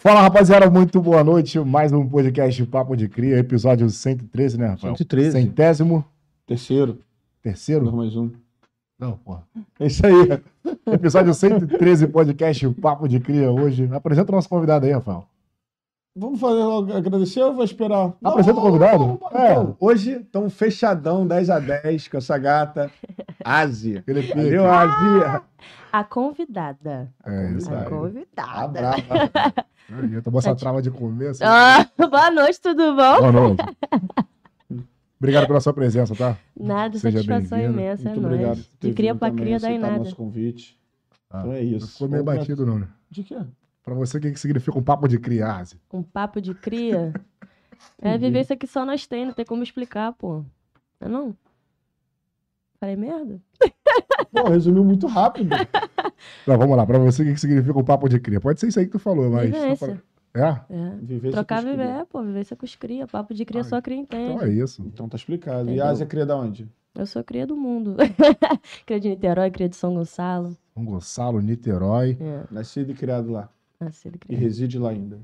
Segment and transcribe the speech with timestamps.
[0.00, 1.58] Fala, rapaziada, muito boa noite.
[1.58, 4.94] Mais um podcast Papo de Cria, episódio 113, né, Rafael?
[4.94, 5.32] 113.
[5.32, 6.04] Centésimo
[6.46, 7.00] Terceiro.
[7.42, 7.84] terceiro?
[7.86, 8.30] Não, mais um.
[8.96, 9.42] Não, porra.
[9.80, 10.40] É isso aí.
[10.86, 13.88] Episódio 113, podcast Papo de Cria hoje.
[13.92, 15.24] Apresenta o nosso convidado aí, Rafael.
[16.16, 18.12] Vamos fazer logo, agradecer ou vou esperar?
[18.22, 18.98] Apresenta o convidado?
[18.98, 19.40] Não, não, não,
[19.72, 19.74] É.
[19.80, 22.88] Hoje estamos fechadão, 10 a 10 com essa gata,
[23.44, 24.04] Ásia.
[24.06, 25.42] Valeu, Ásia.
[25.92, 27.12] A convidada.
[27.26, 27.86] É isso A aí.
[27.86, 28.68] A convidada.
[28.70, 29.54] brava.
[30.12, 31.42] Eu tomou essa trava de começo.
[31.44, 33.18] Ah, boa noite, tudo bom?
[33.18, 33.62] Boa noite.
[35.18, 36.36] Obrigado pela sua presença, tá?
[36.58, 37.80] Nada, Seja satisfação bem-vindo.
[37.80, 38.34] imensa, é Muito nóis.
[38.34, 38.66] obrigado.
[38.80, 39.98] De cria pra cria, dá em nada.
[39.98, 40.78] nosso convite.
[41.30, 41.86] Ah, Então é isso.
[41.86, 42.88] Não ficou meio batido, não, né?
[43.10, 43.36] De quê?
[43.82, 45.80] Pra você, o que que significa um papo de criase?
[45.92, 47.12] Um papo de cria.
[48.02, 50.44] É vivência que só nós tem, não tem como explicar, pô.
[51.00, 51.36] Não é não?
[52.80, 53.40] Falei merda?
[54.32, 55.50] Pô, resumiu muito rápido.
[56.46, 56.86] Não, vamos lá.
[56.86, 58.40] Pra você, o que significa um papo de cria?
[58.40, 59.50] Pode ser isso aí que tu falou, mas...
[59.50, 60.02] Vivência.
[60.34, 60.40] É?
[60.70, 60.90] É.
[61.00, 63.06] Vivência Trocar viver, pô, vivência com os cria.
[63.06, 64.32] Papo de cria Ai, só cria entende.
[64.34, 64.82] Então é isso.
[64.86, 65.60] Então tá explicado.
[65.60, 65.84] E Entendeu?
[65.86, 66.68] a Ásia cria da onde?
[66.94, 67.96] Eu sou cria do mundo.
[68.86, 70.56] cria de Niterói, cria de São Gonçalo.
[70.74, 72.16] São Gonçalo, Niterói.
[72.20, 73.48] É, Nascido e criado lá.
[73.80, 74.40] nascido e E criado.
[74.40, 75.18] reside lá ainda.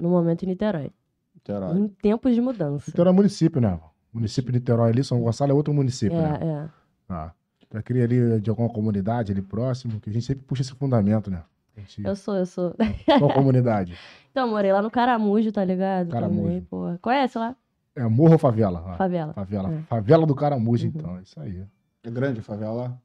[0.00, 0.90] No momento em Niterói.
[1.34, 1.78] Niterói.
[1.78, 2.84] Em tempos de mudança.
[2.88, 3.78] Niterói é município, né?
[4.12, 6.38] Município de Niterói ali, São Gonçalo é outro município, né?
[6.40, 6.68] É, é.
[7.08, 7.30] Ah.
[7.72, 11.30] Já cria ali de alguma comunidade ali próximo, que a gente sempre puxa esse fundamento,
[11.30, 11.42] né?
[11.76, 12.02] Gente...
[12.04, 12.74] Eu sou, eu sou.
[13.18, 13.94] Qual comunidade?
[14.30, 16.10] Então, morei lá no Caramujo, tá ligado?
[16.10, 16.42] Caramujo.
[16.42, 16.96] Também, pô.
[17.02, 17.56] Conhece lá?
[17.96, 18.84] É morro ou favela?
[18.86, 19.32] Ah, Favela.
[19.32, 19.72] favela.
[19.74, 19.78] É.
[19.88, 20.92] Favela do Caramujo, Uhum.
[20.94, 21.18] então.
[21.18, 21.64] É isso aí.
[22.04, 22.98] É grande a favela lá?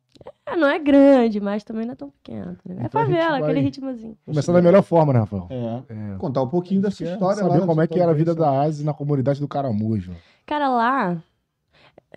[0.46, 2.56] É, não é grande, mas também não é tão pequeno.
[2.56, 2.62] Tá?
[2.70, 4.16] É Então gente favela, vai- aquele ritmozinho.
[4.28, 5.48] Começar da melhor forma, né, Rafael?
[5.50, 5.84] É.
[5.90, 6.16] É.
[6.20, 7.50] Contar um pouquinho dessa história lá.
[7.54, 10.14] saber como é que era a vida da Asi na comunidade do Caramujo.
[10.46, 11.24] Cara, lá.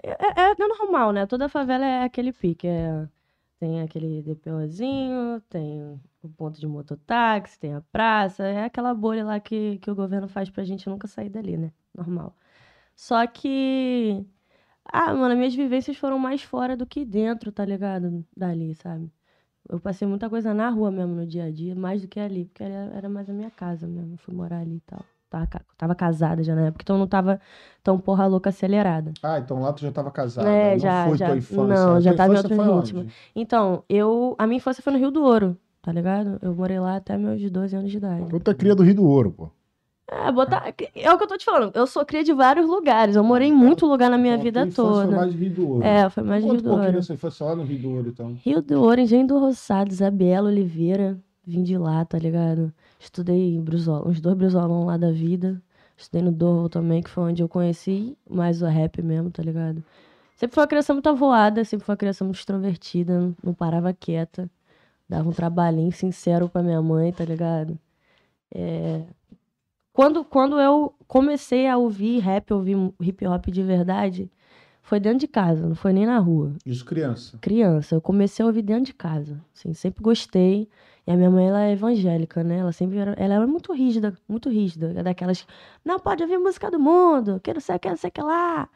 [0.03, 0.11] É,
[0.43, 1.27] é, é normal, né?
[1.27, 2.67] Toda favela é aquele pique.
[2.67, 3.09] é-
[3.61, 5.83] Tem aquele DPOzinho, tem
[6.23, 8.45] o ponto de mototáxi, tem a praça.
[8.45, 11.73] É aquela bolha lá que, que o governo faz pra gente nunca sair dali, né?
[11.95, 12.37] Normal.
[12.97, 14.25] Só que.
[14.85, 18.27] Ah, mano, minhas vivências foram mais fora do que dentro, tá ligado?
[18.37, 19.13] Dali, sabe?
[19.69, 22.47] Eu passei muita coisa na rua mesmo no dia a dia, mais do que ali,
[22.47, 24.17] porque era, era mais a minha casa mesmo.
[24.19, 25.05] Fui morar ali e tal.
[25.29, 27.41] Tava, tava casada já na época, então não tava
[27.83, 29.13] tão porra louca acelerada.
[29.23, 30.49] Ah, então lá tu já tava casada.
[30.49, 31.65] É, não já- foi já- tua infância.
[31.87, 33.01] não, já tava em outro foi ritmo.
[33.01, 33.13] onde?
[33.35, 34.35] Então, eu.
[34.39, 36.39] A minha infância foi no Rio do Ouro, tá ligado?
[36.41, 38.23] Eu morei lá até meus 12 anos de idade.
[38.23, 39.51] Então tu é cria do Rio do Ouro, pô.
[40.09, 40.73] É, botar.
[40.95, 41.73] É o que eu tô te falando.
[41.75, 43.17] Eu sou cria de vários lugares.
[43.17, 45.07] Eu morei em muito lugar na minha Então, a vida toda.
[45.09, 45.83] Foi mais Rio do Ouro.
[45.85, 46.93] É, foi mais Rio do Ouro.
[46.93, 48.37] dessa infância lá no Rio do Ouro, então.
[48.45, 51.19] Rio do Ouro, Engenho do Roçado, Isabela Oliveira.
[51.45, 52.73] Vim de lá, tá ligado?
[52.99, 55.61] Estudei em Brizola, uns dois Brizolão lá da vida.
[55.97, 59.83] Estudei no Dorval também, que foi onde eu conheci mais o rap mesmo, tá ligado?
[60.37, 63.93] Sempre foi uma criança muito avoada, sempre foi uma criança muito extrovertida, não- não parava
[63.93, 64.51] quieta.
[65.09, 67.79] Dava um trabalhinho sincero pra minha mãe, tá ligado?
[68.55, 69.03] É,
[69.93, 74.31] Quando, quando eu comecei a ouvir rap, ouvir hip hop de verdade,
[74.83, 77.39] foi dentro de casa, não foi nem na rua Isso criança.
[77.41, 79.41] criança, eu comecei a ouvir dentro de casa.
[79.55, 80.69] Assim, sempre gostei.
[81.07, 82.59] E a minha mãe, ela é evangélica, né?
[82.59, 84.93] Ela sempre era, ela era muito rígida, muito rígida.
[84.97, 85.47] É daquelas,
[85.85, 88.23] não pode ouvir música do mundo, que não sei o que, não sei o que
[88.23, 88.69] lá.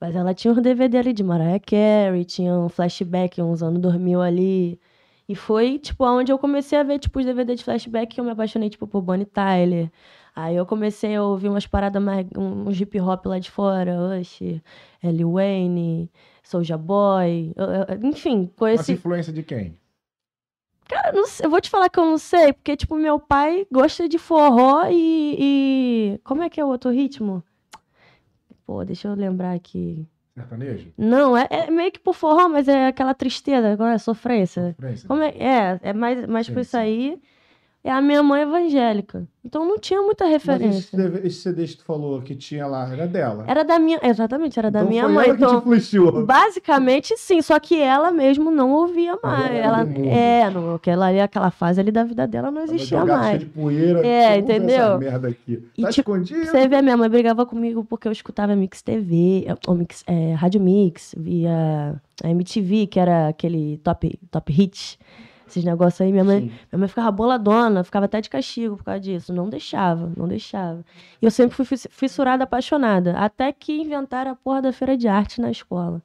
[0.00, 4.20] Mas ela tinha um DVD ali de Mariah Carey, tinha um flashback, uns anos 2000
[4.20, 4.80] ali.
[5.28, 8.24] E foi, tipo, aonde eu comecei a ver, tipo, os DVD de flashback que eu
[8.24, 9.90] me apaixonei, tipo, por Bonnie Tyler.
[10.34, 13.96] Aí eu comecei a ouvir umas paradas mais, um, uns hip hop lá de fora,
[14.20, 14.60] Usher,
[15.02, 16.10] Lil Wayne,
[16.42, 17.54] Soulja Boy,
[18.02, 18.92] enfim, conheci...
[18.92, 19.78] influência de quem?
[20.88, 23.66] Cara, não sei, eu vou te falar que eu não sei, porque, tipo, meu pai
[23.72, 26.20] gosta de forró e, e...
[26.22, 27.42] Como é que é o outro ritmo?
[28.64, 30.06] Pô, deixa eu lembrar aqui.
[30.34, 30.92] Sertanejo?
[30.98, 34.74] Não, é, é meio que por forró, mas é aquela tristeza, agora é sofrência.
[34.74, 35.08] Sofrência?
[35.08, 37.18] Como é, é, é mais, mais por isso aí.
[37.86, 39.28] É a minha mãe evangélica.
[39.44, 40.82] Então não tinha muita Mas referência.
[40.98, 43.44] CD esse CD que tu falou que tinha lá, era dela.
[43.46, 44.00] Era da minha.
[44.02, 45.24] Exatamente, era da Então minha foi mãe.
[45.28, 46.26] ela que Então, te influenciou.
[46.26, 47.40] basicamente, sim.
[47.40, 49.52] Só que ela mesmo não ouvia mais.
[49.54, 53.38] Ela Ela, é, não, aquela, aquela fase ali da vida dela não existia jogado mais.
[53.38, 54.04] de poeira.
[54.04, 54.98] É, entendeu?
[54.98, 55.64] Merda aqui.
[55.78, 56.44] E tá tipo, escondido?
[56.44, 60.60] Você vê, minha mãe brigava comigo porque eu escutava Mix TV, ou Mix, é, Rádio
[60.60, 61.94] Mix, via
[62.24, 64.98] a MTV, que era aquele top, top hit.
[65.46, 66.46] Esses negócios aí, minha mãe, Sim.
[66.72, 69.32] minha mãe ficava boladona, ficava até de castigo por causa disso.
[69.32, 70.84] Não deixava, não deixava.
[71.22, 73.12] E eu sempre fui fiss- fissurada, apaixonada.
[73.16, 76.02] Até que inventaram a porra da feira de arte na escola.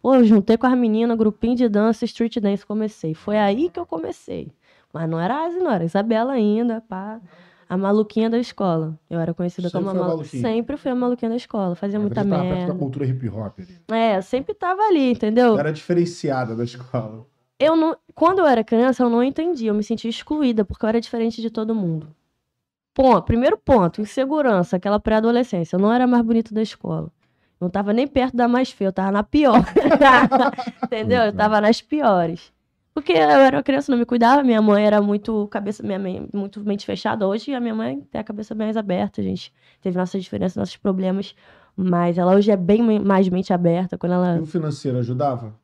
[0.00, 3.12] Pô, eu juntei com as meninas, grupinho de dança, street dance, comecei.
[3.12, 4.50] Foi aí que eu comecei.
[4.92, 7.20] Mas não era a Asi, não, era Isabela ainda, pá.
[7.68, 8.98] A maluquinha da escola.
[9.08, 10.42] Eu era conhecida Sempre como a maluquinha.
[10.42, 11.76] Sempre fui a maluquinha da escola.
[11.76, 12.74] Fazia muita Ela tava perto da merda.
[12.78, 13.78] cultura hip hop ali.
[13.92, 15.56] É, sempre tava ali, entendeu?
[15.56, 17.26] Era diferenciada da escola.
[17.60, 17.96] Eu não...
[18.14, 19.70] Quando eu era criança, eu não entendia.
[19.70, 22.08] Eu me sentia excluída, porque eu era diferente de todo mundo.
[22.94, 25.76] Ponto, primeiro ponto, insegurança, aquela pré-adolescência.
[25.76, 27.12] Eu não era mais bonita da escola.
[27.60, 29.62] Não tava nem perto da mais feia, eu tava na pior.
[30.82, 31.24] Entendeu?
[31.24, 32.50] Eu tava nas piores.
[32.92, 36.28] Porque eu era uma criança, não me cuidava, minha mãe era muito cabeça, minha mãe,
[36.32, 37.26] muito mente fechada.
[37.26, 40.76] Hoje a minha mãe tem a cabeça mais aberta, a gente teve nossas diferenças, nossos
[40.76, 41.34] problemas,
[41.76, 45.54] mas ela hoje é bem mais mente aberta quando ela E o financeiro ajudava?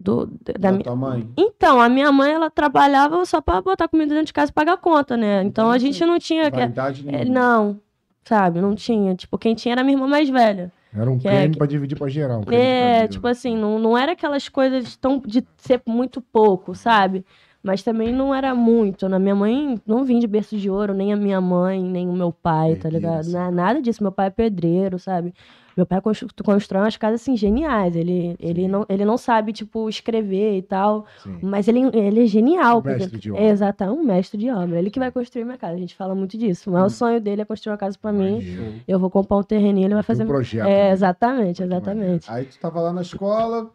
[0.00, 1.28] Do, da, Da, minha- tua mãe?
[1.36, 4.72] Então, a minha mãe ela trabalhava só pra botar comida dentro de casa e pagar
[4.72, 5.42] a conta, né?
[5.44, 7.34] Então a gente não tinha Vaidade é, nenhuma.
[7.40, 7.80] não,
[8.24, 10.72] sabe, não tinha, tipo, quem tinha era minha irmã mais velha.
[10.92, 12.40] Era um Que é creme que- pra dividir pra geral.
[12.40, 16.74] Um É, pra tipo assim, não, não era aquelas coisas tão de ser muito pouco,
[16.74, 17.24] sabe?
[17.62, 19.06] Mas também não era muito.
[19.08, 22.12] Na minha mãe não vim de berço de ouro, nem a minha mãe, nem o
[22.14, 23.18] meu pai, tá Entendi, ligado?
[23.20, 23.32] assim.
[23.34, 24.02] Na- Nada disso.
[24.02, 25.34] Meu pai é pedreiro, sabe?
[25.80, 25.98] Meu pai
[26.44, 27.96] constrói umas casas assim geniais.
[27.96, 31.06] Ele, ele, não, ele não sabe, tipo, escrever e tal.
[31.22, 31.38] Sim.
[31.42, 32.80] Mas ele, ele é genial.
[32.80, 33.42] Um porque- mestre de obra.
[33.42, 34.78] É, exato, é um mestre de obra.
[34.78, 35.72] Ele que vai construir minha casa.
[35.74, 36.70] A gente fala muito disso.
[36.70, 36.86] Mas Hum.
[36.86, 38.82] o sonho dele é construir uma casa pra mim.
[38.86, 40.26] Eu vou comprar um terreninho, ele vai Tem um fazer.
[40.26, 40.66] projeto.
[40.66, 40.90] É, né?
[40.92, 42.30] exatamente, exatamente.
[42.30, 43.70] Aí tu tava lá na escola,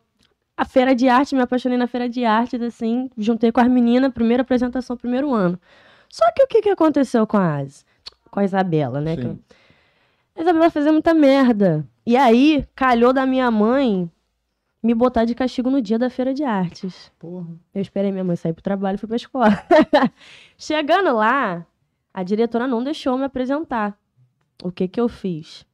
[0.57, 4.13] A feira de arte, me apaixonei na feira de artes, assim, juntei com as meninas,
[4.13, 5.59] primeira apresentação, primeiro ano.
[6.07, 7.83] Só que o que, que aconteceu com a Asi?
[8.31, 9.15] Com a Isabela, né?
[9.15, 9.21] Sim.
[9.21, 9.55] Que-
[10.37, 11.85] A Isabela fazia muita merda.
[12.05, 14.09] E aí, calhou da minha mãe
[14.81, 17.11] me botar de castigo no dia da feira de artes.
[17.17, 17.47] porra.
[17.73, 19.47] Eu esperei minha mãe sair pro trabalho e fui pra escola.
[20.55, 21.65] Chegando lá,
[22.13, 23.97] a diretora não deixou me apresentar.
[24.63, 25.65] O que que eu fiz?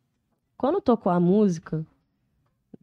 [0.58, 1.86] Quando tocou a música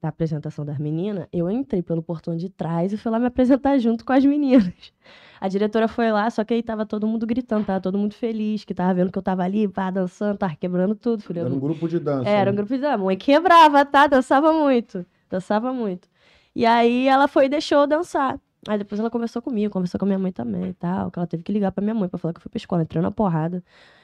[0.00, 3.78] da apresentação das meninas, eu entrei pelo portão de trás e fui lá me apresentar
[3.80, 4.92] junto com as meninas.
[5.40, 8.64] A diretora foi lá, só que aí tava todo mundo gritando, tava todo mundo feliz,
[8.64, 11.88] que tava vendo que eu tava ali, pá, dançando, tava quebrando tudo, Era um grupo
[11.88, 12.28] de dança.
[12.28, 12.56] era um né?
[12.56, 12.98] grupo de dança.
[12.98, 14.06] Mãe quebrava, tá?
[14.06, 15.06] Dançava muito.
[15.30, 16.08] Dançava muito.
[16.54, 18.40] E aí ela foi e deixou eu dançar.
[18.66, 21.10] Aí depois ela conversou comigo, conversou com a minha mãe também e tal.
[21.10, 22.82] Que ela teve que ligar pra minha mãe pra falar que eu fui pra escola,
[22.82, 23.62] entrou na porrada.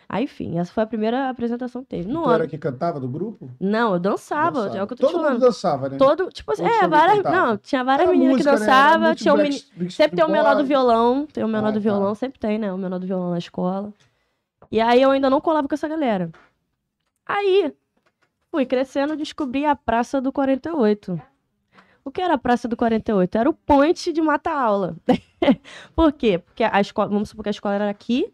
[0.09, 2.09] Aí, enfim, essa foi a primeira apresentação que teve.
[2.13, 2.51] No tu era ano.
[2.51, 3.51] que cantava do grupo?
[3.59, 4.79] Não, eu dançava, Dançava.
[4.79, 5.33] é o que eu tô Todo te falando.
[5.33, 5.97] mundo dançava, né?
[5.97, 7.17] Todo, tipo assim, é, várias.
[7.17, 7.37] cantava?
[7.47, 8.67] Não, tinha várias Era meninas música, que né?
[8.67, 9.07] Era dançavam.
[9.07, 11.71] muito tinha o Black- meni- Sempre tem o menor do violão, tem o menor Ah,
[11.71, 11.81] do tá.
[11.81, 12.73] violão, sempre tem, né?
[12.73, 13.93] O menor do violão na escola.
[14.71, 16.31] E aí eu ainda não colava com essa galera.
[17.27, 17.75] Aí,
[18.51, 21.19] fui crescendo, descobri a Praça do 48.
[22.05, 23.39] O que era a Praça do 48?
[23.39, 24.97] Era o point de mata-aula.
[25.97, 26.39] Por quê?
[26.39, 28.33] Porque a escola, vamos supor que a escola era aqui.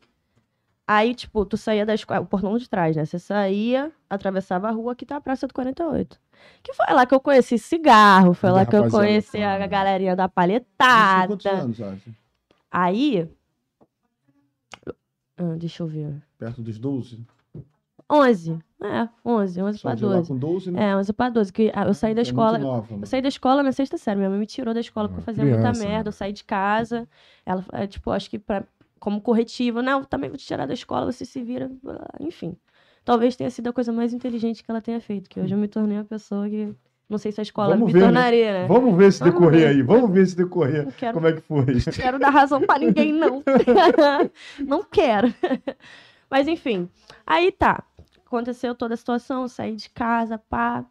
[0.86, 3.04] Aí, tipo, tu saía da escola, o portão de trás, né?
[3.04, 6.20] Você saía, atravessava a rua, aqui tá a Praça do 48.
[6.64, 10.24] Que foi lá que eu conheci cigarro, foi lá que eu conheci a galerinha da
[10.24, 11.28] Isso palhetada.
[11.28, 12.16] Quantos anos, Asi?
[12.68, 13.30] Aí.
[15.36, 16.20] Ah, deixa eu ver.
[16.36, 17.24] Perto dos 12?
[18.10, 18.58] 11.
[18.82, 20.28] É, 11, 11 Só pra de lá 12.
[20.28, 20.90] com 12, né?
[20.90, 21.52] É, 11 pra 12.
[21.52, 22.58] Que ah, eu saí da É escola.
[22.58, 23.02] nova, mano.
[23.02, 24.16] Eu saí da escola na sexta série.
[24.18, 26.02] Minha mãe me tirou da escola porque eu fazia muita criança, merda.
[26.04, 26.08] né?
[26.08, 27.06] Eu saí de casa.
[27.44, 28.64] Ela, é, tipo, acho que pra,
[28.98, 29.82] como corretivo.
[29.82, 31.70] Não, também vou te tirar da escola, você se vira.
[32.18, 32.56] Enfim.
[33.04, 35.28] Talvez tenha sido a coisa mais inteligente que ela tenha feito.
[35.28, 36.74] Que hoje eu me tornei uma pessoa que.
[37.08, 38.04] Não sei se a escola Vamos me ver, né?
[38.06, 38.66] tornaria, né?
[38.68, 39.66] Vamos ver esse Vamos decorrer ver.
[39.66, 39.82] aí.
[39.82, 40.86] Vamos ver esse decorrer.
[40.96, 41.64] Quero Como é que foi?
[41.86, 43.42] Não quero dar razão pra ninguém, não.
[44.64, 45.34] não quero.
[46.30, 46.88] Mas enfim,
[47.26, 47.82] aí tá.
[48.30, 50.86] Aconteceu toda a situação, saí de casa, pá.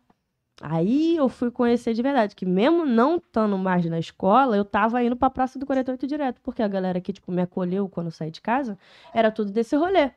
[0.61, 5.01] Aí eu fui conhecer de verdade, que mesmo não estando mais na escola, eu tava
[5.01, 8.11] indo pra Praça do 48 direto, porque a galera que, tipo, me acolheu quando eu
[8.11, 8.77] saí de casa,
[9.13, 10.11] era tudo desse rolê.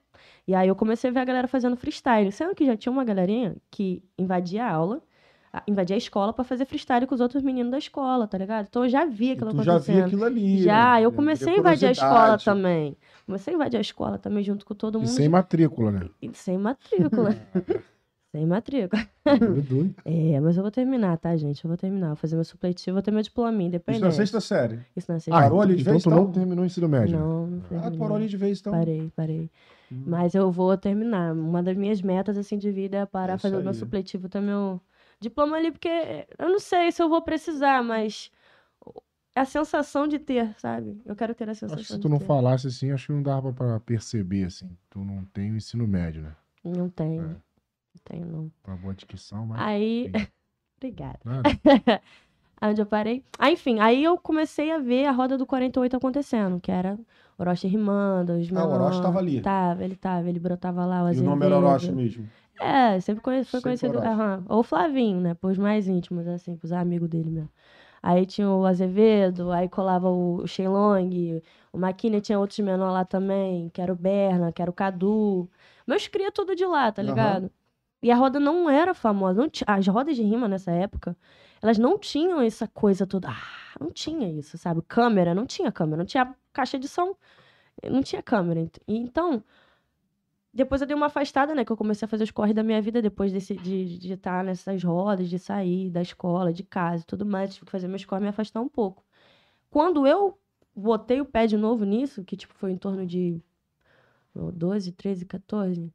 [0.48, 3.04] E aí eu comecei a ver a galera fazendo freestyle, sendo que já tinha uma
[3.04, 5.00] galerinha que invadia a aula,
[5.66, 8.66] invadia a escola pra fazer freestyle com os outros meninos da escola, tá ligado?
[8.68, 9.96] Então eu já via E aquilo tu já acontecendo.
[9.96, 10.62] via aquilo ali.
[10.62, 11.02] Já, né?
[11.04, 12.96] eu comecei a invadir a escola também.
[13.26, 15.08] Comecei a invadir a escola também junto com todo E mundo.
[15.10, 16.08] sem matrícula, né?
[16.22, 17.36] E sem matrícula.
[18.34, 19.02] sem matrícula.
[20.04, 21.64] É, mas eu vou terminar, tá, gente?
[21.64, 22.08] Eu vou terminar.
[22.08, 24.04] Vou fazer meu supletivo, vou ter meu diplominha, Isso independente.
[24.04, 24.80] na sexta série.
[24.96, 25.36] Isso na sexta.
[25.38, 26.24] Ah, Parou ali de então vez, tu então?
[26.24, 27.16] não terminou o ensino médio.
[27.18, 27.22] né?
[27.22, 27.98] Não, não Ah, terminei.
[27.98, 28.72] parou ali de vez, então.
[28.72, 29.50] Parei, parei.
[29.92, 30.02] Hum.
[30.06, 31.32] Mas eu vou terminar.
[31.34, 34.28] Uma das minhas metas, assim, de vida é parar, É isso fazer o meu supletivo,
[34.28, 34.80] ter meu
[35.22, 35.88] diploma ali, porque
[36.38, 38.30] eu não sei se eu vou precisar, mas
[39.34, 41.00] é a sensação de ter, sabe?
[41.06, 42.26] Eu quero ter a sensação Acho que se tu não ter.
[42.26, 44.68] falasse assim, acho que não dava pra perceber, assim.
[44.90, 46.32] Tu não tem o ensino médio, né?
[46.64, 47.22] Não tenho.
[47.22, 47.26] É.
[47.28, 48.52] Não tenho, não.
[48.62, 49.60] Pra boa dicção, mas.
[49.60, 50.10] Aí.
[50.76, 51.20] Obrigada.
[52.64, 53.24] Onde eu parei?
[53.38, 56.96] Ah, enfim, aí eu comecei a ver a roda do 48 acontecendo, que era
[57.36, 58.70] Orochi rimando, os Ah, o.
[58.72, 59.40] Orochi tava ali.
[59.40, 61.56] Tava, ele tava, ele brotava lá, o E o nome era.
[61.58, 62.28] Orochi mesmo.
[62.60, 63.98] É, sempre foi Sempre conhecido.
[63.98, 64.44] Aham.
[64.48, 65.34] Ou Flavinho, né?
[65.34, 67.50] Pros mais íntimos, assim, pros amigos dele mesmo.
[68.02, 71.40] Aí tinha o Azevedo, aí colava o Shenlong,
[71.72, 75.48] o Maquina tinha outros menores lá também, que era o Berna, que era o Cadu.
[75.86, 77.50] Meus cria tudo de lá, tá ligado?
[78.02, 79.40] E a roda não era famosa.
[79.42, 81.16] não As rodas de rima nessa época,
[81.62, 83.28] elas não tinham essa coisa toda.
[83.30, 84.82] Ah, não tinha isso, sabe?
[84.88, 87.14] Câmera, não tinha câmera, não tinha caixa de som,
[87.90, 88.60] não tinha câmera.
[88.60, 89.42] ent- Então,
[90.52, 91.64] depois eu dei uma afastada, né?
[91.64, 94.44] Que eu comecei a fazer os corres da minha vida depois desse, de, de estar
[94.44, 97.54] nessas rodas, de sair da escola, de casa e tudo mais.
[97.54, 99.04] Tive que fazer meus corres me afastar um pouco.
[99.70, 100.38] Quando eu
[100.74, 103.40] botei o pé de novo nisso, que tipo foi em torno de
[104.34, 105.92] 12, 13, 14.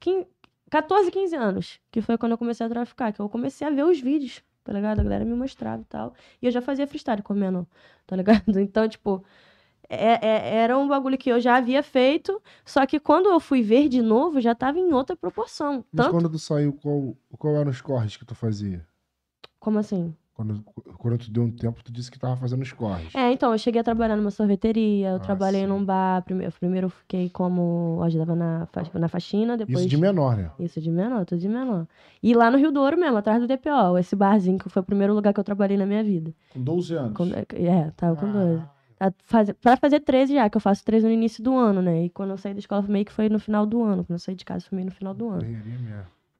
[0.00, 0.28] 15,
[0.70, 3.84] 14, 15 anos, que foi quando eu comecei a traficar, que eu comecei a ver
[3.84, 5.00] os vídeos, tá ligado?
[5.00, 6.14] A galera me mostrava e tal.
[6.40, 7.66] E eu já fazia freestyle comendo,
[8.06, 8.44] tá ligado?
[8.60, 9.24] Então, tipo,
[9.88, 13.62] é, é, era um bagulho que eu já havia feito, só que quando eu fui
[13.62, 15.84] ver de novo, já tava em outra proporção.
[15.92, 16.10] Mas Tanto...
[16.14, 18.86] quando tu saiu, qual, qual eram os corres que tu fazia?
[19.58, 20.14] Como assim?
[20.34, 20.62] Quando,
[20.98, 23.12] quando tu deu um tempo, tu disse que tava fazendo os corres.
[23.12, 25.66] É, então, eu cheguei a trabalhar numa sorveteria, eu Ah, trabalhei sim.
[25.66, 26.22] num bar.
[26.22, 27.96] Primeiro, primeiro eu fiquei como.
[27.98, 29.80] eu ajudava na, fa- na faxina, depois.
[29.80, 30.48] Isso de menor, né?
[30.60, 31.88] Isso de menor, tudo de menor.
[32.22, 35.12] E lá no Rio Douro mesmo, atrás do DPO, esse barzinho que foi o primeiro
[35.12, 36.32] lugar que eu trabalhei na minha vida.
[36.50, 37.16] Com 12 anos.
[37.16, 38.62] Quando- é, tava com 12.
[38.62, 38.77] Ah, Tá
[39.24, 42.04] faz- Pra fazer 13 já, que eu faço 13 no início do ano, né?
[42.04, 44.04] E quando eu saí da escola, meio que foi no final do ano.
[44.04, 45.42] Quando eu saí de casa, foi meio no final do ano.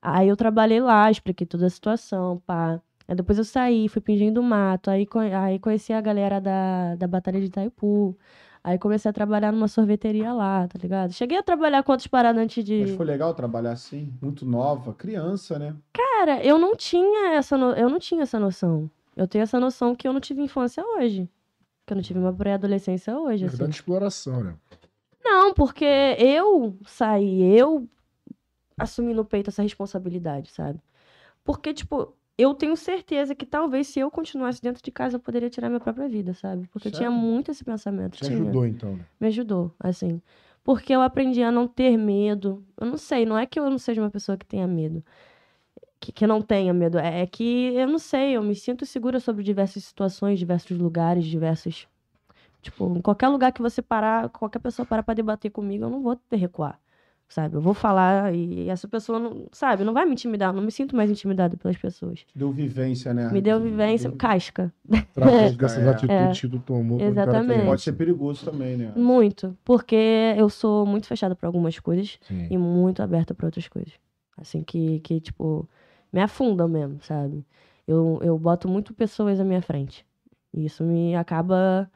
[0.00, 2.80] Aí eu trabalhei lá, expliquei toda a situação, pá.
[3.06, 4.90] Aí depois eu saí, fui pingindo mato.
[4.90, 5.06] Aí,
[5.40, 8.16] aí conheci a galera da, da Batalha de Itaipu.
[8.62, 11.12] Aí comecei a trabalhar numa sorveteria lá, tá ligado?
[11.12, 12.80] Cheguei a trabalhar com outras paradas antes de.
[12.80, 15.74] Mas foi legal trabalhar assim, muito nova, criança, né?
[15.92, 17.70] Cara, eu não tinha essa no...
[17.72, 18.90] eu não tinha essa noção.
[19.16, 21.28] Eu tenho essa noção que eu não tive infância hoje.
[21.88, 23.56] Que eu não tive uma pré-adolescência hoje, assim.
[23.56, 24.54] Verdade de exploração, né?
[25.24, 25.86] Não, porque
[26.18, 27.88] eu saí, eu
[28.76, 30.78] assumi no peito essa responsabilidade, sabe?
[31.42, 35.48] Porque, tipo, eu tenho certeza que talvez se eu continuasse dentro de casa, eu poderia
[35.48, 36.68] tirar minha própria vida, sabe?
[36.68, 38.18] Porque eu tinha muito esse pensamento.
[38.18, 38.38] Te tinha.
[38.38, 39.06] ajudou, então, né?
[39.18, 40.20] Me ajudou, assim.
[40.62, 42.62] Porque eu aprendi a não ter medo.
[42.78, 45.02] Eu não sei, não é que eu não seja uma pessoa que tenha medo.
[46.00, 46.98] Que, que não tenha medo.
[46.98, 51.88] É que eu não sei, eu me sinto segura sobre diversas situações, diversos lugares, diversos.
[52.62, 56.02] Tipo, em qualquer lugar que você parar, qualquer pessoa parar pra debater comigo, eu não
[56.02, 56.78] vou ter recuar.
[57.28, 57.56] Sabe?
[57.56, 60.48] Eu vou falar e essa pessoa, não, sabe, não vai me intimidar.
[60.48, 62.20] Eu não me sinto mais intimidada pelas pessoas.
[62.20, 63.30] Te deu vivência, né?
[63.30, 64.72] Me deu vivência, casca.
[65.12, 65.90] Tratando dessas É.
[65.90, 66.98] atitudes que tu tomou.
[67.00, 67.66] Exatamente.
[67.66, 68.92] Pode ser perigoso também, né?
[68.96, 69.54] Muito.
[69.62, 72.18] Porque eu sou muito fechada pra algumas coisas.
[72.22, 72.46] Sim.
[72.50, 73.92] e muito aberta para outras coisas.
[74.40, 75.68] Assim, que, que, tipo,
[76.12, 77.44] me afundam mesmo, sabe?
[77.86, 80.06] Eu, eu boto muito pessoas à minha frente.
[80.52, 81.90] E isso me acaba.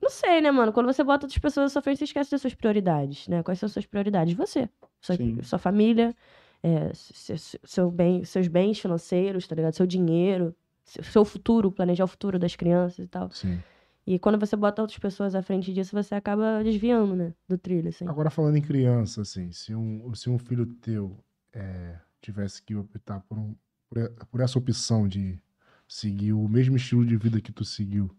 [0.00, 0.72] Não sei, né, mano?
[0.72, 3.42] Quando você bota outras pessoas à sua frente, você esquece das suas prioridades, né?
[3.42, 4.34] Quais são as suas prioridades?
[4.34, 4.68] Você.
[5.00, 6.14] Sua, sua família,
[6.62, 9.74] é, seu, seu bem, seus bens financeiros, tá ligado?
[9.74, 10.54] Seu dinheiro,
[10.84, 13.30] seu, seu futuro, planejar o futuro das crianças e tal.
[13.30, 13.58] Sim.
[14.06, 17.34] E quando você bota outras pessoas à frente disso, você acaba desviando, né?
[17.46, 18.08] Do trilho, assim.
[18.08, 21.16] Agora falando em criança, assim, se um, se um filho teu
[21.52, 23.54] é, tivesse que optar por, um,
[23.88, 25.40] por, por essa opção de
[25.88, 28.10] seguir o mesmo estilo de vida que tu seguiu,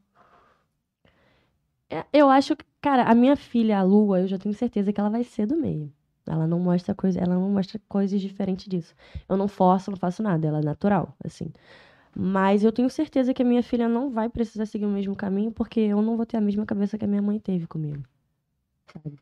[1.89, 4.99] É, Eu acho que, cara, a minha filha, a Lua, eu já tenho certeza que
[4.99, 5.91] ela vai ser do meio.
[6.27, 8.93] Ela não mostra coisa, ela não mostra coisas diferentes disso.
[9.27, 11.51] Eu não forço, não faço nada, ela é natural, assim.
[12.15, 15.51] Mas eu tenho certeza que a minha filha não vai precisar seguir o mesmo caminho,
[15.51, 18.03] porque eu não vou ter a mesma cabeça que a minha mãe teve comigo.
[18.93, 19.19] Sabe?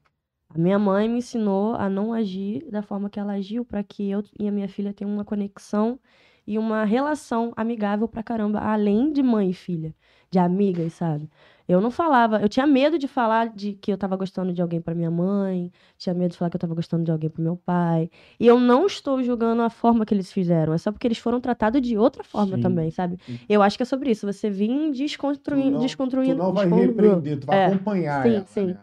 [0.50, 4.10] A minha mãe me ensinou a não agir da forma que ela agiu para que
[4.10, 6.00] eu e a minha filha tenham uma conexão
[6.46, 9.94] e uma relação amigável pra caramba, além de mãe e filha,
[10.32, 11.30] de amigas, sabe?
[11.68, 14.80] Eu não falava, eu tinha medo de falar de que eu tava gostando de alguém
[14.82, 17.58] pra minha mãe, tinha medo de falar que eu tava gostando de alguém pro meu
[17.58, 18.10] pai.
[18.39, 21.42] E eu não estou julgando a forma que eles fizeram, é só porque eles foram
[21.42, 22.62] tratados de outra forma Sim.
[22.62, 23.18] também, sabe?
[23.25, 23.38] Sim.
[23.50, 27.48] Eu acho que é sobre isso, você vir desconstruindo, desconstruindo, tu não vai repreender, tu
[27.48, 28.66] vai É, acompanhar sim, ela, sim.
[28.68, 28.80] né?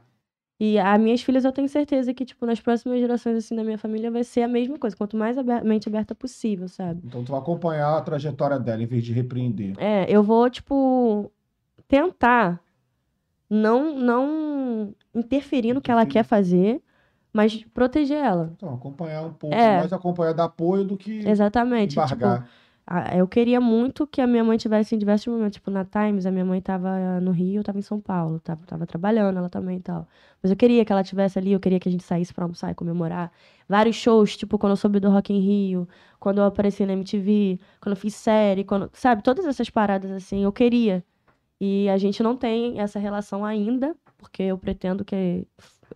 [0.58, 3.76] E as minhas filhas eu tenho certeza que, tipo, nas próximas gerações, assim, da minha
[3.76, 7.00] família vai ser a mesma coisa, quanto mais aber- mente aberta possível, sabe?
[7.04, 9.75] Então tu vai acompanhar a trajetória dela em vez de repreender.
[9.78, 11.30] É, eu vou, tipo,
[11.88, 12.61] tentar
[13.50, 16.80] não, não interferir no que ela quer fazer,
[17.32, 18.52] mas proteger ela.
[18.56, 19.78] Então, acompanhar um pouco, É.
[19.78, 21.90] mais acompanhar dar apoio do que Exatamente.
[21.90, 22.42] Tipo, embargar.
[22.42, 22.63] a-
[23.17, 25.55] eu queria muito que a minha mãe tivesse em diversos momentos.
[25.55, 28.38] Tipo, na Times, a minha mãe tava no Rio, eu tava em São Paulo.
[28.41, 30.07] Tava, tava trabalhando, ela também e tal.
[30.43, 32.71] Mas eu queria que ela tivesse ali, eu queria que a gente saísse pra almoçar
[32.71, 33.33] e comemorar.
[33.69, 35.88] Vários shows, tipo, quando eu soube do Rock in Rio,
[36.21, 38.91] quando eu apareci na MTV, quando eu fiz série, quando...
[38.93, 41.03] Sabe, todas essas paradas, assim, eu queria.
[41.61, 45.47] E a gente não tem essa relação ainda, porque eu pretendo que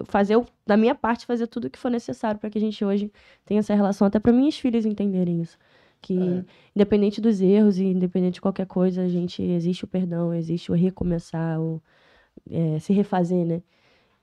[0.07, 3.13] fazer, da minha parte, fazer tudo o que for necessário para que a gente hoje
[3.45, 5.59] tenha essa relação, até para minhas filhas entenderem isso.
[6.01, 6.45] Que É.
[6.77, 10.75] independente dos erros e independente de qualquer coisa, a gente existe o perdão, existe o
[10.75, 11.83] recomeçar, o
[12.51, 13.63] é, se refazer, né?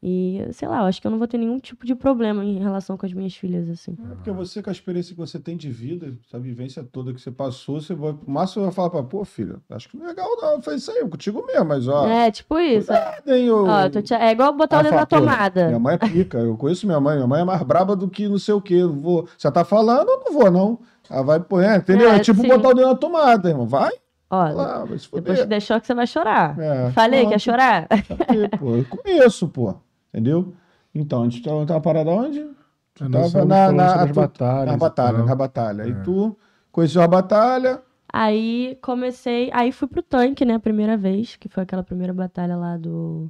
[0.04, 2.60] E, sei lá, eu acho que eu não vou ter nenhum tipo de problema em
[2.60, 3.98] relação com as minhas filhas, assim.
[4.12, 7.20] É porque você, com a experiência que você tem de vida, essa vivência toda que
[7.20, 8.12] você passou, você vai.
[8.12, 10.62] O máximo vai falar pra, pô, filha, acho que não é legal, não.
[10.62, 12.08] Foi isso aí, contigo mesmo, mas ó.
[12.08, 12.88] É, tipo isso.
[12.88, 15.68] cuidado, hein, Ó, eu tô te- É igual botar o dedo na tomada.
[15.68, 17.16] Minha mãe é pica, eu conheço minha mãe.
[17.16, 18.76] Minha mãe é mais braba do que não sei o quê.
[18.76, 19.28] eu Vou...
[19.38, 20.80] Você tá falando, eu não vou, não.
[21.10, 22.10] Ela vai, pô, é, entendeu?
[22.12, 22.48] É, É, tipo sim.
[22.48, 23.66] botar o dedo na tomada, irmão.
[23.68, 23.92] Vai
[24.30, 26.60] Ó, vai se depois que der choque, você vai chorar.
[26.60, 27.32] É, Falei, pronto.
[27.34, 27.88] quer chorar?
[27.90, 29.76] Sabe, pô, eu conheço, pô.
[30.14, 30.54] Entendeu?
[30.94, 32.40] Então, a gente tava, tava parado onde?
[32.40, 32.48] É,
[32.96, 34.66] Tava na- falando na- tu- batalhas.
[34.72, 35.26] Na batalha, tal.
[35.28, 35.84] na batalha.
[35.84, 35.88] É.
[35.90, 36.38] E tu
[36.72, 37.82] conheceu a batalha.
[38.12, 39.50] Aí comecei.
[39.54, 40.56] Aí fui pro tanque, né?
[40.56, 43.30] A primeira vez, que foi aquela primeira batalha lá do,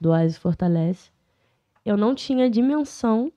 [0.00, 1.10] do Oasis Fortalece.
[1.84, 3.32] Eu não tinha dimensão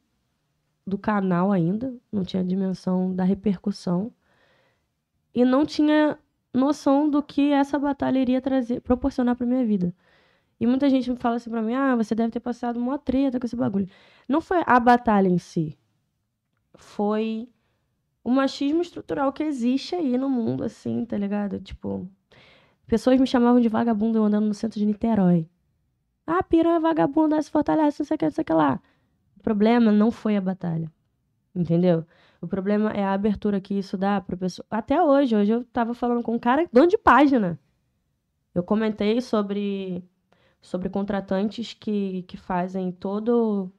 [0.86, 4.12] do canal ainda, não tinha dimensão da repercussão.
[5.34, 6.18] E não tinha
[6.56, 9.94] noção do que essa batalha iria trazer, proporcionar pra minha vida.
[10.60, 13.40] E muita gente me fala assim pra mim: ah, você deve ter passado uma treta
[13.40, 13.88] com esse bagulho.
[14.28, 15.78] Não foi a batalha em si.
[16.76, 17.48] Foi
[18.24, 21.60] o machismo estrutural que existe aí no mundo, assim, tá ligado?
[21.60, 22.10] Tipo,
[22.88, 25.48] pessoas me chamavam de vagabundo eu andando no centro de Niterói.
[26.26, 28.82] Ah, piranha vagabunda, se fortalece, não sei o que, não sei o que lá.
[29.38, 30.92] O problema não foi a batalha,
[31.54, 32.06] entendeu?
[32.46, 34.66] O problema é a abertura que isso dá pra pessoa.
[34.70, 37.60] Até hoje, hoje eu tava falando com um cara dono de página.
[38.54, 40.04] Eu comentei sobre,
[40.62, 43.72] sobre contratantes que, que fazem todo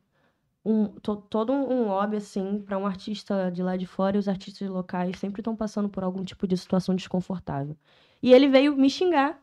[0.65, 4.29] um, to- todo um lobby, assim, para um artista de lá de fora e os
[4.29, 7.77] artistas locais sempre estão passando por algum tipo de situação desconfortável.
[8.23, 9.41] E ele veio me xingar,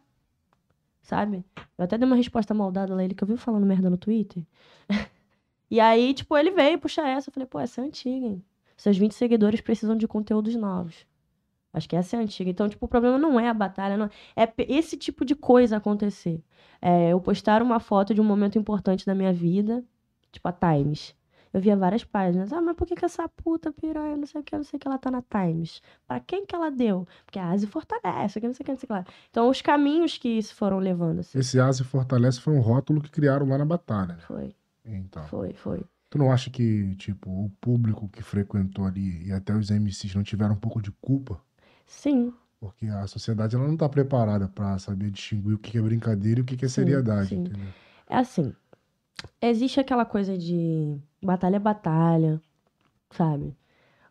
[1.02, 1.46] sabe?
[1.78, 4.46] Eu até dei uma resposta maldada lá, ele que eu vi falando merda no Twitter.
[5.70, 7.30] e aí, tipo, ele veio puxar essa.
[7.30, 8.46] Eu falei, pô, essa é antiga, hein?
[8.84, 11.08] Seus 20 seguidores precisam de conteúdos novos.
[11.72, 12.50] Acho que essa é antiga.
[12.50, 16.44] Então, tipo, o problema não é a batalha, não é esse tipo de coisa acontecer.
[16.82, 19.82] É, eu postar uma foto de um momento importante da minha vida,
[20.34, 21.16] tipo a Times.
[21.54, 22.52] Eu via várias páginas.
[22.52, 24.80] Ah, mas por que, que essa puta piranha, não sei o que, não sei o
[24.82, 25.82] que, ela tá na Times?
[26.06, 27.08] Pra quem que ela deu?
[27.26, 29.06] Porque a Asi fortalece, não sei o que, não sei o que lá.
[29.30, 31.40] Então, os caminhos que isso foram levando, assim.
[31.40, 34.16] Esse Asa Fortalece foi um rótulo que criaram lá na batalha.
[34.16, 34.20] né?
[34.28, 35.24] Foi, Então.
[35.28, 35.86] foi, foi.
[36.14, 40.22] Tu não acha que, tipo, o público que frequentou ali e até os MCs não
[40.22, 41.42] tiveram um pouco de culpa?
[41.88, 46.40] Sim, Porque a sociedade ela não tá preparada pra saber distinguir o que é brincadeira
[46.40, 47.42] e o que é seriedade, sim.
[47.42, 47.66] entendeu?
[48.08, 48.54] É assim,
[49.42, 52.40] existe aquela coisa de batalha é batalha,
[53.10, 53.58] sabe?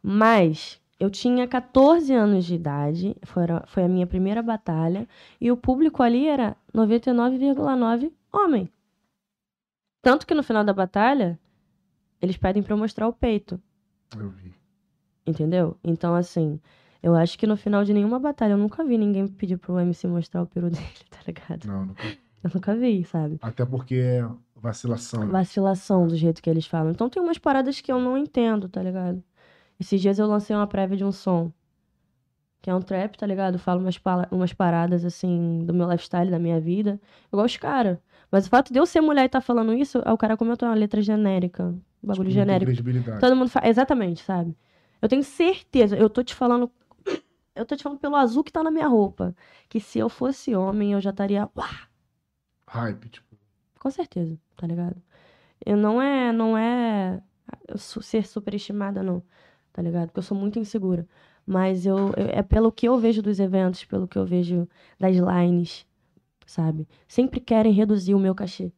[0.02, 5.08] Mas eu tinha 14 anos de idade, foi a, foi a minha primeira batalha,
[5.40, 8.68] e o público ali era 99,9 homem.
[10.02, 11.38] Tanto que no final da batalha,
[12.22, 13.60] eles pedem pra eu mostrar o peito,
[14.18, 14.54] Eu vi.
[15.26, 15.76] entendeu?
[15.84, 16.60] Então, assim,
[17.02, 20.06] eu acho que no final de nenhuma batalha, eu nunca vi ninguém pedir pro MC
[20.06, 21.66] mostrar o peru dele, tá ligado?
[21.66, 22.02] Não, nunca...
[22.44, 23.38] Eu nunca vi, sabe?
[23.40, 25.20] Até porque é vacilação.
[25.20, 25.26] né?
[25.26, 26.90] vacilação do jeito que eles falam.
[26.90, 29.22] Então tem umas paradas que eu não entendo, tá ligado?
[29.78, 31.52] Esses dias eu lancei uma prévia de um som.
[32.60, 33.54] Que é um trap, tá ligado?
[33.54, 37.00] Eu falo umas, umas paradas, assim, do meu lifestyle, da minha vida.
[37.32, 37.98] Igual os caras.
[38.30, 40.68] Mas o fato de eu ser mulher e tá falando isso, aí o cara comentou
[40.68, 41.72] uma letra genérica.
[42.02, 42.70] Bagulho Tipo, genérico.
[43.20, 43.68] Todo mundo fala.
[43.68, 44.56] Exatamente, sabe?
[45.00, 46.70] Eu tenho certeza, eu tô te falando.
[47.54, 49.34] Eu tô te falando pelo azul que tá na minha roupa.
[49.68, 51.48] Que se eu fosse homem, eu já estaria.
[51.56, 51.68] Uá!
[52.68, 53.36] Hype, tipo.
[53.78, 54.96] Com certeza, tá ligado?
[55.64, 57.20] Eu não é, não é
[57.76, 59.22] ser superestimada, não,
[59.72, 60.06] tá ligado?
[60.08, 61.06] Porque eu sou muito insegura.
[61.46, 65.16] Mas eu, eu- é pelo que eu vejo dos eventos, pelo que eu vejo das
[65.16, 65.84] lines,
[66.46, 66.88] sabe?
[67.08, 68.72] Sempre querem reduzir o meu cachê.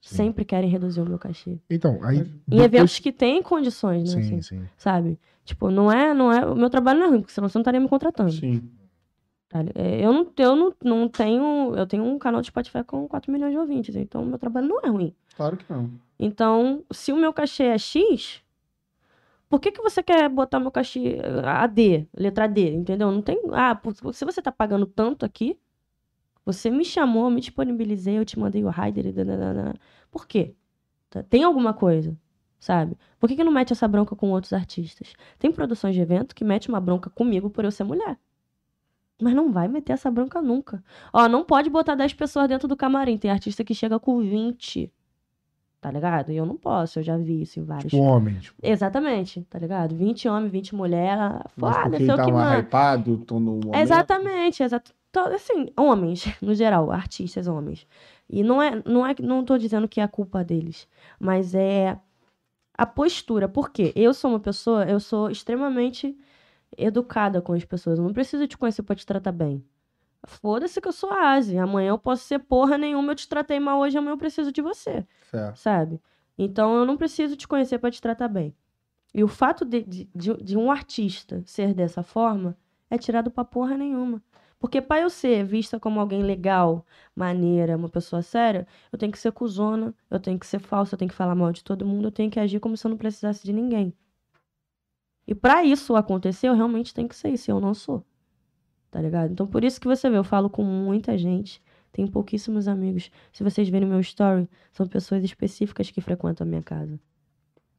[0.00, 0.16] Sim.
[0.16, 1.58] Sempre querem reduzir o meu cachê.
[1.68, 2.18] Então, aí.
[2.18, 4.22] Em depois- eventos que têm condições, né?
[4.22, 4.68] Sim, assim, sim.
[4.76, 5.18] sabe?
[5.44, 6.46] Tipo, não é, não é.
[6.46, 8.30] O meu trabalho não é ruim, porque senão você não estaria me contratando.
[8.32, 8.62] Sim.
[9.74, 11.74] é, Eu, não, eu não, não tenho.
[11.74, 14.68] Eu tenho um canal de Spotify com 4 milhões de ouvintes, então o meu trabalho
[14.68, 15.14] não é ruim.
[15.36, 15.90] Claro que não.
[16.18, 18.42] Então, se o meu cachê é X,
[19.48, 23.10] por que, que você quer botar meu cachê AD, letra D, entendeu?
[23.10, 23.40] Não tem.
[23.52, 23.80] Ah,
[24.12, 25.58] se você tá pagando tanto aqui,
[26.52, 29.74] você me chamou, eu me disponibilizei, eu te mandei o rider e dananana.
[30.10, 30.54] Por quê?
[31.10, 32.16] Tá- Tem alguma coisa,
[32.58, 32.96] sabe?
[33.20, 35.12] Por que, que não mete essa bronca com outros artistas?
[35.38, 38.16] Tem produções de evento que mete uma bronca comigo por eu ser mulher.
[39.20, 40.82] Mas não vai meter essa bronca nunca.
[41.12, 43.18] Ó, não pode botar 10 pessoas dentro do camarim.
[43.18, 44.92] Tem artista que chega com 20.
[45.80, 46.32] Tá ligado?
[46.32, 47.90] E eu não posso, eu já vi isso em vários.
[47.92, 48.38] Tipo, homem.
[48.38, 49.94] Tipo, Exatamente, tá ligado?
[49.94, 51.18] 20 homens, 20 mulheres.
[51.56, 52.58] Mas Foda, porque sei ele o que manda.
[52.58, 53.74] hypado, tô no momento.
[53.76, 54.92] Exatamente, exato.
[55.10, 57.86] Então, assim, homens, no geral, artistas homens.
[58.28, 60.86] E não é, não é, não tô dizendo que é a culpa deles,
[61.18, 61.98] mas é
[62.76, 63.48] a postura.
[63.48, 63.92] Por quê?
[63.96, 66.16] Eu sou uma pessoa, eu sou extremamente
[66.76, 67.98] educada com as pessoas.
[67.98, 69.64] Eu não preciso te conhecer pra te tratar bem.
[70.26, 71.56] foda-se que eu sou Asi.
[71.58, 74.60] Amanhã eu posso ser porra nenhuma, eu te tratei mal hoje, amanhã eu preciso de
[74.60, 75.52] você, Fé.
[75.54, 76.00] sabe?
[76.36, 78.54] Então eu não preciso te conhecer pra te tratar bem.
[79.14, 82.56] E o fato de, de, de- de um artista ser dessa forma
[82.90, 84.22] é tirado pra porra nenhuma.
[84.58, 89.18] Porque pra eu ser vista como alguém legal, maneira, uma pessoa séria, eu tenho que
[89.18, 92.08] ser cuzona, eu tenho que ser falsa, eu tenho que falar mal de todo mundo,
[92.08, 93.94] eu tenho que agir como se eu não precisasse de ninguém.
[95.26, 98.04] E pra isso acontecer, eu realmente tenho que ser isso, e eu não sou.
[98.90, 99.30] Tá ligado?
[99.30, 103.10] Então por isso que você vê, eu falo com muita gente, tenho pouquíssimos amigos.
[103.32, 106.98] Se vocês verem meu story, são pessoas específicas que frequentam a minha casa.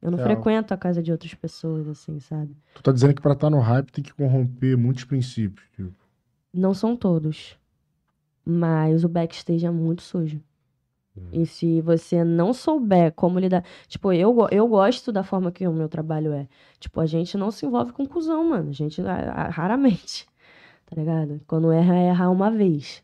[0.00, 0.30] Eu não Real.
[0.30, 2.56] frequento a casa de outras pessoas, assim, sabe?
[2.74, 5.66] Tu tá dizendo que pra estar no hype tem que corromper muitos princípios.
[5.76, 5.92] Tipo,
[6.52, 7.58] Não são todos.
[8.44, 10.42] Mas o backstage é muito sujo.
[11.32, 13.64] E se você não souber como lidar.
[13.88, 16.48] Tipo, eu, eu gosto da forma que o meu trabalho é.
[16.78, 18.70] Tipo, a gente não se envolve com cuzão, mano.
[18.70, 20.26] A gente a- a- raramente.
[20.86, 21.40] Tá ligado?
[21.46, 23.02] Quando erra, erra uma vez.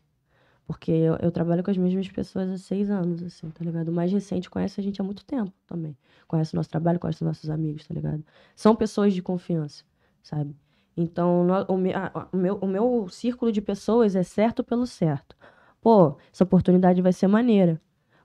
[0.67, 3.89] Porque eu, eu trabalho com as mesmas pessoas há seis anos, assim, tá ligado?
[3.89, 5.95] O mais recente conhece a gente há muito tempo também.
[6.27, 8.23] Conhece o nosso trabalho, conhece os nossos amigos, tá ligado?
[8.55, 9.85] São pessoas de confiança,
[10.21, 10.55] sabe?
[10.97, 14.87] Então, o, me- a- a- o meu, o meu círculo de pessoas é certo pelo
[14.87, 15.35] certo.
[15.81, 17.79] Pô, essa oportunidade vai ser maneira.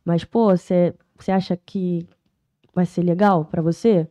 [0.05, 0.95] Mas, pô, você
[1.29, 2.09] acha que
[2.75, 4.09] vai ser legal pra você?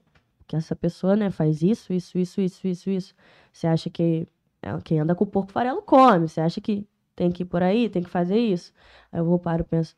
[0.48, 3.16] Que essa pessoa, né, faz isso, isso, isso, isso, isso, isso.
[3.54, 4.28] Você acha que
[4.62, 6.28] é, quem anda com o porco farelo come?
[6.28, 8.74] Você acha que tem que ir por aí, tem que fazer isso?
[9.12, 9.96] Aí eu vou para e penso,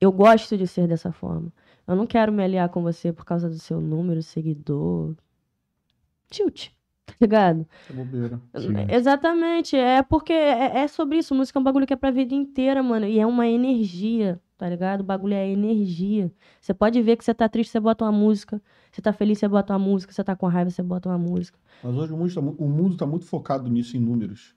[0.00, 1.52] eu gosto de ser dessa forma.
[1.86, 5.14] Eu não quero me aliar com você por causa do seu número, seguidor.
[6.30, 6.70] Tilt,
[7.20, 7.66] ligado?
[7.88, 8.40] É bobeira.
[8.56, 8.86] Sim.
[8.88, 11.34] Exatamente, é porque é, é sobre isso.
[11.34, 13.06] Música é um bagulho que é pra vida inteira, mano.
[13.06, 15.00] E é uma energia, tá ligado?
[15.00, 16.32] O bagulho é energia.
[16.60, 18.60] Você pode ver que você tá triste, você bota uma música.
[18.90, 20.12] Você tá feliz, você bota uma música.
[20.12, 21.58] Você tá com raiva, você bota uma música.
[21.82, 24.56] Mas hoje o mundo, tá, o mundo tá muito focado nisso em números.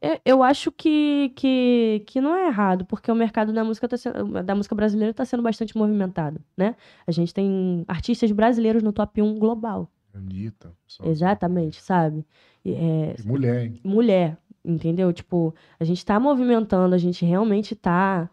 [0.00, 3.96] É, Eu acho que, que, que não é errado, porque o mercado da música, tá
[3.96, 6.76] sendo, da música brasileira tá sendo bastante movimentado, né?
[7.06, 9.90] A gente tem artistas brasileiros no top 1 global.
[10.16, 10.72] Anitta.
[10.86, 12.24] só- Exatamente, sabe?
[12.64, 13.80] É, mulher, hein?
[13.84, 15.12] mulher, entendeu?
[15.12, 18.28] Tipo, a gente tá movimentando, a gente realmente tá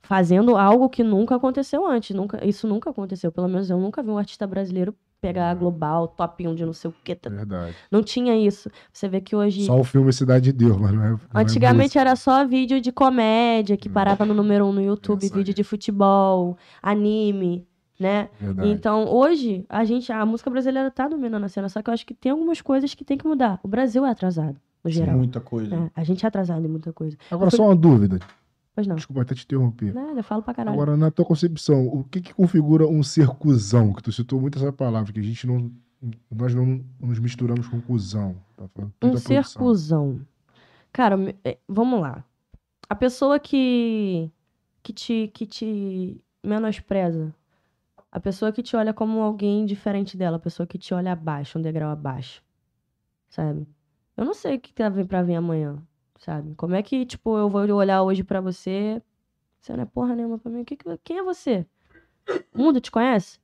[0.00, 2.14] fazendo algo que nunca aconteceu antes.
[2.14, 3.30] Nunca, isso nunca aconteceu.
[3.32, 6.72] Pelo menos eu nunca vi um artista brasileiro pegar a global, top 1 de não
[6.72, 7.14] sei o quê.
[7.14, 7.76] tá- Verdade.
[7.90, 8.68] Não tinha isso.
[8.92, 9.64] Você vê que hoje.
[9.64, 11.10] Só o filme Cidade de Deus, mas não é.
[11.10, 12.00] não é Antigamente música.
[12.00, 13.92] era só vídeo de comédia que Hum.
[13.92, 17.64] parava no número 1 no YouTube, Essa vídeo de futebol, anime,
[18.02, 18.28] né?
[18.38, 18.68] Verdade.
[18.68, 22.04] Então, hoje, a gente, a música brasileira tá dominando a cena, só que eu acho
[22.04, 23.58] que tem algumas coisas que tem que mudar.
[23.62, 25.16] O Brasil é atrasado, no geral.
[25.16, 25.74] Muita coisa.
[25.74, 27.16] É, a gente é atrasado em muita coisa.
[27.30, 28.18] Agora, só uma dúvida.
[28.74, 28.96] Pois não.
[28.96, 29.94] Desculpa até te interromper.
[29.94, 30.74] Nada, eu falo pra caralho.
[30.74, 33.92] Agora, na tua concepção, o que que configura um ser cuzão?
[33.92, 35.70] Que tu citou muito essa palavra, que a gente não.
[36.30, 38.34] Nós não nos misturamos com cuzão.
[38.56, 40.20] Tá falando um cuzão.
[40.92, 42.24] Cara, é, vamos lá.
[42.88, 44.30] A pessoa que,
[44.82, 47.34] que, te, que te menospreza,
[48.12, 51.58] a pessoa que te olha como alguém diferente dela, a pessoa que te olha abaixo,
[51.58, 52.42] um degrau abaixo,
[53.30, 53.66] sabe?
[54.16, 55.82] Eu não sei o que tá vir pra vir amanhã,
[56.18, 56.54] sabe?
[56.56, 59.02] Como é que, tipo, eu vou olhar hoje pra você,
[59.60, 61.66] você não é porra nenhuma pra mim, o que que- quem é você?
[62.54, 63.38] O mundo te conhece?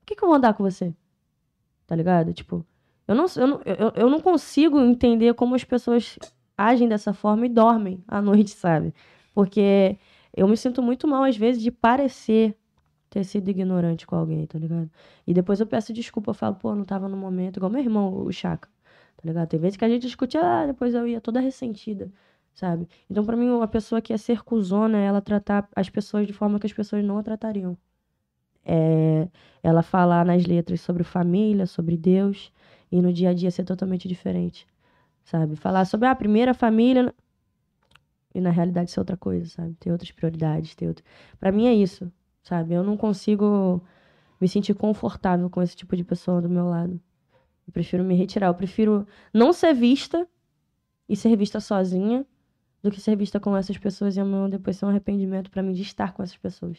[0.00, 0.94] Por que que eu vou andar com você?
[1.86, 2.32] Tá ligado?
[2.32, 2.64] Tipo,
[3.06, 6.18] eu não, eu, não, eu, eu não consigo entender como as pessoas
[6.56, 8.94] agem dessa forma e dormem à noite, sabe?
[9.34, 9.98] Porque
[10.34, 12.56] eu me sinto muito mal, às vezes, de parecer
[13.14, 14.90] ter sido ignorante com alguém, tá ligado?
[15.26, 18.12] E depois eu peço desculpa, eu falo, pô, não tava no momento, igual meu irmão,
[18.26, 18.68] o Chaka,
[19.16, 19.48] tá ligado?
[19.48, 22.10] Tem vezes que a gente discute, ah, depois eu ia toda ressentida,
[22.54, 22.88] sabe?
[23.08, 26.32] Então, pra mim, uma pessoa que é ser cuzona é ela tratar as pessoas de
[26.32, 27.76] forma que as pessoas não a tratariam.
[28.64, 29.28] É
[29.62, 32.52] ela falar nas letras sobre família, sobre Deus,
[32.92, 34.66] e no dia a dia ser totalmente diferente,
[35.24, 35.56] sabe?
[35.56, 37.14] Falar sobre "Ah, a primeira família
[38.34, 39.74] e na realidade ser outra coisa, sabe?
[39.80, 41.04] Ter outras prioridades, ter outro...
[41.40, 42.10] Para mim é isso,
[42.44, 42.74] sabe?
[42.74, 43.82] Eu não consigo
[44.40, 47.00] me sentir confortável com esse tipo de pessoa do meu lado.
[47.66, 50.28] Eu prefiro me retirar, eu prefiro não ser vista
[51.08, 52.24] e ser vista sozinha
[52.82, 55.72] do que ser vista com essas pessoas e amanhã depois ser um arrependimento pra mim
[55.72, 56.78] de estar com essas pessoas.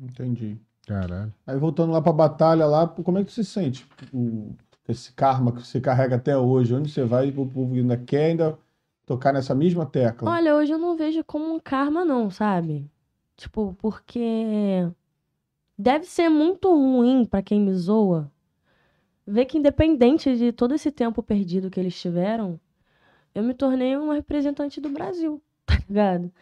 [0.00, 0.56] Entendi.
[0.86, 1.32] Caralho.
[1.46, 3.86] Aí voltando lá pra batalha lá, como é que você se sente?
[4.12, 4.52] O-
[4.88, 8.58] esse karma que você carrega até hoje, onde você vai, o povo ainda quer ainda
[9.06, 10.28] tocar nessa mesma tecla.
[10.30, 12.90] Olha, hoje eu não vejo como um karma, não, sabe?
[13.36, 14.88] Tipo, porque
[15.82, 18.30] deve ser muito ruim pra quem me zoa
[19.26, 22.60] ver que, independente de todo esse tempo perdido que eles tiveram,
[23.34, 26.32] eu me tornei uma representante do Brasil, tá ligado?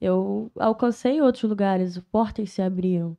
[0.00, 3.16] Eu alcancei outros lugares, portas se abriram.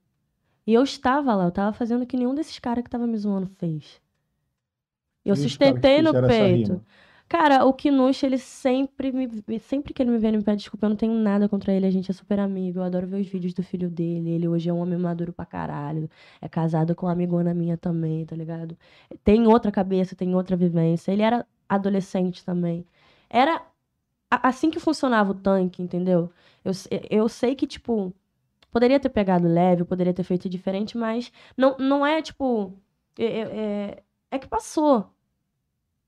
[0.67, 3.17] E eu estava lá, eu estava fazendo o que nenhum desses caras que tava me
[3.17, 4.02] zoando fez.
[5.26, 6.82] Eu E sustentei no peito.
[7.30, 9.60] Cara, o Kinush, ele sempre me.
[9.60, 10.88] Sempre que ele me vê, ele me pede desculpa.
[10.88, 11.86] Eu não tenho nada contra ele.
[11.86, 12.80] A gente é super amigo.
[12.80, 14.32] Eu adoro ver os vídeos do filho dele.
[14.32, 16.10] Ele hoje é um homem maduro pra caralho.
[16.42, 18.76] É casado com uma amigona minha também, tá ligado?
[19.24, 21.12] Tem outra cabeça, tem outra vivência.
[21.12, 22.84] Ele era adolescente também.
[23.30, 23.62] Era
[24.32, 26.32] assim que funcionava o tanque, entendeu?
[26.65, 26.72] Eu,
[27.10, 28.13] eu sei que, tipo,
[28.72, 32.74] poderia ter pegado leve, poderia ter feito diferente, mas não, não é, tipo.
[33.20, 33.58] É, é-
[33.92, 35.12] é- é que passou.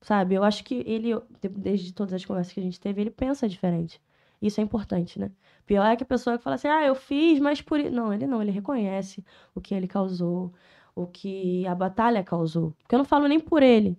[0.02, 0.34] Sabe?
[0.34, 3.48] Eu acho que ele, de- desde todas as conversas que a gente teve, ele pensa
[3.48, 4.00] diferente.
[4.40, 5.30] Isso é importante, né?
[5.66, 7.78] Pior é que a pessoa que fala assim, ah, eu fiz, mas por.
[7.80, 10.52] i-" Não, ele não, ele reconhece o que ele causou,
[10.94, 12.72] o que a batalha causou.
[12.82, 13.96] Porque eu não falo nem por ele.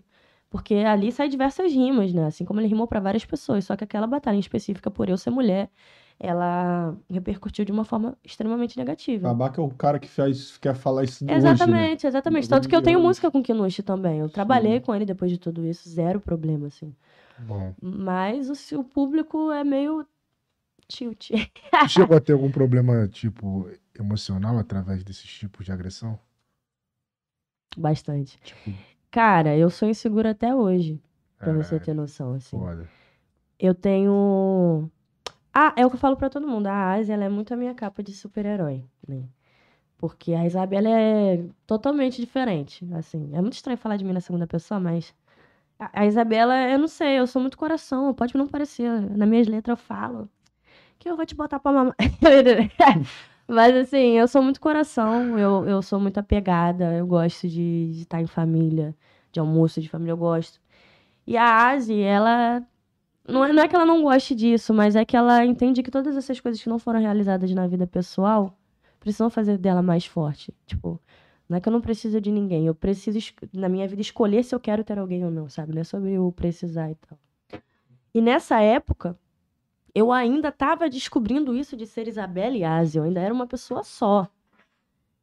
[0.50, 2.26] Porque ali sai diversas rimas, né?
[2.28, 3.66] Assim como ele rimou para várias pessoas.
[3.66, 5.70] Só que aquela batalha em específica, por eu ser mulher,
[6.20, 9.28] ela repercutiu de uma forma extremamente negativa.
[9.28, 11.38] Babaca é o cara que faz, quer falar isso hoje, né?
[11.38, 12.50] Exatamente, exatamente.
[12.50, 14.20] Tanto que eu tenho de música com Kinushi também.
[14.20, 14.86] Eu trabalhei Sim.
[14.86, 16.94] com ele depois de tudo isso, zero problema, assim.
[17.40, 17.74] Bom.
[17.82, 20.06] Mas o, o público é meio
[20.88, 21.32] tilt.
[21.90, 26.20] Chegou a ter algum problema, tipo, emocional através desses tipos de agressão?
[27.76, 28.40] Bastante.
[28.44, 28.72] Tipo,
[29.10, 31.00] Cara, eu sou insegura até hoje,
[31.38, 32.58] pra você caralho, ter noção, assim.
[32.58, 32.90] foda.
[33.60, 34.90] Eu tenho.
[35.54, 36.68] Ah, é o que eu falo pra todo mundo.
[36.68, 39.24] A Ásia, ela é muito a minha capa de super-herói, né?
[39.98, 43.32] Porque a Isabela é totalmente diferente, assim.
[43.34, 45.14] É muito estranho falar de mim na segunda pessoa, mas...
[45.94, 48.90] A Isabela, eu não sei, eu sou muito coração, pode não parecer.
[49.18, 50.30] Nas minhas letras eu falo
[51.00, 51.96] que eu vou te botar pra mamar.
[53.48, 58.02] Mas assim, eu sou muito coração, eu, eu sou muito apegada, eu gosto de de
[58.04, 58.96] estar em família,
[59.32, 60.62] de almoço de família, eu gosto.
[61.28, 62.64] E a Asi, ela
[63.28, 65.92] não é, não é que ela não goste disso, mas é que ela entende que
[65.92, 68.58] todas essas coisas que não foram realizadas na vida pessoal
[69.00, 70.54] precisam fazer dela mais forte.
[70.66, 71.00] Tipo,
[71.48, 73.20] não é que eu não preciso de ninguém, eu preciso,
[73.54, 75.74] na minha vida, escolher se eu quero ter alguém ou não, sabe?
[75.74, 77.18] Não é sobre o precisar e tal.
[78.14, 79.18] E nessa época,
[79.96, 83.84] eu ainda estava descobrindo isso de ser Isabela e Ásia, eu ainda era uma pessoa
[83.84, 84.28] só.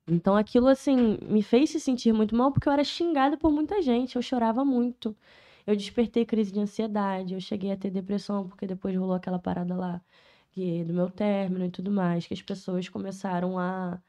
[0.06, 3.80] Então aquilo, assim, me fez se sentir muito mal porque eu era xingada por muita
[3.80, 5.16] gente, eu chorava muito.
[5.70, 9.76] Eu despertei crise de ansiedade, eu cheguei a ter depressão, porque depois rolou aquela parada
[9.76, 10.02] lá
[10.50, 14.02] que, do meu término e tudo mais, que as pessoas começaram a,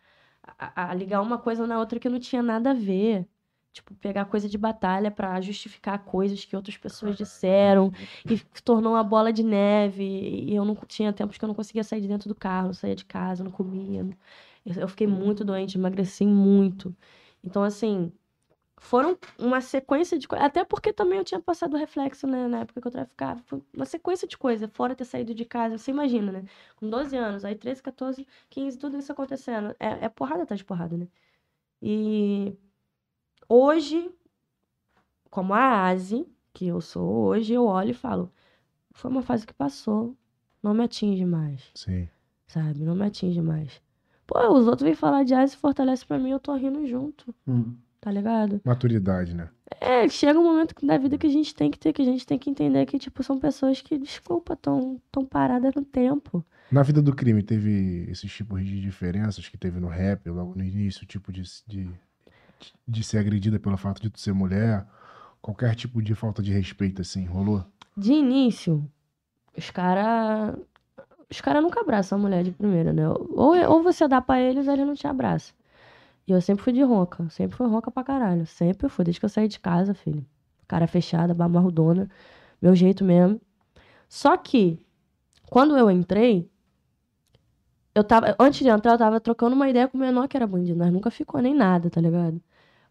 [0.43, 3.27] a, a ligar uma coisa na outra que não tinha nada a ver.
[3.73, 7.91] Tipo, pegar coisa de batalha pra justificar coisas que outras pessoas disseram,
[8.27, 11.83] e tornou uma bola de neve, e eu não tinha tempos que eu não conseguia
[11.83, 14.05] sair de dentro do carro, não saía de casa, não comia.
[14.65, 16.95] eu fiquei muito doente, emagreci muito.
[17.43, 18.11] Então, assim,
[18.81, 20.45] foram uma sequência de coisas.
[20.45, 23.39] Até porque também eu tinha passado reflexo, né, na época que eu traficava.
[23.45, 25.77] Foi uma sequência de coisas, fora ter saído de casa.
[25.77, 26.43] Você imagina, né?
[26.75, 29.75] Com 12 anos, aí 13, 14, 15, tudo isso acontecendo.
[29.79, 31.07] É, é porrada atrás de porrada, né?
[31.81, 32.57] E
[33.47, 34.11] hoje,
[35.29, 38.31] como a Asi, que eu sou hoje, eu olho e falo:
[38.91, 40.17] foi uma fase que passou,
[40.63, 42.09] não me atinge mais Sim.
[42.47, 42.79] sabe?
[42.83, 43.79] Não me atinge mais.
[44.27, 47.33] Pô, os outros vêm falar de Asi e fortalece pra mim, eu tô rindo junto,
[47.47, 47.75] Hum.
[48.01, 48.59] Tá ligado?
[48.65, 49.47] Maturidade, né?
[49.79, 52.25] É, chega um momento da vida que a gente tem que ter, que a gente
[52.25, 56.43] tem que entender que, tipo, são pessoas que, desculpa, tão, tão paradas no tempo.
[56.71, 60.63] Na vida do crime, teve esses tipos de diferenças que teve no rap, logo no
[60.63, 61.89] início, tipo de, de,
[62.87, 64.85] de ser agredida pelo fato de tu ser mulher,
[65.41, 67.63] qualquer tipo de falta de respeito, assim, rolou?
[67.95, 68.89] De início,
[69.55, 70.57] os caras.
[71.29, 73.07] Os caras nunca abraçam a mulher de primeira, né?
[73.07, 75.55] Ou, ou você dá pra eles, ou eles não te abraçam.
[76.31, 77.27] E eu sempre fui de ronca.
[77.29, 78.45] Sempre fui ronca pra caralho.
[78.45, 80.25] Sempre fui, desde que eu saí de casa, filho.
[80.65, 82.09] Cara fechada, barmarrudona.
[82.61, 83.41] Meu jeito mesmo.
[84.07, 84.79] Só que,
[85.49, 86.49] quando eu entrei,
[87.93, 88.33] eu tava.
[88.39, 90.79] Antes de entrar, eu tava trocando uma ideia com o menor que era bandido.
[90.79, 92.41] Nós nunca ficou nem nada, tá ligado?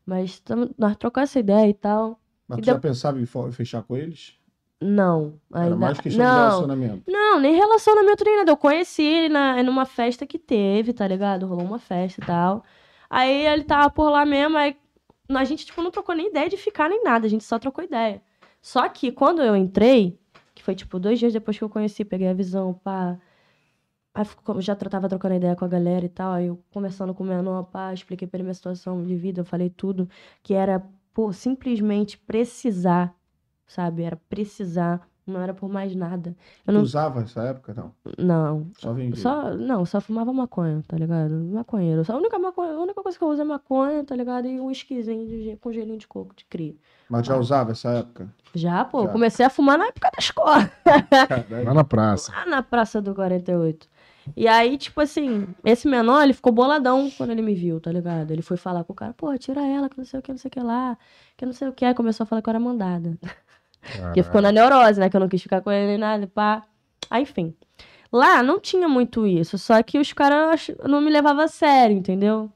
[0.04, 2.20] Mas tamo- nós trocamos essa ideia e tal.
[2.46, 4.34] Mas E tu já pensava em fechar com eles?
[4.82, 5.40] Não.
[5.50, 5.76] Era Ainda...
[5.76, 6.40] mais questão de não.
[6.42, 7.02] relacionamento.
[7.10, 8.50] Não, nem relacionamento nem nada.
[8.50, 11.46] Eu conheci ele na, numa festa que teve, tá ligado?
[11.46, 12.64] Rolou uma festa e tal.
[13.10, 14.76] Aí ele tava por lá mesmo, aí
[15.28, 17.84] a gente, tipo, não trocou nem ideia de ficar nem nada, a gente só trocou
[17.84, 18.22] ideia.
[18.62, 20.18] Só que quando eu entrei,
[20.54, 23.18] que foi, tipo, dois dias depois que eu conheci, peguei a visão, pá.
[24.14, 24.24] Aí
[24.60, 27.64] já tava trocando ideia com a galera e tal, aí eu conversando com o menor,
[27.64, 30.08] pá, expliquei pra ele minha situação de vida, eu falei tudo,
[30.42, 30.82] que era
[31.14, 33.14] por simplesmente precisar,
[33.66, 34.02] sabe?
[34.02, 36.36] Era precisar, não era por mais nada.
[36.66, 37.74] Eu Tu não, usava nessa época?
[37.74, 37.94] Não.
[38.18, 39.22] não, Só vendia.
[39.22, 41.32] só, não, só fumava maconha, tá ligado?
[41.34, 42.04] Maconheiro.
[42.04, 44.46] Só a única, maconha, a única coisa que eu uso é maconha, tá ligado?
[44.46, 46.74] E um esquisinho de, com gelinho de coco de cria.
[47.08, 48.28] Mas já usava essa época?
[48.54, 49.08] Já, pô, Já.
[49.08, 50.70] comecei a fumar na época da escola,
[51.28, 51.64] Caralho.
[51.66, 52.32] Lá na praça.
[52.32, 53.88] lá na Praça do 48.
[54.36, 58.30] E aí, tipo assim, esse menor, ele ficou boladão quando ele me viu, tá ligado?
[58.30, 60.38] Ele foi falar com o cara, pô, tira ela, que não sei o que, não
[60.38, 60.96] sei o que lá,
[61.36, 61.84] que não sei o que.
[61.84, 63.18] Aí começou a falar que eu era mandada.
[63.80, 65.08] Porque ficou na neurose, né?
[65.08, 66.64] Que eu não quis ficar com ele nem nada, pá.
[67.10, 67.54] Aí, enfim.
[68.12, 72.50] Lá não tinha muito isso, só que os caras não me levavam a sério, entendeu?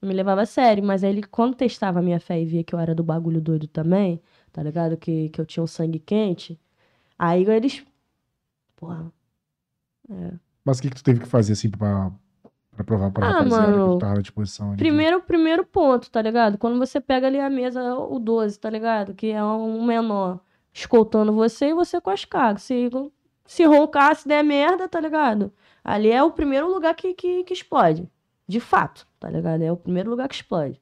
[0.00, 2.62] Não me levava a sério, mas aí ele, quando testava a minha fé e via
[2.62, 4.20] que eu era do bagulho doido também,
[4.52, 4.96] tá ligado?
[4.96, 6.60] Que, que eu tinha um sangue quente,
[7.18, 7.84] aí eles.
[8.76, 9.10] Porra.
[10.10, 10.32] É.
[10.64, 12.12] Mas o que, que tu teve que fazer, assim, pra,
[12.76, 14.68] pra provar pra Ah, rapaziada que mano, tu tava na disposição?
[14.68, 16.58] ali Primeiro, primeiro ponto, tá ligado?
[16.58, 19.14] Quando você pega ali a mesa, o 12, tá ligado?
[19.14, 20.38] Que é um menor
[20.80, 22.62] escoltando você e você com as cagas.
[22.62, 22.90] Se,
[23.46, 25.52] se roncar, se der merda, tá ligado?
[25.82, 28.08] Ali é o primeiro lugar que, que, que explode.
[28.46, 29.62] De fato, tá ligado?
[29.62, 30.80] É o primeiro lugar que explode.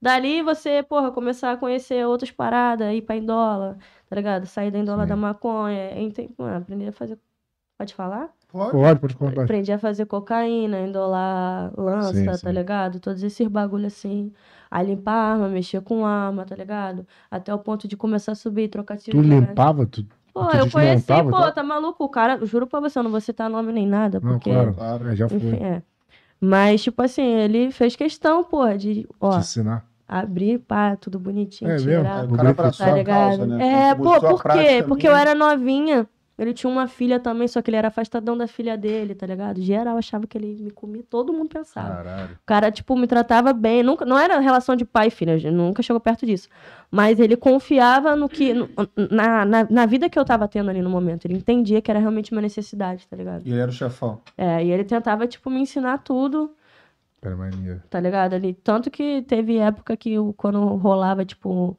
[0.00, 4.46] Dali você, porra, começar a conhecer outras paradas, ir pra Indola, tá ligado?
[4.46, 5.08] Sair da Indola Sim.
[5.08, 5.90] da maconha,
[6.36, 7.18] mano, aprender a fazer.
[7.76, 8.28] Pode falar?
[8.48, 8.70] Pode.
[8.72, 9.42] Pode, pode contar.
[9.42, 12.48] Aprendi a fazer cocaína, endolar lança, Sim, tá sim.
[12.52, 13.00] ligado?
[13.00, 14.32] Todos esses bagulho assim.
[14.70, 17.06] A limpar arma, mexer com arma, tá ligado?
[17.30, 19.16] Até o ponto de começar a subir, trocar tiro.
[19.18, 19.86] Tu limpava?
[19.86, 20.04] Tu...
[20.32, 21.52] Pô, tu eu conheci, desmontava, pô, tá?
[21.52, 22.04] tá maluco?
[22.04, 24.50] O cara, eu juro pra você, eu não vou citar nome nem nada, Não, porque.
[24.50, 24.74] claro.
[24.74, 25.08] Claro.
[25.10, 25.36] É, já foi.
[25.38, 25.82] Enfim, é.
[26.40, 29.84] Mas, tipo assim, ele fez questão, porra, de, ó, Te ensinar.
[30.08, 31.88] abrir, pá, tudo bonitinho, É mesmo?
[32.02, 32.24] tirar.
[32.24, 33.28] O cara Tá ligado?
[33.38, 33.88] causa, né?
[33.90, 34.84] É, Você pô, por quê?
[34.86, 35.28] Porque eu mesmo.
[35.28, 36.08] era novinha.
[36.36, 39.60] Ele tinha uma filha também, só que ele era afastadão da filha dele, tá ligado?
[39.62, 41.94] Geral achava que ele me comia, todo mundo pensava.
[41.94, 42.34] Caralho.
[42.34, 43.82] O cara, tipo, me tratava bem.
[43.84, 46.48] Nunca, não era relação de pai e filha, nunca chegou perto disso.
[46.90, 48.52] Mas ele confiava no que.
[48.52, 48.68] no-
[49.10, 51.24] na, na, na vida que eu tava tendo ali no momento.
[51.26, 53.46] Ele entendia que era realmente uma necessidade, tá ligado?
[53.46, 54.20] E ele era o chefão.
[54.36, 56.52] É, e ele tentava, tipo, me ensinar tudo,
[57.20, 57.82] Pera, mania.
[57.88, 58.34] tá ligado?
[58.34, 58.54] Ali.
[58.54, 61.78] Tanto que teve época que eu, quando rolava, tipo,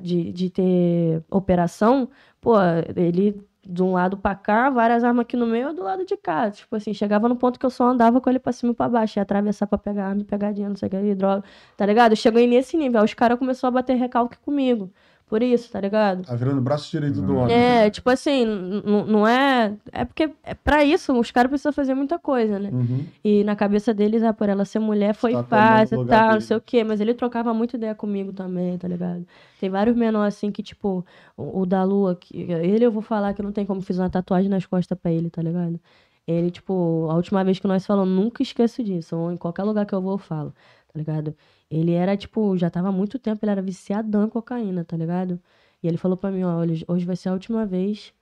[0.00, 2.08] de, de ter operação,
[2.40, 2.54] pô,
[2.96, 6.50] ele de um lado pra cá, várias armas aqui no meio, do lado de cá.
[6.50, 8.88] Tipo assim, chegava no ponto que eu só andava com ele pra cima e pra
[8.88, 11.44] baixo, ia atravessar pra pegar arma e pegar dinheiro, não sei o que, droga,
[11.76, 12.12] tá ligado?
[12.12, 14.90] Eu cheguei nesse nível, aí os caras começaram a bater recalque comigo.
[15.28, 16.24] Por isso, tá ligado?
[16.24, 17.38] Tá virando o braço direito do Uhum.
[17.42, 17.54] homem.
[17.54, 19.74] É, tipo assim, não é.
[19.92, 22.70] É porque é pra isso os caras precisam fazer muita coisa, né?
[22.72, 23.04] Uhum.
[23.22, 26.20] E na cabeça deles, ah, por ela ser mulher foi Tá tomando fácil e tal,
[26.22, 26.40] não dele.
[26.40, 26.82] sei o quê.
[26.82, 29.26] Mas ele trocava muita ideia comigo também, tá ligado?
[29.60, 31.04] Tem vários menores assim que, tipo,
[31.36, 34.08] o, o da Lua, que, ele eu vou falar que não tem como fiz uma
[34.08, 35.78] tatuagem nas costas pra ele, tá ligado?
[36.26, 39.14] Ele, tipo, a última vez que nós falamos, nunca esqueço disso.
[39.16, 40.54] Ou em qualquer lugar que eu vou, eu falo,
[40.92, 41.34] tá ligado?
[41.70, 45.40] Ele era, tipo, já tava há muito tempo, ele era viciadão em cocaína, tá ligado?
[45.82, 46.56] E ele falou pra mim, ó,
[46.88, 48.12] hoje vai ser a última vez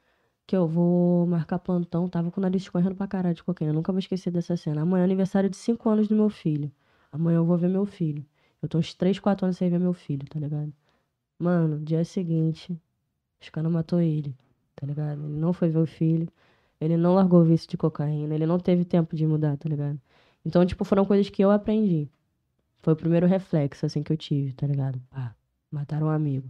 [0.46, 2.08] que eu vou marcar plantão.
[2.08, 3.72] Tava com o nariz escorrendo pra caralho de cocaína.
[3.72, 4.82] Nunca vou esquecer dessa cena.
[4.82, 6.70] Amanhã é aniversário de 5 anos do meu filho.
[7.12, 8.24] Amanhã eu vou ver meu filho.
[8.62, 10.72] Eu tô uns 3, 4 anos sem ver meu filho, tá ligado?
[11.38, 12.78] Mano, dia seguinte,
[13.40, 14.34] os caras matou ele,
[14.74, 15.24] tá ligado?
[15.24, 16.28] Ele não foi ver o filho.
[16.80, 18.34] Ele não largou o vício de cocaína.
[18.34, 20.00] Ele não teve tempo de mudar, tá ligado?
[20.44, 22.08] Então, tipo, foram coisas que eu aprendi.
[22.82, 25.00] Foi o primeiro reflexo, assim, que eu tive, tá ligado?
[25.10, 25.34] Pá,
[25.70, 26.48] mataram um amigo.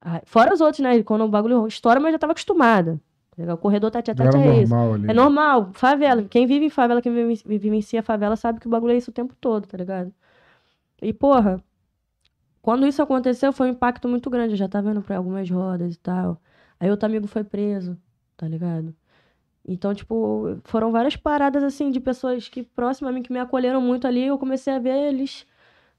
[0.00, 1.02] Ah, Fora os outros, né?
[1.02, 3.00] Quando o bagulho estoura, mas eu já tava acostumada.
[3.36, 3.54] tá?
[3.54, 4.72] O corredor tete a tete é isso.
[4.74, 5.10] normal ali.
[5.10, 6.22] É normal, favela.
[6.24, 9.14] Quem vive em favela, quem vive, vivencia favela, sabe que o bagulho é isso o
[9.14, 10.12] tempo todo, tá ligado?
[11.00, 11.62] E, porra,
[12.60, 14.52] quando isso aconteceu, foi um impacto muito grande.
[14.54, 16.40] Eu já tava indo pra algumas rodas e tal.
[16.78, 17.96] Aí outro amigo foi preso,
[18.36, 18.94] tá ligado?
[19.68, 23.82] Então, tipo, foram várias paradas, assim, de pessoas que próximas a mim, que me acolheram
[23.82, 24.24] muito ali.
[24.26, 25.46] Eu comecei a ver eles.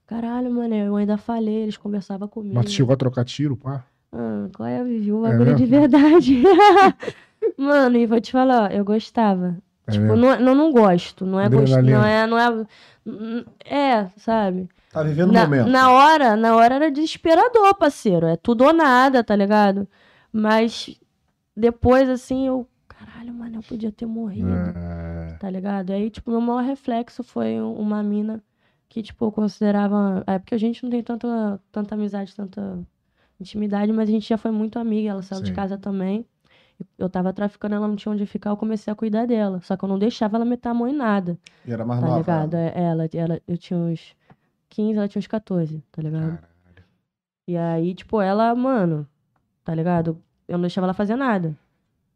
[0.08, 2.56] Caralho, mano, eu ainda falei, eles conversavam comigo.
[2.56, 3.84] Mas tu chegou a trocar tiro, pá?
[4.12, 5.12] Ah, qual é, Vivi?
[5.12, 5.80] O É bagulho de mesmo?
[5.88, 6.42] verdade.
[7.56, 9.56] Mano, e vou te falar, ó, eu gostava.
[9.86, 11.24] É tipo, não, é- não, não gosto.
[11.24, 11.74] Não é gosto.
[11.78, 11.98] Adrenalina.
[11.98, 13.44] Não é, não é.
[13.64, 14.68] É, sabe?
[14.92, 15.68] Tá vivendo o Na, momento.
[15.68, 18.26] na hora, na hora era desesperador, parceiro.
[18.26, 19.86] É tudo ou nada, tá ligado?
[20.32, 20.98] Mas
[21.56, 22.66] depois, assim, eu.
[23.20, 25.90] Caralho, mano, eu podia ter morrido É, tá ligado?
[25.90, 28.42] Aí, tipo, meu maior reflexo foi um- uma mina
[28.88, 30.24] que, tipo, eu considerava.
[30.26, 32.78] É porque a gente não tem tanta, tanta amizade, tanta
[33.38, 35.10] intimidade, mas a gente já foi muito amiga.
[35.10, 35.54] Ela saiu de Sim.
[35.54, 36.24] casa também.
[36.96, 39.60] Eu tava traficando, ela não tinha onde ficar, eu comecei a cuidar dela.
[39.60, 42.06] Só que eu não deixava ela meter a mão em nada, E era mais tá
[42.06, 42.18] nova.
[42.20, 42.54] ligado?
[42.54, 44.16] É, Ela, ela, eu tinha uns
[44.70, 46.38] 15, ela tinha uns 14, tá ligado?
[46.38, 46.84] caralho.
[47.46, 49.06] E aí, tipo, ela, mano,
[49.62, 50.22] tá ligado?
[50.48, 51.54] Eu não deixava ela fazer nada.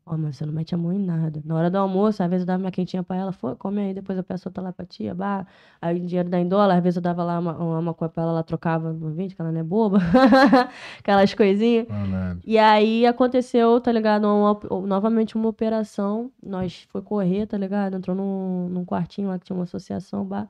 [0.06, 1.40] Ó, mas você não mete a mão em nada.
[1.46, 3.94] Na hora do almoço, às vezes eu dava uma quentinha pra ela, foi, come aí,
[3.94, 5.46] depois eu peço outra lá pra tia, bah.
[5.80, 8.32] Aí dinheiro da em dólar, às vezes eu dava lá uma, uma maconha pra ela,
[8.32, 9.98] ela trocava no 20, que ela não é boba.
[11.00, 11.88] Aquelas coisinhas.
[11.88, 12.42] Malandro.
[12.44, 14.26] E aí aconteceu, tá ligado?
[14.26, 16.30] Uma novamente uma operação.
[16.42, 17.96] Nós foi correr, tá ligado?
[17.96, 20.46] Entrou num, num quartinho lá que tinha uma associação, bah.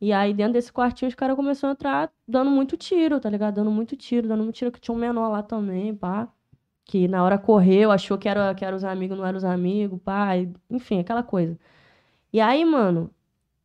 [0.00, 3.54] E aí, dentro desse quartinho, os caras começaram a entrar dando muito tiro, tá ligado?
[3.56, 6.28] Dando muito tiro, dando muito tiro, que tinha um menor lá também, pá.
[6.86, 10.00] Que na hora correu, achou que era, que era os amigos, não eram os amigos,
[10.38, 11.58] e- enfim, aquela coisa.
[12.32, 13.10] E aí, mano,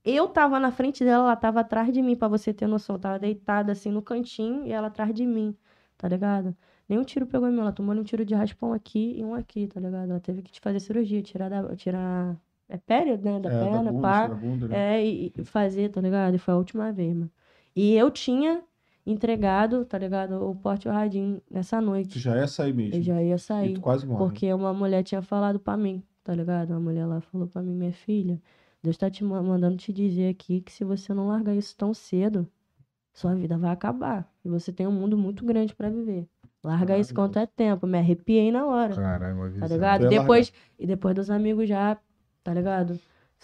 [0.05, 2.95] eu tava na frente dela, ela tava atrás de mim, pra você ter noção.
[2.97, 5.55] Eu tava deitada assim no cantinho e ela atrás de mim,
[5.97, 6.55] tá ligado?
[6.89, 7.61] Nenhum tiro pegou em mim.
[7.61, 10.09] Ela tomou um tiro de raspão aqui e um aqui, tá ligado?
[10.11, 11.76] Ela teve que te fazer cirurgia, tirar da.
[11.76, 12.38] Tirar.
[12.69, 13.39] É pério, né?
[13.39, 14.22] Da É, perna, bunda, pá.
[14.24, 14.97] tira a bunda, né?
[14.97, 16.36] É, e, e fazer, tá ligado?
[16.36, 17.32] E foi a última vez, mano.
[17.76, 18.63] E eu tinha
[19.06, 20.43] entregado, tá ligado?
[20.49, 22.20] O porte e o radinho nessa Tu noite.
[22.20, 22.95] já ia sair mesmo.
[22.95, 23.74] Eu já ia E sair.
[23.74, 24.20] tu quase morre.
[24.20, 26.72] Porque uma mulher tinha falado pra mim, tá ligado?
[26.72, 28.39] Uma mulher lá falou pra mim, minha filha,
[28.84, 31.93] Deus tá te ma- mandando te dizer aqui que se você não largar isso tão
[31.93, 32.47] cedo,
[33.14, 34.32] sua vida vai acabar.
[34.43, 36.28] E você tem um mundo muito grande pra viver.
[36.64, 37.88] Larga isso quanto é tempo.
[37.88, 38.95] Me arrepiei na hora.
[38.95, 40.02] Caralho, uma Tá ligado?
[40.06, 41.97] Tu Depois, e depois dos amigos já,
[42.43, 42.99] tá ligado?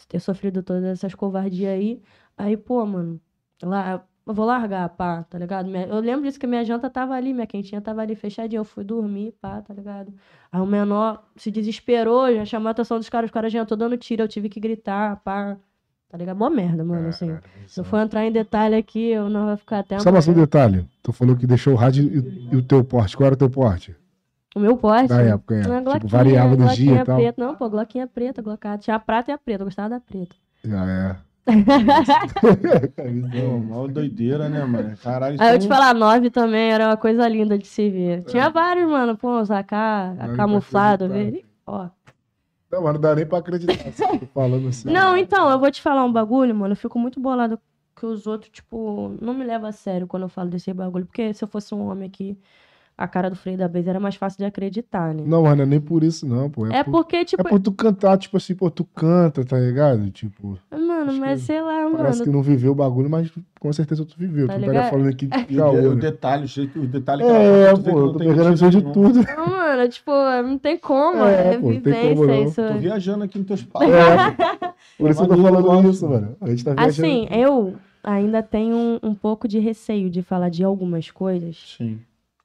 [0.08, 2.00] Ter sofrido todas essas covardias aí.
[2.38, 3.20] Aí, pô, mano,
[3.64, 5.68] lá, eu vou largar, pá, tá ligado?
[5.70, 8.60] Minha- eu lembro disso que minha janta tava ali, minha quentinha tava ali fechadinha.
[8.60, 10.14] Eu fui dormir, pá, tá ligado?
[10.52, 13.76] Aí o menor se desesperou, já chamou a atenção dos caras, os caras já tô
[13.76, 15.58] dando tiro, eu tive que gritar, pá.
[16.10, 16.38] Tá ligado?
[16.38, 17.28] Mó merda, mano, assim.
[17.28, 20.26] Caralho, Se eu for entrar em detalhe aqui, eu não vai ficar até Só mais
[20.28, 20.88] um detalhe.
[21.04, 23.18] Tu falou que deixou o rádio e, e o teu porte.
[23.18, 23.94] Qual era o teu porte?
[24.56, 25.10] O meu porte.
[25.10, 25.68] Da época, é.
[25.68, 27.18] Uma Tipo, variava dos Glockinha dias e tal.
[27.18, 27.46] preta.
[27.46, 28.78] Não, pô, Gloquinha preta, glocada.
[28.78, 30.36] Tinha a prata e a preta, eu gostava da preta.
[30.64, 31.16] Já é.
[33.64, 34.98] Mó doideira, né, mano?
[34.98, 38.24] Caralho, Aí eu te falar, nove também era uma coisa linda de se ver.
[38.26, 39.72] Tinha vários, mano, pô, os AK,
[40.18, 41.42] Não, camuflado, velho.
[41.66, 41.88] Ó.
[42.72, 43.92] Não, mas não dá nem pra acreditar.
[44.34, 44.92] Falando assim.
[44.92, 46.74] Não, então, eu vou te falar um bagulho, mano.
[46.74, 47.58] Eu fico muito bolado
[47.96, 51.06] que os outros, tipo, não me levam a sério quando eu falo desse bagulho.
[51.06, 52.38] Porque se eu fosse um homem aqui,
[52.98, 55.24] a cara do Freio da Bez era mais fácil de acreditar, né?
[55.26, 56.66] Não, mas não é nem por isso, não, pô.
[56.66, 59.60] É, É por, porque, é tipo, por tu cantar, tipo assim, pô, tu canta, tá
[59.60, 60.10] ligado?
[60.10, 62.24] Tipo, mano, mas sei lá, parece mano.
[62.32, 64.48] que não viveu o bagulho, mas com certeza tu viveu.
[64.48, 64.90] Tá tu ligado?
[64.90, 66.02] falando aqui de o, de- caô, o né?
[66.02, 69.24] detalhe, o jeito, o detalhe que É, pô, eu tô tem pegando visão de tudo.
[69.38, 70.12] Não, mano, tipo,
[70.44, 72.44] não tem como, É, é, pô, não tem vivência como não.
[72.46, 72.62] isso.
[72.68, 73.90] Tô viajando aqui nos teus papos.
[73.90, 74.68] É,
[74.98, 76.36] por isso eu tô falando isso, mano.
[76.42, 77.08] A gente tá viajando.
[77.08, 82.00] Assim, eu ainda tenho um, um pouco de receio de falar de algumas coisas Sim.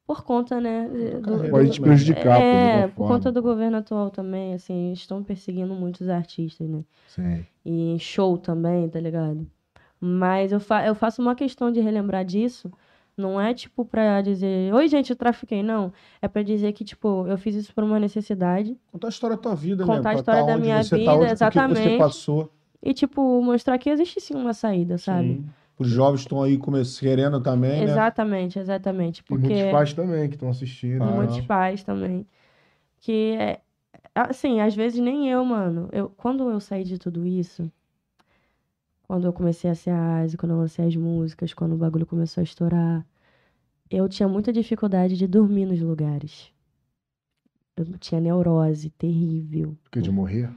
[0.07, 1.80] Por conta, né, do- Pode te também.
[1.94, 6.84] prejudicar, é, por conta do governo atual também, assim, estão perseguindo muitos artistas, né?
[7.09, 7.46] Sim.
[7.64, 9.46] E em show também, tá ligado?
[10.00, 12.70] Mas eu, fa eu faço uma questão de relembrar disso.
[13.16, 15.62] Não é tipo pra dizer, oi gente, eu trafiquei.
[15.62, 15.92] Não.
[16.20, 18.76] É pra dizer que, tipo, eu fiz isso por uma necessidade.
[18.90, 20.11] Contar a história da tua vida, Contar né?
[20.11, 21.98] a história tá da minha você vida, tá exatamente.
[21.98, 22.50] passou.
[22.82, 25.34] E, tipo, mostrar que existe sim uma saída, sabe?
[25.34, 25.44] Sim.
[25.79, 27.93] Os jovens estão aí come- querendo também, né?
[27.93, 29.20] Exatamente, exatamente.
[29.20, 31.03] E Porque muitos pais também que estão assistindo.
[31.03, 31.12] Ah, né?
[31.12, 32.27] muitos pais também.
[33.01, 33.61] Que é.
[34.14, 35.89] Assim, às vezes nem eu, mano.
[35.93, 37.70] Eu, quando eu saí de tudo isso,
[39.03, 42.07] quando eu comecei a ser a Asi, quando eu lancei as músicas, quando o bagulho
[42.07, 43.07] começou a estourar,
[43.91, 46.53] eu tinha muita dificuldade de dormir nos lugares.
[47.77, 49.77] Eu tinha neurose terrível.
[49.83, 50.51] Porque de morrer.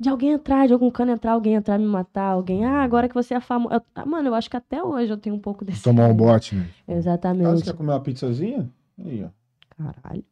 [0.00, 2.64] De alguém entrar, de algum cano entrar, alguém entrar me matar, alguém.
[2.64, 3.82] Ah, agora que você é famoso.
[4.06, 5.82] Mano, eu acho que até hoje eu tenho um pouco desse.
[5.82, 6.64] Tomar um bote, né?
[6.70, 7.64] Ah, você Exatamente.
[7.64, 8.66] quer comer uma pizzazinha?
[9.04, 9.28] Aí, ó.
[9.76, 10.24] Caralho.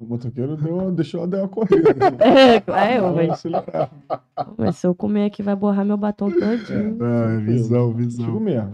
[0.00, 1.90] O motoqueiro deu, deixou dar uma corrida.
[2.20, 3.90] É, eu, Vai mas, acelerar.
[4.58, 6.98] mas se eu comer aqui vai borrar meu batom todinho.
[7.00, 8.40] Ah, visão, Contigo visão.
[8.40, 8.72] mesmo.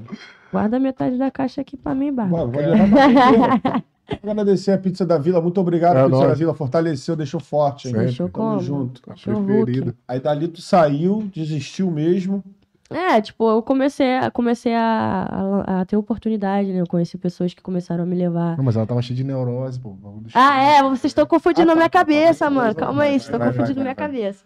[0.50, 2.46] Guarda metade da caixa aqui pra mim, Barba.
[2.46, 3.84] Bora, vou levar.
[4.22, 5.40] Agradecer a Pizza da Vila.
[5.40, 6.28] Muito obrigado, É Pizza nóis.
[6.28, 6.54] da Vila.
[6.54, 7.92] Fortaleceu, deixou forte, hein?
[7.94, 8.06] Sempre.
[8.06, 8.60] Deixou Tamo como?
[8.60, 9.02] junto.
[9.10, 9.94] A preferida.
[10.06, 12.42] Aí dali tu saiu, desistiu mesmo.
[12.90, 16.80] É, tipo, eu comecei, a, comecei a, a, a ter oportunidade, né?
[16.80, 18.56] Eu conheci pessoas que começaram a me levar.
[18.56, 19.94] Não, mas ela tava cheia de neurose, pô.
[20.34, 20.82] Ah, é?
[20.82, 22.74] Vocês estão confundindo Ah, a minha tá, tá, tá, cabeça, tá, mano.
[22.74, 24.06] tá, Calma aí, vocês estão confundindo vai, minha vai.
[24.06, 24.42] cabeça.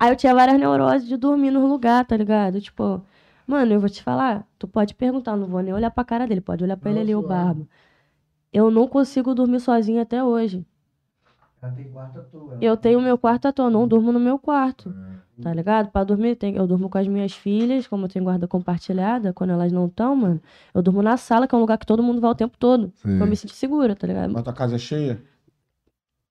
[0.00, 2.60] Aí eu tinha várias neuroses de dormir no lugar, tá ligado?
[2.60, 3.00] Tipo,
[3.46, 6.40] mano, eu vou te falar, tu pode perguntar, não vou nem olhar pra cara dele,
[6.40, 7.22] pode olhar pra ele Não, ali, o.
[7.22, 7.62] Barba.
[8.52, 10.64] Eu não consigo dormir sozinha até hoje.
[11.62, 12.58] Ela tem quarto à toa.
[12.60, 14.94] Eu tenho meu quarto à toa, eu não durmo no meu quarto.
[15.16, 15.42] É.
[15.42, 15.90] Tá ligado?
[15.90, 19.72] Pra dormir, eu durmo com as minhas filhas, como eu tenho guarda compartilhada, quando elas
[19.72, 20.40] não estão, mano.
[20.74, 22.92] Eu durmo na sala, que é um lugar que todo mundo vai o tempo todo.
[22.96, 23.16] Sim.
[23.16, 24.32] Pra eu me sentir segura, tá ligado?
[24.32, 25.22] Mas tua casa é cheia?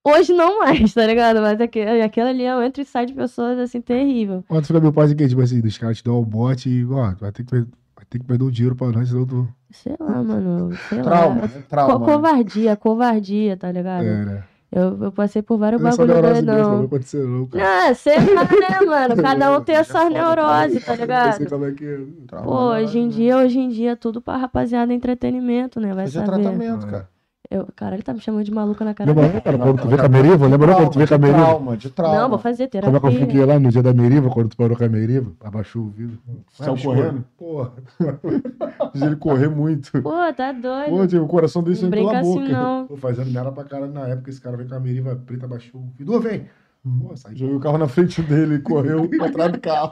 [0.04, 1.42] Hoje não mais, tá ligado?
[1.42, 4.44] Mas aquele, aquele ali eu entro e sai de pessoas assim, terrível.
[4.48, 5.28] Quando fica meu pai quê?
[5.28, 7.66] Tipo assim, dos caras te dão o bote e, ó, vai ter que,
[8.10, 9.48] ter que perder o dinheiro pra nós, senão tu.
[9.72, 10.76] Sei lá, mano.
[10.90, 11.48] Sei Trauma, lá.
[11.48, 11.64] né?
[11.70, 12.00] Trauma.
[12.00, 14.04] Co- covardia, covardia, tá ligado?
[14.06, 14.44] É, né?
[14.72, 16.86] Eu, eu passei por vários Essa bagulho neurose mesmo, não doidão.
[16.86, 17.88] aconteceu, não, cara.
[17.90, 19.16] Ah, sei lá, né, mano?
[19.22, 21.50] Cada um tem Já essas foda, neuroses, tá Eu sei ligado?
[21.50, 22.00] como é que é.
[22.28, 23.12] Trauma, Pô, hoje em né?
[23.14, 25.92] dia, hoje em dia, tudo pra rapaziada é entretenimento, né?
[25.94, 26.26] Vai saber.
[26.26, 27.10] tratamento, cara.
[27.52, 29.12] Eu, cara, ele tá me chamando de maluca na cara.
[29.12, 30.48] Lembra, cara, quando tu vê com a Meriva?
[30.48, 31.46] Lembra quando tu vê com a de Meriva?
[31.46, 32.20] trauma, de trauma.
[32.20, 33.20] Não, vou fazer Como é que eu terapia.
[33.26, 35.32] fiquei lá no dia da Meriva, quando tu parou com a Meriva?
[35.44, 36.20] Abaixou o vidro.
[36.54, 37.26] Saiu correndo?
[37.36, 37.72] Porra.
[38.94, 39.92] Fiz ele correr muito.
[40.04, 40.90] Pô, tá doido.
[40.92, 42.44] Pô, tipo, o coração dele não saiu pela brinca boca.
[42.44, 42.86] assim, não.
[42.88, 45.82] Tô fazendo merda pra caralho na época, esse cara veio com a Meriva preta, abaixou
[45.82, 46.16] o vidro.
[46.16, 46.46] Ô, vem!
[46.84, 49.92] Pô, Joguei o carro na frente dele e correu atrás do carro.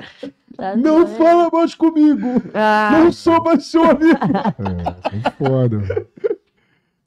[0.55, 1.07] Tá Não doido.
[1.17, 2.27] fala mais comigo!
[2.53, 4.19] Ah, Não sou mais seu amigo!
[4.59, 6.07] É, foi foda.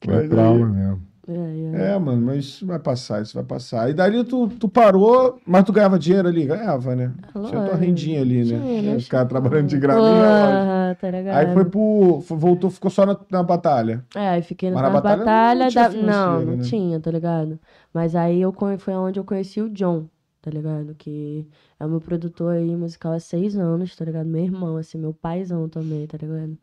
[0.07, 1.11] Mas é trauma mesmo.
[1.29, 1.93] É, é.
[1.93, 3.89] É, mano, mas isso vai passar, isso vai passar.
[3.89, 6.45] E dali tu, tu parou, mas tu ganhava dinheiro ali?
[6.45, 7.13] Ganhava, né?
[7.33, 8.59] Tinha tua rendinha ali, né?
[8.59, 8.97] Tinha, Tinha né?
[8.97, 10.11] Os caras trabalhando de graninha.
[10.11, 11.37] Porra, tá ligado?
[11.37, 12.21] Aí foi pro.
[12.23, 14.05] foi- Voltou, ficou só na, na batalha.
[14.17, 15.97] É, aí fiquei Mas na batalha não batalha, tinha da...
[15.97, 16.63] Não, não né?
[16.65, 17.59] tinha, tá ligado?
[17.95, 20.07] Mas aí eu foi onde eu conheci o John,
[20.43, 20.95] tá ligado?
[20.97, 21.47] Que
[21.79, 24.27] é o meu produtor aí musical há seis anos, tá ligado?
[24.27, 26.59] Meu irmão, assim, meu paizão também, tá ligado?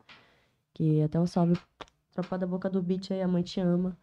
[0.74, 1.56] Que até um salve,
[2.22, 3.96] tropa da boca do beat aí, a mãe te ama.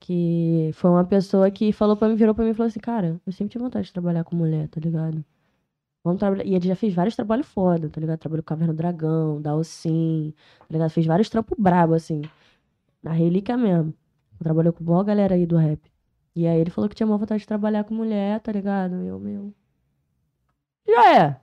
[0.00, 3.20] Que foi uma pessoa que falou pra mim, virou pra mim e falou assim, cara,
[3.26, 5.24] eu sempre tive vontade de trabalhar com mulher, tá ligado?
[6.04, 6.44] Vamos trabalhar.
[6.44, 8.18] E ele já fez vários trabalhos foda, tá ligado?
[8.18, 10.90] Trabalhou com Caverna do Dragão, da tá ligado?
[10.90, 12.22] Fez vários trampos brabo, assim.
[13.02, 13.94] Na relíquia mesmo.
[14.38, 15.80] Trabalhou com boa galera aí do rap.
[16.34, 18.94] E aí ele falou que tinha uma vontade de trabalhar com mulher, tá ligado?
[19.04, 19.54] Eu, meu.
[20.86, 21.40] Já é.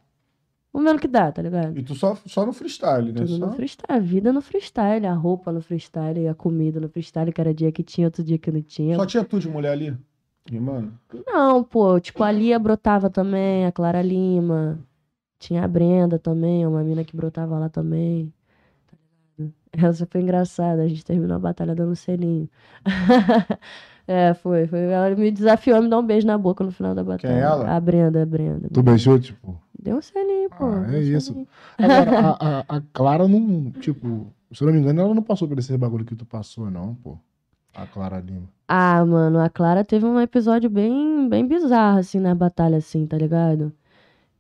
[0.72, 1.78] Vamos ver no que dá, tá ligado?
[1.78, 3.22] E tu só, só no freestyle, né?
[3.22, 3.46] Tudo Só...
[3.48, 7.42] no freestyle, a vida no freestyle, a roupa no freestyle, a comida no freestyle, que
[7.42, 8.96] era dia que tinha, outro dia que não tinha.
[8.96, 9.98] Só tinha tu de mulher ali?
[10.52, 10.94] E, mano,
[11.28, 14.80] Não, pô, tipo, a Lia brotava também, a Clara Lima.
[15.38, 18.34] Tinha a Brenda também, uma mina que brotava lá também.
[18.88, 18.98] Tá
[19.38, 19.54] ligado?
[19.72, 22.50] Essa foi engraçada, a gente terminou a batalha dando selinho.
[24.08, 24.80] é, foi, foi.
[24.82, 27.32] Ela me desafiou a me dar um beijo na boca no final da batalha.
[27.32, 27.76] é ela?
[27.76, 28.70] A Brenda, a Brenda.
[28.74, 29.58] Tu beijou, tipo.
[29.82, 30.66] Deu um selinho, pô.
[30.66, 31.28] Ah, é isso.
[31.34, 31.48] selinho.
[31.78, 35.48] Agora, a, a, a Clara não, tipo, se eu não me engano, ela não passou
[35.48, 37.18] por esse bagulho que tu passou, não, pô.
[37.74, 38.50] A Clara Lima.
[38.68, 43.18] Ah, mano, a Clara teve um episódio bem, bem bizarro, assim, na batalha, assim, tá
[43.18, 43.72] ligado?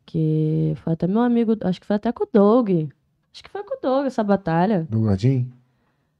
[0.06, 2.70] Que foi até meu amigo, acho que foi até com o Doug.
[3.32, 4.88] Acho que foi com o Doug essa batalha.
[4.90, 5.52] Do Gordinho?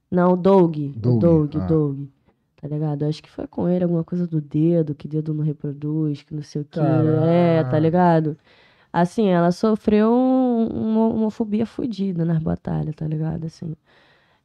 [0.09, 0.78] Não, o Doug.
[0.95, 1.65] Doug, O Doug, ah.
[1.65, 1.99] Doug.
[2.61, 3.03] Tá ligado?
[3.05, 6.43] Acho que foi com ele alguma coisa do dedo, que dedo não reproduz, que não
[6.43, 6.80] sei o que.
[6.80, 8.38] É, tá ligado?
[8.91, 13.45] Assim, ela sofreu um- uma homofobia fodida nas batalhas, tá ligado?
[13.45, 13.75] Assim.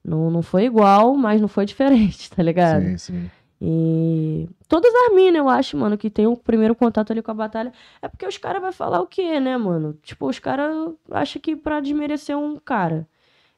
[0.04, 2.84] Não, não foi igual, mas não foi diferente, tá ligado?
[2.84, 3.30] Sim, sim.
[3.66, 7.34] E todas as minas, eu acho, mano, que tem o primeiro contato ali com a
[7.34, 7.72] batalha,
[8.02, 9.96] é porque os caras vão falar o quê, né, mano?
[10.02, 13.08] Tipo, os caras acham que pra desmerecer um cara,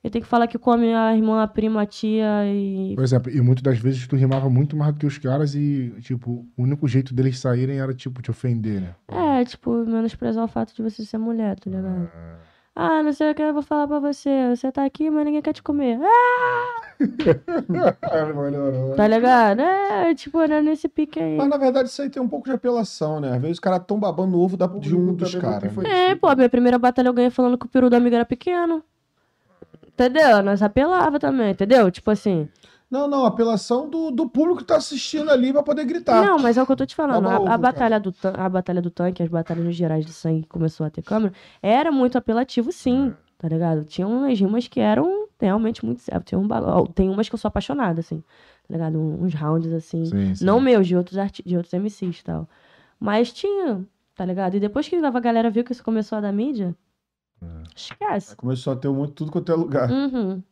[0.05, 2.95] ele tem que falar que come a irmã, a prima, a tia e.
[2.95, 5.93] Por exemplo, e muitas das vezes tu rimava muito mais do que os caras e,
[6.01, 8.95] tipo, o único jeito deles saírem era, tipo, te ofender, né?
[9.09, 12.09] É, tipo, menosprezar o fato de você ser mulher, tá ligado?
[12.79, 14.31] Ah, não sei o que eu vou falar pra você.
[14.55, 15.99] Você tá aqui, mas ninguém quer te comer.
[16.03, 16.83] Ah,
[18.35, 18.95] melhorou.
[18.97, 19.61] tá ligado?
[19.61, 21.37] É, tipo, era nesse pique aí.
[21.39, 23.29] Mas na verdade isso aí tem um pouco de apelação, né?
[23.35, 25.75] Às vezes os caras tão babando o ovo da- de um dos caras.
[25.75, 26.11] né?
[26.11, 28.25] É, pô, a minha primeira batalha eu ganhei falando que o peru do amigo era
[28.27, 28.83] pequeno.
[29.97, 30.43] Entendeu?
[30.43, 31.91] Nós apelava também, entendeu?
[31.91, 32.47] Tipo assim.
[32.91, 36.25] Não, não, apelação do, do público que tá assistindo ali pra poder gritar.
[36.25, 37.27] Não, mas é o que eu tô te falando.
[37.27, 40.49] A, ovo, a batalha do a batalha do tanque, as batalhas gerais de sangue que
[40.49, 41.33] começou a ter câmera,
[41.63, 43.13] era muito apelativo, sim.
[43.39, 43.85] Tá ligado?
[43.85, 46.29] Tinha umas rimas que eram realmente muito certas.
[46.29, 46.89] Tinha um bagulho.
[46.89, 48.23] Tem umas que eu sou apaixonada, assim.
[48.69, 48.99] Tá ligado?
[48.99, 50.05] Uns rounds assim.
[50.05, 50.45] Sim, sim.
[50.45, 52.49] Não meus, de outros, arti de outros MCs e tal.
[53.01, 53.85] Mas tinha,
[54.15, 54.55] tá ligado?
[54.57, 56.75] E depois que a galera viu que isso começou a dar mídia,
[57.75, 58.37] esquece.
[58.37, 59.91] Começou a ter um monte tudo quanto é lugar.
[59.91, 60.43] Uhum.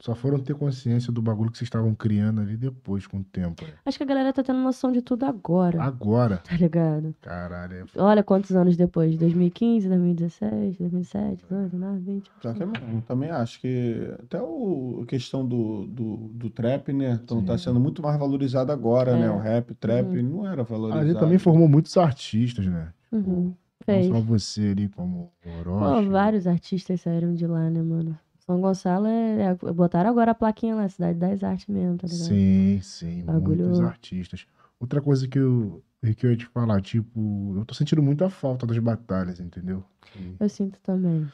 [0.00, 3.64] Só foram ter consciência do bagulho que vocês estavam criando ali depois, com o tempo.
[3.64, 3.70] né?
[3.86, 6.38] Acho que a galera tá tendo noção de tudo agora, Agora.
[6.38, 7.14] tá ligado?
[7.22, 7.74] Caralho.
[7.96, 12.30] é- Olha quantos anos depois, 2015, 2016, 2017, 18, 19, 20.
[12.42, 12.72] Só que eu
[13.06, 17.18] também acho que até o, a questão do, do, do trap, né?
[17.24, 19.20] Então tá sendo muito mais valorizado agora, É.
[19.20, 19.30] né?
[19.30, 20.22] O rap, o trap, Uhum.
[20.22, 21.06] não era valorizado.
[21.06, 22.92] gente também formou muitos artistas, né?
[23.12, 23.22] Uhum.
[23.22, 24.06] Não Fez.
[24.08, 26.08] só você ali como Pô, Orochi.
[26.08, 28.18] vários artistas saíram de lá, né, mano?
[28.40, 32.26] São Gonçalo é, é- Botaram agora a plaquinha lá, Cidade das Artes mesmo, tá ligado?
[32.28, 34.46] Sim, sim, Bagulho- muitos artistas.
[34.78, 35.82] Outra coisa que eu,
[36.16, 39.82] que eu ia te falar, tipo, eu tô sentindo muita falta das batalhas, entendeu?
[40.18, 41.26] E, Eu sinto também.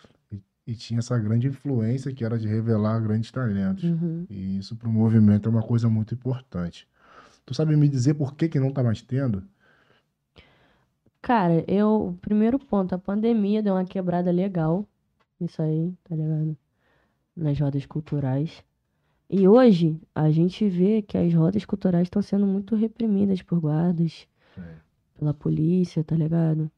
[0.66, 3.82] e tinha essa grande influência que era de revelar grandes talentos.
[3.84, 4.24] Uhum.
[4.30, 6.86] E isso pro movimento é uma coisa muito importante.
[7.44, 9.42] Tu sabe me dizer por que que não tá mais tendo?
[11.22, 12.08] Cara, eu.
[12.08, 14.86] O primeiro ponto, a pandemia deu uma quebrada legal.
[15.40, 16.56] Isso aí, tá ligado?
[17.36, 18.64] Nas rodas culturais.
[19.28, 24.26] E hoje, a gente vê que as rodas culturais estão sendo muito reprimidas por guardas,
[25.16, 26.70] pela polícia, tá ligado?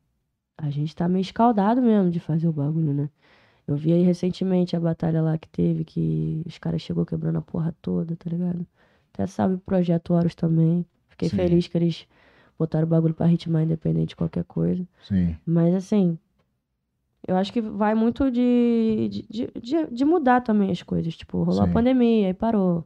[0.59, 3.09] A gente tá meio escaldado mesmo de fazer o bagulho, né?
[3.67, 7.43] Eu vi aí recentemente a batalha lá que teve, que os caras chegou quebrando a
[7.43, 8.67] porra toda, tá ligado?
[9.13, 10.85] Até sabe o Projeto Horus também.
[11.09, 11.37] Fiquei Sim.
[11.37, 12.07] feliz que eles
[12.59, 14.87] botaram o bagulho pra ritmar independente de qualquer coisa.
[15.03, 15.37] Sim.
[15.45, 16.19] Mas assim,
[17.27, 21.17] eu acho que vai muito de, de, de, de- mudar também as coisas.
[21.17, 21.71] Tipo, rolou Sim.
[21.71, 22.85] a pandemia, aí parou.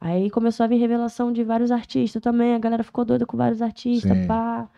[0.00, 2.54] Aí começou a vir revelação de vários artistas também.
[2.54, 4.26] A galera ficou doida com vários artistas, Sim.
[4.26, 4.68] pá.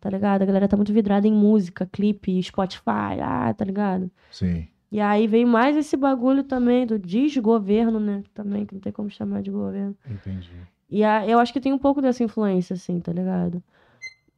[0.00, 0.42] Tá ligado?
[0.42, 4.10] A galera tá muito vidrada em música, clipe, Spotify, ah, tá ligado?
[4.30, 4.68] Sim.
[4.92, 8.22] E aí veio mais esse bagulho também do desgoverno, né?
[8.34, 9.96] Também, que não tem como chamar de governo.
[10.08, 10.50] Entendi.
[10.94, 13.62] E a- eu acho que tem um pouco dessa influência, assim, tá ligado?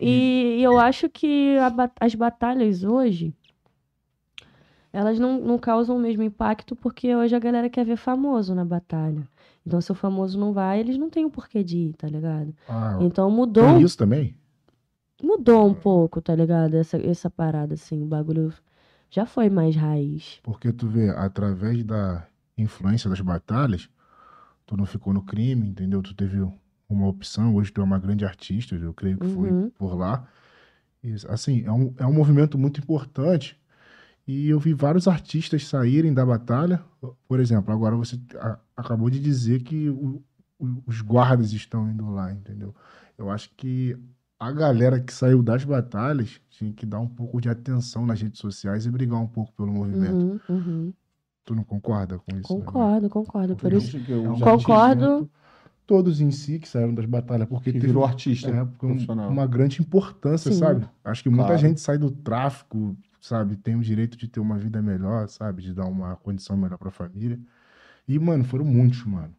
[0.01, 1.71] E, e eu acho que a
[2.07, 3.35] as batalhas hoje,
[4.93, 8.65] elas não, não causam o mesmo impacto porque hoje a galera quer ver famoso na
[8.65, 9.29] batalha.
[9.67, 12.55] Então, se o famoso não vai, eles não têm o porquê de ir, tá ligado?
[12.69, 14.35] Ah, Então mudou, tem isso também?
[15.23, 16.75] mudou um pouco, tá ligado?
[16.75, 18.53] Essa, essa parada, assim, o bagulho
[19.11, 20.41] já foi mais raiz.
[20.43, 22.27] Porque tu vê, através da
[22.57, 23.89] influência das batalhas,
[24.67, 26.03] tu não ficou no crime, entendeu?
[26.03, 26.41] Tu teve
[26.89, 29.71] uma opção, hoje tu é uma grande artista, eu creio que foi Uhum.
[29.71, 30.27] por lá.
[31.03, 33.59] E, assim, é um, é um movimento muito importante.
[34.27, 36.83] E eu vi vários artistas saírem da batalha.
[37.29, 40.21] Por exemplo, agora você a- acabou de dizer que o-
[40.59, 42.75] o- os guardas estão indo lá, entendeu?
[43.17, 43.97] Eu acho que
[44.39, 48.41] a galera que saiu das batalhas tinha que dar um pouco de atenção nas redes
[48.41, 50.25] sociais e brigar um pouco pelo movimento.
[50.25, 50.93] Uhum, uhum.
[51.47, 52.53] Tu não concorda com isso?
[52.59, 52.65] né?
[52.65, 53.57] Concordo, concordo.
[53.57, 55.31] Por isso, os Concordo.
[55.87, 58.89] Todos em si que saíram das batalhas, porque Que teve virou artista é, porque um-
[58.89, 59.31] profissional.
[59.31, 60.59] uma grande importância, Sim.
[60.59, 60.85] sabe?
[61.05, 61.61] Acho que muita Claro.
[61.61, 63.55] gente sai do tráfico, sabe?
[63.55, 65.63] Tem o direito de ter uma vida melhor, sabe?
[65.63, 67.39] De dar uma condição melhor pra família.
[68.09, 69.33] E, mano, foram muitos, mano.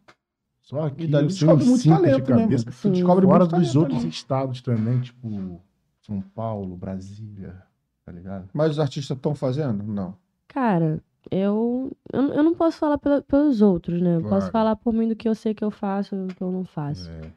[0.62, 2.64] Só que E dali descobre muito cinco de talento, né, cabeça.
[2.64, 2.76] mano?
[2.78, 2.92] Sim.
[2.92, 4.08] descobre Fora muito dos talento outros ali.
[4.08, 5.60] estados também, tipo
[6.00, 7.62] São Paulo, Brasília,
[8.06, 8.48] tá ligado?
[8.54, 9.82] Mas os artistas estão fazendo?
[9.84, 10.16] Não.
[10.46, 14.16] cara, eu, eu, eu não posso falar pela- pelos outros, né?
[14.16, 14.52] Eu posso Claro.
[14.52, 16.64] falar por mim do que eu sei que eu faço e do que eu não
[16.64, 17.10] faço.
[17.10, 17.30] É.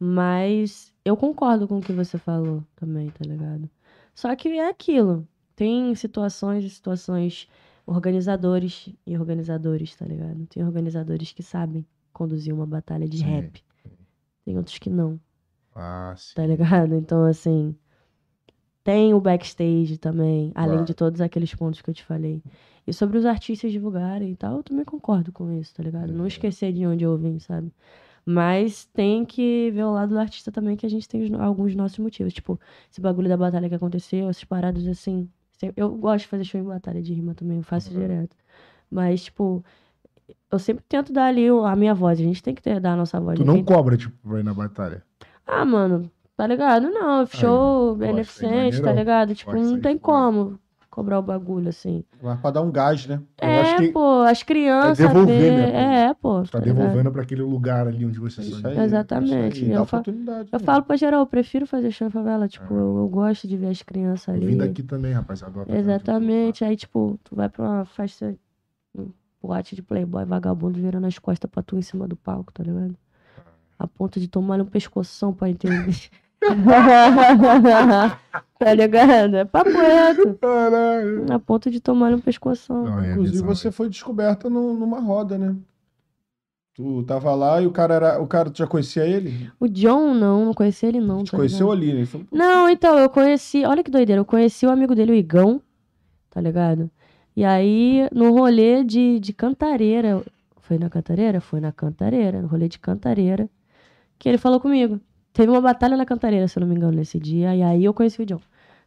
[0.00, 3.68] Mas eu concordo com o que você falou também, tá ligado?
[4.14, 5.26] Só que é aquilo.
[5.56, 7.48] Tem situações e situações,
[7.84, 10.46] organizadores e organizadores, tá ligado?
[10.46, 13.24] Tem organizadores que sabem conduzir uma batalha de Sim.
[13.24, 13.64] rap.
[14.44, 15.18] Tem outros que não,
[15.74, 16.34] Ah, sim.
[16.34, 16.94] tá ligado?
[16.94, 17.74] Então, assim.
[18.88, 20.84] Tem o backstage também, além Claro.
[20.86, 22.42] de todos aqueles pontos que eu te falei.
[22.86, 26.10] E sobre os artistas divulgarem e tal, eu também concordo com isso, tá ligado?
[26.10, 26.28] Não É.
[26.28, 27.70] esquecer de onde eu vim, sabe?
[28.24, 31.98] Mas tem que ver o lado do artista também, que a gente tem alguns nossos
[31.98, 32.32] motivos.
[32.32, 32.58] Tipo,
[32.90, 35.28] esse bagulho da batalha que aconteceu, essas paradas assim.
[35.76, 38.00] Eu gosto de fazer show em batalha de rima também, eu faço Uhum.
[38.00, 38.34] direto.
[38.90, 39.62] Mas, tipo,
[40.50, 42.18] eu sempre tento dar ali a minha voz.
[42.18, 43.38] A gente tem que ter, dar a nossa voz.
[43.38, 45.02] Tu não Quem- cobra, tipo, pra ir na batalha.
[45.46, 46.88] Ah, mano, tá ligado?
[46.88, 49.34] Não, show gosto, hein, beneficente, tá ligado?
[49.34, 50.56] Tipo, não aí, tem como
[50.88, 52.04] cobrar o bagulho assim.
[52.22, 53.20] Mas pra dar um gás, né?
[53.42, 54.98] Eu É, acho que pô, as crianças.
[54.98, 55.76] devolver, vê- né, pô?
[55.78, 56.42] É, pô.
[56.44, 58.78] tu tá tá devolvendo pra aquele lugar ali onde você É saiu.
[58.80, 58.84] aí.
[58.84, 59.56] Exatamente.
[59.56, 60.48] Isso aí, Eu fa- oportunidade.
[60.52, 60.64] Eu né?
[60.64, 62.46] falo pra geral, eu prefiro fazer show em favela.
[62.48, 64.44] Tipo, eu, eu gosto de ver as crianças ali.
[64.44, 65.52] Eu vim daqui também, rapaziada.
[65.52, 65.88] do Atlético.
[65.90, 66.64] Exatamente.
[66.64, 68.34] Aí, tipo, tu vai pra uma festa,
[68.96, 69.08] um
[69.42, 72.96] boate de playboy vagabundo virando as costas pra tu em cima do palco, tá ligado?
[73.78, 75.94] A ponto de tomar um pescoção pra entender.
[78.58, 79.36] tá ligado?
[79.36, 80.34] É papo reto.
[80.40, 81.26] Caralho.
[81.32, 82.84] A ponto de tomar um pescoção.
[82.84, 85.54] Não, é Inclusive, visão, você foi descoberta no- numa roda, né?
[86.74, 88.22] Tu tava lá e o cara era.
[88.22, 89.50] O cara, tu já conhecia ele?
[89.58, 91.24] O John, não, não conheci ele não.
[91.24, 91.90] Te tá conheceu ligado?
[91.90, 92.06] ali, né?
[92.06, 93.64] Falou, "Pô, Não, então, eu conheci.
[93.64, 94.20] Olha que doideira.
[94.20, 95.60] Eu conheci o amigo dele, o Igão,
[96.30, 96.88] tá ligado?
[97.34, 100.22] E aí, no rolê de, de cantareira.
[100.60, 101.40] Foi na cantareira?
[101.40, 102.42] Foi na cantareira.
[102.42, 103.48] No rolê de cantareira.
[104.18, 105.00] Que ele falou comigo.
[105.38, 107.54] Teve uma batalha na cantareira, se eu não me engano, nesse dia.
[107.54, 108.40] E aí eu conheci o John,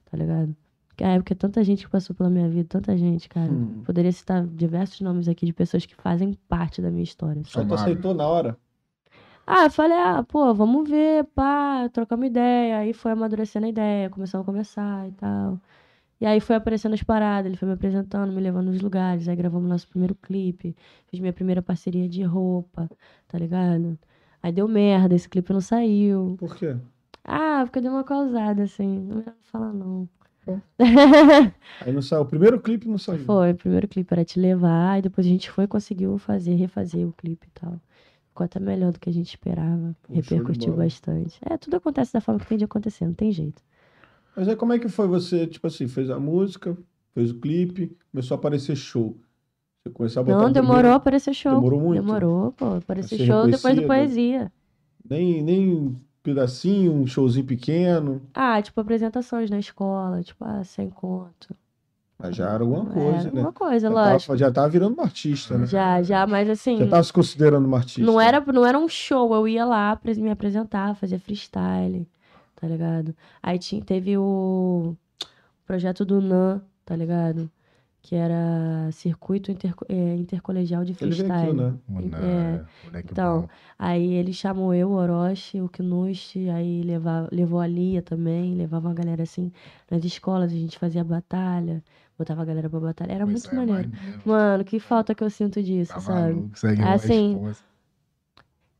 [0.03, 0.53] tá ligado?
[0.97, 3.49] Que é porque tanta gente que passou pela minha vida, tanta gente, cara.
[3.49, 3.81] Hum.
[3.85, 7.41] Poderia citar diversos nomes aqui de pessoas que fazem parte da minha história.
[7.45, 8.57] Só tu aceitou na hora.
[9.47, 12.79] Ah, eu falei, ah, pô, vamos ver, pá, trocamos ideia.
[12.79, 15.57] Aí foi amadurecendo a ideia, começamos a conversar e tal.
[16.19, 19.29] E aí foi aparecendo as paradas, ele foi me apresentando, me levando nos lugares.
[19.29, 20.75] Aí gravamos nosso primeiro clipe,
[21.07, 22.89] fiz minha primeira parceria de roupa,
[23.29, 23.97] tá ligado?
[24.43, 26.35] Aí deu merda, esse clipe não saiu.
[26.39, 26.75] Por quê?
[27.23, 28.99] Ah, porque deu uma causada, assim.
[28.99, 30.09] Não melhor não falar, não.
[31.81, 32.21] Aí não saiu.
[32.23, 33.19] O primeiro clipe não saiu.
[33.25, 36.55] Foi, o primeiro clipe era te levar, e depois a gente foi e conseguiu fazer,
[36.55, 37.79] refazer o clipe e tal.
[38.29, 39.95] Ficou até melhor do que a gente esperava.
[40.01, 41.37] Pô, repercutiu bastante.
[41.43, 43.61] É, tudo acontece da forma que tem de acontecer, não tem jeito.
[44.35, 46.75] Mas aí como é que foi você, tipo assim, fez a música,
[47.13, 49.19] fez o clipe, começou a aparecer show.
[49.97, 51.55] Você a botar Não, demorou primeiro- a aparecer show.
[51.55, 52.01] Demorou muito?
[52.03, 52.75] Demorou, pô.
[52.75, 54.51] Aparecer ser show depois do poesia.
[55.09, 58.21] Nem, nem um pedacinho, um showzinho pequeno.
[58.33, 61.55] Ah, tipo, apresentações na escola, tipo, ah, sem conto.
[62.19, 63.27] Mas já era alguma É, coisa, né?
[63.29, 64.27] alguma coisa, Já lógico.
[64.27, 65.65] tava, já tava virando uma artista, né?
[65.65, 66.77] Já, já, mas assim.
[66.77, 68.03] Já tava se considerando uma artista.
[68.03, 72.07] Não era, não era um show, eu ia lá me apresentar, fazer freestyle,
[72.55, 73.15] tá ligado?
[73.41, 74.95] Aí tinha, teve o
[75.65, 77.49] projeto do NAN, tá ligado?
[78.03, 81.61] Que era Circuito Interco- é, Intercolegial de Ele veio Freestyle.
[81.61, 82.17] aqui, né?
[82.19, 83.47] É, moleque então, bom.
[83.77, 88.87] Aí ele chamou eu, o Orochi, o Knush, aí levava, levou a Lia também, levava
[88.87, 89.51] uma galera assim
[89.89, 91.83] nas escolas, a gente fazia batalha,
[92.17, 93.11] botava a galera pra batalha.
[93.11, 93.89] Era Pô, muito é maneiro.
[93.89, 94.21] maneiro.
[94.25, 96.33] Mano, que falta que eu sinto disso, Tá sabe?
[96.33, 97.39] maluco, segue Assim.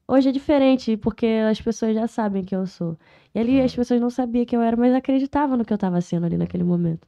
[0.08, 2.98] Hoje é diferente, porque as pessoas já sabem quem eu sou.
[3.34, 6.02] E ali as pessoas não sabiam quem eu era, mas acreditavam no que eu tava
[6.02, 7.08] sendo ali naquele momento.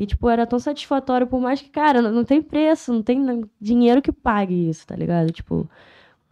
[0.00, 3.44] E, tipo, era tão satisfatório, por mais que, cara, não, não tem preço, não tem
[3.60, 5.30] dinheiro que pague isso, tá ligado?
[5.30, 5.68] Tipo,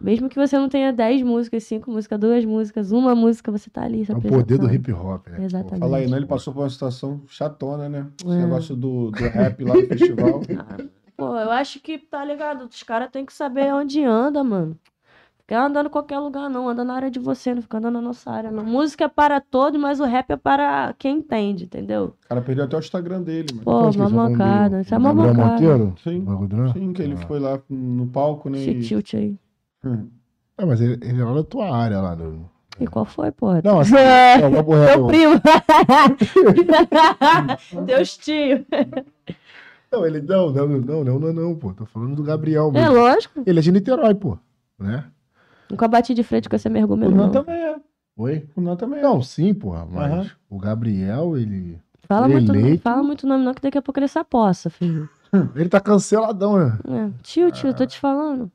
[0.01, 3.83] mesmo que você não tenha 10 músicas, 5 músicas, duas músicas, uma música, você tá
[3.83, 4.07] ali.
[4.09, 5.45] É o poder do hip hop, né?
[5.45, 5.81] Exatamente.
[5.81, 6.17] Fala aí, né?
[6.17, 8.07] Ele passou por uma situação chatona, né?
[8.25, 8.41] Esse É.
[8.41, 10.41] negócio do, do rap lá no festival.
[11.15, 12.65] Pô, eu acho que, tá ligado?
[12.65, 14.79] Os caras têm que saber onde anda, mano.
[15.49, 16.69] Ficar andando em qualquer lugar, não.
[16.69, 18.63] Anda na área de você, não fica andando na nossa área, não.
[18.63, 22.15] Música é para todos, mas o rap é para quem entende, entendeu?
[22.23, 23.65] O cara perdeu até o Instagram dele, mano.
[23.65, 24.83] Pô, eles vão mamocada.
[24.83, 25.47] Isso é mamocada.
[25.53, 25.95] Monteiro?
[26.05, 26.27] Sim.
[26.75, 27.27] Sim, que ele Ah.
[27.27, 28.59] foi lá no palco, né?
[28.59, 28.81] Esse E...
[28.83, 29.35] tilt aí.
[29.83, 30.09] Hum.
[30.59, 32.15] É, mas ele, ele é lá da tua área lá.
[32.15, 32.51] No...
[32.79, 33.63] E qual foi, porra?
[33.65, 35.41] Não, assim, É, não, papo Teu primo.
[37.87, 38.67] Teus tio.
[39.91, 41.73] Não, ele não, não, não, não, não, não, pô.
[41.73, 42.95] Tô falando do Gabriel, É mano.
[43.01, 43.43] lógico.
[43.47, 44.37] Ele é de Niterói, pô.
[44.79, 45.03] Né?
[45.71, 47.31] Nunca bati de frente com esse meu O argumento, Nan não.
[47.31, 47.77] também é.
[48.17, 48.49] Oi?
[48.57, 49.03] O Nan também é.
[49.03, 49.87] Não, sim, porra.
[49.91, 50.31] Mas Aham.
[50.51, 51.79] o Gabriel, ele.
[52.07, 52.83] Fala muito, Eleito.
[52.83, 55.09] fala muito nome não, que daqui a pouco ele sapossa, filho.
[55.55, 56.79] Ele tá canceladão, né?
[56.89, 57.11] É.
[57.23, 58.51] Tio, tio, tô te falando.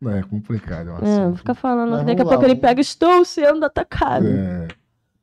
[0.00, 0.88] Não, é complicado.
[0.90, 2.68] É, um É, não fica falando, Mas que daqui a vamos lá, pouco ele vamos-
[2.68, 4.26] pega, estou sendo atacado.
[4.26, 4.66] É,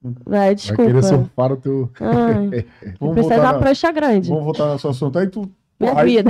[0.01, 0.85] Vai, vai desculpa.
[0.85, 1.91] querer surfar o teu.
[1.99, 2.65] Ai,
[2.97, 3.59] Vamos precisa voltar, uma na...
[3.59, 4.29] prancha grande.
[4.29, 5.19] Vamos voltar nesse assunto.
[5.19, 6.29] Aí tu, Minha aí, vida.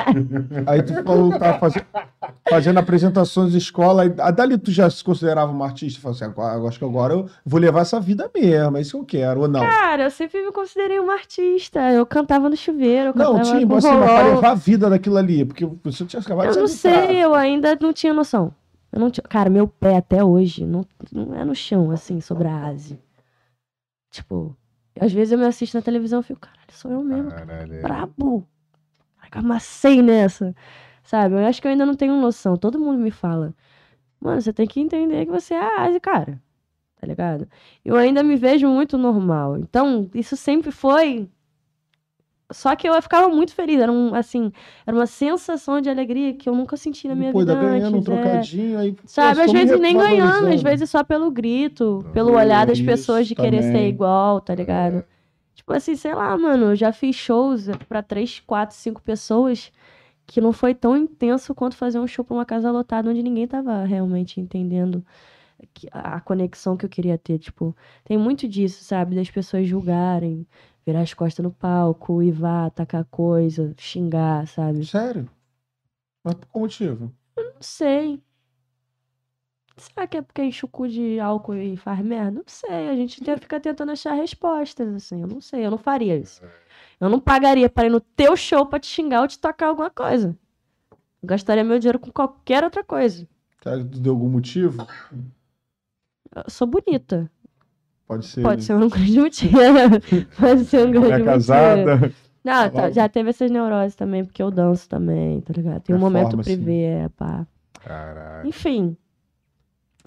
[0.66, 1.86] aí tu falou que tava fazendo,
[2.48, 4.02] fazendo apresentações de escola.
[4.02, 6.00] Aí, ah, dali tu já se considerava uma artista?
[6.00, 8.78] Falou assim, agora, acho que agora eu vou levar essa vida mesmo.
[8.78, 9.60] É isso que eu quero, ou não?
[9.60, 11.92] Cara, eu sempre me considerei uma artista.
[11.92, 14.34] Eu cantava no chuveiro, eu Não, cantava tinha, com você, pra violão.
[14.34, 15.44] levar a vida daquilo ali.
[15.44, 18.54] Porque você tinha acabado Eu não sei, eu ainda não tinha noção.
[18.90, 19.24] Eu não tinha...
[19.24, 22.98] Cara, meu pé até hoje não, não é no chão, assim, sobre a ase.
[24.10, 24.56] Tipo,
[24.98, 27.30] às vezes eu me assisto na televisão e fico, caralho, sou eu mesmo.
[27.30, 27.82] Caralho, é.
[27.82, 28.48] brabo.
[29.30, 30.54] Caraca, amacei nessa.
[31.02, 31.34] Sabe?
[31.34, 32.56] Eu acho que eu ainda não tenho noção.
[32.56, 33.54] Todo mundo me fala.
[34.20, 36.40] Mano, você tem que entender que você é a Asi, cara.
[37.00, 37.48] Tá ligado?
[37.84, 39.56] Eu ainda me vejo muito normal.
[39.56, 41.28] Então, isso sempre foi.
[42.52, 43.80] Só que eu ficava muito feliz.
[43.80, 44.52] Era um, assim,
[44.86, 47.94] era uma sensação de alegria que eu nunca senti na minha Pô, vida ainda ganhando
[47.94, 48.08] um antes.
[48.08, 48.22] é.
[48.22, 48.78] trocadinho.
[48.78, 52.80] Aí, pô, Sabe, às vezes nem ganhando, às vezes só pelo grito, pelo olhar das
[52.80, 53.88] pessoas de querer ser também.
[53.88, 55.04] igual, tá ligado?
[55.60, 59.70] Tipo assim, sei lá, mano, eu já fiz shows pra três, quatro, cinco pessoas
[60.26, 63.46] que não foi tão intenso quanto fazer um show pra uma casa lotada onde ninguém
[63.46, 65.04] tava realmente entendendo
[65.92, 67.38] a conexão que eu queria ter.
[67.38, 69.14] Tipo, tem muito disso, sabe?
[69.14, 70.46] Das pessoas julgarem,
[70.86, 74.86] virar as costas no palco, ir vá, atacar coisa, xingar, sabe?
[74.86, 75.28] Sério?
[76.24, 77.12] Mas por qual motivo?
[77.36, 78.22] Não sei.
[79.76, 82.30] Será que é porque enche o cu de álcool e faz merda?
[82.32, 82.88] Não sei.
[82.90, 85.22] A gente te- fica tentando achar respostas, assim.
[85.22, 85.64] Eu não sei.
[85.64, 86.42] Eu não faria isso.
[87.00, 89.88] Eu não pagaria para ir no teu show pra te xingar ou te tocar alguma
[89.90, 90.36] coisa.
[91.22, 93.26] Eu gastaria meu dinheiro com qualquer outra coisa.
[93.62, 94.86] Será que tu deu algum motivo?
[96.34, 97.30] Eu sou bonita.
[98.06, 98.42] Pode ser.
[98.42, 98.62] Pode né?
[98.66, 99.56] ser um grande motivo.
[100.38, 101.24] Pode ser um grande É motivo.
[101.30, 102.12] casada.
[102.42, 102.94] Não, tá, Logo.
[102.94, 105.82] já teve essas neuroses também, porque eu danço também, tá ligado?
[105.82, 107.46] Tem um momento Performance, privê, é, pá.
[108.44, 108.96] Enfim.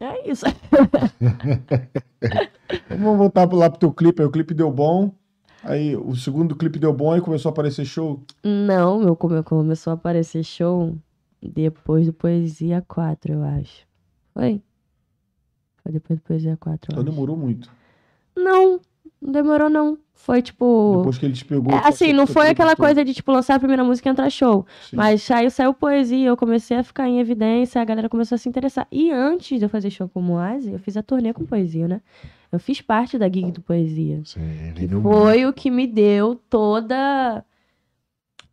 [0.03, 0.45] É isso.
[2.89, 4.21] Vamos voltar lá pro teu clipe.
[4.21, 5.11] Aí o clipe deu bom.
[5.63, 8.21] Aí o segundo clipe deu bom e começou a aparecer show.
[8.43, 10.93] Não, meu come- começou a aparecer show
[11.41, 13.87] depois do Poesia 4, eu acho.
[14.33, 14.61] Foi?
[15.81, 17.69] Foi depois do Poesia 4, eu Então demorou muito.
[18.35, 18.79] Não,
[19.23, 19.97] não demorou não.
[20.13, 20.97] Foi tipo...
[20.97, 21.73] Depois que ele te pegou.
[21.73, 24.65] É, assim, não foi aquela coisa de, tipo, lançar a primeira música e entrar show.
[24.89, 24.95] Sim.
[24.95, 28.47] Mas saiu, saiu poesia, eu comecei a ficar em evidência, a galera começou a se
[28.47, 28.87] interessar.
[28.91, 31.87] E antes de eu fazer show com o Moase, eu fiz a turnê com poesia,
[31.87, 32.01] né?
[32.51, 34.21] Eu fiz parte da gig do poesia.
[34.23, 34.41] Sim,
[34.75, 37.43] Que foi o que me deu toda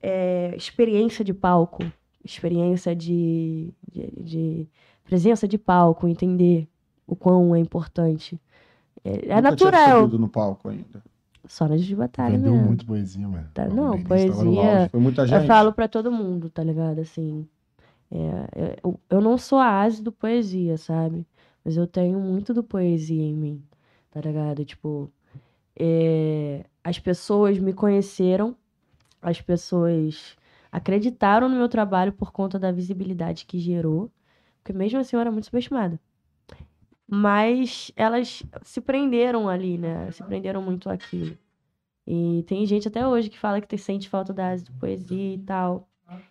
[0.02, 1.84] é, experiência de palco,
[2.24, 4.68] experiência de, de, de
[5.04, 6.66] presença de palco, entender
[7.06, 8.40] o quão é importante.
[9.04, 10.02] É, é tinha natural.
[10.02, 11.02] subido no palco ainda.
[11.46, 13.48] Só na de batalha Vendeu muito poesia, mano.
[13.54, 14.88] Tá, não, no poesia-.
[14.90, 15.46] Foi muita Eu gente.
[15.46, 17.00] falo pra todo mundo, tá ligado?
[17.00, 17.48] Assim,
[18.10, 21.26] é, eu, eu não sou a ase do poesia, sabe?
[21.64, 23.62] Mas eu tenho muito do poesia em mim,
[24.10, 24.64] tá ligado?
[24.64, 25.10] Tipo,
[25.78, 28.54] é, as pessoas me conheceram,
[29.22, 30.36] as pessoas
[30.70, 34.10] acreditaram no meu trabalho por conta da visibilidade que gerou,
[34.58, 35.98] porque mesmo assim eu era muito subestimada.
[37.10, 40.10] Mas elas se prenderam ali, né?
[40.12, 41.36] Se prenderam muito àquilo.
[42.06, 45.34] E tem gente até hoje que fala que te- sente falta da asa de poesia
[45.34, 45.88] e tal.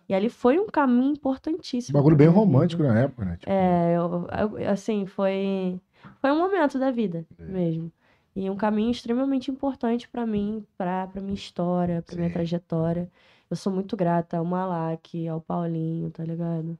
[0.08, 1.96] E ali foi um caminho importantíssimo.
[1.96, 3.36] Um bagulho bem romântico na época, né?
[3.36, 4.26] Tipo, É, eu-
[4.58, 5.80] eu- assim, foi,
[6.20, 7.44] foi um momento da vida É.
[7.44, 7.90] mesmo.
[8.34, 13.10] E um caminho extremamente importante pra mim, pra, pra minha história, pra minha trajetória.
[13.50, 16.78] Eu sou muito grata ao Malak, ao Paulinho, tá ligado?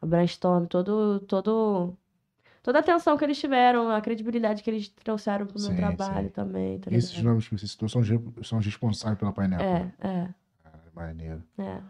[0.00, 1.96] Ao Brainstorm, todo, todo,
[2.62, 6.26] toda a atenção que eles tiveram, a credibilidade que eles trouxeram pro meu Sim, trabalho
[6.28, 6.32] sim.
[6.32, 7.24] também, tá Esses ligado?
[7.26, 8.02] nomes que você citou são,
[8.42, 9.60] são responsáveis pela painel.
[9.60, 10.28] É, é,
[10.64, 11.42] Ah, Maneiro.
[11.58, 11.80] é.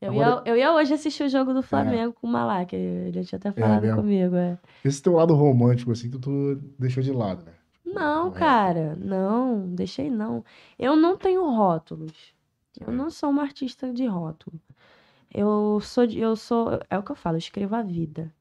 [0.00, 3.24] Eu, Agora- ia, eu ia hoje assistir o jogo do Flamengo com o Malak, ele
[3.24, 3.96] tinha até falado mesmo?
[3.98, 4.58] comigo, é.
[4.84, 7.52] Esse teu lado romântico, assim, tu, tu deixou de lado, né?
[7.84, 8.38] Não, Correto.
[8.40, 10.44] cara, não, deixei não.
[10.76, 12.34] Eu não tenho rótulos.
[12.80, 14.60] Eu não sou uma artista de rótulo.
[15.32, 18.32] Eu sou, eu sou, é o que eu falo, eu escrevo a vida.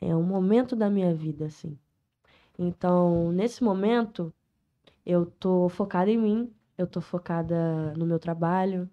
[0.00, 1.78] É um momento da minha vida, assim.
[2.58, 4.32] Então, nesse momento,
[5.06, 8.88] eu tô focada em mim, eu tô focada no meu trabalho,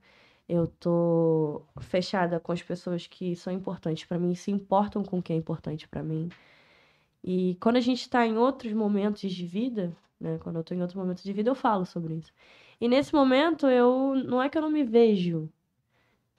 [0.47, 5.23] eu tô fechada com as pessoas que são importantes pra mim, se importam com o
[5.23, 6.29] que é importante pra mim.
[7.23, 10.37] E quando a gente tá em outros momentos de vida, né?
[10.39, 12.31] Quando eu tô em outros momentos de vida, eu falo sobre isso.
[12.79, 15.49] E nesse momento, eu não é que eu não me vejo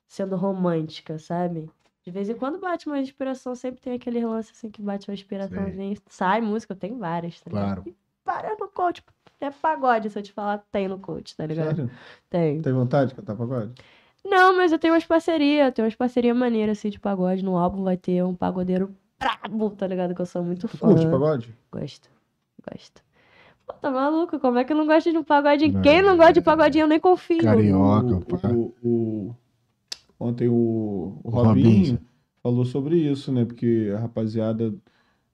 [0.06, 1.70] sendo romântica, sabe?
[2.06, 5.14] De vez em quando bate uma inspiração, sempre tem aquele lance assim que bate uma
[5.14, 5.96] inspiraçãozinha.
[6.08, 7.82] Sai música, tenho várias, tá ligado?
[7.82, 7.82] Claro.
[7.84, 9.02] E várias no coach.
[9.40, 11.74] É pagode, se eu te falar, tem no coach, tá ligado?
[11.74, 11.90] Sério?
[12.30, 12.62] Tem.
[12.62, 13.72] Tem vontade de cantar pagode?
[14.24, 17.44] Não, mas eu tenho umas parcerias, eu tenho umas parcerias maneiras assim de pagode.
[17.44, 20.14] No álbum vai ter um pagodeiro brabo, tá ligado?
[20.14, 20.86] Que eu sou muito Tu fã.
[20.86, 21.52] curte pagode?
[21.72, 22.08] Gosto,
[22.70, 23.02] gosto.
[23.66, 24.38] Pô, tá maluco?
[24.38, 25.72] Como é que eu não gosto de um pagodinho?
[25.72, 27.42] Não, Quem não gosta de pagodinho, eu nem confio.
[27.42, 29.34] Carioca, O- o- o-
[30.18, 32.00] Ontem o, o O Robinho Robinho.
[32.42, 33.44] falou sobre isso, né?
[33.44, 34.74] Porque a rapaziada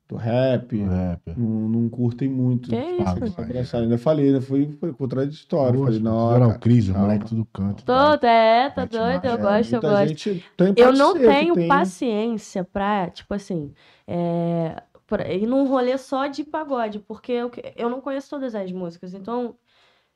[0.09, 1.21] do rap Rap.
[1.37, 2.69] não, não curtem muito.
[2.71, 3.77] Que isso?
[3.77, 5.79] Ainda falei, ainda foi, foi contraditório.
[5.81, 7.85] Poxa, falei, não, cara, o Cris, o moleque tudo canto.
[7.85, 7.93] Tô,
[8.27, 10.09] é, tá doido, eu gosto, eu gosto.
[10.09, 11.69] gente tem- Eu não tenho tenha.
[11.69, 13.73] paciência pra, tipo assim,
[14.07, 18.71] é, pra ir num rolê só de pagode, porque eu, eu não conheço todas as
[18.73, 19.55] músicas, então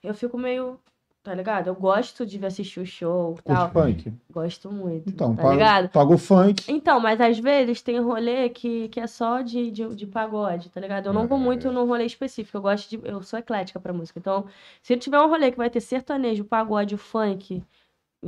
[0.03, 0.79] eu fico meio,
[1.27, 1.67] tá ligado?
[1.69, 4.13] Eu gosto de assistir o show e tal, funk?
[4.33, 5.89] gosto muito, Então, tá paga, ligado?
[5.91, 6.65] paga o funk.
[6.69, 10.81] Então, mas às vezes tem rolê que, que é só de, de, de pagode, tá
[10.81, 11.07] ligado?
[11.07, 11.41] Eu não vou É.
[11.41, 13.01] muito num rolê específico, eu gosto de.
[13.09, 14.19] Eu sou eclética pra música.
[14.19, 14.47] Então,
[14.83, 17.63] se tiver um rolê que vai ter sertanejo, pagode, funk,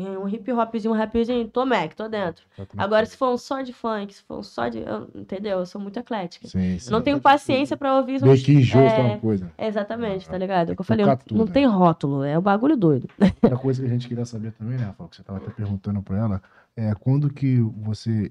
[0.07, 2.45] um hip hopzinho, um rapzinho, tô Mac, tô dentro.
[2.77, 4.79] Agora, se for um só de funk, se for um só de.
[4.79, 5.59] eu- entendeu?
[5.61, 6.47] Eu sou muito eclética.
[6.47, 6.89] Sim, sim.
[6.89, 8.23] Eu não tenho paciência pra ouvir uns.
[8.23, 9.53] Becky Joe é, é uma coisa.
[9.59, 10.71] Exatamente, tá ligado?
[10.71, 13.09] É o que eu falei, que não, tudo, tem rótulo, é o bagulho doido.
[13.43, 16.03] Outra coisa que a gente queria saber também, né, Rafael, que você tava até perguntando
[16.03, 16.43] pra ela,
[16.77, 18.31] é quando que você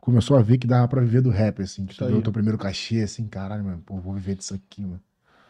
[0.00, 2.10] começou a ver que dava pra viver do rap, assim, que Isso tu aí.
[2.10, 5.00] deu o teu primeiro cachê, assim, caralho, mano, pô, vou viver disso aqui, mano.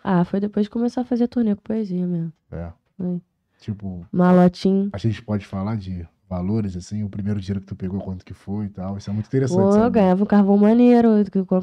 [0.03, 2.33] Ah, foi depois de começar a fazer turnê com poesia mesmo.
[2.51, 2.73] É.
[2.97, 3.21] Foi.
[3.59, 4.89] Tipo, Malotinho.
[4.93, 8.35] a gente pode falar de valores, assim, o primeiro dinheiro que tu pegou, quanto que
[8.35, 11.09] foi e tal, isso é muito interessante, Pô, eu ganhava um carvão maneiro.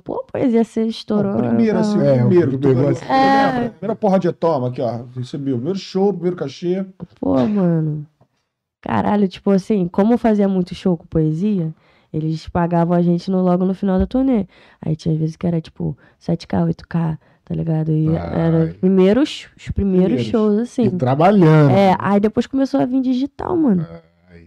[0.03, 1.37] Pô, poesia você estourou.
[1.37, 2.51] Primeiro, eu assim, É, o primeiro.
[2.51, 3.05] que tu pegou assim.
[3.05, 3.69] É.
[3.69, 5.03] Primeira porra de toma aqui, ó.
[5.15, 5.55] Recebeu.
[5.57, 6.83] Primeiro show, primeiro cachê.
[7.19, 8.05] Pô, mano.
[8.81, 11.73] Caralho, tipo assim, como fazia muito show com poesia,
[12.13, 14.47] eles pagavam a gente no, logo no final da turnê.
[14.81, 17.91] Aí tinha vezes que era tipo 7K, 8K, tá ligado?
[17.91, 18.39] E Vai.
[18.39, 20.25] era os primeiros, os primeiros Primeiros.
[20.27, 20.89] shows, E assim.
[20.97, 21.71] trabalhando.
[21.71, 23.85] É, aí depois começou a vir digital, mano.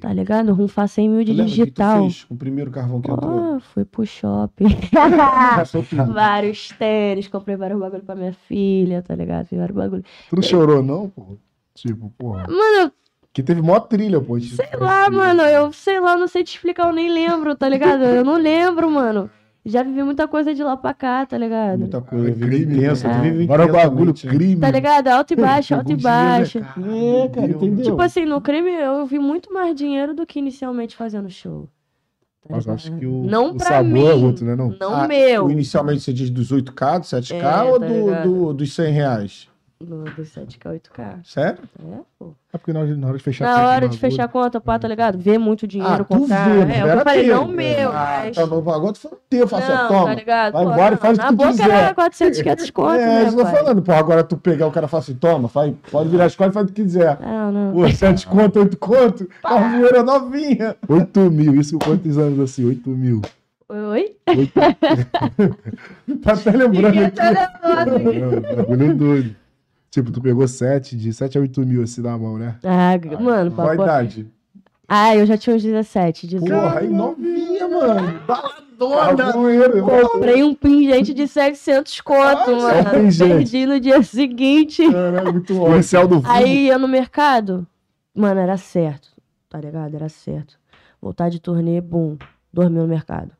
[0.01, 0.53] Tá ligado?
[0.55, 2.03] Rumfar 100 mil de o que digital.
[2.03, 3.55] fez o primeiro carvão que entrou?
[3.55, 4.67] Pô, fui pro shopping.
[6.13, 9.47] Vários tênis, comprei vários bagulho pra minha filha, tá ligado?
[9.47, 10.05] Fiz vários bagulho.
[10.31, 11.37] Tu não chorou, não, pô?
[11.75, 12.47] Tipo, porra.
[12.49, 12.93] Mano,
[13.33, 14.39] Que teve mó trilha, pô.
[14.41, 18.03] sei lá, mano, eu sei lá, não sei te explicar, eu nem lembro, tá ligado?
[18.05, 19.31] Eu não lembro, mano.
[19.65, 21.81] Já vivi muita coisa de lá pra cá, tá ligado?
[21.81, 22.29] Muita coisa.
[22.29, 23.09] É Vive crime, intensa.
[23.09, 23.15] né?
[23.19, 24.31] Tu vive Agora o bagulho, né?
[24.31, 24.61] crime.
[24.61, 25.09] Tá ligado?
[25.09, 26.61] Alto e baixo, alto e dinheiro, baixo.
[26.61, 26.87] né, cara?
[26.97, 27.85] É, cara, entendeu?
[27.85, 31.69] Tipo assim, no crime eu vi muito mais dinheiro do que inicialmente fazendo show.
[32.49, 34.07] Tá Mas eu acho que o, Não o pra sabor mim.
[34.09, 34.57] é outro, né?
[34.57, 34.75] Não?
[34.81, 35.51] Não Ah, meu.
[35.51, 39.49] Inicialmente você diz dos 8K, dos 7K É, ou tá do, do- dos 100 reais?
[39.81, 41.19] No, do 7K, 8K.
[41.23, 41.59] Sério?
[41.79, 42.35] É, pô.
[42.53, 44.77] É porque na hora, na hora de fechar Na hora de fechar a conta, pá,
[44.77, 45.17] tá ligado?
[45.17, 47.37] Ver muito dinheiro, ah, tu vê, é, eu falei, teu.
[47.37, 48.37] não meu, Ah, mas...
[48.37, 50.05] então não, agora tu falou teu, faça não, toma.
[50.07, 50.53] tá ligado?
[50.55, 51.71] Vai Pô, embora e faz o que Na tu boca quiser.
[51.71, 54.73] era 400, 500 conto, é, né, isso eu tô falando, pô, agora tu pegar o
[54.73, 57.21] cara e fala assim, toma, faz, pode virar as costas e faz o que quiser.
[57.21, 57.73] Não, não.
[57.73, 60.75] Pô, 7 conto, 8 conto, carvoeira novinha.
[60.89, 62.65] 8 mil, isso com quantos anos assim?
[62.65, 63.23] 8 mil.
[63.69, 64.17] Oi?
[64.27, 64.53] 8
[66.23, 67.21] Tá até lembrando Fiquei aqui.
[67.21, 68.41] até mil.
[68.57, 69.37] Bagulho doido.
[69.91, 72.57] Tipo, tu pegou 7, de 7 a 8 mil assim na mão, né?
[72.63, 73.69] Ah, mano, papo...
[73.69, 74.31] Vaidade.
[74.87, 76.51] Ah, eu já tinha uns 17, 18.
[76.51, 78.21] Porra, aí novinha, mano.
[78.27, 79.17] Baladona.
[79.17, 82.91] Carvoeira, Comprei um pingente de 700 conto, isso é um mano.
[82.91, 84.91] Perdi no dia seguinte.
[84.91, 86.09] Caralho, muito ótimo.
[86.09, 86.23] Do.
[86.25, 87.67] Aí ia no mercado.
[88.15, 89.09] Mano, era certo.
[89.49, 89.95] Tá ligado?
[89.95, 90.59] Era certo.
[91.01, 92.17] Voltar de turnê, bum.
[92.53, 93.31] Dormiu no mercado.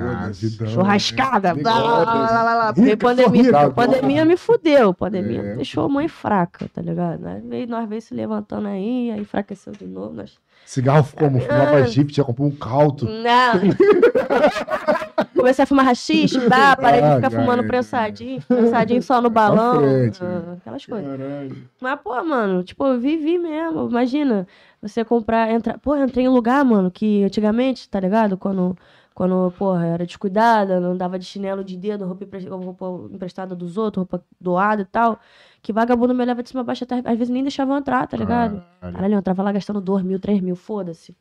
[0.00, 0.30] Ah,
[0.66, 1.62] Churrascada, né?
[1.62, 4.94] blá, blá, blá, blá, blá, pandemia, pandemia me fudeu.
[4.94, 7.26] Pandemia É, me deixou a mãe fraca, tá ligado?
[7.26, 10.14] Aí veio, nós veio se levantando aí, aí enfraqueceu de novo.
[10.14, 10.38] Nós...
[10.64, 11.40] Cigarro como?
[11.40, 13.06] Fumava Jeep, tinha comprado um calto.
[13.06, 13.60] Não!
[15.34, 17.68] Comecei a fumar rachixe, dá, parei de ficar fumando cara.
[17.68, 20.20] prensadinho, prensadinho só no balão, frente.
[20.22, 21.16] ah, aquelas coisas.
[21.16, 21.56] Caralho.
[21.80, 23.88] Mas, pô, mano, tipo, eu vivi mesmo.
[23.88, 24.46] Imagina,
[24.82, 25.78] você comprar, entrar.
[25.78, 28.36] Pô, eu entrei em um lugar, mano, que antigamente, tá ligado?
[28.36, 28.76] Quando,
[29.18, 33.76] quando porra, era descuidada, não dava de chinelo de dedo, roupa, empre- roupa emprestada dos
[33.76, 35.18] outros, roupa doada e tal.
[35.60, 36.98] Que vagabundo me leva de cima a baixo até.
[36.98, 38.62] Às vezes nem deixavam eu entrar, tá ligado?
[38.80, 38.94] Caralho.
[38.94, 41.16] Caralho, eu entrava lá gastando 2 mil, 3 mil, foda-se.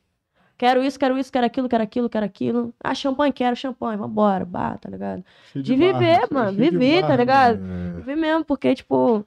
[0.60, 2.72] Quero isso, quero isso, quero aquilo, quero aquilo, quero aquilo.
[2.84, 5.24] Ah, champanhe, quero champanhe, vambora, bah, tá ligado?
[5.52, 7.16] Cheio De barra, viver, mano, viver, tá barra.
[7.18, 7.60] ligado?
[7.64, 7.92] É.
[7.98, 9.26] Viver mesmo, porque, tipo,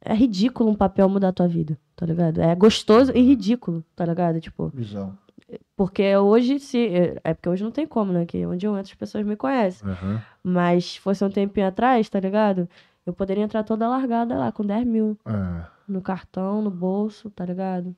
[0.00, 2.40] é ridículo um papel mudar a tua vida, tá ligado?
[2.40, 4.40] É gostoso e ridículo, tá ligado?
[4.40, 5.16] Tipo, Visão.
[5.76, 6.88] Porque hoje, se.
[7.24, 8.24] É porque hoje não tem como, né?
[8.26, 9.88] Que onde eu entro as pessoas me conhecem.
[9.88, 10.20] Aham.
[10.42, 12.68] Mas se fosse um tempinho atrás, tá ligado?
[13.06, 15.64] Eu poderia entrar toda largada lá, com 10 mil É.
[15.86, 17.94] no cartão, no bolso, tá ligado?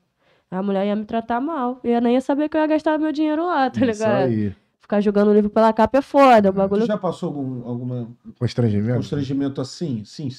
[0.49, 1.79] A mulher ia me tratar mal.
[1.83, 4.25] E eu nem ia saber que eu ia gastar meu dinheiro lá, tá Isso ligado?
[4.27, 4.55] aí.
[4.79, 6.49] Ficar jogando o livro pela capa é foda.
[6.49, 6.85] O Tu bagulho.
[6.85, 8.07] já passou algum alguma
[8.39, 8.95] Constrangimento?
[8.97, 10.03] constrangimento assim?
[10.05, 10.29] Sim,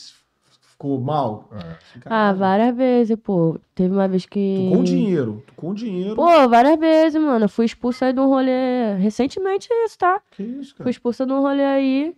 [0.79, 1.49] ficou mal?
[1.53, 1.57] É.
[1.59, 2.39] Ah, Caralho.
[2.39, 3.59] várias vezes, pô.
[3.74, 4.68] Teve uma vez que.
[4.70, 5.43] Tu com dinheiro.
[5.47, 6.14] Tu com dinheiro.
[6.14, 7.45] Pô, várias vezes, mano.
[7.47, 8.95] Eu fui expulsa aí de um rolê.
[8.99, 10.20] Recentemente isso, tá?
[10.31, 10.91] Que isso, Fui cara?
[10.91, 12.16] expulsa de um rolê aí.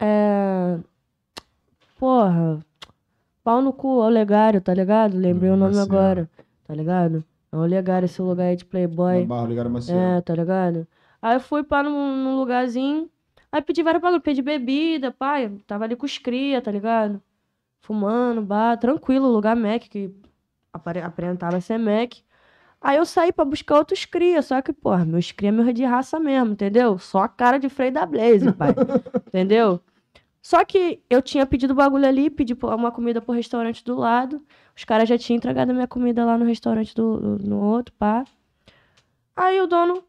[0.00, 0.78] É.
[1.98, 2.58] Porra.
[3.44, 5.16] Pau no cu, Olegário, tá ligado?
[5.16, 5.98] Lembrei o Hum, nome Marcelo.
[5.98, 6.30] agora.
[6.64, 7.24] Tá ligado?
[7.52, 9.26] É Olegário esse lugar aí de Playboy.
[9.26, 9.98] Barra Maciel.
[9.98, 10.86] É, tá ligado?
[11.20, 13.08] Aí eu fui pra num, num lugarzinho.
[13.50, 15.52] Aí pedi vários bagulho, pedi bebida, pai.
[15.66, 17.20] Tava ali com os cria, tá ligado?
[17.82, 20.14] Fumando, bar, tranquilo, lugar Mac, que
[20.72, 22.14] apare- aparentava ser Mac.
[22.80, 25.84] Aí eu saí pra buscar outros cria, só que, porra, meus cria é meu de
[25.84, 26.98] raça mesmo, entendeu?
[26.98, 28.70] Só a cara de freio da Blaze, pai.
[29.28, 29.80] entendeu?
[30.42, 34.44] Só que eu tinha pedido bagulho ali, pedi uma comida pro restaurante do lado.
[34.76, 38.24] Os caras já tinham entregado a minha comida lá no restaurante do, no outro, pá.
[39.36, 40.02] Aí o dono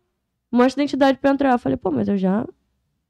[0.51, 1.51] mostra identidade pra entrar.
[1.53, 2.45] Eu falei, pô, mas eu já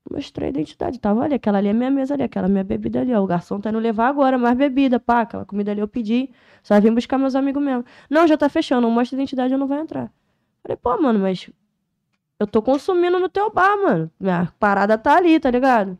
[0.09, 0.99] mostrei a identidade.
[0.99, 3.21] Tava ali, aquela ali é minha mesa ali, aquela é minha bebida ali, ó.
[3.21, 5.21] O garçom tá indo levar agora mais bebida, pá.
[5.21, 6.29] Aquela comida ali eu pedi.
[6.61, 7.85] Só vim buscar meus amigos mesmo.
[8.09, 10.11] Não, já tá fechando, não mostra identidade, eu não vou entrar.
[10.61, 11.49] Falei, pô, mano, mas
[12.39, 14.11] eu tô consumindo no teu bar, mano.
[14.19, 15.97] Minha parada tá ali, tá ligado?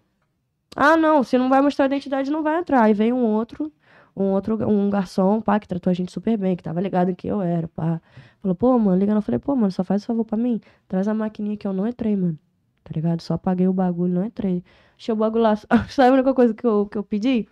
[0.76, 2.84] Ah, não, se não vai mostrar a identidade, não vai entrar.
[2.84, 3.72] Aí veio um outro,
[4.16, 7.16] um outro, um garçom, pá, que tratou a gente super bem, que tava ligado em
[7.16, 8.01] que eu era, pá.
[8.41, 9.14] Falou, pô, mano, liga.
[9.14, 10.60] Eu falei, pô, mano, só faz um favor pra mim.
[10.88, 12.38] Traz a maquininha que eu não entrei, mano.
[12.84, 13.21] Tá ligado?
[13.21, 14.63] Só paguei o bagulho, não entrei.
[14.97, 15.55] Achei o bagulho lá.
[15.89, 17.47] Sabe a única coisa que eu, que eu pedi?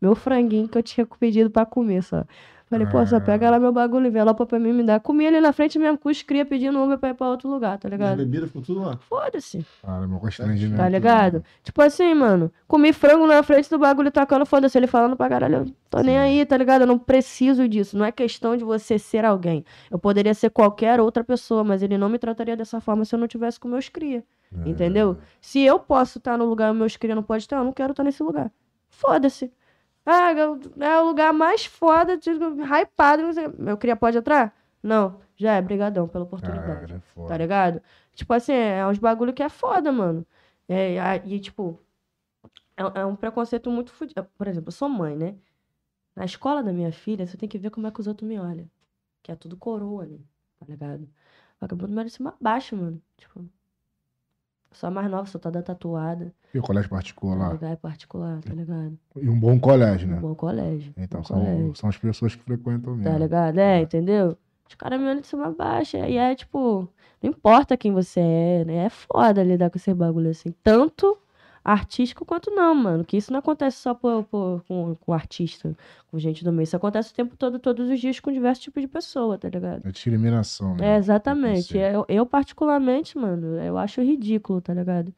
[0.00, 2.24] Meu franguinho que eu tinha pedido pra comer, só.
[2.72, 4.98] Falei, pô, só pega lá meu bagulho, envelopa pra mim, me dá.
[4.98, 7.76] Comi ali na frente mesmo, com os cria pedindo Uber pra ir pra outro lugar,
[7.78, 8.16] tá ligado?
[8.16, 8.96] bebida ficou tudo lá.
[8.96, 9.62] Foda-se.
[9.82, 10.78] Cara, meu constrangimento.
[10.78, 11.44] Tá ligado?
[11.62, 15.56] Tipo assim, mano, comi frango na frente do bagulho tacando foda-se, ele falando pra caralho,
[15.56, 16.82] eu tô nem aí, tá ligado?
[16.82, 17.98] Eu não preciso disso.
[17.98, 19.66] Não é questão de você ser alguém.
[19.90, 23.18] Eu poderia ser qualquer outra pessoa, mas ele não me trataria dessa forma se eu
[23.18, 24.24] não tivesse com meus cria.
[24.64, 24.68] É.
[24.68, 25.18] Entendeu?
[25.40, 27.92] Se eu posso estar no lugar e meus cria não pode estar, eu não quero
[27.92, 28.50] estar nesse lugar.
[28.88, 29.52] Foda-se.
[30.04, 33.22] Ah, é o lugar mais foda, de, hypado.
[33.58, 34.54] Meu cria pode entrar?
[34.82, 35.20] Não.
[35.36, 36.92] Já é, brigadão pela oportunidade.
[36.92, 37.26] Cara, é.
[37.26, 37.82] Tá ligado?
[38.14, 40.26] Tipo assim, é uns bagulho que é foda, mano.
[40.68, 41.80] É, e, tipo,
[42.76, 44.24] é, é um preconceito muito fudido.
[44.36, 45.36] Por exemplo, eu sou mãe, né?
[46.14, 48.38] Na escola da minha filha, você tem que ver como é que os outros me
[48.38, 48.68] olham.
[49.22, 50.24] Que é tudo coroa ali,
[50.58, 51.08] tá ligado?
[51.60, 53.00] Vagabundo merece cima baixo, mano.
[53.16, 53.48] Tipo,
[54.80, 56.32] a mais nova, sou toda tatuada.
[56.54, 57.52] E o colégio Tá particular?
[57.52, 58.98] lugar é particular, tá ligado?
[59.20, 60.20] E um bom colégio, Um né?
[60.20, 60.92] bom colégio.
[60.96, 61.74] Então bom são, colégio.
[61.76, 63.10] são as pessoas que frequentam mesmo.
[63.10, 63.58] Tá ligado?
[63.58, 64.36] É, entendeu?
[64.68, 65.96] Os caras me olham de cima a baixo.
[65.96, 66.88] E é tipo,
[67.22, 68.74] não importa quem você é, né?
[68.86, 70.54] É foda lidar com esse bagulho assim.
[70.62, 71.16] Tanto
[71.64, 73.04] artístico quanto não, mano.
[73.04, 75.76] Que isso não acontece só por, por- com, com artista,
[76.10, 76.64] com gente do meio.
[76.64, 79.86] Isso acontece o tempo todo, todos os dias, com diversos tipos de pessoa, tá ligado?
[79.86, 80.94] É discriminação, né?
[80.94, 81.76] É, exatamente.
[81.78, 85.12] Eu, eu, particularmente, mano, eu acho ridículo, tá ligado?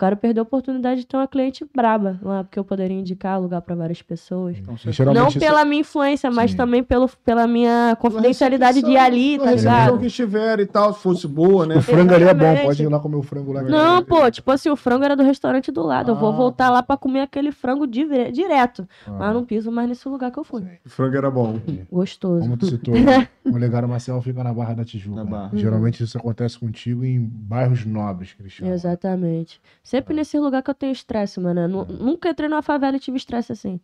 [0.00, 3.38] O cara perdeu a oportunidade de ter uma cliente braba lá, porque eu poderia indicar
[3.38, 4.56] lugar pra várias pessoas.
[4.56, 6.56] Então, E geralmente Não pela minha influência, mas Sim.
[6.56, 9.98] também pelo, pela minha confidencialidade de ir ali, a tá ligado?
[9.98, 11.76] que estiver e tal, se fosse boa, né?
[11.76, 12.64] O frango ali é bom, Exatamente.
[12.64, 13.62] pode ir lá comer o frango lá.
[13.62, 16.12] Não, pô, tipo assim, o frango era do restaurante do lado.
[16.12, 16.32] eu vou Ah.
[16.32, 18.88] voltar lá pra comer aquele frango dire- direto.
[19.06, 20.62] Ah, Mas não piso mais nesse lugar que eu fui.
[20.82, 21.60] O frango era bom.
[21.92, 22.40] Gostoso.
[22.40, 22.94] Como tu citou,
[23.44, 25.16] o Legário Marcel fica na Barra da Tijuca.
[25.16, 25.30] Na né?
[25.30, 25.50] Barra.
[25.52, 28.72] Geralmente isso acontece contigo em bairros nobres, Cristiano.
[28.72, 29.60] Exatamente.
[29.90, 31.66] Sempre nesse lugar que eu tenho estresse, mano.
[31.66, 33.80] Nu- Nunca entrei numa favela e tive estresse assim.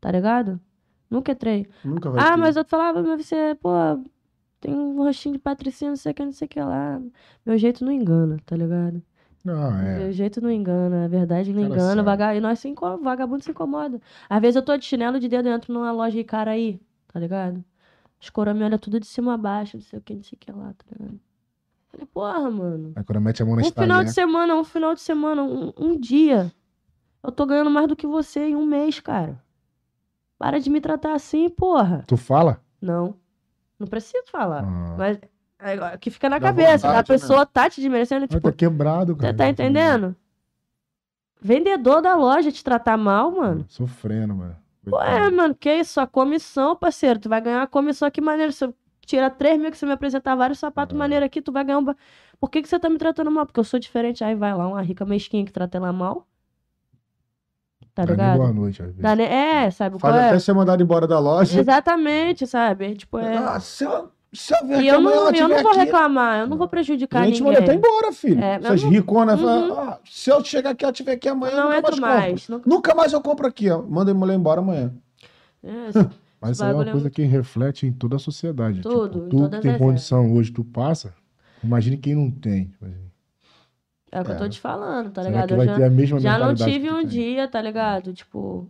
[0.00, 0.60] Tá ligado?
[1.08, 1.68] Nunca entrei.
[1.84, 2.36] Nunca vai Ah, ter.
[2.36, 3.70] mas eu falava, mas você, pô,
[4.60, 7.00] tem um rostinho de patricinha, não sei o que, não sei o que lá.
[7.46, 9.00] Meu jeito não engana, tá ligado?
[9.44, 10.10] Não, é.
[10.10, 12.02] jeito não engana, a verdade não Cara engana.
[12.02, 12.34] Vaga...
[12.34, 14.02] E nós se vagabundo se incomoda.
[14.28, 17.20] Às vezes eu tô de chinelo de dedo, entro numa loja e cara aí, tá
[17.20, 17.64] ligado?
[18.20, 20.34] Os coroa me olham tudo de cima a baixo, não sei o que, não sei
[20.34, 21.20] o que lá, tá ligado?
[21.88, 22.92] Falei, porra, mano.
[22.94, 25.72] Aí quando mete a mão na Um final de semana, um final de semana, um,
[25.76, 26.52] um dia.
[27.22, 29.42] Eu tô ganhando mais do que você em um mês, cara.
[30.38, 32.04] Para de me tratar assim, porra.
[32.06, 32.60] tu fala?
[32.80, 33.16] Não.
[33.78, 34.64] Não preciso falar.
[34.64, 34.94] Ah.
[34.96, 35.18] Mas
[35.58, 36.86] é, o que fica na Dá cabeça.
[36.88, 39.32] vontade, a pessoa tá te desmerecendo, tipo, tá quebrado, cara.
[39.32, 40.14] você tá entendendo?
[41.40, 43.64] Vendedor da loja te tratar mal, mano.
[43.68, 44.56] Sofrendo, mano.
[44.90, 45.94] Ué, mano, que isso?
[45.94, 47.18] Sua comissão, parceiro.
[47.20, 48.52] Tu vai ganhar uma comissão aqui maneiro.
[48.60, 48.74] Eu
[49.08, 50.98] tirar 3 mil que você me apresentar vários sapatos É.
[50.98, 51.84] maneiros aqui, tu vai ganhar um.
[52.38, 53.46] Por que, que você tá me tratando mal?
[53.46, 54.22] Porque eu sou diferente.
[54.22, 56.26] Aí vai lá, uma rica mesquinha que trata ela mal.
[57.94, 58.54] Tá Dá nem boa ligado?
[58.54, 59.02] noite, às vezes.
[59.02, 60.28] Dá É, sabe Faz é?
[60.28, 61.58] até ser mandado embora da loja.
[61.58, 62.94] Exatamente, sabe?
[62.94, 63.36] Tipo, é.
[63.36, 66.46] Ah, se eu, eu ver E eu não, ela eu não vou aqui, reclamar, eu
[66.46, 67.54] não vou a prejudicar gente ninguém.
[67.54, 68.40] manda até embora, filho.
[68.44, 69.68] É, Essas eu não- riconas Uhum.
[69.68, 72.20] falam, ah, se eu chegar aqui, ela tiver aqui amanhã, não eu nunca entro mais
[72.20, 72.48] mais.
[72.48, 72.70] Nunca...
[72.70, 73.82] Nunca mais eu compro aqui, ó.
[73.82, 74.92] Manda a mulher embora amanhã.
[75.64, 76.08] É, assim,
[76.40, 78.80] Mas é uma coisa muito- que reflete em toda a sociedade.
[78.82, 81.12] Tudo, Tipo, tu que tem condição hoje, tu passa.
[81.62, 82.66] Imagine quem não tem.
[82.66, 82.86] Tipo
[84.10, 84.48] é o que eu tô É.
[84.48, 85.50] te falando, tá Será ligado?
[85.60, 85.64] Eu
[86.18, 87.06] já, já não tive um tem?
[87.06, 88.12] dia, tá ligado?
[88.14, 88.68] Tipo,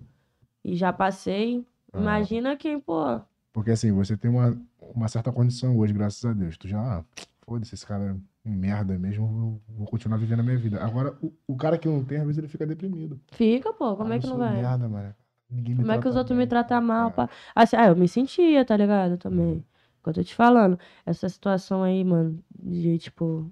[0.65, 1.65] e já passei.
[1.93, 1.99] Ah.
[2.01, 3.21] Imagina quem, pô.
[3.53, 4.57] Porque assim, você tem uma,
[4.95, 6.57] uma certa condição hoje, graças a Deus.
[6.57, 7.05] Tu já, ah,
[7.47, 10.83] foda-se, esse cara é um merda mesmo, eu vou continuar vivendo a minha vida.
[10.83, 13.21] Agora, o, o cara que não tem, às vezes ele fica deprimido.
[13.33, 14.55] Fica, pô, como Ah, é que não vai?
[14.55, 15.15] merda, mano.
[15.51, 16.49] Ninguém me Como é que os outros me bem.
[16.49, 17.09] tratam mal?
[17.09, 17.13] É.
[17.13, 17.31] Pá?
[17.55, 19.17] Assim, ah, eu me sentia, tá ligado?
[19.17, 19.65] Também.
[20.03, 20.79] Que eu tô te falando.
[21.05, 23.51] Essa situação aí, mano, de tipo,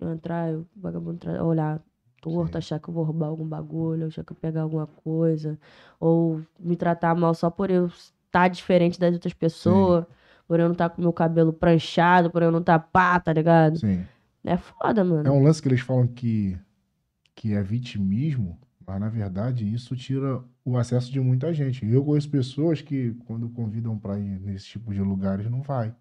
[0.00, 1.80] eu entrar, eu, vagabundo, olhar
[2.20, 2.58] torto, Sim.
[2.58, 5.58] achar que eu vou roubar algum bagulho, achar que eu vou pegar alguma coisa,
[6.00, 10.06] ou me tratar mal só por eu estar diferente das outras pessoas,
[10.48, 13.78] por eu não estar com meu cabelo pranchado, por eu não estar pá, tá ligado?
[13.78, 14.04] Sim.
[14.42, 15.28] É foda, mano.
[15.28, 16.58] É um lance que eles falam que,
[17.34, 21.86] que é vitimismo, mas na verdade isso tira o acesso de muita gente.
[21.86, 25.94] Eu conheço pessoas que, quando convidam pra ir nesse tipo de lugares, não vai.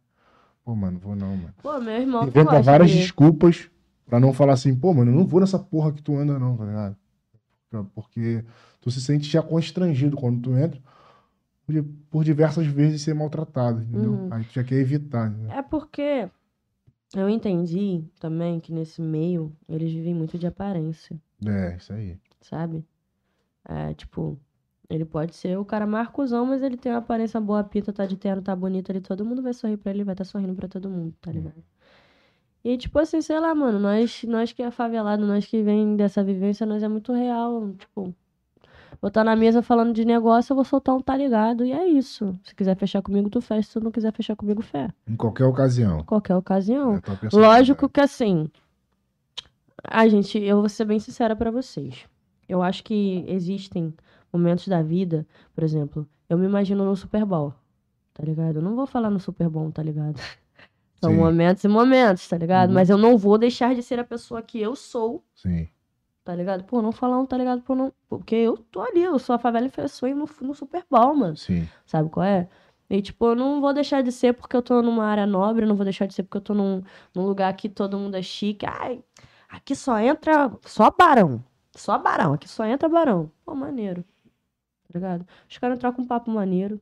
[0.64, 1.54] Pô, mano, vou não, mano.
[1.62, 3.70] Pô, meu irmão Inventa várias de- desculpas
[4.06, 6.56] pra não falar assim, pô, mano, eu não vou nessa porra que tu anda, não,
[6.58, 6.98] tá ligado?
[7.96, 8.46] Porque
[8.80, 10.80] tu se sente já constrangido quando tu entra
[12.10, 14.12] por, diversas vezes ser maltratado, entendeu?
[14.14, 14.28] Uhum.
[14.32, 15.34] Aí tu já quer evitar.
[15.50, 16.30] É porque
[17.16, 22.18] eu entendi também que nesse meio eles vivem muito de aparência, É, isso aí.
[22.44, 22.86] Sabe?
[23.66, 24.40] É, tipo,
[24.90, 28.06] ele pode ser o cara marcosão, mas ele tem uma aparência boa, a pinta tá
[28.06, 30.68] de terno, tá bonito ali, todo mundo vai sorrir pra ele, vai estar sorrindo pra
[30.68, 31.64] todo mundo, tá ligado?
[32.64, 36.24] E tipo assim, sei lá, mano, nós, nós que é favelado, nós que vem dessa
[36.24, 38.14] vivência, nós é muito real, tipo,
[39.02, 42.38] botar na mesa falando de negócio, eu vou soltar um tá ligado, e é isso.
[42.44, 44.90] Se quiser fechar comigo, tu fecha, se tu não quiser fechar comigo, fé.
[45.08, 46.04] Em qualquer ocasião.
[46.04, 46.96] Qualquer ocasião.
[46.96, 47.36] É.
[47.36, 48.50] Lógico que assim.
[49.84, 52.06] A gente, eu vou ser bem sincera pra vocês.
[52.54, 53.92] Eu acho que existem
[54.32, 55.26] momentos da vida,
[55.56, 57.52] por exemplo, eu me imagino no Super Bowl,
[58.14, 58.58] tá ligado?
[58.58, 60.18] Eu não vou falar no Super Bowl, tá ligado?
[61.02, 61.18] São Sim.
[61.18, 62.70] momentos e momentos, tá ligado?
[62.70, 62.76] Uhum.
[62.76, 65.68] Mas eu não vou deixar de ser a pessoa que eu sou, Sim.
[66.24, 66.64] tá ligado?
[66.64, 67.64] Pô, não falar um, tá ligado?
[67.64, 67.92] Pô, não...
[68.08, 71.36] Porque eu tô ali, eu sou a favela infecção no, no Super Bowl, mano.
[71.36, 71.68] Sim.
[71.88, 72.48] Sabe qual é?
[72.88, 75.76] E, tipo, eu não vou deixar de ser porque eu tô numa área nobre, não
[75.76, 76.84] vou deixar de ser porque eu tô num,
[77.16, 78.64] num lugar que todo mundo é chique.
[78.64, 79.04] Ai,
[79.50, 81.44] aqui só entra só barão.
[81.76, 83.32] Só barão, aqui só entra barão.
[83.46, 84.04] Pô, maneiro.
[84.88, 85.26] Tá ligado?
[85.50, 86.80] Os caras entrar com um papo maneiro.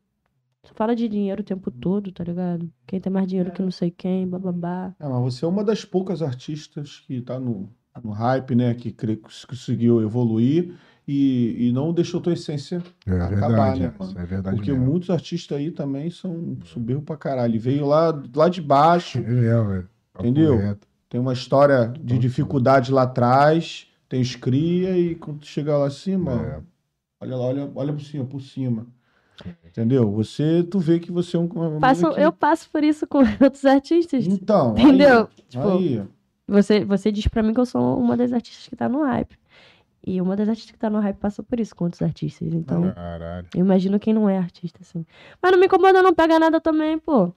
[0.64, 2.72] Só fala de dinheiro o tempo todo, tá ligado?
[2.86, 4.94] Quem tem mais dinheiro que não sei quem, bababá.
[5.00, 7.70] É, mas você é uma das poucas artistas que tá no,
[8.04, 8.74] no hype, né?
[8.76, 10.76] Que cre- conseguiu evoluir
[11.08, 13.80] e, e não deixou tua essência É Acabar, verdade.
[13.80, 14.00] né, é.
[14.00, 14.12] mano?
[14.12, 14.86] Isso é verdade Porque mesmo.
[14.86, 17.60] muitos artistas aí também são soberbo pra caralho.
[17.60, 19.90] Veio lá, lá de baixo, É mesmo, velho.
[20.14, 20.78] Papo Entendeu?
[21.10, 25.88] tem uma história de dificuldade lá atrás, tem os cria e quando tu chegar lá
[25.88, 26.62] acima, É.
[27.22, 28.86] olha lá, olha, olha por cima, por cima.
[29.66, 30.12] Entendeu?
[30.12, 31.80] Você, tu vê que você é um...
[31.80, 34.28] Passo, que- eu passo por isso com outros artistas.
[34.28, 35.22] Então, Entendeu?
[35.38, 36.04] aí, Tipo, aí,
[36.46, 39.40] Você, você diz pra mim que eu sou uma das artistas que tá no hype.
[40.06, 42.54] E uma das artistas que tá no hype passou por isso com outros artistas.
[42.54, 43.48] Então, Caralho.
[43.56, 45.06] eu imagino quem não é artista, assim.
[45.42, 47.32] Mas não me incomoda não pegar nada também, pô.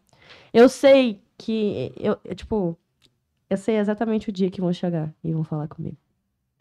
[0.52, 2.76] Eu sei que, eu, eu, tipo,
[3.48, 5.96] eu sei exatamente o dia que vão chegar e vão falar comigo,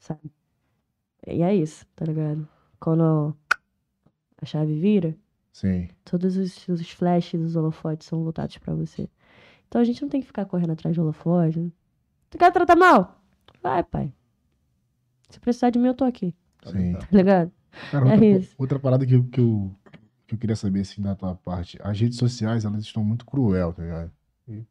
[0.04, 0.32] sabe?
[1.26, 2.48] E é isso, tá ligado?
[2.80, 3.34] Quando
[4.42, 5.16] a chave vira,
[5.54, 5.88] Sim.
[6.04, 9.10] todos os, os flashes, os holofotes são voltados pra você.
[9.68, 11.60] Então a gente não tem que ficar correndo atrás de holofote.
[11.60, 11.72] Né?
[12.30, 13.22] Tu quer tratar mal?
[13.62, 14.14] Vai, pai.
[15.30, 16.36] Se precisar de mim, eu tô aqui,
[16.66, 16.94] Sim.
[16.94, 17.52] tá ligado?
[17.90, 18.56] Cara, É outra, isso.
[18.58, 19.76] outra parada que, eu- que, eu,
[20.28, 21.80] que eu queria saber, assim, da tua parte.
[21.82, 24.12] As redes sociais, elas estão muito cruel, tá ligado?
[24.48, 24.64] E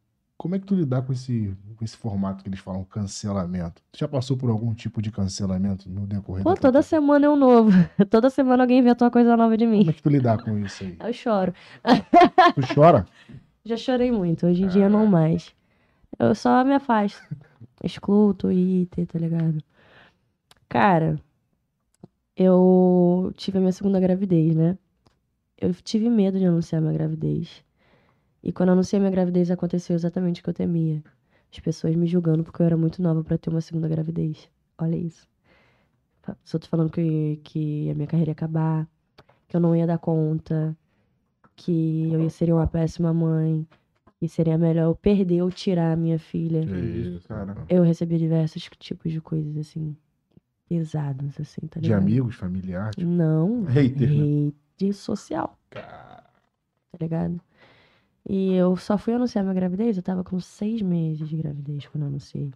[0.42, 3.80] Como é que tu lidar com esse, com esse formato que eles falam, cancelamento?
[3.92, 7.28] Tu já passou por algum tipo de cancelamento no decorrer Pô, da toda semana é
[7.28, 7.70] um novo.
[8.10, 9.78] Toda semana alguém inventa uma coisa nova de mim.
[9.78, 10.96] Como é que tu lidar com isso aí?
[10.98, 11.54] Eu choro.
[12.56, 13.06] Tu chora?
[13.64, 15.54] Já chorei muito, hoje em dia não mais.
[16.18, 17.22] Eu só me afasto.
[17.80, 19.62] Excluo o Twitter, tá ligado?
[20.68, 21.20] Cara,
[22.36, 24.76] eu tive a minha segunda gravidez, né?
[25.56, 27.62] Eu tive medo de anunciar minha gravidez.
[28.42, 31.02] E quando eu anunciei minha gravidez, aconteceu exatamente o que eu temia.
[31.52, 34.48] As pessoas me julgando porque eu era muito nova pra ter uma segunda gravidez.
[34.78, 35.28] Olha isso.
[36.44, 38.88] Só tô falando que, que a minha carreira ia acabar,
[39.48, 40.76] que eu não ia dar conta,
[41.56, 43.66] que eu ia ser uma péssima mãe,
[44.18, 46.64] que seria melhor eu perder ou tirar a minha filha.
[46.66, 47.56] Que isso, cara.
[47.68, 49.96] Eu recebi diversos tipos de coisas, assim,
[50.68, 52.02] pesadas, assim, tá De ligado?
[52.02, 52.94] amigos, familiares?
[52.96, 54.52] tipo, Não, Hater, né?
[54.78, 57.40] hate social, tá ligado?
[58.28, 62.02] E eu só fui anunciar minha gravidez, eu tava com seis meses de gravidez quando
[62.02, 62.50] eu anunciei.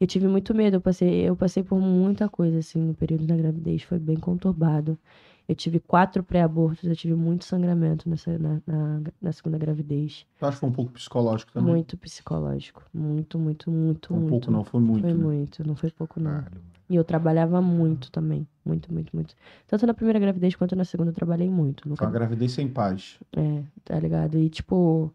[0.00, 3.36] Eu tive muito medo, eu passei, eu passei por muita coisa, assim, no período da
[3.36, 4.98] gravidez, foi bem conturbado.
[5.48, 10.24] Eu tive quatro pré-abortos, eu tive muito sangramento nessa, na, na, na segunda gravidez.
[10.40, 11.74] Eu acho que foi um pouco psicológico também.
[11.74, 12.82] Muito psicológico.
[12.94, 14.30] Muito, muito, muito, Foi um muito.
[14.30, 15.02] pouco não, foi muito.
[15.02, 15.22] Foi né?
[15.22, 16.44] muito, não foi pouco, não.
[16.88, 18.46] E eu trabalhava muito também.
[18.64, 19.34] Muito, muito, muito.
[19.66, 21.82] Tanto na primeira gravidez quanto na segunda eu trabalhei muito.
[21.82, 22.04] Foi Nunca...
[22.04, 23.18] uma gravidez sem paz.
[23.36, 24.38] É, tá ligado?
[24.38, 25.12] E tipo,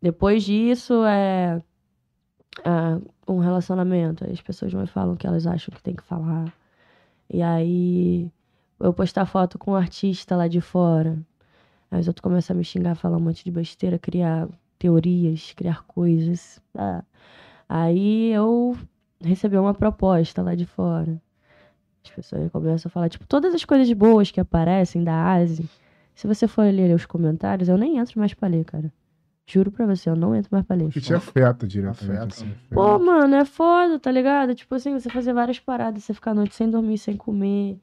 [0.00, 1.60] depois disso é
[2.64, 4.24] ah, um relacionamento.
[4.24, 6.52] Aí As pessoas vão e falam o que elas acham que tem que falar.
[7.28, 8.30] E aí
[8.86, 11.18] eu postar foto com um artista lá de fora.
[11.90, 14.48] Aí os outros começam a me xingar, falar um monte de besteira, criar
[14.78, 16.60] teorias, criar coisas.
[16.76, 17.02] Ah.
[17.68, 18.76] Aí eu
[19.22, 21.20] recebi uma proposta lá de fora.
[22.04, 25.64] As pessoas começam a falar, tipo, todas as coisas boas que aparecem da Ásia.
[26.14, 28.92] Se você for ler os comentários, eu nem entro mais pra ler, cara.
[29.46, 30.90] Juro pra você, eu não entro mais pra ler.
[30.90, 32.18] Que te afeta diretamente.
[32.18, 32.34] Afeta.
[32.34, 32.54] assim.
[32.70, 34.54] Pô, mano, é foda, tá ligado?
[34.54, 37.78] Tipo assim, você fazer várias paradas, você ficar a noite sem dormir, sem comer,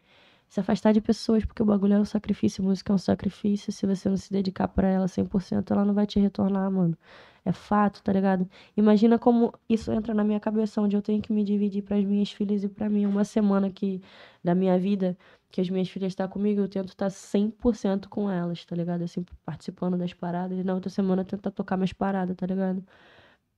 [0.52, 3.72] se afastar de pessoas, porque o bagulho é um sacrifício, música é um sacrifício.
[3.72, 6.98] Se você não se dedicar pra ela 100%, ela não vai te retornar, mano.
[7.46, 8.46] É fato, tá ligado?
[8.76, 12.32] Imagina como isso entra na minha cabeça, onde eu tenho que me dividir pras minhas
[12.34, 13.06] filhas e pra mim.
[13.06, 14.02] Uma semana que,
[14.44, 15.18] da minha vida,
[15.50, 19.04] que as minhas filhas estão comigo, eu tento estar 100% com elas, tá ligado?
[19.04, 20.60] Assim, participando das paradas.
[20.60, 22.84] E na outra semana tento tocar minhas paradas, tá ligado?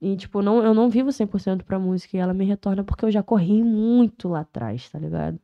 [0.02, 3.12] E, tipo, não, eu não vivo 100% pra música e ela me retorna porque eu
[3.12, 5.40] já corri muito lá atrás, tá ligado?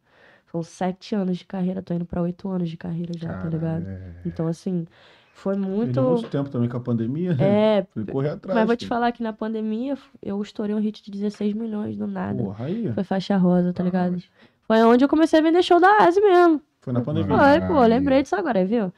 [0.52, 3.86] São sete anos de carreira, tô indo pra oito anos de carreira já, tá ligado?
[3.88, 4.88] é- Então, assim,
[5.34, 6.02] foi muito.
[6.02, 7.36] muito tempo também com a pandemia.
[7.40, 8.58] É, Fui correr atrás.
[8.60, 8.90] mas vou te filho.
[8.90, 12.44] falar que na pandemia eu estourei um hit de 16 milhões do nada.
[12.44, 12.92] Porra, aí.
[12.94, 14.12] Foi faixa rosa, tá Ah, ligado?
[14.14, 14.30] mas-
[14.68, 16.62] Foi onde eu comecei a vender show da Asi mesmo.
[16.82, 17.38] Foi na pandemia.
[17.38, 17.90] Foi, pô, Aí.
[17.90, 18.92] lembrei disso agora, viu?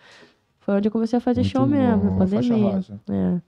[0.59, 2.71] Foi onde eu comecei a fazer Muito show mesmo, bom, na Faixa pandemia.
[2.75, 2.99] rosa.
[3.09, 3.41] É.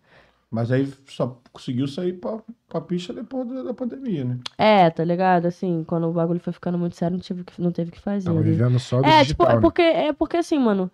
[0.53, 2.37] Mas aí só conseguiu sair pra,
[2.69, 4.37] pra pista depois da, da pandemia, né?
[4.55, 5.47] É, tá ligado?
[5.47, 8.25] Assim, quando o bagulho foi ficando muito sério, não, tive que, não teve que fazer.
[8.27, 8.43] Tava né?
[8.51, 9.61] vivendo só do É, digital, tipo, é né?
[9.61, 10.91] porque, é porque assim, mano,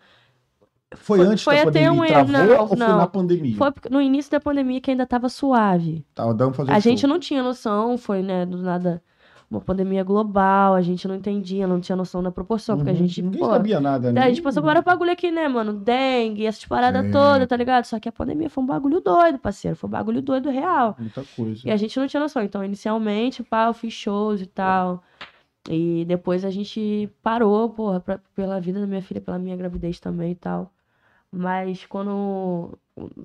[0.95, 2.97] Foi, Foi- antes foi da até pandemia um erro, travou não, ou foi não.
[2.97, 3.55] na pandemia?
[3.57, 6.05] foi no início da pandemia que ainda tava suave.
[6.15, 6.81] Tava dando pra fazer A show.
[6.91, 9.03] gente não tinha noção, foi, né, do nada
[9.49, 12.99] uma pandemia global, a gente não entendia, não tinha noção da proporção, porque a Uhum.
[12.99, 14.21] gente, Ninguém pô, sabia nada, né?
[14.21, 15.73] a gente passou por vários bagulho aqui, né, mano?
[15.73, 17.11] Dengue, essas paradas Sim.
[17.11, 17.85] todas, tá ligado?
[17.85, 19.75] Só que a pandemia foi um bagulho doido, parceiro.
[19.75, 20.95] Foi um bagulho doido real.
[20.99, 21.61] Muita coisa.
[21.67, 22.43] E a gente não tinha noção.
[22.43, 25.03] Então, inicialmente, pá, eu fiz shows e tal.
[25.69, 29.99] E depois a gente parou, porra, pra- pela vida da minha filha, pela minha gravidez
[29.99, 30.71] também e tal.
[31.31, 32.77] Mas quando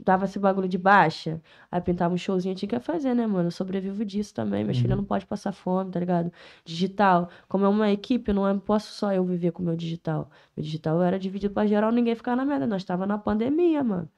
[0.04, 1.40] dava esse bagulho de baixa,
[1.70, 3.48] aí pintava um showzinho, tinha que fazer, né, mano?
[3.48, 4.62] Eu sobrevivo disso também.
[4.64, 4.98] Minha filha Uhum.
[4.98, 6.32] não pode passar fome, tá ligado?
[6.64, 7.28] Digital.
[7.48, 10.30] Como é uma equipe, não é- posso só eu viver com o meu digital.
[10.56, 12.66] Meu digital era dividido pra geral, ninguém ficar na merda.
[12.66, 14.08] Nós tava na pandemia, mano.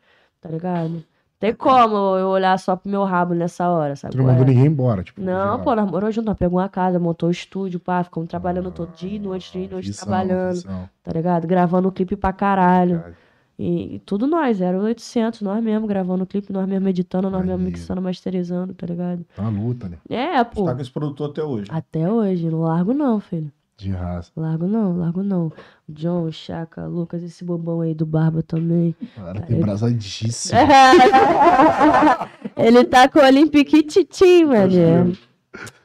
[0.40, 1.04] Tá ligado?
[1.38, 4.12] Tem como eu olhar só pro meu rabo nessa hora, sabe?
[4.12, 4.38] Tu não qual é?
[4.38, 5.20] mandou ninguém embora, tipo.
[5.20, 8.70] Não, pô, nós moramos junto, nós pegamos uma casa, montou o estúdio, pá, ficamos trabalhando
[8.70, 10.88] todo dia noite, dia e noite, trabalhando, visão.
[11.02, 11.46] tá ligado?
[11.46, 13.00] Gravando clipe pra caralho.
[13.00, 13.16] Cara,
[13.58, 17.58] E, e tudo nós, era 800, nós mesmo gravando clipe, nós mesmo editando, nós mesmo
[17.58, 17.78] Maneiro.
[17.78, 19.24] mixando, masterizando, tá ligado?
[19.38, 19.96] Uma luta, né?
[20.10, 21.70] É, pô, Tá com esse produtor até hoje.
[21.70, 23.50] até hoje, não largo não, filho.
[23.78, 24.30] De raça.
[24.34, 25.52] Largo não, largo não.
[25.86, 28.96] John, Chaka, Lucas, esse bobão aí do Barba também.
[29.14, 30.58] Cara, tem brasadíssimo.
[32.56, 35.12] Ele tá com o piquititim, mano.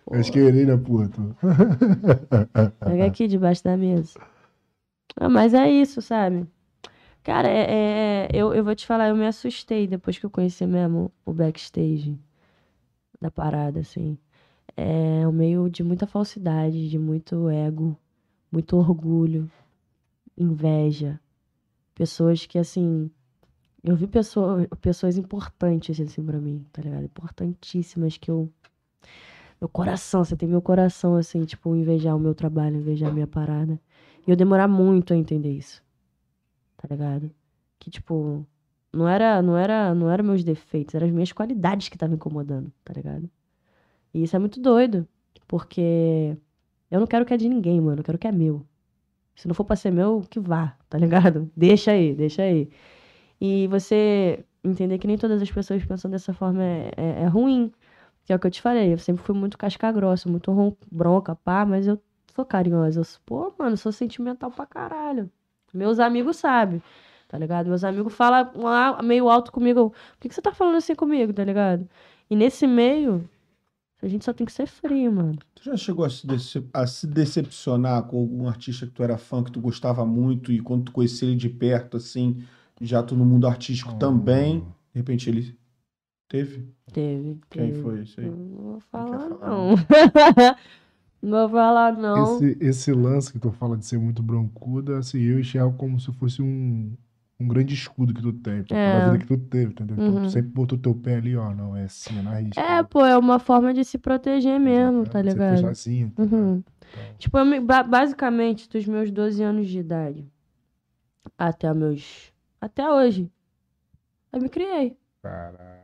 [0.10, 1.10] Mas querer, né, porra?
[1.10, 1.36] tu?
[2.80, 4.20] Pega aqui debaixo da mesa.
[5.18, 6.48] Ah, mas é isso, sabe?
[7.24, 10.66] Cara, é, é- eu, eu vou te falar, eu me assustei depois que eu conheci
[10.66, 12.18] mesmo o backstage
[13.22, 14.18] da parada, assim.
[14.78, 17.98] É um meio de muita falsidade, de muito ego,
[18.52, 19.52] muito orgulho,
[20.38, 21.20] inveja.
[21.96, 23.12] Pessoas que, assim,
[23.84, 27.06] Eu vi pessoa, pessoas importantes, assim, pra mim, tá ligado?
[27.06, 28.52] Importantíssimas que eu.
[29.60, 33.28] Meu coração, você tem meu coração, assim, tipo, invejar o meu trabalho, invejar a minha
[33.28, 33.80] parada.
[34.28, 35.84] E eu demorar muito a entender isso.
[36.82, 37.32] Tá ligado?
[37.80, 38.46] Que, tipo,
[38.94, 42.72] não era, não era, não era meus defeitos, eram as minhas qualidades que estavam incomodando,
[42.84, 43.30] tá ligado?
[44.14, 45.08] E isso é muito doido,
[45.48, 46.38] porque
[46.92, 48.66] eu não quero que é de ninguém, mano, eu quero que é meu.
[49.36, 51.52] Se não for pra ser meu, que vá, tá ligado?
[51.58, 52.70] Deixa aí, deixa aí.
[53.42, 57.72] E você entender que nem todas as pessoas pensam dessa forma é, é, é ruim.
[58.26, 60.76] Que é o que eu te falei, eu sempre fui muito casca grossa, muito ron-
[60.92, 62.00] bronca, pá, mas eu
[62.36, 63.00] sou carinhosa.
[63.02, 65.32] Eu, sou- pô, mano, sou sentimental pra caralho.
[65.74, 66.82] Meus amigos sabem,
[67.28, 67.68] tá ligado?
[67.68, 69.94] Meus amigos falam lá meio alto comigo.
[70.20, 71.88] Por que, você tá falando assim comigo, tá ligado?
[72.30, 73.28] E nesse meio,
[74.02, 75.38] a gente só tem que ser frio, mano.
[75.56, 79.18] Tu já chegou a se, decep- a se decepcionar com algum artista que tu era
[79.18, 82.44] fã, que tu gostava muito, e quando tu conhecia ele de perto, assim,
[82.80, 84.60] já tu no mundo artístico também,
[84.94, 85.58] de repente ele
[86.28, 86.68] teve?
[86.92, 87.40] Teve.
[87.50, 87.82] Quem teve.
[87.82, 88.26] foi isso aí?
[88.26, 89.76] Não vou falar, falar, não.
[91.22, 92.24] não vou falar, não.
[92.24, 96.12] Esse, esse lance que tu fala de ser muito broncuda, assim, eu enxergo como se
[96.14, 96.96] fosse um,
[97.40, 98.84] um grande escudo que tu tem, pra É.
[98.84, 99.98] toda a vida que tu teve, entendeu?
[99.98, 100.22] Então Uhum.
[100.24, 102.62] tu sempre botou teu pé ali, ó, não, é assim, é na risca.
[102.62, 105.58] É, pô, é uma forma de se proteger mesmo, tá Você ligado?
[105.62, 106.38] foi sozinho, entendeu?
[106.40, 106.64] Uhum.
[106.90, 110.28] Então, Tipo, eu me- ba- basicamente, dos meus 12 anos de idade
[111.38, 112.32] até meus.
[112.62, 113.30] Até hoje,
[114.32, 115.81] eu me criei, caralho.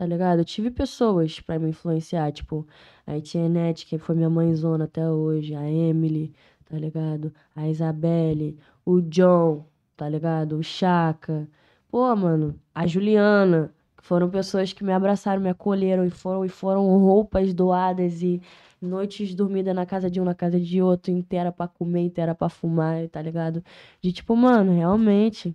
[0.00, 0.38] Tá ligado?
[0.38, 2.66] Eu tive pessoas pra me influenciar, tipo,
[3.06, 6.32] a Etienne, que foi minha mãezona até hoje, a Emily,
[6.64, 7.30] tá ligado?
[7.54, 9.62] A Isabelle, o John,
[9.98, 10.56] tá ligado?
[10.56, 11.46] O Chaka.
[11.90, 16.48] Pô, mano, a Juliana, que foram pessoas que me abraçaram, me acolheram e foram, e
[16.48, 18.40] foram roupas doadas e
[18.80, 22.48] noites dormidas na casa de um, na casa de outro, inteira pra comer, inteira pra
[22.48, 23.62] fumar, tá ligado?
[24.00, 25.54] De tipo, mano, realmente.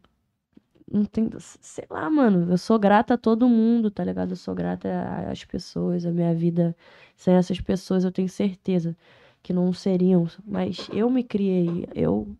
[0.91, 4.31] Não tem, sei lá, mano, eu sou grata a todo mundo, tá ligado?
[4.31, 4.87] Eu sou grata
[5.31, 6.75] às pessoas, a minha vida
[7.15, 8.95] sem essas pessoas, eu tenho certeza
[9.41, 12.35] que não seriam, mas eu me criei, eu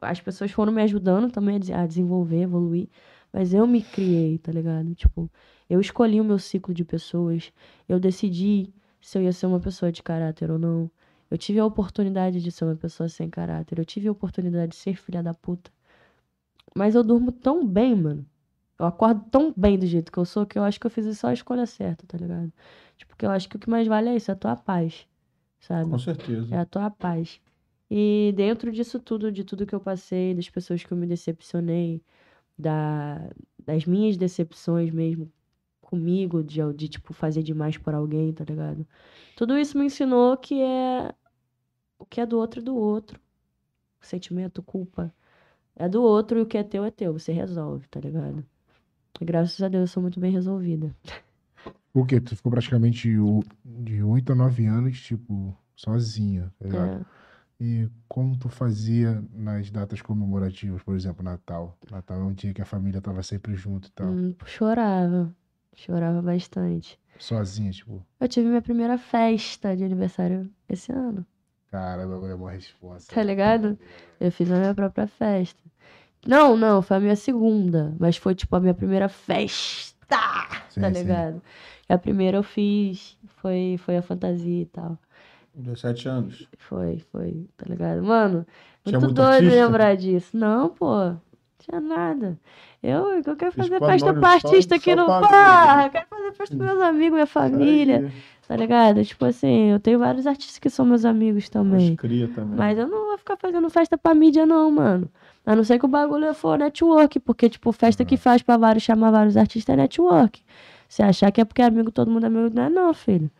[0.00, 2.88] as pessoas foram me ajudando também a desenvolver, evoluir,
[3.32, 4.94] mas eu me criei, tá ligado?
[4.94, 5.30] Tipo,
[5.68, 7.52] eu escolhi o meu ciclo de pessoas,
[7.88, 10.90] eu decidi se eu ia ser uma pessoa de caráter ou não.
[11.30, 14.76] Eu tive a oportunidade de ser uma pessoa sem caráter, eu tive a oportunidade de
[14.76, 15.70] ser filha da puta.
[16.74, 18.26] Mas eu durmo tão bem, mano.
[18.78, 21.18] Eu acordo tão bem do jeito que eu sou que eu acho que eu fiz
[21.18, 22.52] só a escolha certa, tá ligado?
[22.96, 25.06] Tipo, que eu acho que o que mais vale é isso, é a tua paz,
[25.60, 25.88] sabe?
[25.90, 26.54] Com certeza.
[26.54, 27.40] É a tua paz.
[27.90, 32.02] E dentro disso tudo, de tudo que eu passei, das pessoas que eu me decepcionei,
[32.58, 33.30] da,
[33.64, 35.30] das minhas decepções mesmo
[35.80, 38.86] comigo, de, de tipo, fazer demais por alguém, tá ligado?
[39.36, 41.14] Tudo isso me ensinou que é
[41.98, 43.20] o que é do outro é do outro.
[44.00, 45.14] O sentimento, culpa
[45.76, 47.12] é do outro e o que é teu é teu.
[47.12, 48.44] Você resolve, tá ligado?
[49.20, 50.94] E graças a Deus eu sou muito bem resolvida.
[51.94, 52.20] O quê?
[52.20, 53.08] Tu ficou praticamente
[53.64, 57.00] de 8 a 9 anos, tipo, sozinha, tá ligado?
[57.00, 57.22] É.
[57.60, 61.78] E como tu fazia nas datas comemorativas, por exemplo, Natal?
[61.90, 64.08] Natal é um dia que a família tava sempre junto e tal.
[64.08, 65.32] Hum, chorava.
[65.74, 66.98] Chorava bastante.
[67.18, 71.24] Sozinha, tipo, Eu tive minha primeira festa de aniversário esse ano,
[71.72, 73.12] caramba, agora é uma resposta.
[73.14, 73.76] tá ligado?
[74.20, 75.58] Eu fiz a minha própria festa.
[76.26, 79.96] Não, não, foi a minha segunda, mas foi tipo a minha primeira festa,
[80.68, 80.94] Sim, tá sim.
[80.94, 81.42] ligado?
[81.88, 84.96] E a primeira eu fiz, foi, foi a fantasia e tal.
[85.54, 86.48] 17 anos.
[86.58, 88.02] Foi, foi, tá ligado?
[88.04, 88.46] Mano,
[88.84, 89.66] muito muito doido artista?
[89.66, 90.36] lembrar disso.
[90.36, 91.14] Não, pô,
[91.62, 92.38] tinha nada.
[92.82, 95.86] Eu, eu quero fazer festa pra artista aqui no bar.
[95.86, 98.12] Eu quero fazer festa com meus amigos, minha família.
[98.46, 99.04] Tá ligado?
[99.04, 101.96] Tipo assim, eu tenho vários artistas que são meus amigos também.
[101.96, 102.56] Cria também.
[102.56, 105.08] Mas eu não vou ficar fazendo festa pra mídia, não, mano.
[105.46, 108.84] A não ser que o bagulho for network, porque, tipo, festa que faz pra vários,
[108.84, 110.42] chamar vários artistas é network.
[110.88, 113.30] Se achar que é porque é amigo, todo mundo é amigo, não é não, filho.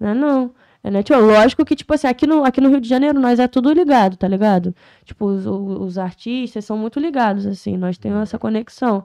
[0.00, 0.54] Não é não.
[0.84, 1.24] É network.
[1.24, 4.16] Lógico que, tipo assim, aqui no, aqui no Rio de Janeiro nós é tudo ligado,
[4.16, 4.74] tá ligado?
[5.04, 9.04] Tipo, os, os artistas são muito ligados, assim, nós temos essa conexão.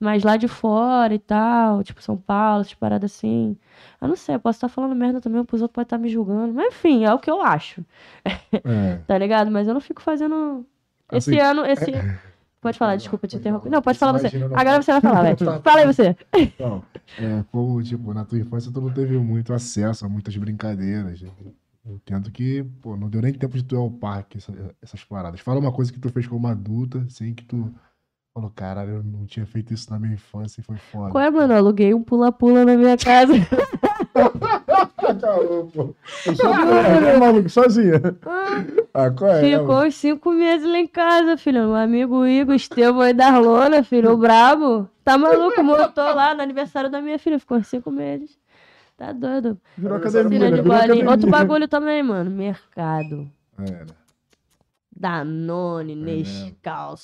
[0.00, 3.56] Mas lá de fora e tal, tipo São Paulo, essas paradas assim.
[4.00, 6.54] Eu não sei, eu posso estar falando merda também, os outros podem estar me julgando.
[6.54, 7.84] Mas enfim, é o que eu acho,
[8.24, 9.50] É, tá ligado?
[9.50, 10.64] Mas eu não fico fazendo.
[11.12, 11.92] Esse Assim, ano, esse.
[12.60, 13.70] Pode falar, desculpa te interromper.
[13.70, 14.26] Não, pode falar você.
[14.54, 15.44] Agora você vai falar, Tá.
[15.44, 15.60] vai.
[15.62, 16.16] Fala aí você.
[16.36, 16.82] Então,
[17.18, 21.22] é, como, tipo, na tua infância tu não teve muito acesso a muitas brincadeiras.
[21.22, 24.52] Eu entendo que, pô, não deu nem tempo de tu ir ao parque, essa-
[24.82, 25.40] essas paradas.
[25.40, 27.72] Fala uma coisa que tu fez como adulta, assim, que tu
[28.34, 31.10] falou, caralho, eu não tinha feito isso na minha infância e foi foda.
[31.12, 31.52] Qual é, mano?
[31.52, 33.32] Eu aluguei um pula-pula na minha casa.
[35.14, 35.94] Caô, pô.
[36.26, 38.00] Eu sou é, maluco, sozinha.
[38.94, 39.58] Ah, qual é?
[39.58, 41.60] Ficou uns cinco meses lá em casa, filho.
[41.60, 44.88] Meu amigo Igor, Estevão aí da Lona, filho, o brabo.
[45.04, 47.38] Tá maluco, montou lá no aniversário da minha filha.
[47.38, 48.38] Ficou uns cinco meses.
[48.96, 49.58] Tá doido.
[49.76, 50.56] Virou academia, né?
[50.56, 51.10] de bolinha.
[51.10, 52.30] Outro bagulho também, mano.
[52.30, 53.30] Mercado.
[53.58, 53.86] É, né?
[54.94, 56.46] Danone, mesmo.
[56.46, 56.96] Nescau,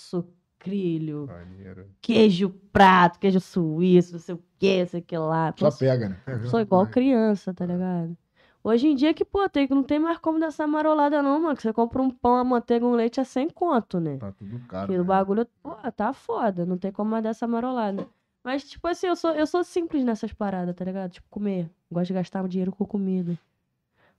[1.27, 1.89] Maneiro.
[2.01, 5.55] queijo prato, queijo suíço, não sei o que, não sei o que lá.
[5.59, 6.17] Só Pô, pega, né?
[6.25, 8.17] Pega, Sou igual criança, tá ligado?
[8.63, 11.55] Hoje em dia que, pô, tem, não tem mais como dessa marolada não, mano.
[11.55, 14.17] Que você compra um pão, a manteiga, um leite a 100 conto, né?
[14.17, 14.85] Tá tudo caro.
[14.85, 15.05] Aquele né?
[15.05, 16.65] bagulho, pô, tá foda.
[16.65, 18.07] Não tem como mais dessa marolada.
[18.43, 21.11] Mas, tipo assim, eu sou, eu sou simples nessas paradas, tá ligado?
[21.13, 21.71] Tipo, comer.
[21.93, 23.39] Gosto de gastar dinheiro com comida.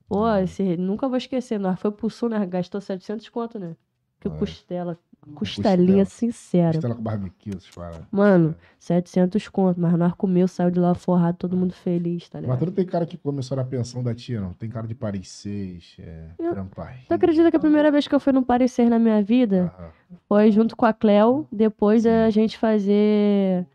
[0.08, 0.36] Pô, Uhum.
[0.38, 1.58] esse, nunca vou esquecer.
[1.58, 2.46] Nós foi pro sul, né?
[2.46, 3.76] Gastou 700 conto, né?
[4.20, 4.38] Que Ah, é.
[4.38, 4.96] costela,
[5.34, 6.32] costelinha Costela.
[6.32, 6.72] sincera.
[6.74, 8.02] Costela com barbecue, essas paradas.
[8.10, 9.80] Mano, 700 conto.
[9.80, 12.58] Mas nós comeu, saiu de lá forrado, todo mundo feliz, tá Mas ligado?
[12.60, 14.52] tu não tem cara que começou na pensão da tia, não.
[14.52, 16.96] Tem cara de Paris 6, é, Eu- trampar.
[17.08, 19.88] Tu acredita que a primeira vez que eu fui no parecer na minha vida Aham.
[20.28, 22.08] foi junto com a Cleo, depois Sim.
[22.08, 23.66] da gente fazer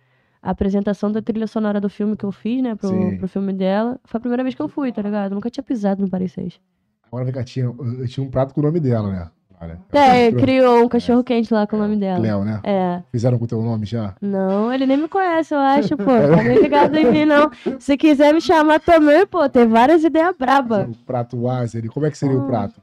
[0.42, 3.18] a apresentação da trilha sonora do filme que eu fiz, né, pro, Sim.
[3.18, 4.00] pro filme dela.
[4.06, 5.32] Foi a primeira vez que eu fui, tá ligado?
[5.32, 6.60] Eu nunca tinha pisado no Paris 6.
[7.08, 9.30] Agora vem cá, tinha, eu tinha um prato com o nome dela, né?
[9.62, 12.20] Olha, É, criou um cachorro quente lá com o nome dela.
[12.20, 12.60] Cleo, né?
[12.64, 13.04] É.
[13.12, 14.16] Fizeram com o teu nome já?
[14.20, 16.04] Não, ele nem me conhece, eu acho, pô.
[16.36, 17.52] Tá nem ligado em mim, não.
[17.80, 20.88] Se quiser me chamar também, pô, tem várias ideias brabas.
[20.90, 21.88] O prato Azer.
[21.92, 22.42] Como é que seria Ah.
[22.44, 22.82] o prato?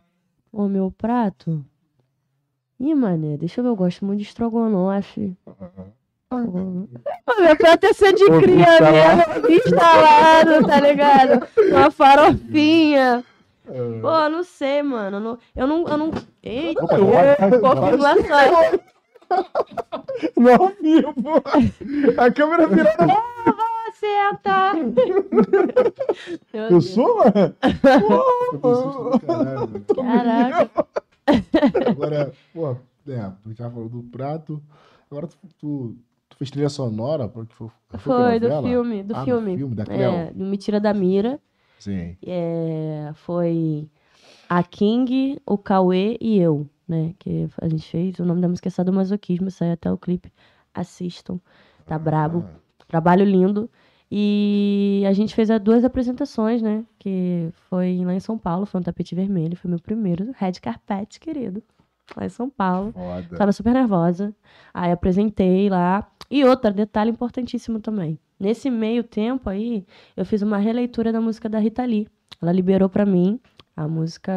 [0.52, 1.64] O meu prato?
[2.78, 5.36] Ih, mané, deixa eu ver, eu gosto muito de estrogonofe.
[6.30, 6.36] Pô,
[7.40, 11.46] meu prato é ser de cria mesmo, instalado, tá ligado?
[11.70, 13.24] Uma farofinha.
[14.01, 15.20] Pô, não sei, mano.
[15.20, 15.86] não- Eu não.
[15.89, 16.11] Eu não...
[16.43, 16.97] Eita, Opa,
[17.61, 18.81] confirmações.
[20.36, 21.12] Não, ao vivo.
[22.16, 23.15] A câmera virada.
[23.93, 24.73] Senta!
[24.74, 26.90] Meu Eu Deus.
[26.90, 27.55] sou, mano?
[28.62, 29.85] Eu susto do caralho, mano.
[29.95, 30.70] Caraca.
[31.90, 32.70] Agora, pô,
[33.09, 34.62] é, tu já falou do prato.
[35.11, 35.97] Agora tu, tu,
[36.28, 37.28] tu fez trilha sonora?
[37.28, 39.57] Porque foi, foi, Foi, do filme, do Ah, filme.
[39.57, 40.11] filme, da Cleo.
[40.11, 41.39] É, do Me Tira da Mira.
[41.78, 42.16] Sim.
[42.24, 43.88] É, foi
[44.48, 47.14] a King, o Cauê e eu, né?
[47.18, 48.18] Que a gente fez.
[48.18, 50.32] O nome da música é Sadomasoquismo, saiu até o clipe.
[50.74, 51.38] Assistam.
[51.86, 52.44] Tá brabo.
[52.46, 53.70] Ah, Trabalho lindo.
[54.10, 56.84] E a gente fez as duas apresentações, né?
[56.98, 61.20] Que foi lá em São Paulo, foi um tapete vermelho, foi meu primeiro red carpet,
[61.20, 61.62] querido.
[62.16, 62.92] Lá em São Paulo.
[62.92, 63.36] foda.
[63.36, 64.34] Tava super nervosa.
[64.72, 66.10] Aí apresentei lá.
[66.30, 68.18] E outra, detalhe importantíssimo também.
[68.38, 69.84] Nesse meio tempo aí,
[70.16, 72.06] eu fiz uma releitura da música da Rita Lee.
[72.40, 73.40] Ela liberou pra mim
[73.76, 74.32] a música.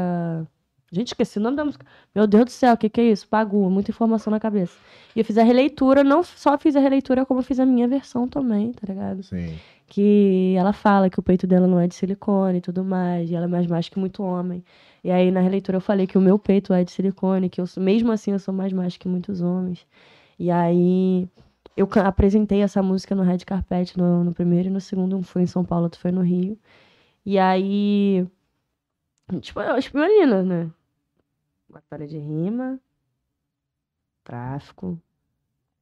[0.92, 1.86] Gente, esqueci o nome da música.
[2.14, 3.28] Meu Deus do céu, o que, que é isso?
[3.28, 4.78] Pagu, muita informação na cabeça.
[5.16, 8.28] E eu fiz a releitura, não só fiz a releitura, como fiz a minha versão
[8.28, 9.24] também, tá ligado?
[9.24, 9.58] Sim.
[9.88, 13.36] que ela fala que o peito dela não é de silicone e tudo mais, e
[13.36, 14.64] ela é mais macho que muito homem.
[15.04, 17.66] E aí na releitura eu falei que o meu peito é de silicone, que eu
[17.78, 19.86] mesmo assim eu sou mais macho que muitos homens.
[20.40, 21.28] E aí
[21.76, 25.44] eu apresentei essa música no Red Carpet no, no primeiro e no segundo, um foi
[25.44, 26.58] em São Paulo, outro foi no Rio.
[27.26, 28.28] E aí
[29.42, 30.70] tipo, as meninas, né?
[31.70, 32.80] Batalha de rima,
[34.24, 35.00] tráfico,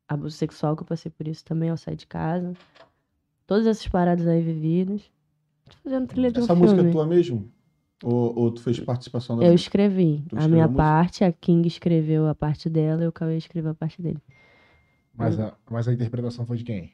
[0.07, 2.53] abuso sexual que eu passei por isso também ao sair de casa.
[3.47, 5.11] Todas essas paradas aí vividas.
[5.65, 6.89] Tô fazendo trilha de um Essa música filme.
[6.89, 7.51] é tua mesmo?
[8.03, 9.67] Ou, ou tu fez participação da Eu música?
[9.67, 10.83] escrevi a minha a música?
[10.83, 14.21] parte, a King escreveu a parte dela e o Cauê escreveu a parte dele.
[15.19, 16.93] Mas a, mas a interpretação foi de quem?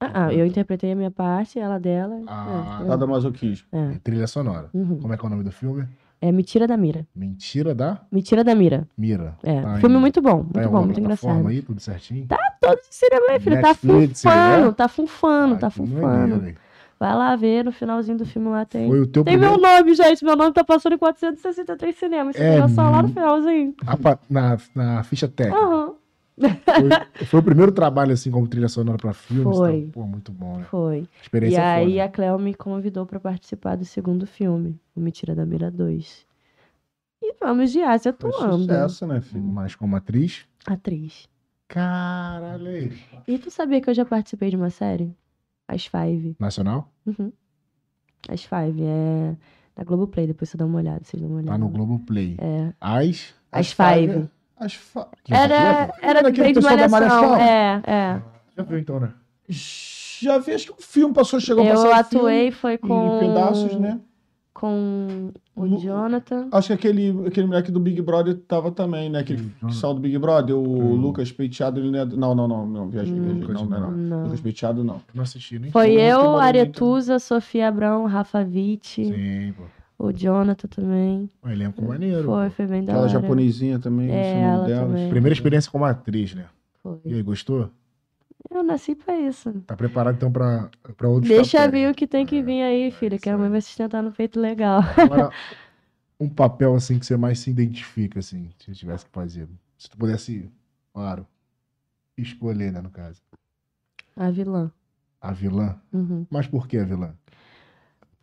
[0.00, 2.20] Ah, ah, eu interpretei a minha parte, ela dela.
[2.26, 3.66] Ah, é, Sadomasoquismo.
[3.72, 4.68] é, Trilha sonora.
[4.74, 4.98] uhum.
[5.00, 5.88] Como é que é o nome do filme?
[6.20, 7.06] É Me Tira da Mira.
[7.14, 8.86] Mentira da Me Tira da Mira.
[8.96, 9.36] Mira.
[9.42, 11.46] É, Tá filme em- muito bom, Tá muito bom, alguma muito engraçado.
[11.46, 12.26] aí, tudo certinho?
[12.60, 16.02] Todo esse cinema aí, filho, tá Netflix, funfando, tá funfando, Ah, tá funfando.
[16.02, 16.58] maneiro?
[16.98, 18.88] Vai lá ver, no finalzinho do filme lá tem.
[18.88, 19.60] Foi o teu Tem primeiro...
[19.60, 20.24] meu nome, gente.
[20.24, 22.36] Meu nome tá passando em 463 cinemas.
[22.36, 23.74] Você É só lá no finalzinho.
[24.02, 25.62] pa- na, na ficha técnica.
[25.62, 25.94] Aham.
[26.36, 29.56] Foi, foi o primeiro trabalho, assim, como trilha sonora pra filmes.
[29.56, 29.78] Foi.
[29.78, 30.64] Então, pô, muito bom, né?
[30.64, 30.98] Foi.
[30.98, 35.34] E Experiência aí a Cleo me convidou pra participar do segundo filme, o Me Tira
[35.34, 36.26] da Mira 2.
[37.22, 38.58] E vamos de Ásia Foi atuando.
[38.64, 39.44] sucesso, né, filho?
[39.44, 40.46] Mas como atriz...
[40.66, 41.28] Atriz.
[41.68, 42.92] Caralho.
[43.26, 45.14] E tu sabia que eu já participei de uma série?
[45.66, 46.36] As Five.
[46.38, 46.92] Nacional?
[47.06, 47.32] Uhum.
[48.28, 48.82] As Five.
[48.82, 49.36] É
[49.76, 51.52] na Globoplay, depois você dá uma olhada, vocês dão uma olhada.
[51.52, 52.36] Tá no Globoplay.
[52.38, 52.72] É.
[52.80, 53.34] As...
[53.50, 54.28] As Five.
[54.56, 55.08] As fa...
[55.30, 57.36] Era, era Daquele bem de pessoal da malhação.
[57.36, 58.22] É, é.
[58.56, 59.12] Já viu, então, né?
[59.48, 63.16] Já vi, acho que o filme passou, chegou a Eu passar o atuei, foi com.
[63.16, 64.00] em pedaços, né?
[64.54, 66.48] com o Lu- Jonathan.
[66.52, 69.18] Acho que aquele, aquele moleque do Big Brother tava também, né?
[69.18, 70.94] Aquele Hum, que saiu do Big Brother, o Hum.
[70.94, 72.06] Lucas Penteado, ele não é.
[72.06, 73.48] do- Não, não, não, não, viajei, Hum, viajei.
[73.52, 73.90] Não, não, é não.
[73.90, 74.22] Não.
[74.26, 75.02] Lucas Penteado, não.
[75.12, 75.72] Não assisti nem.
[75.72, 79.64] Foi eu, Aretusa, Sofia Abrão, Rafa Witt, Sim, pô.
[79.98, 81.30] O Jonathan também.
[81.42, 82.24] Um elenco maneiro.
[82.24, 83.12] Foi, foi bem da Aquela hora.
[83.12, 84.86] japonesinha também, É, o nome ela dela.
[84.88, 85.08] também.
[85.10, 86.46] Primeira experiência como atriz, né?
[86.82, 86.98] Foi.
[87.04, 87.70] E aí, gostou?
[88.50, 89.52] Eu nasci pra isso.
[89.66, 91.72] Tá preparado então pra, pra outros Deixa papéis?
[91.72, 93.60] vir o que tem que É, vir aí, é filha, que isso a mãe vai
[93.60, 94.80] sustentar no peito legal.
[94.96, 95.30] Agora,
[96.20, 99.48] um papel assim que você mais se identifica, assim, se você tivesse que fazer.
[99.78, 100.50] Se tu pudesse,
[100.92, 101.26] claro,
[102.16, 103.20] escolher, né, no caso.
[104.16, 104.70] A vilã.
[105.20, 105.76] A vilã.
[105.92, 106.26] Uhum.
[106.30, 107.14] Mas por que a vilã?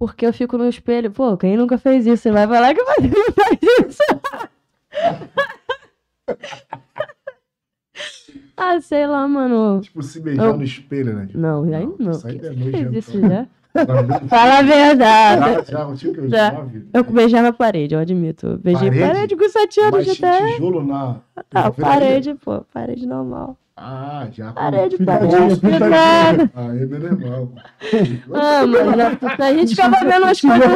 [0.02, 1.12] Porque eu fico no espelho.
[1.12, 2.24] Pô, quem nunca fez isso?
[2.24, 4.02] Você vai falar que você não faz isso.
[8.58, 9.80] ah, sei lá, mano.
[9.82, 11.28] Tipo, se beijar Eu- no espelho, né?
[11.36, 12.20] Não, aí não.
[12.26, 13.28] Aí Quem é fez isso já?
[13.30, 13.48] Já,
[14.28, 15.72] Fala a verdade.
[15.72, 16.66] já, que eu Já.
[16.96, 18.48] Eu beijava a parede, eu admito.
[18.48, 19.06] Eu Beijei Parede?
[19.06, 20.54] parede, com 7 anos de até.
[20.56, 21.22] tijolo na...
[21.36, 22.62] Ah, na parede, pô.
[22.74, 23.56] Parede normal.
[23.76, 24.52] Ah, já.
[24.52, 25.60] Parede, Pintadinha, parede.
[25.60, 25.90] pintadinha.
[25.90, 26.52] nada.
[26.54, 27.54] Aí, meu irmão.
[28.34, 30.70] Ah, mas a, gente ficava vendo as coisas.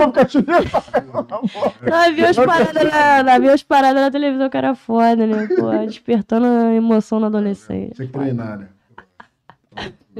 [1.82, 5.48] Nós vimos as paradas na, nós vimos as paradas na televisão que era foda, né?
[5.48, 7.94] Pô, despertando a emoção na adolescência.
[7.96, 8.68] Tinha que treinar, né?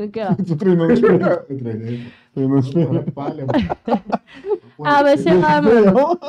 [0.04, 0.36] Aqui, ó.
[0.44, 1.22] Tô treinando os pneus.
[1.50, 2.08] Eu treinei.
[2.34, 2.90] Treinando os pneus.
[2.90, 4.04] Porra, palha, mano.
[4.84, 5.86] Ah, mas sei lá, mano.
[5.86, 6.20] Não.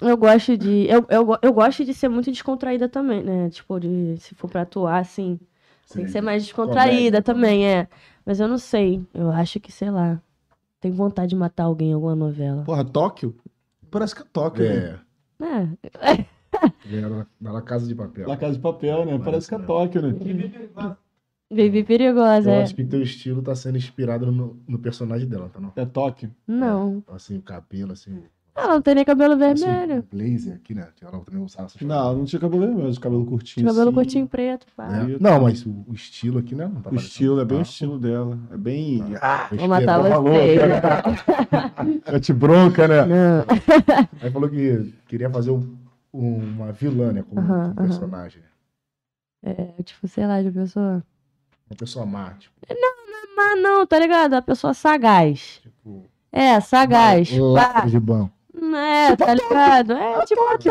[0.00, 0.86] Eu gosto de.
[0.88, 3.48] Eu, eu, eu gosto de ser muito descontraída também, né?
[3.50, 5.38] Tipo, de se for pra atuar, assim.
[5.94, 7.88] Tem que ser mais descontraída também, é.
[8.24, 9.02] Mas eu não sei.
[9.12, 10.20] Eu acho que, sei lá.
[10.80, 12.62] Tenho vontade de matar alguém em alguma novela.
[12.64, 13.34] Porra, Tóquio?
[13.90, 15.00] Parece que é Tóquio, né?
[15.40, 16.24] É.
[16.60, 16.96] É.
[16.96, 18.28] Era na Casa de Papel.
[18.28, 19.18] La Casa de Papel, né?
[19.18, 20.96] Parece que é Tóquio, né?
[21.50, 22.62] Vivi perigosa, Eu é.
[22.62, 25.72] acho que teu estilo tá sendo inspirado no, no personagem dela, tá não?
[25.76, 26.30] É Tóquio.
[26.46, 27.02] Não.
[27.08, 28.22] Assim, o cabelo, assim.
[28.56, 30.04] Ela não tem nem cabelo assim, vermelho.
[30.12, 30.86] um blazer aqui, né?
[31.02, 33.66] Ela também usava essas Não, não tinha cabelo vermelho, mas cabelo curtinho.
[33.66, 33.94] Cabelo assim.
[33.94, 34.96] curtinho preto, pá.
[34.96, 35.04] É.
[35.04, 35.22] preto.
[35.22, 36.70] Não, mas o, o estilo aqui, né?
[36.72, 38.38] Não tá O estilo, é bem o parecendo- estilo dela.
[38.52, 39.02] É bem.
[39.20, 40.22] Ah, Vou matar respeito.
[40.22, 42.16] você.
[42.16, 43.04] É te bronca, né?
[43.06, 43.44] Não.
[44.22, 45.76] Aí falou que queria fazer um-
[46.12, 47.24] uma vilã, né?
[47.28, 47.74] Como Aham, um aham.
[47.74, 48.40] personagem.
[48.40, 48.48] né?
[49.78, 51.02] É, tipo, sei lá, de pessoa.
[51.68, 52.54] Uma pessoa má, tipo.
[53.36, 54.34] Mas não, tá ligado?
[54.34, 55.58] A pessoa sagaz.
[55.60, 57.30] tipo É, sagaz.
[57.54, 57.80] Pá.
[57.84, 58.32] de banco.
[58.76, 59.92] É, tá ligado?
[59.92, 60.68] É tipo um toque.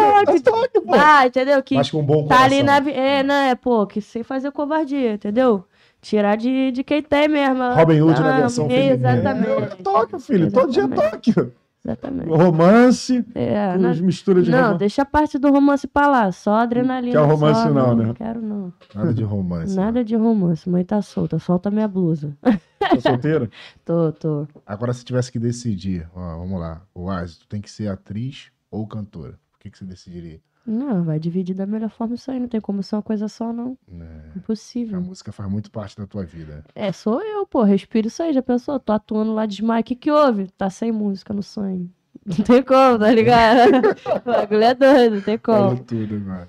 [0.98, 1.62] Ah, entendeu?
[1.64, 2.46] Que Mas com um bom tá coração.
[2.46, 2.78] ali na.
[2.92, 3.56] É, né?
[3.56, 5.64] Pô, que sem fazer covardia, entendeu?
[6.02, 7.64] Tirar de, de quem tem mesmo.
[7.74, 8.94] Robin Hood na Ah, versão feminina.
[9.14, 9.50] Exatamente.
[9.74, 10.52] É Tóquio, filho.
[10.52, 11.12] Todo dia é Exatamente.
[11.34, 11.54] Tóquio.
[11.86, 12.30] Exatamente.
[12.30, 14.80] Romance, É, na- as misturas de Não, romance.
[14.80, 16.32] deixa a parte do romance pra lá.
[16.32, 17.12] Só adrenalina.
[17.20, 18.14] Quer romance só, não, né?
[18.16, 18.72] Quero não.
[18.96, 19.76] Nada de romance.
[19.76, 20.70] Nada de romance.
[20.70, 21.40] Mãe tá solta.
[21.40, 22.34] Solta minha blusa.
[22.90, 23.50] Tá solteira?
[23.86, 24.48] Tô, tô.
[24.66, 28.52] Agora, se tivesse que decidir, ó, vamos lá, o Oasis, tu tem que ser atriz
[28.72, 29.40] ou cantora.
[29.56, 30.40] O que, que você decidiria?
[30.66, 32.40] Não, vai dividir da melhor forma isso aí.
[32.40, 33.78] Não tem como ser uma coisa só, não.
[33.92, 35.02] A Impossível.
[35.02, 36.64] música faz muito parte da tua vida.
[36.74, 37.64] É, sou eu, pô.
[37.64, 38.32] Respiro isso aí.
[38.34, 38.80] Já pensou?
[38.80, 39.82] Tô atuando lá de desmaio.
[39.82, 40.48] O que que houve?
[40.58, 41.90] Tá sem música no sonho.
[42.26, 43.72] Não tem como, tá ligado?
[44.24, 45.84] o bagulho é doido, não tem Fala como.
[45.84, 46.48] tudo, mano.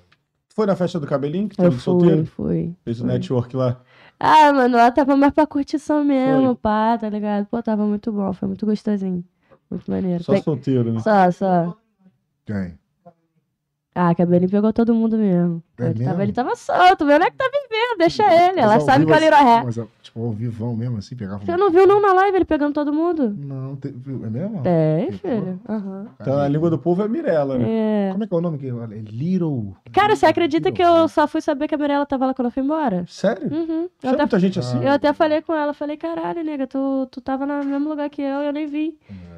[0.55, 2.25] Foi na festa do cabelinho que Eu teve solteiro?
[2.25, 2.75] fui, fui.
[2.85, 3.81] Fez o network lá.
[4.19, 6.55] Ah, mano, lá tava mais pra curtição mesmo, Foi.
[6.55, 7.45] pá, tá ligado?
[7.47, 9.23] Pô, tava muito bom, foi muito gostosinho.
[9.69, 10.23] Muito maneiro.
[10.23, 10.99] Só Pe- solteiro, né?
[10.99, 11.75] Só, só.
[12.45, 12.77] Quem?
[13.97, 15.63] Ah, cabelinho pegou todo mundo mesmo.
[15.79, 16.21] É ele, Tava, mesmo?
[16.23, 18.59] ele tava solto, vendo é que tá vivendo, deixa ele.
[18.59, 19.63] Ela sabe que é assim- Little Ré.
[19.63, 21.45] Mas, tipo, ao vivão mesmo, assim, pegava...
[21.45, 23.33] Você não viu não na live ele pegando todo mundo?
[23.37, 24.25] Não, te- viu?
[24.25, 24.61] é mesmo?
[24.63, 25.61] Tem, filho.
[25.67, 26.07] Aham.
[26.19, 27.65] Então a língua do povo é Mirella, né?
[27.69, 28.09] É.
[28.11, 28.57] Como é que é o nome?
[28.57, 29.73] que eu- É Little...
[29.93, 32.47] Cara, você acredita que Little, eu só fui saber que a Mirella tava lá quando
[32.47, 33.05] eu fui embora?
[33.07, 33.47] Sério?
[33.49, 33.87] Uhum.
[34.03, 34.83] Até, muita gente assim?
[34.83, 38.21] eu até falei com ela, falei, caralho, nega, tu, tu tava no mesmo lugar que
[38.21, 38.97] eu e eu nem vi.
[39.09, 39.34] É.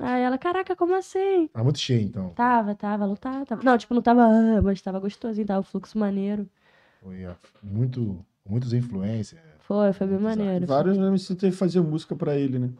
[0.00, 1.48] Aí ela, caraca, como assim?
[1.52, 2.30] Tá muito cheio, então.
[2.30, 3.44] Tava, tava, lutava.
[3.44, 3.62] Tava.
[3.62, 4.28] Não, tipo, não tava,
[4.62, 6.48] mas tava gostosinho, tava fluxo maneiro.
[7.02, 7.32] Foi ó,
[7.62, 9.40] muito, muitos influencers.
[9.60, 10.66] Foi, foi bem maneiro.
[10.66, 12.70] Vários MCs teve que fazer música pra ele, né?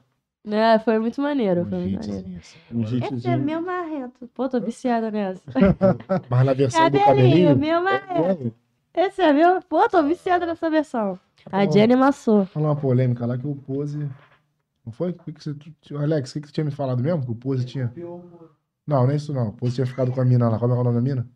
[0.49, 2.39] É, foi muito maneiro, Um foi muito maneiro.
[2.39, 2.59] assim.
[2.73, 3.39] Um Esse é hitzinho.
[3.39, 4.27] meu marrento.
[4.35, 5.43] Pô, tô viciada nessa.
[6.31, 7.57] Mas na versão do Cabelinho, cabelinho...
[7.57, 8.55] meu marrento.
[8.95, 9.61] Esse é meu.
[9.63, 11.19] Pô, tô viciada nessa versão.
[11.53, 12.47] A Jenny amassou.
[12.47, 14.09] Falar uma polêmica lá que o Pose.
[14.85, 15.11] Não foi?
[15.11, 15.55] O que que você,
[15.94, 17.24] Alex, o que, que você tinha me falado mesmo?
[17.24, 17.93] Que o Pose tinha.
[18.86, 19.48] Não, não é isso não.
[19.48, 20.59] O Pose tinha ficado com a mina lá.
[20.59, 21.28] Como é que é o nome da mina?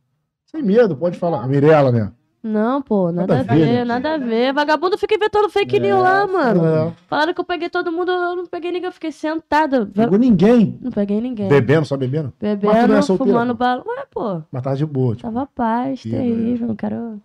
[0.46, 1.42] Sem medo, pode falar.
[1.42, 2.12] A Mirella, né?
[2.42, 3.84] Não, pô, nada, Nada a ver, ver, né?
[3.84, 4.52] nada a ver.
[4.52, 6.66] Vagabundo fica inventando fake news lá, mano.
[6.66, 6.92] É.
[7.06, 9.86] Falaram que eu peguei todo mundo, eu não peguei ninguém, eu fiquei sentada.
[9.86, 10.78] Pegou ninguém.
[10.82, 11.48] Não peguei ninguém.
[11.48, 12.34] Bebendo, só bebendo?
[12.38, 13.82] Mas tu não Bebendo, é solteira, fumando bala.
[13.86, 15.22] Ué, pô, Mas tava de boa, tipo.
[15.26, 17.18] tava paz, terrível, não quero...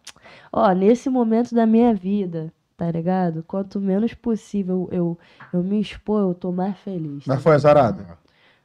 [0.53, 3.43] Ó, nesse momento da minha vida, tá ligado?
[3.45, 5.19] Quanto menos possível eu,
[5.51, 7.25] eu me expor, eu tô mais feliz.
[7.25, 8.17] tá Mas foi azarada.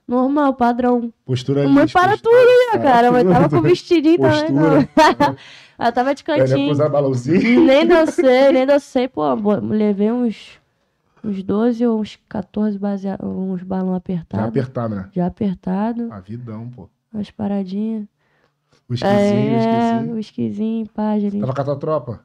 [0.06, 1.12] Normal, padrão.
[1.24, 2.30] Postura Mãe, lista, para tudo,
[2.72, 3.10] né, cara?
[3.10, 4.86] Mas tava com vestidinho também, não.
[5.76, 6.70] Ela tava de cantinho.
[6.70, 6.88] usar.
[7.66, 9.08] Nem dancei, nem dancei.
[9.08, 10.60] Pô, levei uns,
[11.24, 13.18] uns 12 ou uns 14 basea...
[13.20, 14.48] uns balões Já apertados.
[14.48, 15.08] apertado, né?
[15.12, 16.12] Já apertado.
[16.12, 16.88] A vidão, pô.
[17.12, 18.04] Umas paradinhas.
[18.88, 20.14] O esquisinho, o É, esquisinho.
[20.14, 21.40] o esquisinho, pá, gelinho.
[21.40, 22.20] Tava com a tua tropa?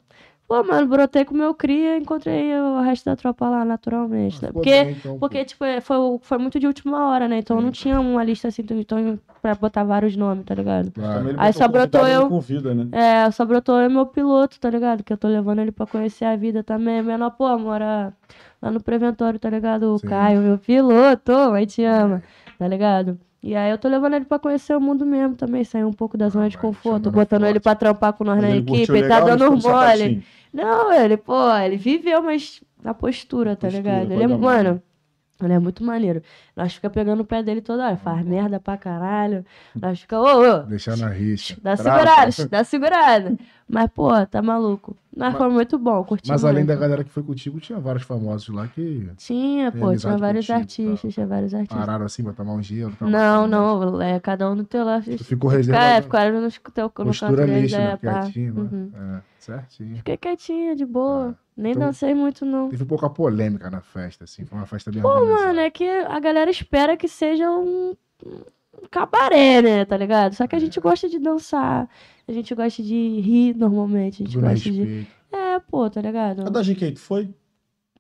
[0.49, 4.41] Pô, mano, brotei com meu cria e encontrei o resto da tropa lá, naturalmente.
[4.41, 4.47] né?
[4.47, 7.37] Ficou Porque, bem, então, porque tipo, é, foi, foi muito de última hora, né?
[7.37, 10.91] Então não tinha uma lista assim, então, pra botar vários nomes, tá ligado?
[10.91, 11.35] Claro.
[11.37, 12.27] Aí só brotou eu.
[12.27, 12.87] Convida, né?
[12.91, 15.03] É, só brotou eu e meu piloto, tá ligado?
[15.03, 17.03] Que eu tô levando ele pra conhecer a vida também.
[17.03, 18.11] Menor, pô, mora
[18.59, 19.93] lá no Preventório, tá ligado?
[19.93, 20.07] O Sim.
[20.07, 22.23] Caio, meu piloto, aí te ama,
[22.57, 23.19] tá ligado?
[23.41, 26.17] E aí eu tô levando ele pra conhecer o mundo mesmo também, sair um pouco
[26.17, 27.51] da zona de vai, conforto, botando forte.
[27.51, 30.23] ele pra trampar com nós Mas na equipe, tá dando ficou mole.
[30.51, 34.11] Não, ele, pô, ele viveu, mas na postura, tá ligado?
[34.11, 34.81] Ele é, mano,
[35.45, 36.21] ele é muito maneiro.
[36.55, 39.45] Nós fica pegando o pé dele toda hora, faz merda pra caralho.
[39.75, 41.55] Nós fica, ô, ô, Deixar na rixa.
[41.61, 41.99] Dá Trava.
[42.31, 43.37] segurada, dá segurada.
[43.67, 44.97] Mas, pô, tá maluco.
[45.15, 46.67] Mas foi muito bom, curti Mas além muito.
[46.69, 50.59] da galera que foi contigo, tinha vários famosos lá que Tinha, pô, tinha vários contigo,
[50.59, 51.09] artistas, tá?
[51.09, 51.77] tinha vários artistas.
[51.77, 52.93] pararam assim pra tomar um gelo.
[53.01, 55.05] Não, não, é cada um no teu lado.
[55.17, 56.03] Tu ficou reservado.
[56.03, 57.97] ficaram no, teu, no Postura canto deles, nixa, é, né?
[58.01, 58.55] Quietinho?
[58.55, 58.91] Uhum.
[58.95, 59.97] É, certinho.
[59.97, 61.35] Fiquei quietinha, de boa.
[61.59, 62.69] Nem então- dancei muito, não.
[62.69, 64.45] Teve pouca polêmica na festa, assim.
[64.45, 65.45] Foi uma festa bem Pô, organizada.
[65.47, 67.93] mano, é que a galera espera que seja um,
[68.25, 70.33] um cabaré, né, tá ligado?
[70.35, 71.89] Só que a gente gosta de dançar,
[72.27, 74.71] a gente gosta de rir normalmente, a gente gosta de...
[74.71, 75.11] respeito.
[75.31, 76.47] É, pô, tá ligado?
[76.47, 77.29] A da GK, tu foi?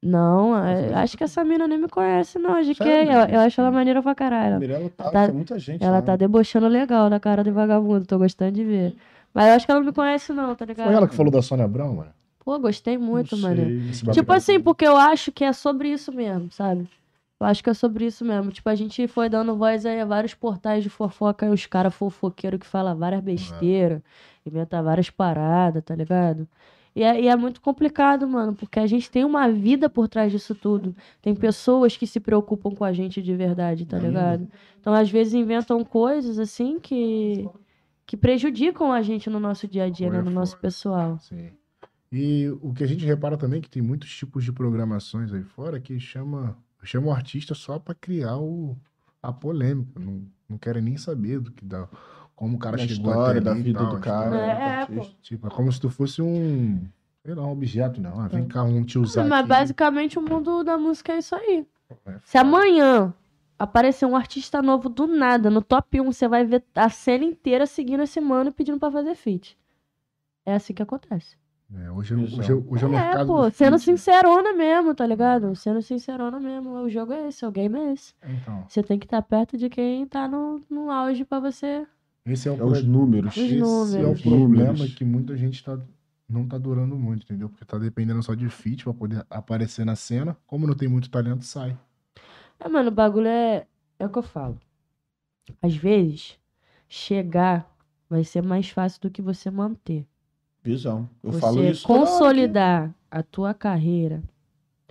[0.01, 2.61] Não, é, acho que essa mina nem me conhece, não.
[2.61, 3.11] De que Sério?
[3.11, 4.57] eu, eu acho ela maneira pra caralho.
[4.57, 5.83] Mirella tá, tá- muita gente.
[5.83, 6.01] Ela lá.
[6.01, 8.95] tá debochando legal da cara de vagabundo, tô gostando de ver.
[9.33, 10.87] Mas eu acho que ela não me conhece, não, tá ligado?
[10.87, 12.11] Foi ela que falou da Sônia Abrão, mano?
[12.49, 13.61] Pô, gostei muito, mano.
[14.11, 16.89] Tipo assim, porque eu acho que é sobre isso mesmo, sabe?
[17.39, 18.51] Eu acho que é sobre isso mesmo.
[18.51, 21.93] Tipo, a gente foi dando voz aí a vários portais de fofoca e os caras
[21.93, 24.01] fofoqueiros que falam várias besteiras,
[24.43, 26.47] inventa várias paradas, tá ligado?
[26.95, 30.31] E é, e é muito complicado, mano, porque a gente tem uma vida por trás
[30.31, 30.95] disso tudo.
[31.21, 34.47] Tem pessoas que se preocupam com a gente de verdade, tá ligado?
[34.81, 37.47] Então, às vezes, inventam coisas assim que,
[38.07, 40.19] que prejudicam a gente no nosso dia a dia, né?
[40.19, 41.19] No nosso pessoal.
[41.19, 41.51] Sim.
[42.11, 45.43] E o que a gente repara também é que tem muitos tipos de programações aí
[45.43, 48.75] fora que chama, chama o artista só pra criar o,
[49.21, 49.99] a polêmica.
[49.99, 51.87] Não, não querem nem saber do que dá,
[52.35, 54.25] como o cara Da chegou história, até da ali e vida tal, do cara.
[54.35, 54.51] história.
[54.51, 54.99] É, do pô.
[55.01, 55.17] artista.
[55.21, 56.81] Tipo, é como se tu fosse um,
[57.23, 58.19] sei lá, um objeto, não.
[58.19, 59.49] Ah, vem cá, um te usar Mas aqui.
[59.49, 61.67] basicamente o mundo da música é isso aí.
[62.07, 63.13] É Se amanhã
[63.59, 67.67] aparecer um artista novo do nada, no top 1, você vai ver a cena inteira
[67.67, 69.55] seguindo esse mano e pedindo pra fazer feat.
[70.45, 71.37] É assim que acontece.
[71.75, 73.97] É, hoje, hoje, hoje é o é, mercado pô, do sendo feat, né?
[73.97, 75.55] sincerona mesmo, tá ligado?
[75.55, 76.71] Sendo sincerona mesmo.
[76.71, 78.13] O jogo é esse, o game é esse.
[78.23, 81.85] Então, Você tem que estar perto de quem tá no, no auge pra você.
[82.25, 83.37] esse é o, É os pro- números.
[83.37, 84.21] Os esse é o números.
[84.21, 84.95] problema Números.
[84.95, 85.79] que muita gente tá,
[86.27, 87.49] não tá durando muito, entendeu?
[87.49, 90.35] Porque tá dependendo só de feat pra poder aparecer na cena.
[90.47, 91.77] Como não tem muito talento, sai.
[92.59, 93.67] É, mano, o bagulho é.
[93.99, 94.57] É o que eu falo.
[95.61, 96.39] Às vezes,
[96.87, 97.69] chegar
[98.09, 100.07] vai ser mais fácil do que você manter.
[100.63, 101.09] Visão.
[101.23, 101.91] Eu você falo isso.
[101.91, 104.21] hora consolidar a tua carreira.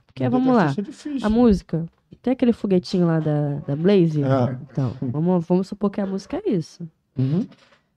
[0.07, 0.75] Porque, vamos lá,
[1.23, 1.87] é a música.
[2.23, 4.23] Tem aquele foguetinho lá da, da Blaze?
[4.23, 4.59] É.
[4.71, 6.89] Então, vamos, vamos supor que a música é isso.
[7.17, 7.47] Uhum.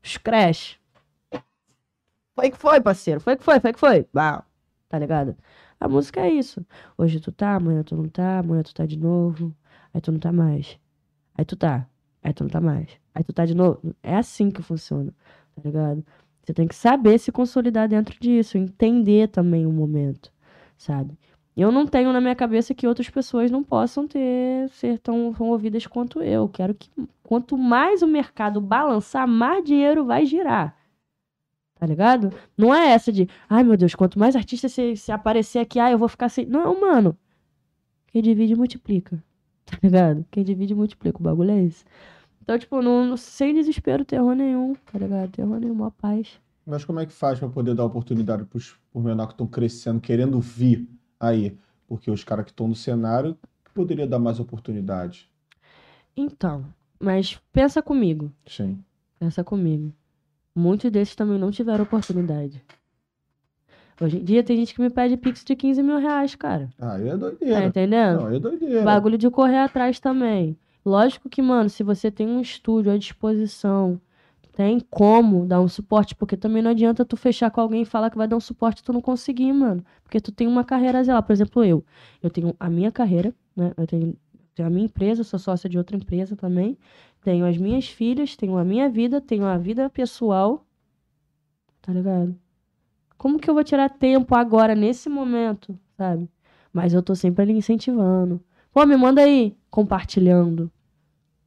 [0.03, 0.80] Os crash.
[2.35, 3.19] Foi que foi, parceiro.
[3.19, 4.07] Foi que foi, foi que foi.
[4.15, 4.45] Uau.
[4.88, 5.35] Tá ligado?
[5.80, 6.65] A música é isso.
[6.98, 9.56] Hoje tu tá, amanhã tu não tá, amanhã tu tá de novo.
[9.93, 10.77] Aí tu não tá mais.
[11.35, 11.88] Aí tu tá.
[12.22, 12.89] Aí tu não tá mais.
[13.15, 13.95] Aí tu tá de novo.
[14.03, 15.14] É assim que funciona.
[15.56, 16.06] Tá ligado?
[16.43, 18.57] Você tem que saber se consolidar dentro disso.
[18.57, 20.31] Entender também o momento.
[20.77, 21.18] Sabe?
[21.55, 25.47] Eu não tenho na minha cabeça que outras pessoas não possam ter ser tão, tão
[25.49, 26.47] ouvidas quanto eu.
[26.47, 26.89] Quero que
[27.23, 30.76] quanto mais o mercado balançar, mais dinheiro vai girar.
[31.76, 32.31] Tá ligado?
[32.57, 35.93] Não é essa de, ai meu Deus, quanto mais artista se, se aparecer aqui, ai
[35.93, 36.45] eu vou ficar sem.
[36.45, 37.18] Não, mano.
[38.07, 39.22] Quem divide multiplica.
[39.63, 40.26] Tá ligado?
[40.30, 41.18] Quem divide multiplica.
[41.18, 41.85] O bagulho é esse.
[42.41, 45.30] Então, tipo, não, não- sem desespero, terror nenhum, tá ligado?
[45.31, 46.39] Terror nenhum, mó paz.
[46.65, 49.99] Mas como é que faz pra poder dar oportunidade pros por menor que estão crescendo,
[49.99, 50.88] querendo vir
[51.19, 51.55] aí?
[51.88, 55.30] Porque os caras que estão no cenário que poderia dar mais oportunidade.
[56.15, 56.65] Então,
[56.99, 58.31] mas pensa comigo.
[58.45, 58.84] Sim.
[59.19, 59.91] Pensa comigo.
[60.55, 62.61] Muitos desses também não tiveram oportunidade.
[63.99, 66.69] Hoje em dia tem gente que me pede pix de 15 mil reais, cara.
[66.80, 67.65] Ah, é Tá doideira.
[67.65, 68.22] entendendo?
[68.22, 68.81] Não, é doideira.
[68.84, 70.57] Bagulho de correr atrás também.
[70.86, 73.99] Lógico que, mano, se você tem um estúdio à disposição,
[74.53, 78.10] tem como dar um suporte, porque também não adianta tu fechar com alguém e falar
[78.10, 79.84] que vai dar um suporte e tu não conseguir, mano.
[80.03, 81.24] Porque tu tem uma carreira zelar.
[81.24, 81.84] Por exemplo, eu.
[82.22, 83.74] Eu tenho a minha carreira, né?
[83.78, 84.16] Eu tenho
[84.53, 86.78] tenho a minha empresa, sou sócia de outra empresa também.
[87.24, 90.66] Tenho as minhas filhas, tenho a minha vida, tenho a vida pessoal.
[91.82, 92.36] Tá ligado?
[93.18, 96.30] Como que eu vou tirar tempo agora, nesse momento, sabe?
[96.74, 98.41] Mas eu tô sempre ali incentivando.
[98.72, 100.72] Pô, me manda aí, compartilhando,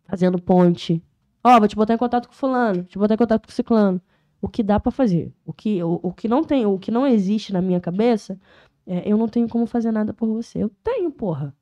[0.06, 1.02] fazendo ponte.
[1.42, 4.00] Ó, vou te botar em contato com fulano, te botar em contato com ciclano.
[4.40, 5.32] O que dá pra fazer.
[5.44, 8.38] O que, o, o que não tem, o que não existe na minha cabeça,
[8.86, 10.62] é, eu não tenho como fazer nada por você.
[10.62, 11.54] Eu tenho, porra.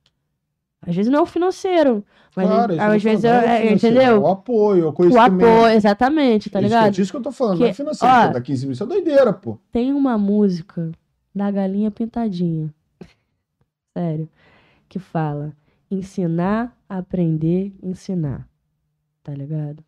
[0.84, 3.74] Às vezes não é o financeiro, mas Claro, isso às tô vezes eu, é, financeiro,
[3.76, 4.16] entendeu?
[4.16, 6.86] é O apoio, o apoio, exatamente, tá Isso ligado?
[6.89, 8.12] É disso que eu tô falando, Que- não é financeiro.
[8.14, 9.56] ó, dá 15 mil, isso é doideira, pô.
[9.70, 10.90] Tem uma música
[11.32, 12.74] da Galinha Pintadinha.
[13.97, 14.28] Sério.
[14.93, 15.55] Que fala:
[15.90, 18.47] ensinar, aprender, ensinar.
[19.23, 19.82] Tá ligado?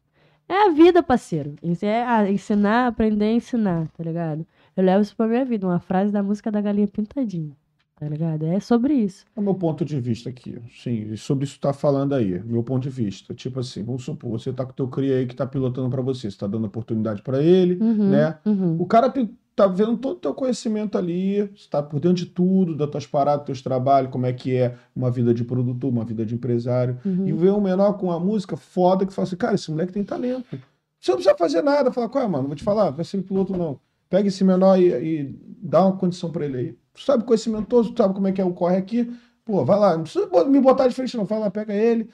[0.48, 1.56] É a vida, parceiro.
[1.82, 4.46] É a- ensinar, aprender, ensinar, tá ligado?
[4.74, 5.66] Eu levo isso pra minha vida.
[5.66, 7.54] Uma frase da música da Galinha Pintadinha.
[7.96, 8.46] Tá ligado?
[8.46, 9.26] É sobre isso.
[9.36, 10.58] É o meu ponto de vista aqui.
[10.82, 12.42] Sim, e sobre isso que tá falando aí.
[12.44, 13.34] Meu ponto de vista.
[13.34, 16.00] Tipo assim, vamos supor, você tá com o teu cria aí que tá pilotando pra
[16.00, 16.30] você.
[16.30, 18.38] Você tá dando oportunidade pra ele, Uhum, né?
[18.46, 18.76] uhum.
[18.80, 22.26] O cara tem- tá vendo todo o teu conhecimento ali, você tá por dentro de
[22.26, 25.90] tudo, das tuas paradas, dos teus trabalhos, como é que é uma vida de produtor,
[25.90, 26.98] uma vida de empresário.
[27.04, 27.28] Uhum.
[27.28, 30.02] E vê um menor com uma música foda que fala assim, cara, esse moleque tem
[30.02, 30.58] talento.
[31.00, 31.92] Você não precisa fazer nada.
[31.92, 32.46] Fala, qual é, mano?
[32.46, 33.78] Vou te falar, vai ser piloto não.
[34.08, 36.78] Pega esse menor e, e dá uma condição pra ele aí.
[36.92, 39.12] Tu sabe conhecimento todo, tu sabe como é que é o corre aqui.
[39.44, 41.24] Pô, vai lá, não precisa me botar de frente não.
[41.24, 42.08] Vai lá, pega ele.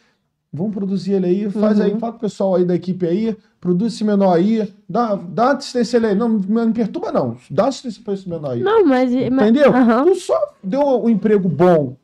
[0.52, 1.84] Vamos produzir ele aí, faz Uhum.
[1.84, 5.52] aí, fala com o pessoal aí da equipe aí, produz esse menor aí, dá, dá
[5.52, 6.14] assistência ele aí.
[6.16, 8.60] Não, não me perturba não, dá assistência pra esse menor aí.
[8.60, 9.12] Não, mas.
[9.12, 9.72] mas- Entendeu?
[9.74, 10.04] Aham.
[10.06, 11.94] Tu só deu um emprego bom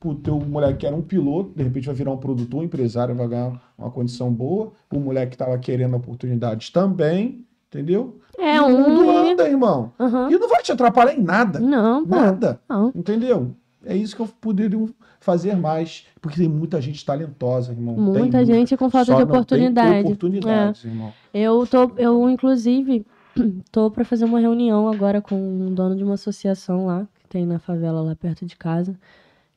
[0.00, 3.14] pro teu moleque que era um piloto, de repente vai virar um produtor, um empresário,
[3.14, 4.72] vai ganhar uma condição boa.
[4.92, 8.18] O moleque que tava querendo oportunidades também, entendeu?
[8.36, 9.16] É E o mundo um.
[9.30, 9.92] anda, irmão.
[10.00, 10.28] Aham.
[10.28, 11.60] E não vai te atrapalhar em nada.
[11.60, 12.16] Não, pô.
[12.16, 12.60] Nada.
[12.68, 12.90] Não.
[12.96, 13.52] Entendeu?
[13.84, 14.88] É isso que eu poderia
[15.22, 16.06] fazer mais.
[16.20, 17.94] Porque tem muita gente talentosa, irmão.
[17.94, 19.96] Tem Muita gente com falta de tem oportunidade.
[19.96, 20.00] É.
[20.00, 21.12] oportunidades, irmão.
[21.32, 23.06] Eu tô, eu inclusive
[23.70, 27.46] tô pra fazer uma reunião agora com um dono de uma associação lá, que tem
[27.46, 28.96] na favela lá perto de casa,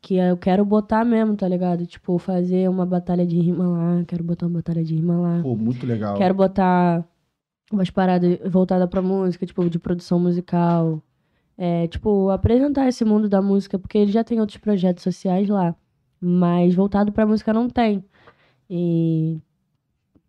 [0.01, 1.85] que eu quero botar mesmo, tá ligado?
[1.85, 5.39] Tipo, fazer uma batalha de rima lá, quero botar uma batalha de rima lá.
[5.41, 6.15] Pô, muito legal.
[6.15, 7.03] Quero botar
[7.71, 11.01] umas paradas voltadas pra música, tipo, de produção musical.
[11.57, 15.73] É, tipo, apresentar esse mundo da música, porque ele já tem outros projetos sociais lá.
[16.19, 18.03] Mas voltado pra música não tem.
[18.69, 19.37] E.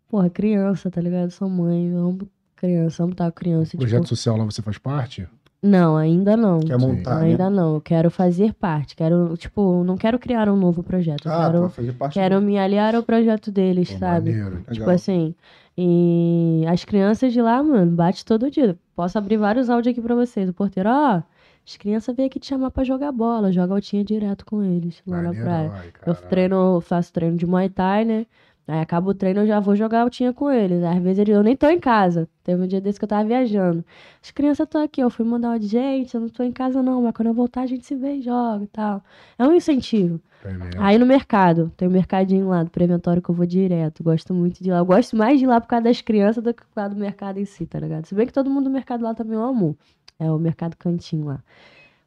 [0.09, 1.31] Porra, criança, tá ligado?
[1.31, 3.71] Sou mãe, eu amo criança, amo estar com criança.
[3.71, 5.27] tipo- Projeto social lá você faz parte?
[5.61, 6.59] Não, ainda não.
[6.59, 7.25] Quer montar, né?
[7.31, 7.75] Ainda não.
[7.75, 8.95] Eu quero fazer parte.
[8.95, 11.27] Quero, tipo, não quero criar um novo projeto.
[11.27, 14.29] Ah, quero, fazer parte quero me aliar ao projeto deles, Pô, sabe?
[14.31, 14.55] maneiro.
[14.57, 14.73] Legal.
[14.73, 15.35] Tipo assim,
[15.77, 18.77] e as crianças de lá, mano, bate todo dia.
[18.95, 20.49] Posso abrir vários áudios aqui pra vocês.
[20.49, 21.21] O porteiro, ó,
[21.65, 23.51] as crianças vêm aqui te chamar pra jogar bola.
[23.51, 25.71] Joga altinha direto com eles lá na Maneiro, praia.
[25.73, 28.25] ai, Eu treino, faço treino de Muay Thai, né?
[28.67, 30.83] Aí acaba o treino, eu já vou jogar altinha com eles.
[30.83, 32.27] Às vezes eu nem tô em casa.
[32.43, 33.85] Teve um dia desse que eu tava viajando.
[34.21, 36.83] As crianças estão aqui, eu fui mandar uma de gente, eu não tô em casa
[36.83, 39.01] não, mas quando eu voltar a gente se vê e joga e tal.
[39.39, 40.19] É um incentivo.
[40.43, 40.81] É mesmo.
[40.81, 44.03] Aí no mercado, tem um mercadinho lá do preventório que eu vou direto.
[44.03, 44.77] Gosto muito de lá.
[44.77, 46.99] Eu gosto mais de ir lá por causa das crianças do que por causa do
[46.99, 48.05] mercado em si, tá ligado?
[48.05, 49.77] Se bem que todo mundo do mercado lá também eu amo.
[50.19, 51.43] É o mercado cantinho lá.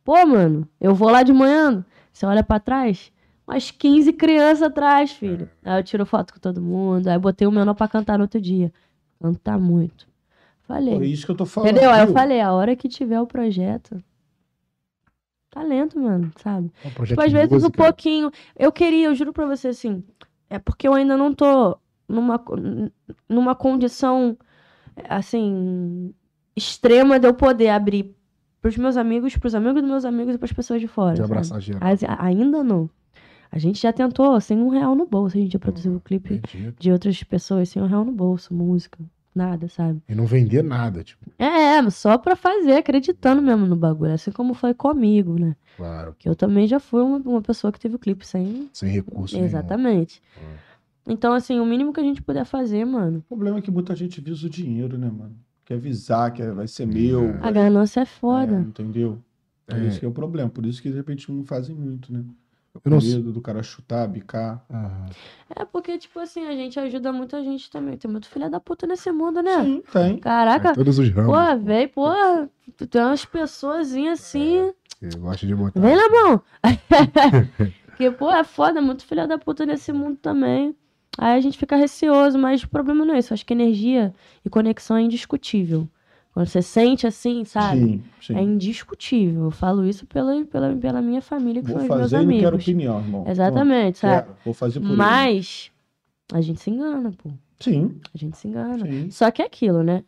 [0.05, 3.13] Pô, mano, eu vou lá de manhã, você olha pra trás,
[3.47, 5.49] umas 15 crianças atrás, filho.
[5.65, 8.41] Aí eu tiro foto com todo mundo, aí botei o menor pra cantar no outro
[8.41, 8.73] dia.
[9.21, 10.09] Cantar muito.
[10.63, 10.97] Falei.
[10.97, 11.71] Pô, é isso que eu tô falando.
[11.71, 11.91] Entendeu?
[11.91, 14.03] Aí eu falei, a hora que tiver o projeto.
[15.51, 16.71] Talento, mano, sabe?
[16.85, 18.31] É um Tipo, às vezes um pouquinho.
[18.57, 20.05] Eu queria, eu juro pra você assim.
[20.49, 21.77] É porque eu ainda não tô
[22.09, 22.43] numa,
[23.29, 24.37] numa condição,
[25.09, 26.15] assim,
[26.57, 28.15] extrema de eu poder abrir
[28.61, 31.15] pros meus amigos, pros amigos dos meus amigos e pras pessoas de fora.
[31.15, 31.81] De abraçar geral.
[32.19, 32.89] Ainda não.
[33.51, 35.37] A gente já tentou sem um real no bolso.
[35.37, 36.79] A gente já produziu o clipe Acredito.
[36.79, 38.99] de outras pessoas sem um real no bolso, música,
[39.41, 40.03] nada, sabe?
[40.09, 44.13] E não vender nada, tipo, É, é, só pra fazer, acreditando mesmo no bagulho.
[44.13, 45.57] Assim como foi comigo, né?
[45.77, 48.69] claro, Que eu também já fui uma, uma pessoa que teve o clipe sem.
[48.73, 49.37] sem recurso.
[49.39, 50.21] Exatamente.
[51.07, 53.19] Então, assim, o mínimo que a gente puder fazer, mano.
[53.19, 55.35] O problema é que muita gente visa o dinheiro, né, mano?
[55.65, 57.35] Quer avisar, que vai ser meu.
[57.43, 58.61] A ganância é É, foda.
[58.61, 59.19] entendeu?
[59.67, 59.87] É, É.
[59.89, 60.51] isso que é o problema.
[60.51, 62.23] Por isso que, de repente, não fazem muito, né?
[62.85, 64.65] Eu não medo do cara chutar, bicar.
[64.71, 65.07] Aham.
[65.57, 65.65] É.
[65.65, 67.97] porque, tipo assim, a gente ajuda muita gente também.
[67.97, 69.65] Tem muito filha da puta nesse mundo, né?
[69.65, 70.19] Sim, tem.
[70.19, 71.35] Caraca, Em todos os ramos.
[71.37, 72.09] pô, véi, pô,
[72.77, 74.73] tu tem umas pessoazinhas assim.
[75.01, 75.81] que gosta de botar.
[75.81, 76.43] Vem na mão!
[77.87, 80.75] Porque, pô, é foda, muito filha da puta nesse mundo também.
[81.19, 83.33] Aí a gente fica receoso, mas o problema não é isso.
[83.33, 84.15] Eu acho que energia
[84.45, 85.89] e conexão é indiscutível.
[86.33, 87.81] Quando você sente assim, sabe?
[87.81, 88.35] Sim, sim.
[88.37, 89.45] É indiscutível.
[89.45, 92.21] Eu falo isso pela, pela, pela minha família, que Vou são os meus fazer e
[92.41, 92.63] quero amigos.
[92.65, 93.25] opinião, irmão.
[93.29, 94.27] Exatamente, sabe?
[94.27, 94.97] quero, Vou fazer por ele.
[94.97, 95.71] Mas
[96.33, 97.31] a gente se engana, pô.
[97.59, 98.87] Sim, A gente se engana.
[98.87, 99.11] sim.
[99.11, 100.05] Só que é aquilo, né?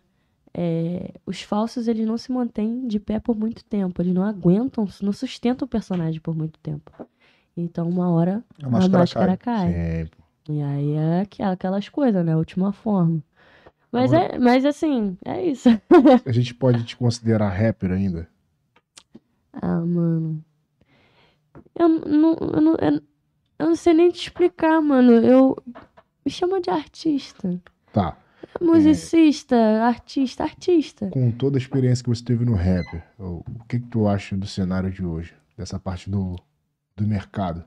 [0.54, 4.00] É, os falsos, eles não se mantêm de pé por muito tempo.
[4.00, 6.90] Eles não aguentam, não sustentam o personagem por muito tempo.
[7.56, 9.56] Então, uma hora, A a máscara máscara, cai.
[9.64, 9.72] cai.
[9.72, 10.06] É,
[10.48, 12.32] E aí é aqu- aquelas coisas, né?
[12.32, 13.22] A última forma.
[13.92, 15.68] Mas, é, mas assim, é isso.
[16.24, 18.26] a gente pode te considerar rapper ainda?
[19.52, 20.42] Ah, mano.
[21.78, 25.12] Eu não, eu não, eu, não sei nem te explicar, mano.
[25.12, 25.56] Eu.
[26.24, 27.60] Me chama de artista.
[27.92, 28.16] Tá.
[28.60, 31.08] Musicista, artista, artista.
[31.08, 32.86] Com toda a experiência que você teve no rap,
[33.18, 35.34] o o que, que tu acha do cenário de hoje?
[35.56, 36.36] Dessa parte do,
[36.96, 37.64] do mercado?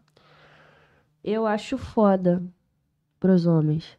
[1.24, 2.42] Eu acho foda
[3.20, 3.98] pros homens.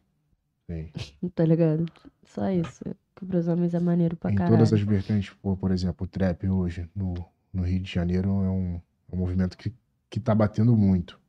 [0.69, 0.91] Sim.
[1.33, 1.85] Tá ligado?
[2.23, 2.83] Só isso.
[3.15, 4.57] Que pros homens é maneiro pra em caralho.
[4.57, 7.13] todas as vertentes, por, por exemplo, o trap hoje no,
[7.51, 8.81] no Rio de Janeiro é um,
[9.11, 9.73] é um movimento que,
[10.09, 11.19] que tá batendo muito.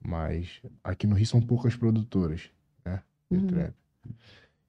[0.00, 2.50] Mas aqui no Rio são poucas produtoras,
[2.84, 3.02] né?
[3.30, 3.46] De Uhum.
[3.46, 3.74] trap.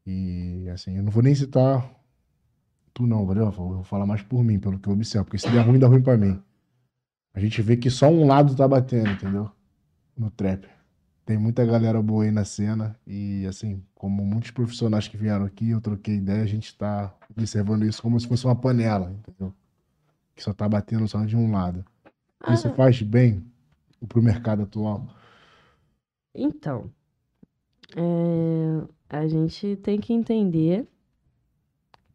[0.05, 1.99] E assim, eu não vou nem citar
[2.99, 3.45] tu não, valeu?
[3.45, 5.87] Eu vou falar mais por mim, pelo que eu observo, porque se der ruim, dá
[5.87, 6.41] ruim pra mim.
[7.33, 9.49] A gente vê que só um lado tá batendo, entendeu?
[10.17, 10.67] No trap.
[11.29, 15.69] Tem muita galera boa aí na cena e, assim, como muitos profissionais que vieram aqui,
[15.69, 19.53] eu troquei ideia, a gente tá observando isso como se fosse uma panela, entendeu?
[20.35, 21.85] Que só tá batendo só de um lado.
[22.39, 23.45] Ah, Isso faz bem
[24.07, 25.07] pro mercado atual?
[26.33, 26.89] Então,
[27.95, 30.87] é, a gente tem que entender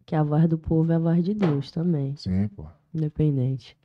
[0.04, 2.66] que a voz do povo é a voz de Deus também, Sim, pô.
[2.92, 3.78] independente.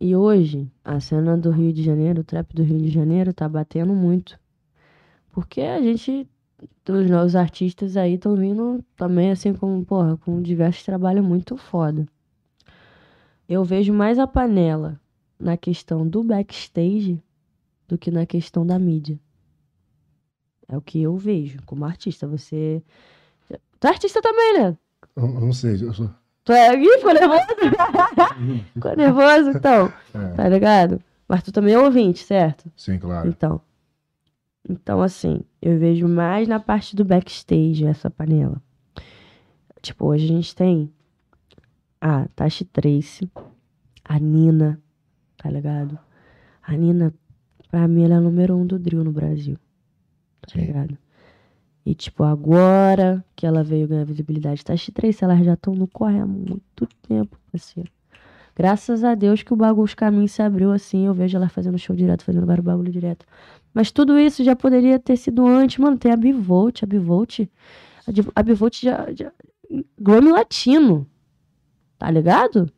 [0.00, 3.46] E hoje, a cena do Rio de Janeiro, o trap do Rio de Janeiro, tá
[3.46, 4.40] batendo muito.
[5.30, 6.26] Porque a gente,
[6.88, 12.06] os novos artistas aí estão vindo também, assim, com, porra, com diversos trabalhos muito foda.
[13.46, 14.98] Eu vejo mais a panela
[15.38, 17.22] na questão do backstage
[17.86, 19.20] do que na questão da mídia.
[20.66, 22.26] É o que eu vejo como artista.
[22.26, 22.82] Você.
[23.78, 24.78] Tu é artista também, né?
[25.16, 26.08] Eu, não sei, eu sou.
[26.44, 26.74] Tu é.
[26.74, 27.46] Ih, ficou nervoso?
[28.74, 29.92] ficou nervoso, então.
[30.14, 31.00] É, Tá ligado?
[31.28, 32.70] Mas tu também é ouvinte, certo?
[32.76, 33.28] sim, claro.
[33.28, 33.60] Então.
[34.68, 38.60] Então, assim, eu vejo mais na parte do backstage essa panela.
[39.80, 40.92] Tipo, hoje a gente tem
[42.00, 43.30] a Tashi Trace,
[44.04, 44.80] a Nina,
[45.36, 45.98] tá ligado?
[46.62, 47.12] A Nina,
[47.70, 49.56] pra mim, ela é a número um do drill no Brasil.
[50.42, 50.66] Tá Sim.
[50.66, 50.98] ligado?
[51.90, 56.20] E, tipo, agora que ela veio ganhar visibilidade, Tashi Trace, elas já estão no corre
[56.20, 57.90] há muito tempo, parceiro.
[58.54, 61.76] Graças a Deus que o bagulho, os caminhos se abriu assim, eu vejo ela fazendo
[61.80, 63.26] show direto, fazendo vários bagulho direto.
[63.74, 65.98] Mas tudo isso já poderia ter sido antes, mano.
[65.98, 67.40] Tem a Bivolt, a Bivolt.
[68.36, 69.32] A, Bivolt já, já.
[69.98, 71.08] Grammy Latino.
[71.98, 72.70] Tá ligado?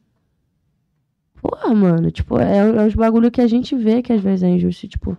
[1.42, 2.10] Porra, mano.
[2.10, 4.88] Tipo, é, é os bagulho que a gente vê que às vezes é injusto.
[4.88, 5.18] Tipo,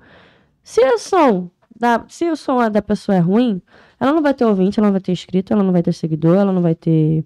[0.64, 3.62] se som da, se o som da pessoa é ruim,
[4.00, 6.38] ela não vai ter ouvinte, ela não vai ter inscrito, ela não vai ter seguidor,
[6.38, 7.26] ela não vai ter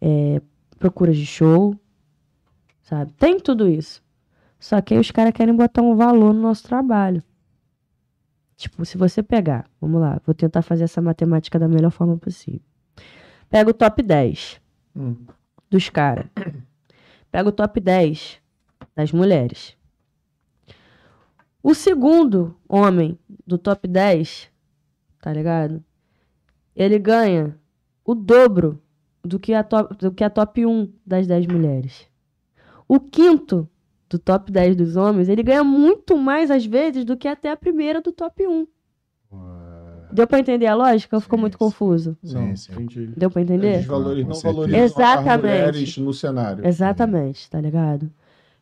[0.00, 0.40] é,
[0.78, 1.74] procuras de show.
[2.82, 3.12] Sabe?
[3.12, 4.02] Tem tudo isso.
[4.58, 7.22] Só que aí os caras querem botar um valor no nosso trabalho.
[8.56, 12.60] Tipo, se você pegar, vamos lá, vou tentar fazer essa matemática da melhor forma possível.
[13.48, 14.60] Pega o top 10
[14.94, 15.16] Hum.
[15.70, 16.26] dos caras.
[17.30, 18.38] Pega o top 10
[18.94, 19.76] das mulheres.
[21.62, 24.48] O segundo homem do top 10,
[25.20, 25.82] tá ligado?
[26.74, 27.56] Ele ganha
[28.04, 28.80] o dobro
[29.22, 32.06] do que a top, do que a top 1 das 10 mulheres.
[32.88, 33.68] O quinto
[34.08, 37.56] do top 10 dos homens, ele ganha muito mais às vezes do que até a
[37.56, 38.66] primeira do top 1.
[40.12, 41.58] Deu pra entender a lógica ou ficou muito sim.
[41.58, 42.16] confuso?
[42.24, 42.72] Sim, Não, sim.
[42.72, 43.06] entendi.
[43.16, 43.74] Deu pra entender?
[43.74, 45.40] Eles valori- Com não valorizam as Exatamente.
[45.42, 46.66] mulheres no cenário.
[46.66, 48.10] Exatamente, tá ligado?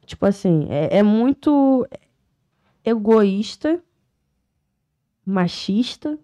[0.04, 1.86] Tipo assim, é, é muito
[2.88, 3.82] egoísta,
[5.24, 6.18] machista.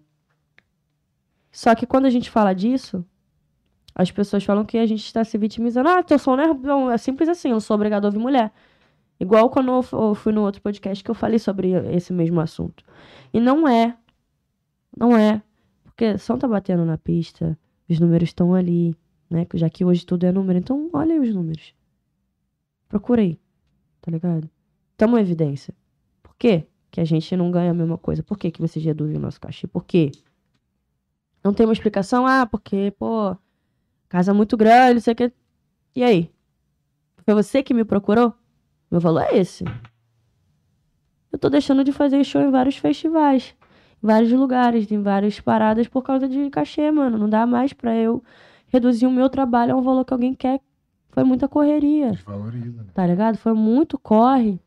[1.51, 3.05] Só que quando a gente fala disso,
[3.93, 5.87] as pessoas falam que a gente está se vitimizando.
[5.87, 6.95] Ah, teu som não é.
[6.95, 8.51] É simples assim, eu sou obrigado a ouvir mulher.
[9.17, 12.83] Igual quando eu fui no outro podcast que eu falei sobre esse mesmo assunto.
[13.33, 13.97] E não é.
[14.97, 15.41] Não é.
[15.85, 17.57] Porque som tá batendo na pista,
[17.89, 18.93] os números estão ali,
[19.29, 19.47] né?
[19.53, 20.59] Já que hoje tudo é número.
[20.59, 21.73] Então, olha aí os números.
[22.89, 23.39] Procura aí.
[24.01, 24.49] Tá ligado?
[24.97, 25.73] Tamo evidência.
[26.35, 28.21] Por quê que a gente não ganha a mesma coisa?
[28.21, 29.67] Por que, que vocês reduzem o nosso cachê?
[29.67, 30.11] Por quê?
[31.43, 32.27] Não tem uma explicação?
[32.27, 33.35] Ah, porque, pô,
[34.09, 35.31] casa muito grande, não sei o que.
[35.95, 36.29] E aí?
[37.23, 38.33] Foi você que me procurou?
[38.91, 39.63] Meu valor é esse.
[41.31, 43.55] Eu tô deixando de fazer show em vários festivais,
[44.03, 47.17] em vários lugares, em várias paradas por causa de cachê, mano.
[47.17, 48.23] Não dá mais pra eu
[48.67, 50.59] reduzir o meu trabalho a um valor que alguém quer.
[51.09, 52.89] Foi muita correria, Desvaloriza, né?
[52.93, 53.37] tá ligado?
[53.37, 54.59] Foi muito corre.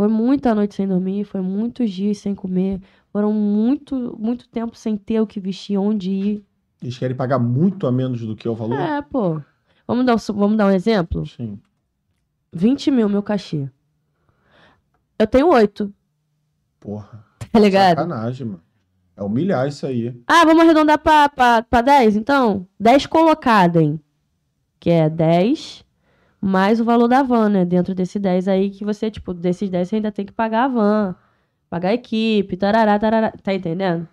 [0.00, 2.80] Foi muita noite sem dormir, foi muitos dias sem comer,
[3.12, 6.44] foram muito, muito tempo sem ter o que vestir, onde ir.
[6.80, 8.80] Eles querem pagar muito a menos do que é o valor?
[8.80, 9.42] É, pô.
[9.86, 11.26] Vamos dar, um- vamos dar um exemplo?
[11.26, 11.60] Sim.
[12.50, 13.68] 20 mil meu cachê.
[15.18, 15.92] Eu tenho oito,
[16.80, 17.22] Porra.
[17.52, 17.96] tá ligado?
[17.98, 18.62] Sacanagem, mano.
[19.14, 20.18] É humilhar isso aí.
[20.26, 22.66] Ah, vamos arredondar pra, pra, pra 10, então?
[22.80, 24.00] 10 colocada, hein?
[24.78, 25.84] Que é 10
[26.40, 27.64] mais o valor da van, né?
[27.64, 30.68] Dentro desse 10 aí que você, tipo, desses 10 você ainda tem que pagar a
[30.68, 31.14] van,
[31.68, 33.32] pagar a equipe, tarará, tarará.
[33.42, 34.08] Tá entendendo?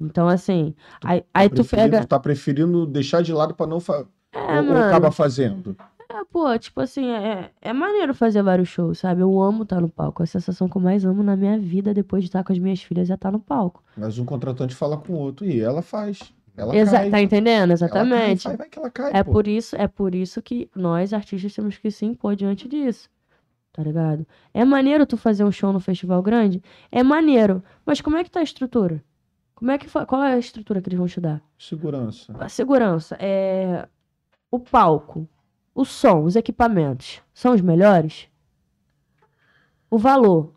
[0.00, 0.74] Então, assim,
[1.04, 2.06] aí, aí tu pega.
[2.06, 4.06] Tá preferindo deixar de lado pra não fa...
[4.32, 4.84] É, ou, ou mano.
[4.84, 5.76] acaba fazendo.
[6.08, 9.20] É, pô, tipo assim, é, é maneiro fazer vários shows, sabe?
[9.20, 10.22] Eu amo estar no palco.
[10.22, 12.82] A sensação que eu mais amo na minha vida depois de estar com as minhas
[12.82, 13.82] filhas é estar no palco.
[13.96, 16.32] Mas um contratante fala com o outro e ela faz.
[16.60, 17.10] Ela Exa cai.
[17.10, 17.70] tá entendendo?
[17.70, 18.56] Ela cai, Exatamente.
[18.56, 19.32] vai, que ela cai, É pô.
[19.32, 23.08] por isso, é por isso que nós artistas temos que se impor diante disso.
[23.72, 24.26] Tá ligado?
[24.52, 26.62] É maneiro tu fazer um show no festival grande?
[26.90, 27.62] É maneiro.
[27.86, 29.02] Mas como é que tá a estrutura?
[29.54, 31.40] Como é que fa- qual é a estrutura que eles vão te dar?
[31.58, 32.34] Segurança.
[32.38, 33.86] A segurança, é
[34.50, 35.28] o palco,
[35.74, 38.28] o som, os equipamentos são os melhores?
[39.88, 40.52] O valor.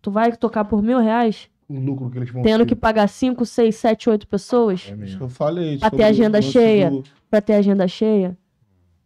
[0.00, 2.66] Tu vai tocar por mil reais, O lucro que eles vão tendo ter.
[2.66, 4.90] que pagar cinco, seis, sete, oito pessoas?
[4.90, 5.78] É Isso que eu falei.
[5.78, 6.90] Pra ter agenda cheia.
[6.90, 8.36] do- pra ter agenda cheia,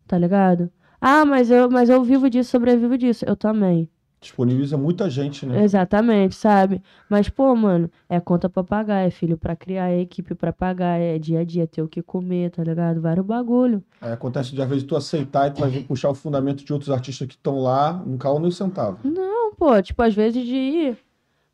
[0.06, 0.70] tá ligado?
[1.00, 3.24] Ah, mas eu, mas eu vivo disso, sobrevivo disso.
[3.26, 3.88] Eu também.
[4.18, 5.62] Disponibiliza muita gente, né?
[5.62, 6.82] Exatamente, sabe?
[7.08, 10.98] Mas, pô, mano, é conta pra pagar, é filho pra criar, é equipe pra pagar,
[10.98, 13.00] é dia a dia ter o que comer, tá ligado?
[13.00, 13.84] Vários bagulho.
[14.00, 16.72] Aí acontece de às vezes tu aceitar e tu vai vir puxar o fundamento de
[16.72, 18.98] outros artistas que estão lá, não cala nem um centavo.
[19.04, 20.98] Não, pô, tipo, às vezes de ir.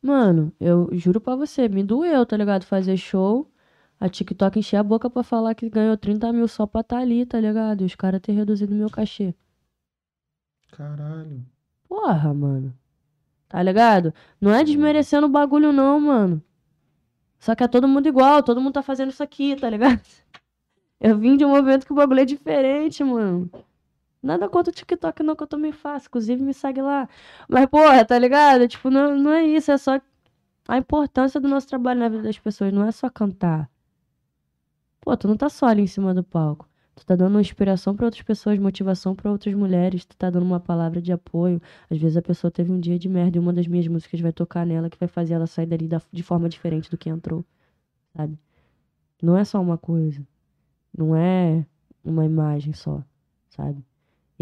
[0.03, 2.65] Mano, eu juro pra você, me doeu, tá ligado?
[2.65, 3.49] Fazer show,
[4.01, 7.25] a TikTok encher a boca pra falar que ganhou 30 mil só pra tá ali,
[7.25, 7.83] tá ligado?
[7.83, 9.33] E os caras ter reduzido meu cachê.
[10.73, 11.47] Caralho.
[11.89, 12.77] Porra, mano.
[13.49, 14.13] Tá ligado?
[14.41, 16.43] Não é desmerecendo o bagulho, não, mano.
[17.39, 20.01] Só que é todo mundo igual, todo mundo tá fazendo isso aqui, tá ligado?
[20.99, 23.51] Eu vim de um movimento que o bagulho é diferente, mano.
[24.23, 26.07] Nada contra o TikTok, não, que eu também faço.
[26.09, 27.09] Inclusive, me segue lá.
[27.49, 28.69] Mas, porra, tá ligado?
[28.69, 30.01] Tipo, não, não é isso, é só
[30.69, 32.73] a importância do nosso trabalho na vida das pessoas.
[32.73, 33.71] Não é só cantar.
[35.01, 36.69] Pô, tu não tá só ali em cima do palco.
[36.95, 40.05] Tu tá dando inspiração pra outras pessoas, motivação pra outras mulheres.
[40.05, 41.61] Tu tá dando uma palavra de apoio.
[41.91, 44.33] Às vezes a pessoa teve um dia de merda e uma das minhas músicas vai
[44.33, 47.45] tocar nela que vai fazer ela sair dali da- de forma diferente do que entrou,
[48.17, 48.39] sabe?
[49.23, 50.27] Não é só uma coisa.
[50.97, 51.67] Não é
[52.05, 53.03] uma imagem só,
[53.51, 53.85] sabe?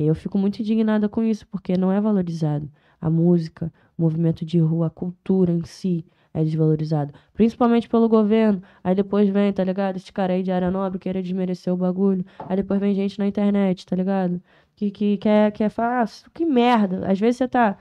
[0.00, 2.70] E eu fico muito indignada com isso, porque não é valorizado.
[2.98, 7.12] A música, o movimento de rua, a cultura em si é desvalorizado.
[7.34, 8.62] Principalmente pelo governo.
[8.82, 9.96] Aí depois vem, tá ligado?
[9.96, 12.24] Esse cara aí de área nobre querer desmerecer o bagulho.
[12.38, 14.40] Aí depois vem gente na internet, tá ligado?
[14.74, 17.06] Que, que quer, quer falar, ah, que merda.
[17.06, 17.76] Às vezes você tá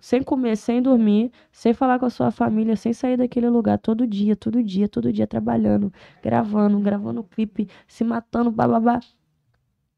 [0.00, 4.06] sem comer, sem dormir, sem falar com a sua família, sem sair daquele lugar todo
[4.08, 8.98] dia, todo dia, todo dia trabalhando, gravando, gravando clipe, se matando, bababá.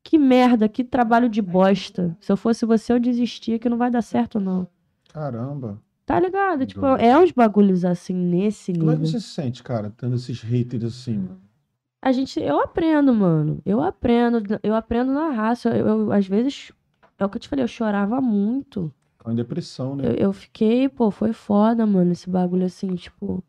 [0.02, 2.16] Que merda, que trabalho de bosta.
[2.20, 4.66] Se eu fosse você, eu desistia, que não vai dar certo, não.
[5.12, 5.80] Caramba.
[6.06, 6.66] Tá ligado?
[6.66, 7.00] Tipo, Doido.
[7.02, 9.04] é uns bagulhos assim, nesse Como é nível.
[9.06, 11.18] que você se sente, cara, tendo esses haters assim?
[11.18, 11.40] mano?
[12.02, 13.60] A gente, eu aprendo, mano.
[13.64, 15.68] Eu aprendo, eu aprendo na raça.
[15.76, 16.72] Eu, eu, às vezes,
[17.18, 18.92] é o que eu te falei, eu chorava muito.
[19.22, 20.08] Com depressão, né?
[20.08, 23.44] Eu, eu fiquei, pô, foi foda, mano, esse bagulho assim, tipo.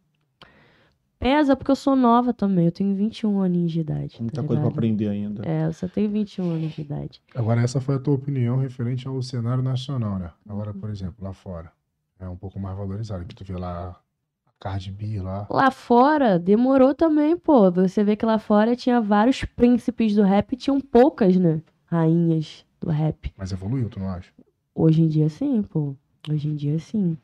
[1.22, 2.66] Pesa porque eu sou nova também.
[2.66, 4.18] Eu tenho 21 aninhos de idade.
[4.20, 4.72] Muita tá coisa pra ligado?
[4.72, 5.48] aprender ainda.
[5.48, 7.22] É, eu só tenho 21 anos de idade.
[7.36, 10.32] Agora, essa foi a tua opinião referente ao cenário nacional, né?
[10.50, 11.72] Agora, por exemplo, lá fora.
[12.20, 13.24] É um pouco mais valorizado.
[13.24, 14.02] Que tu vê lá
[14.48, 15.46] a Cardi B lá.
[15.48, 17.70] Lá fora, demorou também, pô.
[17.72, 21.62] Você vê que lá fora tinha vários príncipes do rap e tinham poucas, né?
[21.86, 23.32] Rainhas do rap.
[23.38, 24.32] Mas evoluiu, tu não acha?
[24.74, 25.96] Hoje em dia, sim, pô.
[26.28, 27.16] Hoje em dia, sim.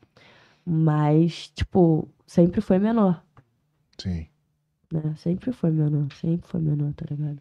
[0.64, 3.24] Mas, tipo, sempre foi menor,
[4.00, 4.26] Sim.
[4.92, 5.14] né?
[5.16, 7.40] Sempre foi menor, sempre foi menor, tá ligado?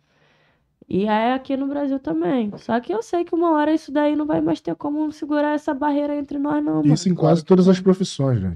[0.90, 2.52] E é aqui no Brasil também.
[2.58, 5.54] Só que eu sei que uma hora isso daí não vai mais ter como segurar
[5.54, 6.94] essa barreira entre nós, não, mano.
[6.94, 8.56] Isso em quase todas as profissões, né?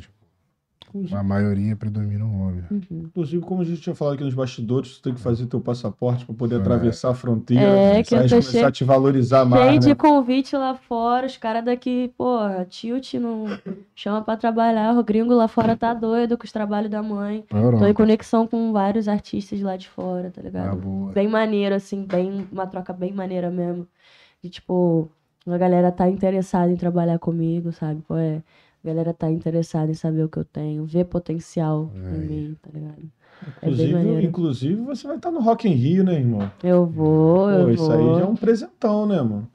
[0.91, 2.63] Tipo, a maioria predomina o homem.
[2.69, 3.03] Uhum.
[3.05, 6.25] Inclusive, como a gente tinha falado aqui nos bastidores, tu tem que fazer teu passaporte
[6.25, 6.57] pra poder É.
[6.59, 7.63] atravessar a fronteira.
[7.63, 9.87] É, que eu aí tô começar a te valorizar mais, Cheio né?
[9.87, 13.45] de convite lá fora, os caras daqui, porra, tilt não
[13.95, 17.45] chama pra trabalhar, o gringo lá fora tá doido com os trabalhos da mãe.
[17.47, 20.77] Pra Tô em conexão com vários artistas lá de fora, tá Ah, ligado?
[20.77, 21.11] boa.
[21.13, 23.87] Bem maneiro, assim, bem, uma troca bem maneira mesmo.
[24.43, 25.09] De tipo,
[25.47, 28.01] a galera tá interessada em trabalhar comigo, sabe?
[28.07, 28.41] Pô, é,
[28.83, 32.69] A galera tá interessada em saber o que eu tenho, ver potencial em mim, tá
[32.73, 32.97] ligado?
[33.61, 34.25] É Inclusive, maneiro.
[34.27, 36.51] inclusive, você vai estar no Rock in Rio, né, irmão?
[36.63, 37.91] Eu vou, Pô, eu isso vou.
[38.13, 39.47] aí já é um presentão, né, mano?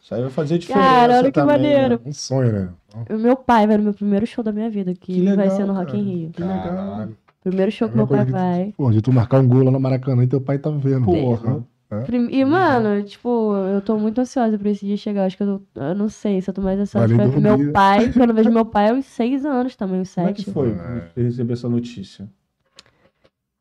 [0.00, 1.94] Isso aí vai fazer diferença Cara, olha que também, maneiro.
[1.94, 2.00] né?
[2.04, 2.68] Um sonho, né?
[3.08, 5.56] O meu pai vai no meu primeiro show da minha vida, que, Que vai legal,
[5.56, 6.16] ser no Rock in cara.
[6.16, 6.30] Rio.
[6.30, 7.08] Que legal.
[7.42, 8.74] Primeiro show É que meu uma coisa pai vai.
[8.76, 11.04] Pô, de tu marcar um gol lá no Maracanã e teu pai tá vendo.
[11.06, 11.64] Porra.
[12.02, 15.24] Prim- E, mano, tipo, eu tô muito ansiosa pra esse dia chegar.
[15.26, 17.56] Acho que eu, tô- eu não sei se eu tô mais ansiosa pra ver meu
[17.56, 17.72] dormir.
[17.72, 17.98] pai.
[18.12, 20.44] Quando eu vejo meu pai, é uns seis anos também, uns Como é sete.
[20.44, 21.08] que foi É.
[21.14, 22.28] você receber essa notícia?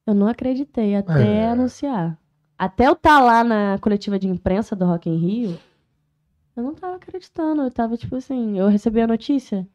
[0.08, 1.50] Eu não acreditei até É.
[1.50, 2.18] anunciar.
[2.58, 5.58] Até eu estar lá na coletiva de imprensa do Rock in Rio,
[6.56, 7.62] eu não tava acreditando.
[7.62, 9.68] Eu tava, tipo assim, eu recebi a notícia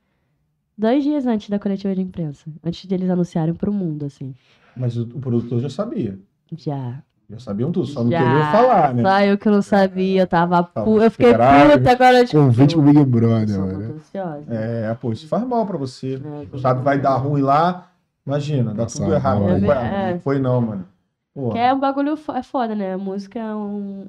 [0.77, 2.49] dois dias antes da coletiva de imprensa.
[2.65, 4.35] Antes de eles anunciarem pro mundo, assim.
[4.77, 6.19] Mas o, o produtor já sabia.
[6.57, 7.03] Já.
[7.31, 8.19] Já sabiam tudo, só não já.
[8.23, 9.03] queria falar, né?
[9.03, 10.99] Só eu que não sabia, eu tava pu...
[11.03, 12.39] Eu fiquei puta agora, tipo.
[12.43, 14.01] Convite pro Big Brother, mano.
[14.49, 16.21] É, pô, isso faz mal pra você.
[16.55, 17.91] É, Sabe, vai dar ruim lá.
[18.27, 19.43] Imagina, dá Nossa, tudo errado.
[19.43, 19.59] olha.
[19.59, 20.13] Não, É.
[20.15, 20.89] não foi não, mano.
[21.35, 22.95] Pô, Que é um bagulho é foda, né?
[22.95, 24.07] A música é um,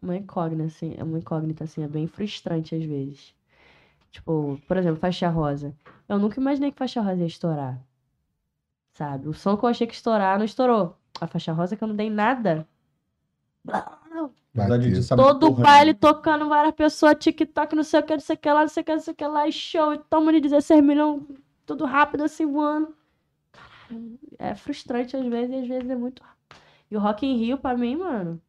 [0.00, 3.34] uma incógnita, assim, é uma incógnita, assim, é bem frustrante às vezes.
[4.10, 5.74] Tipo, por exemplo, Faixa Rosa.
[6.08, 7.78] Eu nunca imaginei que Faixa Rosa ia estourar.
[8.94, 9.28] Sabe?
[9.28, 10.96] O som que eu achei que estourar não estourou.
[11.20, 12.66] A Faixa Rosa que eu não dei nada.
[15.16, 16.00] Todo porra baile nenhuma.
[16.00, 18.82] tocando várias pessoas, TikTok, não sei o que, não sei o que lá, não sei
[18.82, 21.22] o que, não sei o que lá, e show, e toma de 16 milhões,
[21.66, 22.94] tudo rápido assim voando.
[23.52, 26.60] Caralho, é frustrante às vezes, e às vezes é muito rápido.
[26.90, 28.40] E o Rock in Rio, pra mim, mano,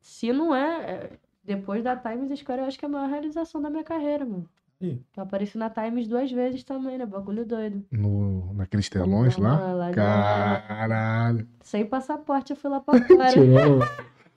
[0.00, 0.90] se não é.
[0.90, 4.24] é, Depois da Times Square, eu acho que é a maior realização da minha carreira,
[4.24, 4.48] mano.
[4.80, 5.02] Ih.
[5.16, 7.04] Eu apareci na Times duas vezes também, né?
[7.04, 7.84] Bagulho doido.
[7.90, 9.90] No, naqueles telões Lá- lá.
[9.92, 11.48] Caralho.
[11.62, 13.88] Sem passaporte, eu fui lá pra fora.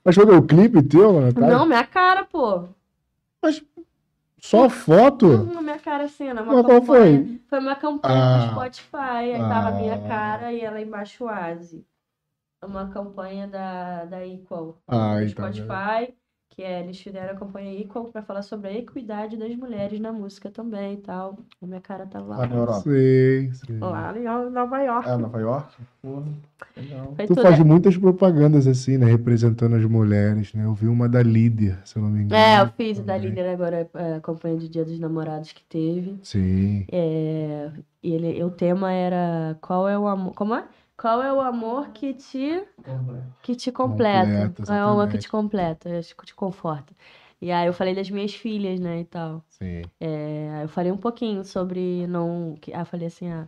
[0.04, 1.32] Mas foi o clipe teu, mano?
[1.34, 1.42] Tá?
[1.42, 2.64] não, minha cara, pô.
[4.40, 5.28] Só foto?
[5.28, 6.42] Uhum, minha cara assim, né?
[6.42, 7.40] Mas qual foi?
[7.48, 8.38] Foi uma campanha Ah.
[8.48, 8.98] do Spotify.
[8.98, 10.08] Aí tava a minha Ah.
[10.08, 11.86] cara e ela embaixo o Asi.
[12.64, 14.78] Uma campanha da, da Equal.
[14.88, 15.56] Ai, do tá vendo?
[15.66, 16.14] Spotify.
[16.54, 20.12] Que é, eles fizeram a campanha Equal pra falar sobre a equidade das mulheres na
[20.12, 21.38] música também e tal.
[21.62, 22.46] A minha cara tava Lá lá.
[22.48, 22.82] na Europa.
[22.82, 23.78] Sei, sei.
[23.80, 25.10] Lá em Nova York.
[25.10, 25.74] É, Nova York?
[26.02, 26.26] Porra,
[26.76, 27.14] legal.
[27.16, 27.42] Foi Tu tudo.
[27.42, 29.06] faz muitas propagandas assim, né?
[29.06, 30.66] Representando as mulheres, né?
[30.66, 32.36] Eu vi uma da Líder, se eu não me engano.
[32.42, 33.30] É, eu fiz da também.
[33.30, 36.20] líder agora, é, a campanha de Dia dos Namorados que teve.
[36.22, 36.86] Sim.
[36.92, 37.72] É,
[38.04, 40.34] e ele, o tema era qual é o amor.
[40.34, 40.66] Como é?
[41.02, 42.64] Qual é o amor que te,
[43.42, 44.50] que te completa?
[44.50, 46.94] Completa, qual é o amor que te completa, que te conforta?
[47.42, 49.44] E aí eu falei das minhas filhas, né, e tal.
[49.50, 49.82] Sim.
[50.00, 52.56] É, aí eu falei um pouquinho sobre não.
[52.62, 53.48] Que, ah, falei assim, ah,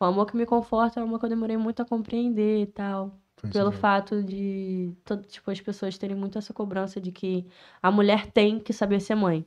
[0.00, 2.66] o amor que me conforta é o amor que eu demorei muito a compreender e
[2.66, 3.12] tal.
[3.36, 7.46] Foi Pelo isso fato de todo, tipo, as pessoas terem muito essa cobrança de que
[7.82, 9.44] a mulher tem que saber ser mãe.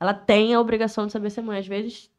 [0.00, 1.60] Ela tem a obrigação de saber ser mãe.
[1.60, 2.10] Às vezes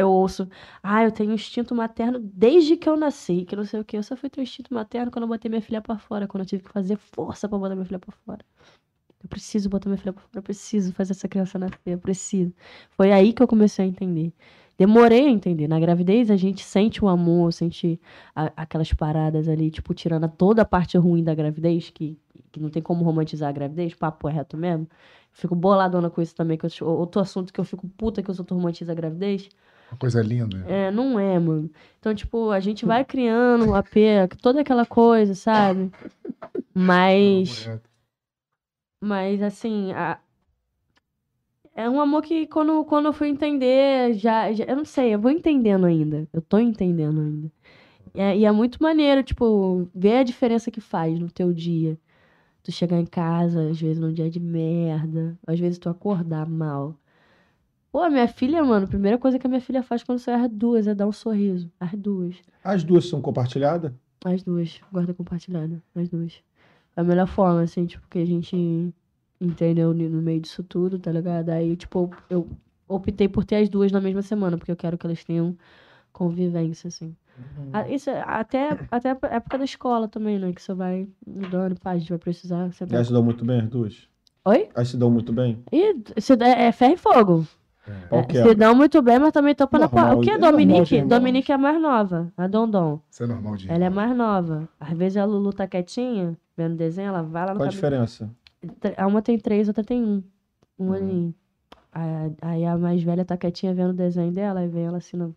[0.00, 0.48] eu ouço,
[0.82, 3.96] ah, eu tenho instinto materno desde que eu nasci, que não sei o quê.
[3.98, 6.46] Eu só fui ter instinto materno quando eu botei minha filha pra fora, quando eu
[6.48, 8.44] tive que fazer força pra botar minha filha pra fora.
[9.22, 12.52] Eu preciso botar minha filha pra fora, eu preciso fazer essa criança nascer, eu preciso.
[12.90, 14.32] Foi aí que eu comecei a entender.
[14.78, 15.68] Demorei a entender.
[15.68, 18.00] Na gravidez, a gente sente o amor, sente
[18.34, 22.18] a- aquelas paradas ali, tipo, tirando toda a parte ruim da gravidez, que,
[22.50, 24.88] que não tem como romantizar a gravidez, papo é reto mesmo.
[25.32, 28.38] Fico boladona com isso também, que eu, outro assunto que eu fico puta que os
[28.38, 29.50] outros romantizam a gravidez.
[29.90, 30.64] Uma coisa linda.
[30.66, 31.70] É, não é, mano.
[31.98, 35.90] Então, tipo, a gente vai criando um apego, toda aquela coisa, sabe?
[36.74, 37.48] Mas,
[39.00, 40.18] mas assim, a-
[41.74, 45.18] é um amor que quando, quando eu fui entender, já, já- eu não sei, eu
[45.18, 46.28] vou entendendo ainda.
[46.32, 47.52] Eu tô entendendo ainda.
[48.14, 51.98] É, e é muito maneiro, tipo, ver a diferença que faz no teu dia.
[52.62, 56.94] Tu chegar em casa, às vezes num dia de merda, às vezes tu acordar mal.
[57.92, 60.48] Pô, minha filha, mano, a primeira coisa que a minha filha faz quando sai as
[60.50, 61.70] duas é dar um sorriso.
[61.80, 62.36] As duas.
[62.62, 63.92] As duas são compartilhadas?
[64.24, 64.80] As duas.
[64.92, 65.82] Guarda compartilhada.
[65.94, 66.34] As duas.
[66.96, 68.94] É a melhor forma, assim, tipo, que a gente
[69.40, 71.48] entendeu no meio disso tudo, tá ligado?
[71.48, 72.46] Aí, tipo, eu
[72.86, 75.56] optei por ter as duas na mesma semana, porque eu quero que elas tenham
[76.12, 77.16] convivência, assim.
[77.72, 80.52] Ah, Isso é até, até a época da escola também, né?
[80.52, 82.72] Que você vai mudando, pá, a gente vai precisar.
[82.72, 82.96] Você vai...
[82.96, 84.08] elas se dão muito bem, as duas?
[84.44, 84.68] Oi?
[84.74, 85.62] Elas se dão muito bem?
[85.72, 87.46] E se dá- é ferro e fogo.
[88.10, 88.42] É, é?
[88.48, 90.16] se dão muito bem, mas também topa na Normal, porra.
[90.16, 90.94] O que é é normal Dominique?
[90.94, 91.08] irmãos.
[91.08, 93.00] Dominique é a mais nova, a Dondon.
[93.10, 93.70] Isso é normal de.
[93.70, 94.68] Ela é mais nova.
[94.78, 98.30] Às vezes a Lulu tá quietinha, vendo desenho, ela vai lá no Qual a diferença?
[98.96, 100.22] A Uma tem três, outra tem um.
[100.78, 100.92] Um Uhum.
[100.94, 101.34] aninho.
[102.40, 105.34] Aí- a mais velha tá quietinha vendo o desenho dela, aí vem ela assim, não.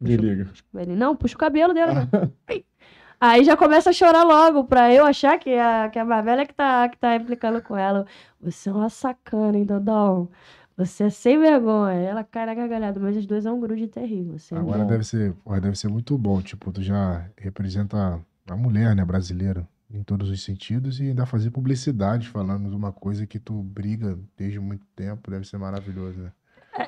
[0.00, 0.48] Desliga.
[0.74, 2.08] Ele, não, puxa o cabelo dela.
[2.48, 2.64] Ai.
[3.22, 6.46] Aí já começa a chorar logo, pra eu achar que a, que a mais velha
[6.46, 8.06] que tá, que tá implicando com ela.
[8.40, 10.30] Você é uma sacana, hein, Dodão?
[10.80, 11.92] Você é sem vergonha.
[12.00, 14.36] Ela cai na gargalhada, mas os dois é um grude terrível.
[14.36, 14.86] Assim, Agora bom.
[14.86, 16.40] deve ser, porra, deve ser muito bom.
[16.40, 21.50] Tipo, tu já representa a mulher, né, brasileira, em todos os sentidos, e ainda fazer
[21.50, 26.32] publicidade falando de uma coisa que tu briga desde muito tempo, deve ser maravilhoso, né?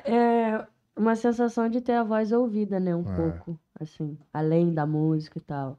[0.05, 0.65] É
[0.97, 2.95] uma sensação de ter a voz ouvida, né?
[2.95, 3.15] Um É.
[3.15, 5.77] pouco, assim, além da música e tal.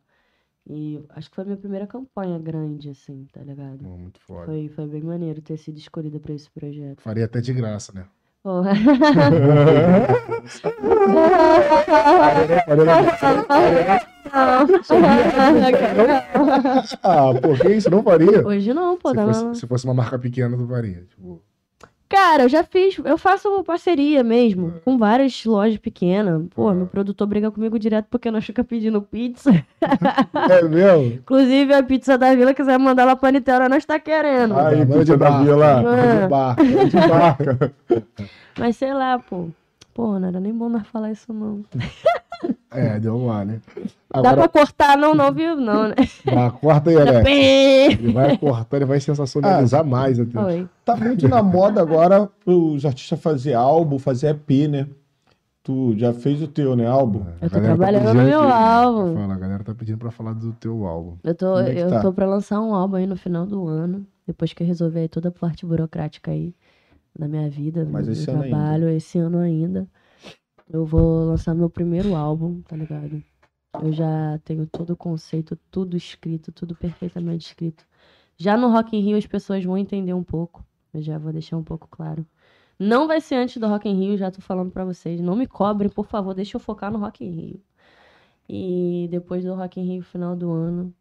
[0.67, 3.85] E acho que foi a minha primeira campanha grande, assim, tá ligado?
[3.85, 4.47] Pô, muito foda.
[4.47, 7.03] Foi, foi bem maneiro ter sido escolhida pra esse projeto.
[7.03, 8.07] Faria até de graça, né?
[8.43, 8.73] Porra.
[17.03, 17.91] ah, pô, que isso?
[17.91, 18.47] Não faria?
[18.47, 19.11] Hoje não, pô.
[19.11, 21.05] Se Tá fosse, se fosse uma marca pequena, tu faria.
[21.05, 21.43] Tipo,
[22.15, 24.81] Cara, eu já fiz, eu faço parceria mesmo, É.
[24.85, 26.43] com várias lojas pequenas.
[26.55, 29.51] Pô, meu produtor briga comigo direto porque não fica pedindo pizza.
[30.49, 31.15] é mesmo?
[31.15, 34.57] Inclusive, a pizza da vila, quiser mandar lá pra Niterói, nós tá querendo.
[34.57, 35.83] Aí, pizza da Vila.
[35.97, 36.23] É.
[36.23, 36.65] De barca.
[36.65, 37.73] De barca.
[38.57, 39.49] Mas sei lá, pô.
[39.95, 41.63] Pô, não era nem bom nós falar isso, não.
[42.71, 43.61] É, deu um ar, né?
[44.13, 45.55] Dá Agora, pra cortar, não, não, viu?
[45.55, 45.95] Não, né?
[46.37, 47.31] ah, corta aí, Alex.
[47.31, 50.39] Ele vai cortar, ele vai sensacionalizar Ah, mais até.
[50.43, 50.69] Oi.
[50.85, 54.89] Tá muito na moda agora os artistas fazer álbum, fazer EP, né?
[55.63, 56.85] Tu já fez o teu, né?
[56.89, 57.23] Álbum?
[57.41, 59.15] A Eu tô tá trabalhando no pedindo meu aqui- álbum.
[59.15, 61.17] Fala, a galera tá pedindo pra falar do teu álbum.
[61.23, 62.01] Eu tô, é eu tá?
[62.03, 64.05] tô pra lançar um álbum aí no final do ano.
[64.27, 66.53] Depois que eu resolver aí toda a parte burocrática aí
[67.17, 68.57] da minha vida, Mas do esse meu ano ainda.
[68.57, 69.89] trabalho, esse ano ainda.
[70.71, 73.23] Eu vou lançar meu primeiro álbum, tá ligado?
[73.83, 77.85] Eu já tenho todo o conceito, tudo escrito, tudo perfeitamente escrito.
[78.37, 80.65] Já no Rock in Rio as pessoas vão entender um pouco.
[80.93, 82.25] Eu já vou deixar um pouco claro.
[82.79, 85.21] Não vai ser antes do Rock in Rio, já tô falando pra vocês.
[85.21, 87.61] Não me cobrem, por favor, deixa eu focar no Rock in Rio.
[88.49, 90.93] E depois do Rock in Rio, final do ano,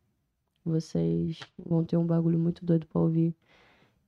[0.65, 3.35] vocês vão ter um bagulho muito doido pra ouvir.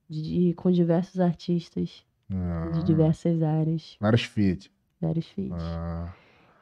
[0.09, 4.71] De, com diversos artistas, Ah, de diversas áreas, Vários feat.
[5.01, 5.61] vários feats.
[5.61, 6.09] Ah,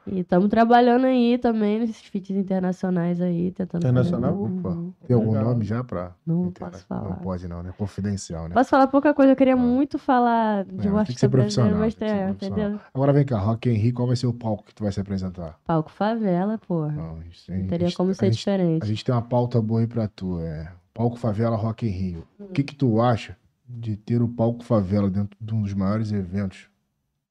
[0.06, 3.80] E estamos trabalhando aí também nesses feats internacionais aí, tentando.
[3.82, 4.34] fazer- Internacional?
[4.44, 4.68] Opa.
[4.68, 4.92] Uhum.
[5.06, 5.44] tem algum Legal.
[5.50, 6.12] nome já pra.
[6.26, 6.72] Não internet?
[6.72, 7.08] posso falar.
[7.08, 7.72] Não pode, não, né?
[7.78, 8.54] Confidencial, né?
[8.54, 9.56] Posso falar pouca coisa, eu queria Ah.
[9.56, 12.14] muito falar de É, um mas tem que artista ser brasileiro, profissional, mas tem que
[12.14, 12.68] ser tem, profissional.
[12.70, 12.86] entendeu?
[12.92, 15.58] Agora vem cá, Rock Rio, qual vai ser o palco que tu vai se apresentar?
[15.66, 16.92] Palco favela, porra.
[16.92, 18.82] Não, a gente tem- Não a teria gente- como a ser gente- diferente.
[18.82, 22.28] A gente tem uma pauta boa aí pra tu, é Palco Favela Rock in Rio.
[22.38, 23.36] O que que tu acha
[23.68, 26.68] de ter o Palco Favela dentro de um dos maiores eventos,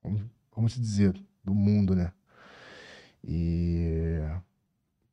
[0.04, 0.22] vamos,
[0.56, 1.14] vamos dizer,
[1.44, 2.12] do mundo, né?
[3.24, 4.20] E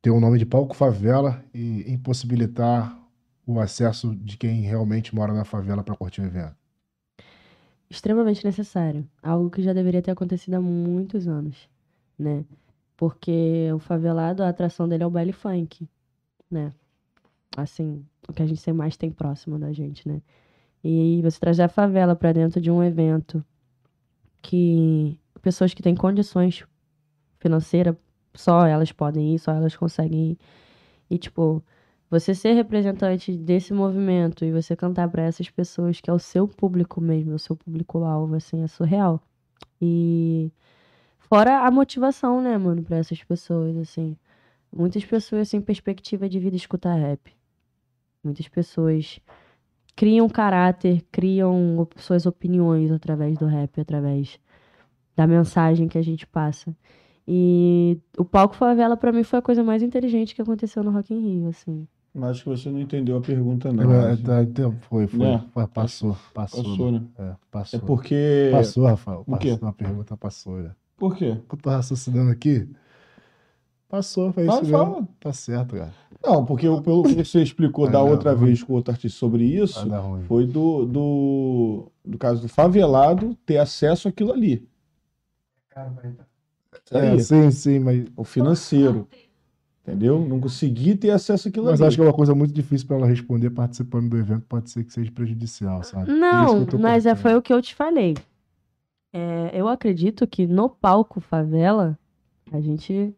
[0.02, 2.98] ter o nome de Palco Favela e impossibilitar
[3.47, 6.56] o acesso de quem realmente mora na favela pra curtir o evento.
[7.89, 9.09] extremamente necessário.
[9.22, 11.68] Algo que já deveria ter acontecido há muitos anos,
[12.18, 12.44] né?
[12.97, 15.89] Porque o favelado, a atração dele é o baile funk,
[16.51, 16.72] né?
[17.56, 20.22] Assim, o que a gente mais tem próximo da gente, né?
[20.82, 23.44] E você trazer a favela pra dentro de um evento
[24.40, 26.64] que pessoas que têm condições
[27.39, 27.97] financeiras,
[28.35, 30.39] só elas podem ir, só elas conseguem ir.
[31.10, 31.62] E, tipo,
[32.09, 36.47] você ser representante desse movimento e você cantar pra essas pessoas que é o seu
[36.48, 39.20] público mesmo, o seu público-alvo, assim, é surreal.
[39.81, 40.52] E
[41.18, 44.16] fora a motivação, né, mano, pra essas pessoas, assim.
[44.72, 47.40] Muitas pessoas sem perspectiva de vida escutar rap.
[48.23, 49.19] Muitas pessoas
[49.97, 54.39] criam caráter, criam op- suas opiniões através do rap, através
[55.17, 56.75] da mensagem que a gente passa.
[57.27, 61.15] E o palco favela pra mim foi a coisa mais inteligente que aconteceu no Rock
[61.15, 61.87] in Rio, assim.
[62.13, 63.93] Mas acho que você não entendeu a pergunta, não.
[63.93, 64.17] É,
[64.89, 65.45] foi, foi, Né?
[65.53, 66.63] foi, passou, passou.
[66.65, 67.03] Passou, né?
[67.19, 67.81] É, É passou.
[67.81, 68.49] porque.
[68.51, 69.23] Passou, Rafael.
[69.27, 69.51] O quê?
[69.51, 70.71] Passou, a pergunta passou, né?
[70.97, 71.39] Por quê?
[71.51, 72.69] Eu tô raciocinando aqui.
[73.91, 74.85] Passou, foi Fala, isso mesmo.
[74.95, 75.09] fala.
[75.19, 75.93] Tá certo, cara.
[76.25, 79.19] Não, porque eu- pelo que você explicou Ah, da não, outra vez com outro artista
[79.19, 80.23] sobre isso, ruim.
[80.23, 84.65] foi do, do, do caso do favelado ter acesso àquilo ali.
[85.69, 86.15] Cara, vai
[86.93, 89.09] É, aí, sim, sim, mas, o financeiro.
[89.83, 90.21] Entendeu?
[90.21, 91.89] Não consegui ter acesso àquilo mas ali.
[91.89, 94.85] acho que é uma coisa muito difícil pra ela responder participando do evento, pode ser
[94.85, 96.12] que seja prejudicial, sabe?
[96.12, 98.15] Não, mas é, foi o que eu te falei.
[99.12, 101.99] É, eu acredito que no palco favela,
[102.53, 103.12] a gente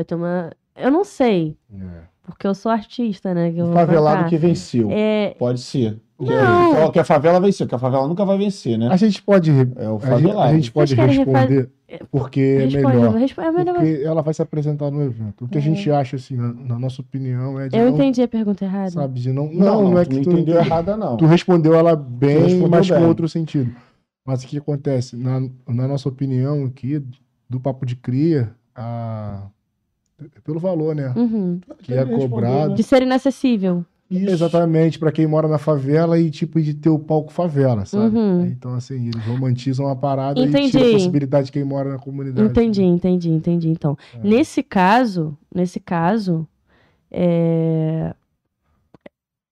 [0.00, 0.50] vai ter uma.
[0.76, 1.84] Eu não sei, É.
[2.24, 3.50] porque eu sou artista, né?
[3.50, 4.88] que eu O vou favelado que venceu.
[4.90, 5.98] É, Pode ser.
[6.18, 6.86] Não.
[6.86, 8.88] Que, que a favela venceu, que a favela nunca vai vencer, né?
[8.90, 10.40] A gente pode, É o a gente, favelado.
[10.40, 11.70] a gente pode responder
[12.10, 13.14] porque é responde, melhor.
[13.14, 13.74] responde, é melhor.
[13.76, 15.46] Porque ela vai se apresentar no evento.
[15.46, 15.64] O que a É.
[15.64, 18.90] gente acha, assim, na, na nossa opinião, é de Eu não, entendi a pergunta errada.
[18.90, 19.46] sabe, de não...
[19.50, 21.16] Não, não, não é tu que não tu entendeu errada, não.
[21.16, 23.06] Tu respondeu ela bem, respondeu mas com bem.
[23.06, 23.74] outro sentido.
[24.26, 25.16] Mas o que acontece?
[25.16, 27.02] Na, na nossa opinião aqui,
[27.48, 29.44] do Papo de Cria, a...
[30.44, 31.12] pelo valor, né?
[31.16, 31.60] Uhum.
[31.82, 32.70] Que é cobrado.
[32.70, 32.74] né?
[32.74, 33.84] De ser inacessível.
[34.10, 34.28] Isso.
[34.30, 38.16] Exatamente, pra quem mora na favela e tipo de ter o palco favela, sabe?
[38.16, 38.44] Uhum.
[38.46, 40.72] Então, assim, eles romantizam a parada e Entendi.
[40.72, 42.48] tira a possibilidade de quem mora na comunidade.
[42.48, 43.68] Entendi, entendi, entendi.
[43.68, 44.18] Então, É.
[44.28, 46.44] nesse caso, nesse caso,
[47.08, 48.12] é...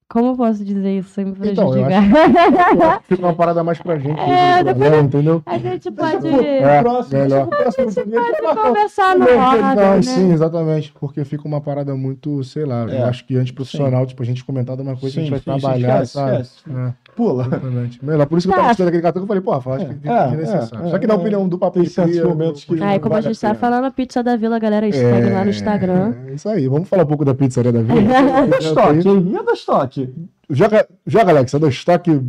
[0.08, 3.02] como eu posso dizer isso sem me Então, eu prejudicar?
[3.04, 5.42] Fica uma parada mais pra gente, É, o problema, entendeu?
[5.44, 7.46] A gente pode É, próximo, melhor.
[7.46, 10.02] o próximo podcast vai conversar no ordem, né?
[10.02, 10.92] sim, exatamente.
[10.98, 14.44] Porque fica uma parada muito, sei lá, É, eu acho que antiprofissional, tipo, a gente
[14.44, 16.40] comentar de uma coisa que a gente vai Sim, sim, trabalhar, esquece, sabe?
[16.42, 16.70] esquece.
[16.70, 17.44] É, Pula.
[17.46, 18.04] exatamente.
[18.04, 18.26] Melhor.
[18.26, 18.60] Por isso que eu Tá.
[18.62, 20.86] tava estudando aquele cartão que eu falei, pô, Rafa, acho que É, é, é, necessário.
[20.86, 21.16] é, Só que na é.
[21.16, 23.58] opinião do papo Tem de certos momentos que- Aí, como a gente tá pena.
[23.58, 26.14] falando, a pizza da Vila, galera, segue lá no Instagram.
[26.28, 26.68] É isso aí.
[26.68, 27.98] Vamos falar um pouco da pizzaria da Vila.
[28.38, 29.28] É da estoque, hein?
[29.32, 30.14] E é da estoque.
[30.48, 32.20] joga, joga, Alex, é do estoque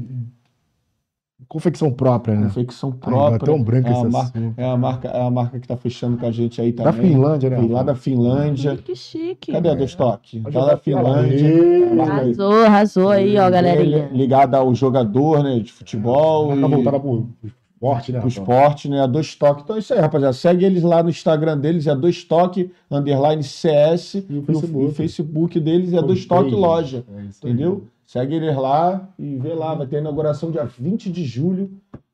[1.50, 2.44] confecção própria, né?
[2.44, 3.40] Confecção Ai, própria.
[3.40, 4.54] tão branco é, esse a mar- assunto.
[4.56, 7.12] é a marca, é a marca que tá fechando com a gente aí Da também.
[7.12, 7.68] Finlândia, né?
[7.70, 8.78] Lá da Finlândia.
[8.78, 9.52] Que chique.
[9.52, 10.40] Cadê a do estoque?
[10.40, 11.96] Pode Tá jogar da Finlândia.
[11.96, 14.10] Marca Arrasou, arrasou aí, ó, galerinha.
[14.14, 15.60] Ligada ao jogador, né?
[15.60, 16.50] De futebol.
[16.56, 17.28] Marca e- voltada pro
[17.82, 18.20] esporte, né?
[18.20, 19.02] pro esporte, né?
[19.02, 19.62] A do estoque.
[19.64, 20.34] Então é isso aí, rapaziada.
[20.34, 24.16] Segue eles lá no Instagram deles, é a do estoque, underline CS.
[24.30, 24.84] E o Facebook.
[24.84, 26.62] e o Facebook deles é a do estoque Fanpage.
[26.62, 27.04] loja.
[27.18, 27.54] É isso aí.
[28.10, 29.76] Segue eles lá e vê lá.
[29.76, 31.70] Vai ter a inauguração dia 20 de julho.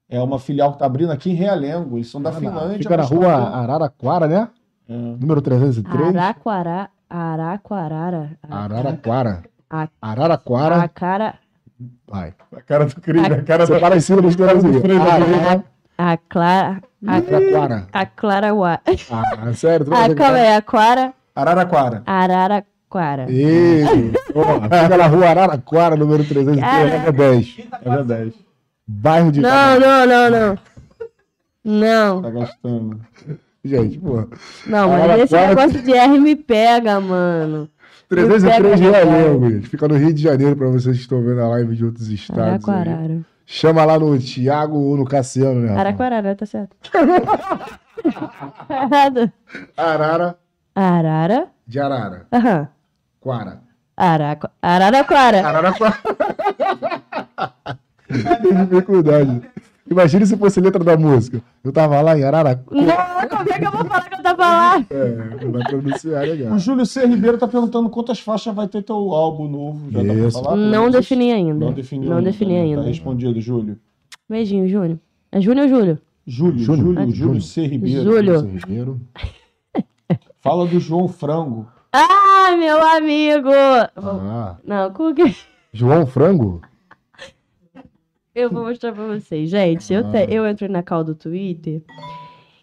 [0.10, 1.96] É uma filial que tá abrindo aqui em Realengo.
[1.98, 2.80] Eles são da Ah, Finlândia.
[2.80, 4.50] Fica na rua estão- Araraquara, né?
[4.90, 4.94] É.
[4.94, 6.14] Número 303.
[6.14, 8.32] Araquará, Araquarara.
[8.44, 9.44] Araraquara.
[9.70, 10.76] A- Araraquara.
[10.84, 11.36] A cara.
[12.06, 12.34] Vai.
[12.54, 13.80] A cara do crime, a cara Você do...
[13.80, 14.68] para em cima dos dois do
[15.02, 15.64] Araraquara.
[15.98, 16.82] A Clara.
[17.08, 17.88] A, Araraquara.
[17.94, 18.48] a Clara.
[19.12, 19.88] Ah, sério?
[19.94, 21.14] A, calma aí, a Quara.
[21.34, 22.04] Araraquara.
[22.06, 22.66] Araraquara.
[23.30, 26.90] Ih, ó, Fica na rua Araraquara, número 303, Cara.
[26.90, 27.58] regra 10.
[27.84, 28.34] É verdade.
[28.88, 29.42] Bairro de.
[29.42, 30.58] Não, não, não, não.
[31.64, 33.00] Não, Tá gastando.
[33.64, 34.28] Gente, pô.
[34.68, 37.68] não, mas Araraquara- esse negócio de R me pega, mano.
[38.08, 39.68] 303 Me pega, Realengo, gente.
[39.70, 42.44] Fica no Rio de Janeiro pra vocês que estão vendo a live de outros estados.
[42.44, 42.50] aí.
[42.50, 43.22] Araquarara.
[43.48, 45.70] Chama lá no Thiago ou no Cassiano, né?
[45.70, 45.80] Rafa?
[45.82, 46.76] Araquarara, tá certo.
[48.70, 49.32] Errado.
[49.76, 50.38] Arara
[50.76, 51.48] Arara.
[51.68, 52.28] de Arara.
[52.32, 52.68] Aham.
[53.26, 53.60] Quara.
[53.98, 54.52] Araqa...
[54.62, 55.48] Araraquara.
[55.48, 55.98] Araraquara.
[58.08, 59.42] Tem dificuldade.
[59.90, 61.42] Imagina se fosse letra da música.
[61.64, 62.64] Eu tava lá em Araraquara.
[62.72, 64.86] Não, como é que eu vou falar que eu tava lá?
[64.92, 66.54] É, vai pronunciar legal.
[66.54, 67.04] O Júlio C.
[67.08, 69.90] Ribeiro tá perguntando quantas faixas vai ter teu álbum novo.
[69.92, 70.44] Já Isso.
[70.44, 70.56] falar?
[70.56, 71.54] Não defini ainda.
[71.66, 72.62] Não definiu Não defini né?
[72.62, 72.82] ainda.
[72.84, 73.80] Tá respondido, Júlio.
[74.30, 75.00] Beijinho, Júnior.
[75.32, 76.00] É Júnior ou Júlio?
[76.28, 76.86] Júlio, Júnior.
[76.86, 77.42] Júlio, Ah, Júlio.
[77.42, 77.66] C.
[77.66, 78.04] Ribeiro.
[78.04, 78.36] Júlio.
[78.40, 79.02] Júlio Ribeiro.
[80.42, 81.66] Fala do João Frango.
[82.46, 83.50] Ai, meu amigo!
[83.96, 85.36] Ah, Não, como que...
[85.74, 86.62] João Frango?
[88.36, 89.50] Eu vou mostrar pra vocês.
[89.50, 90.26] Gente, eu, te- Ah.
[90.26, 91.82] eu entrei na call do Twitter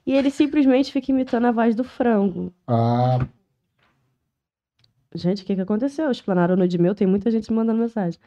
[0.07, 2.53] e ele simplesmente fica imitando a voz do frango.
[2.67, 3.27] Ah,
[5.15, 6.11] Gente, o que que aconteceu?
[6.11, 8.19] Explanaram no de meu, tem muita gente me mandando mensagem.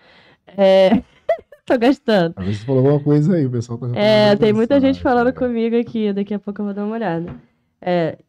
[0.47, 1.01] É...
[1.65, 2.33] Tô gastando.
[2.37, 5.75] às vezes falou alguma coisa aí, o pessoal tá É, tem muita gente falando comigo
[5.79, 6.13] aqui.
[6.13, 7.33] Daqui a pouco eu vou dar uma olhada.
[7.81, 8.19] É,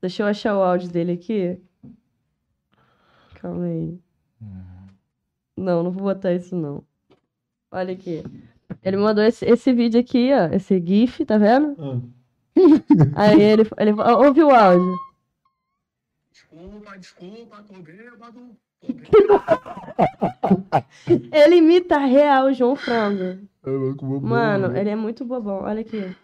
[0.00, 1.58] deixa eu achar o áudio dele aqui.
[3.40, 3.98] Calma aí.
[5.56, 6.84] Não, não vou botar isso não.
[7.70, 8.22] Olha aqui.
[8.82, 10.54] Ele mandou esse, esse vídeo aqui, ó.
[10.54, 11.76] Esse GIF, tá vendo?
[11.78, 12.00] Ah.
[13.14, 14.96] Aí ele, ele ouve o áudio.
[16.32, 18.56] Desculpa, desculpa, tô bêbado.
[18.80, 20.66] Tô bêbado.
[21.32, 23.46] Ele imita real o João Frango.
[23.62, 24.78] Eu vou comer Mano, bolo.
[24.78, 25.62] ele é muito bobão.
[25.62, 26.16] Olha aqui.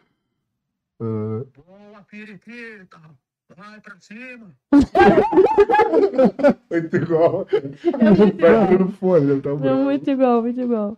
[1.01, 2.99] Ah, Boa, periquita.
[3.57, 4.47] Vai pra cima.
[6.71, 7.47] Muito igual.
[8.41, 9.41] Vai no fone, né?
[9.43, 9.85] Tá É bom.
[9.85, 10.97] muito igual, muito igual.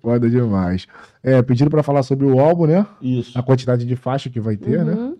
[0.00, 0.86] Foda demais.
[1.22, 2.86] É, pediram pra falar sobre o álbum, né?
[3.00, 3.36] Isso.
[3.38, 4.92] A quantidade de faixa que vai ter, né?
[4.92, 5.16] Uhum.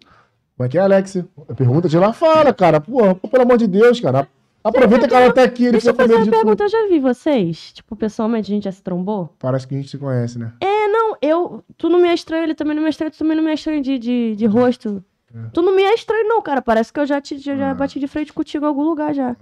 [0.56, 1.24] Como é que é, Alex?
[1.56, 2.80] Pergunta de lá, fala, cara.
[2.80, 4.28] Porra, pô, pelo amor de Deus, cara.
[4.62, 6.36] Aproveita que ela tá aqui, ele Deixa eu fazer uma de tudo.
[6.39, 6.62] pergunta.
[6.64, 7.72] Eu já vi vocês?
[7.72, 9.34] Tipo, pessoalmente, a gente já se trombou?
[9.40, 10.52] Parece que a gente se conhece, né?
[10.60, 11.64] É, não, eu.
[11.76, 13.51] Tu não me é estranho, ele também não me é estranho, tu também não me
[13.51, 15.02] é estranho de, de, de rosto.
[15.34, 15.48] É.
[15.52, 16.60] Tu não me é estranho, não, cara.
[16.62, 17.74] Parece que eu já, te, já, já É.
[17.74, 19.34] bati de frente contigo em algum lugar já.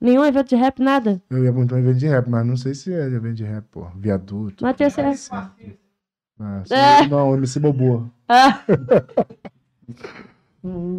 [0.00, 1.20] Nenhum evento de rap, nada.
[1.30, 3.64] Eu ia muito um evento de rap, mas não sei se é evento de rap,
[3.70, 3.86] pô.
[3.96, 4.62] Viaduto.
[4.64, 5.50] Mas tem essa.
[6.38, 7.02] Ah, É.
[7.04, 7.08] sim.
[7.08, 8.10] Não, MC Bobo.
[8.28, 8.60] Ah,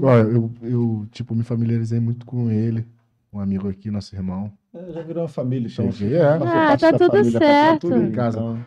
[0.01, 2.87] Olha, eu, eu, tipo, me familiarizei muito com ele.
[3.33, 4.51] Um amigo aqui, nosso irmão.
[4.73, 5.91] É, já virou uma família, então.
[5.91, 6.23] Cheguei, é.
[6.23, 7.81] Ah, parte tá da tudo família, certo.
[7.89, 8.37] tudo Em casa.
[8.39, 8.65] então.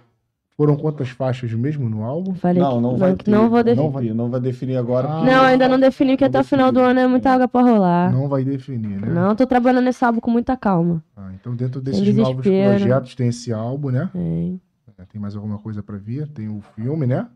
[0.61, 2.35] Foram quantas faixas mesmo no álbum?
[2.35, 3.31] falei Não, não vai que ter.
[3.31, 3.91] não vou Não definir.
[3.93, 5.09] vai, não vai definir agora.
[5.09, 5.17] Ah.
[5.21, 7.49] porque- Não, ainda não defini, que Não até o final do ano é muita água
[7.49, 8.13] pra rolar.
[8.13, 9.09] Não vai definir, né?
[9.09, 11.03] Não, tô trabalhando nesse álbum com muita calma.
[11.17, 14.11] Ah, então, dentro desses novos projetos, tem esse álbum, né?
[14.15, 14.53] É.
[15.11, 16.29] Tem mais alguma coisa pra vir?
[16.29, 17.27] Tem o filme, né?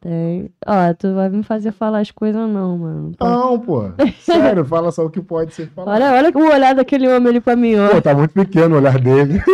[0.00, 0.50] Tem.
[0.66, 3.12] Ó, tu vai me fazer falar as coisas não, mano.
[3.20, 3.82] Não, pô.
[4.20, 5.94] Sério, fala só o que pode ser falado.
[5.94, 7.90] Olha, olha o olhar daquele homem ali pra mim, ó.
[7.90, 9.42] Pô, tá muito pequeno o olhar dele.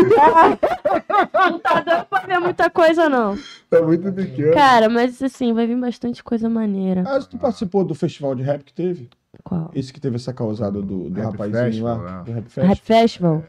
[1.51, 3.37] Não tá dando pra ver muita coisa, não.
[3.71, 4.53] tá muito pequeno.
[4.55, 7.03] Cara, mas assim, vai vir bastante coisa maneira.
[7.07, 9.09] Ah, tu participou do festival de rap que teve?
[9.43, 9.71] Qual?
[9.75, 12.23] Esse que teve essa causada do, do Rap rapazinho Festival, lá, né?
[12.25, 12.83] do Rap Rap Fest.
[12.85, 13.43] Festival?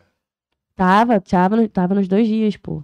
[0.76, 2.84] Tava, tava, no- tava nos dois dias, pô.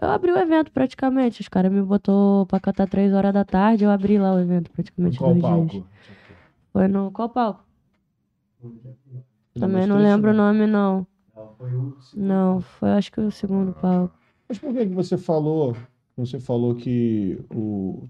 [0.00, 1.40] Eu abri o evento praticamente.
[1.40, 4.70] Os caras me botou pra cantar três horas da tarde, eu abri lá o evento
[4.70, 5.70] praticamente Qual dois palco?
[5.70, 5.84] dias.
[6.72, 7.64] Foi no qual palco?
[9.58, 11.06] Também não lembro o nome, não.
[12.14, 14.14] Não, foi acho que o segundo palco.
[14.48, 15.76] Mas por que que você falou,
[16.16, 18.02] você falou que o,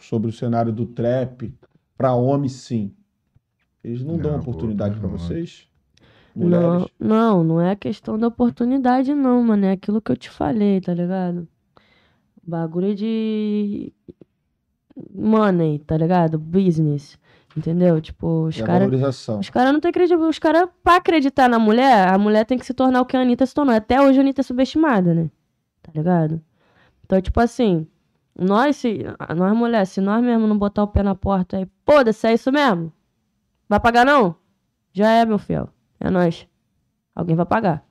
[0.00, 1.52] sobre o cenário do trap,
[1.96, 2.92] pra homem sim.
[3.82, 5.18] Eles não, dão Não, oportunidade pô, pra não.
[5.18, 5.68] vocês?
[6.34, 6.92] Não, Mulheres?
[6.98, 9.66] não, não é questão da oportunidade, não, mano.
[9.66, 11.46] É aquilo que eu te falei, tá ligado?
[12.42, 13.92] Bagulho de
[15.14, 16.38] money, tá ligado?
[16.38, 17.18] Business.
[17.56, 18.00] Entendeu?
[18.00, 19.28] Tipo, os a caras.
[19.28, 20.30] Os caras não têm credibilidade.
[20.30, 23.20] Os caras, pra acreditar na mulher, a mulher tem que se tornar o que a
[23.20, 23.74] Anitta se tornou.
[23.74, 25.30] Até hoje a Anitta é subestimada, né?
[25.82, 26.42] Tá ligado?
[27.04, 27.86] Então, tipo assim,
[28.36, 29.04] nós, se,
[29.36, 32.50] nós mulheres, se nós mesmo não botar o pé na porta aí, foda-se, é isso
[32.50, 32.92] mesmo?
[33.68, 34.34] Vai pagar não?
[34.92, 35.68] Já é, meu fiel.
[36.00, 36.46] É nós.
[37.14, 37.84] Alguém vai pagar.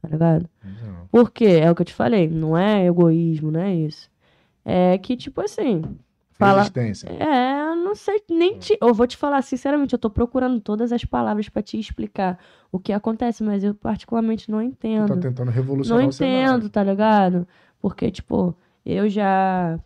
[0.00, 0.48] Tá ligado?
[0.64, 1.06] Não.
[1.10, 1.60] Por quê?
[1.62, 2.28] É o que eu te falei.
[2.28, 4.10] Não é egoísmo, não é isso.
[4.64, 5.82] É que, tipo assim.
[6.32, 7.06] Fala, Resistência.
[7.08, 8.78] é, eu não sei nem te.
[8.80, 12.38] Eu vou te falar, sinceramente, eu tô procurando todas as palavras pra te explicar
[12.72, 15.08] o que acontece, mas eu particularmente não Tu entendo.
[15.08, 17.46] tá tentando Não revolucionar o entendo, tá ligado?
[17.78, 18.56] Porque, tipo,
[18.86, 19.78] eu já.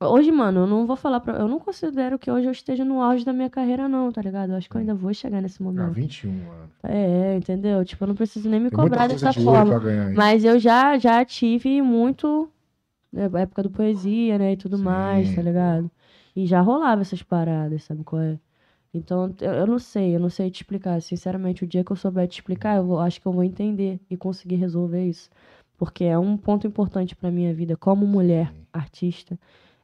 [0.00, 1.36] Hoje, mano, eu não vou falar pra.
[1.38, 4.50] Eu não considero que hoje eu esteja no auge da minha carreira, não, tá ligado?
[4.52, 5.92] Eu acho que eu ainda vou chegar nesse Ah, momento.
[5.94, 6.70] 21 anos.
[6.84, 7.84] É, entendeu?
[7.84, 9.78] Tipo, eu não preciso nem me Tem cobrar dessa de forma.
[9.80, 10.14] ganhar.
[10.14, 12.48] Mas eu já, já tive muito.
[13.12, 14.52] né, época do poesia, né?
[14.52, 15.34] E tudo mais, Sim.
[15.34, 15.90] tá ligado?
[16.36, 18.38] E já rolava essas paradas, sabe qual é?
[18.94, 21.02] Então, eu, eu não sei, eu não sei te explicar.
[21.02, 23.98] Sinceramente, o dia que eu souber te explicar, eu vou- acho que eu vou entender
[24.08, 25.28] e conseguir resolver isso.
[25.76, 29.38] Porque é um ponto importante pra minha vida, como mulher artista,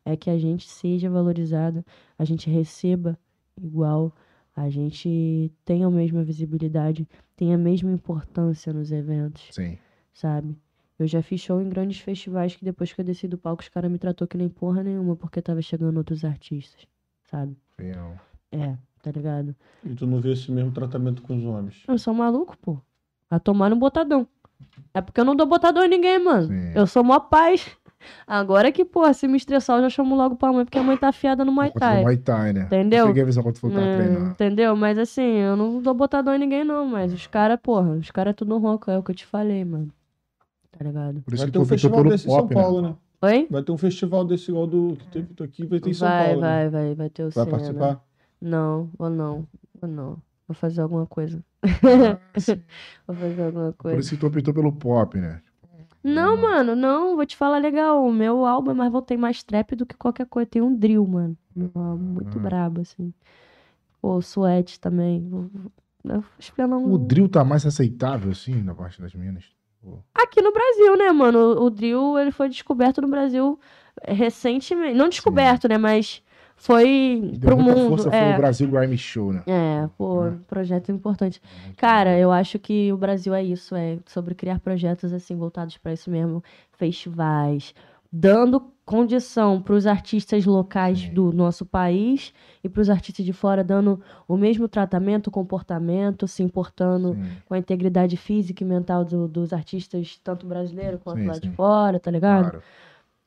[0.04, 1.84] é que a gente seja valorizada,
[2.18, 3.18] a gente receba
[3.56, 4.12] igual,
[4.54, 9.78] a gente tenha a mesma visibilidade, tenha a mesma importância nos eventos Sim.
[10.12, 10.56] sabe?
[10.98, 13.68] Eu já fiz show em grandes festivais que depois que eu desci do palco, os
[13.68, 16.86] caras me tratou que nem porra nenhuma, porque tava chegando outros artistas,
[17.24, 17.56] sabe?
[17.76, 18.16] Fiel.
[18.52, 19.56] É, tá ligado?
[19.84, 21.82] E tu não vê esse mesmo tratamento com os homens.
[21.88, 22.78] Eu sou maluco, pô.
[23.28, 24.28] A tomar no botadão.
[24.92, 26.46] É porque eu não dou botadão em ninguém, mano.
[26.46, 26.72] Sim.
[26.74, 27.76] Eu sou mó paz.
[28.26, 30.96] Agora que, pô, se me estressar, eu já chamo logo pra mãe, porque a mãe
[30.96, 32.02] tá afiada no Muay Por Thai.
[32.02, 32.62] Muay Thai, né?
[32.66, 33.06] Entendeu?
[33.08, 34.30] Peguei a visão quando tu que tava É, treinando.
[34.30, 34.76] entendeu?
[34.76, 36.86] Mas assim, eu não dou botadão em ninguém, não.
[36.86, 39.64] Mas os caras, porra, os caras é tudo ronco, é o que eu te falei,
[39.64, 39.88] mano.
[40.76, 41.20] Tá ligado?
[41.22, 42.82] Por isso Vai que ter um tu optou festival pelo desse em São pop, Paulo,
[42.82, 42.88] né?
[42.88, 42.94] né?
[43.22, 43.46] Oi?
[43.50, 46.26] Vai ter um festival desse igual do que teve aqui, vai ter em São vai,
[46.26, 46.40] Paulo.
[46.40, 46.48] né?
[46.48, 47.50] vai, vai, vai ter o Vai Senna.
[47.50, 48.04] participar?
[48.40, 49.46] Não, vou não.
[49.80, 50.18] Vou não.
[50.46, 51.42] Vou fazer alguma coisa.
[51.62, 52.18] Ah.
[53.06, 54.00] Vou fazer alguma Por coisa.
[54.00, 55.40] isso que tu optou pelo pop, né?
[56.04, 57.16] Não, mano, não.
[57.16, 58.04] Vou te falar legal.
[58.04, 60.46] O meu álbum é mais voltei mais trap do que qualquer coisa.
[60.48, 61.36] Tem um drill, mano.
[61.56, 62.42] Um álbum muito Ah.
[62.42, 63.12] brabo, assim.
[64.02, 65.26] Pô, Sweat também.
[66.38, 69.44] Explanar um- O drill tá mais aceitável, assim, na parte das minas.
[70.14, 71.62] Aqui no Brasil, né, mano?
[71.62, 73.58] O, drill, ele foi descoberto no Brasil
[74.06, 74.94] recentemente.
[74.96, 76.22] Não descoberto, né, mas
[76.56, 77.88] foi Deu pro muita mundo.
[77.88, 78.32] força foi é.
[78.34, 79.42] o Brasil Grime Show, né?
[79.46, 80.32] É, pô, É.
[80.46, 81.40] projeto importante.
[81.76, 85.92] Cara, eu acho que o Brasil é isso, é sobre criar projetos assim voltados para
[85.92, 87.74] isso mesmo, festivais,
[88.10, 91.14] dando condição para os artistas locais Sim.
[91.14, 93.98] do nosso país e para os artistas de fora dando
[94.28, 99.52] o mesmo tratamento, comportamento, se importando Sim, com a integridade física e mental do- dos
[99.54, 102.50] artistas, tanto brasileiro quanto Sim, lá de fora, tá ligado?
[102.50, 102.62] claro.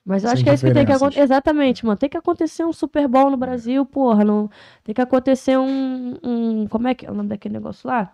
[0.08, 1.20] Mas eu Sem acho que é isso que tem que acontecer.
[1.20, 1.98] Exatamente, mano.
[1.98, 4.24] Tem que acontecer um Super Bowl no Brasil, porra.
[4.24, 4.50] Não...
[4.82, 6.66] Tem que acontecer um, um.
[6.70, 8.14] Como é que é o nome daquele negócio lá?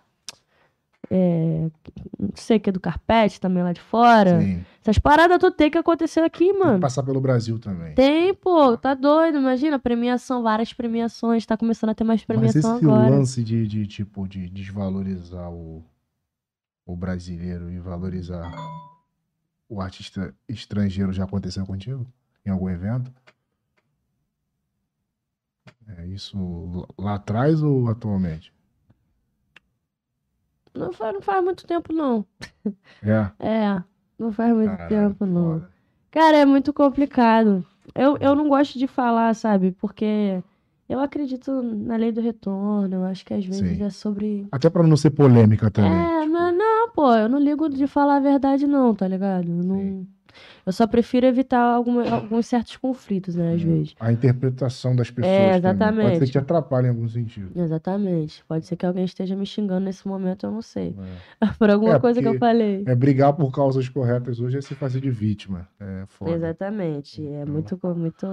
[1.12, 1.70] É.
[2.20, 4.42] Não sei que é do carpete também lá de fora.
[4.42, 4.66] Sim.
[4.82, 6.80] Essas paradas tudo tem que acontecer aqui, Tem que mano.
[6.80, 7.94] passar pelo Brasil também.
[7.94, 9.38] Tem, pô, tá doido.
[9.38, 11.46] Imagina, premiação, várias premiações.
[11.46, 13.10] Tá começando a ter mais Mas premiação esse agora.
[13.12, 15.84] lance de, de, tipo, de desvalorizar o,
[16.88, 18.52] o brasileiro e valorizar
[19.74, 22.06] o artista estrangeiro já aconteceu contigo?
[22.46, 23.12] Em algum evento?
[25.98, 28.54] É isso lá atrás ou atualmente?
[30.74, 32.26] Não faz, não faz muito tempo, não.
[33.02, 33.32] É.
[33.40, 33.84] É,
[34.18, 35.60] não faz muito tempo, não.
[35.60, 35.72] foda.
[36.10, 37.66] Cara, é muito complicado.
[37.94, 39.72] Eu, eu não gosto de falar, sabe?
[39.72, 40.42] Porque
[40.88, 42.96] eu acredito na lei do retorno.
[42.96, 43.84] Eu acho que às vezes Sim.
[43.84, 44.48] é sobre.
[44.52, 45.92] Até pra não ser polêmica também.
[45.92, 46.56] É, tipo, mas
[46.88, 49.48] não, pô, eu não ligo de falar a verdade, não, tá ligado?
[49.50, 50.08] Eu não...
[50.66, 53.96] Eu só prefiro evitar alguma- alguns certos conflitos, né, às vezes.
[54.00, 55.32] A interpretação das pessoas.
[55.32, 55.62] É, também.
[55.62, 56.20] Pode ser exatamente.
[56.26, 57.52] que te atrapalhe em algum sentido.
[57.56, 58.44] Exatamente.
[58.48, 60.96] Pode ser que alguém esteja me xingando nesse momento, eu não sei.
[61.40, 61.46] É.
[61.60, 62.84] Por alguma É, coisa que eu falei.
[62.88, 65.68] É, brigar por causas corretas hoje é se fazer de vítima.
[65.80, 66.32] É foda.
[66.32, 67.22] Exatamente.
[67.28, 68.26] É Então- muito, co- muito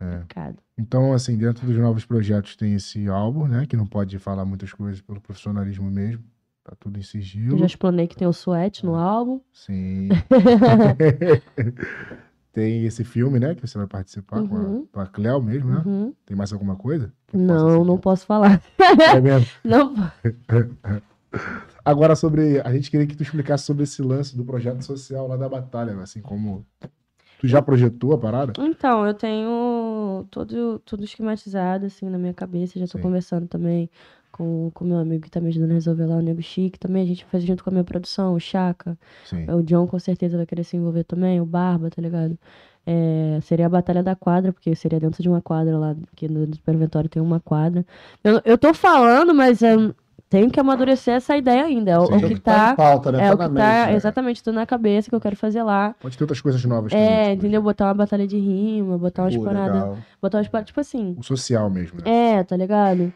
[0.00, 0.06] É.
[0.20, 0.56] complicado.
[0.78, 3.66] Então, assim, dentro dos novos projetos tem esse álbum, né?
[3.66, 6.24] Que não pode falar muitas coisas pelo profissionalismo mesmo.
[6.70, 7.58] Tá tudo em Eu sigilo.
[7.58, 9.40] já explanei que tem o Sweat no álbum.
[9.52, 10.08] Sim.
[12.52, 13.56] tem esse filme, né?
[13.56, 14.86] Que você vai participar com, Uhum.
[14.92, 15.82] a, com a Cleo mesmo, né?
[15.84, 16.14] Uhum.
[16.24, 17.12] Tem mais alguma coisa?
[17.32, 18.62] Não, não posso falar.
[19.12, 19.48] É mesmo.
[19.64, 19.94] Não.
[21.84, 22.60] Agora, sobre.
[22.60, 25.98] A gente queria que tu explicasse sobre esse lance do projeto social lá da Batalha,
[26.00, 26.64] assim como.
[27.40, 28.52] Tu já projetou a parada?
[28.58, 32.78] Então, eu tenho tudo, tudo esquematizado, assim, na minha cabeça.
[32.78, 33.02] Já tô Sim.
[33.02, 33.90] conversando também
[34.32, 36.78] com o meu amigo que tá me ajudando a resolver lá, o Nego Chique.
[36.78, 38.96] Também a gente faz junto com a minha produção, o Chaka.
[39.24, 39.50] Sim.
[39.50, 42.38] O John com certeza vai querer se envolver também, o Barba, tá ligado?
[42.86, 46.46] É, seria a Batalha da Quadra, porque seria dentro de uma quadra lá, que no
[46.54, 47.84] Superventório tem uma quadra.
[48.24, 49.94] Eu, eu tô falando, mas eu
[50.30, 51.90] tenho que amadurecer essa ideia ainda.
[51.90, 52.12] É o, Sim.
[52.14, 52.74] o É que tá.
[52.74, 53.18] pauta, né?
[53.18, 53.94] É tá o que tá mente, né?
[53.94, 55.94] exatamente tudo na cabeça que eu quero fazer lá.
[56.00, 57.06] Pode ter outras coisas novas também.
[57.06, 57.60] É, tipo, entendeu?
[57.62, 59.74] Botar uma batalha de rima, botar umas Pô, paradas.
[59.74, 59.98] legal.
[60.22, 61.16] Botar umas paradas, tipo assim.
[61.18, 62.38] O social mesmo, né?
[62.38, 63.12] É, tá ligado?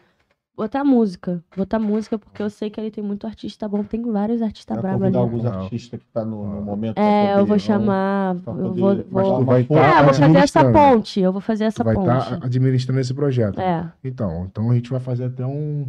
[0.57, 1.43] Botar música.
[1.57, 3.83] Botar música, porque eu sei que ali tem muito artista bom.
[3.83, 5.27] Tem vários artistas Vai bravos convidar ali.
[5.27, 6.95] alguns artistas que tá no, no momento.
[6.95, 8.35] pra É, eu poder, vou vão- chamar.
[8.47, 9.37] Eu vou, mas vou...
[9.39, 11.19] tu vai tá É, eu vou fazer essa ponte.
[11.19, 12.07] Eu vou fazer essa Tu vai ponte.
[12.07, 13.59] estar administrando esse projeto.
[13.59, 13.91] É.
[14.03, 15.87] Então, então a gente vai fazer até um,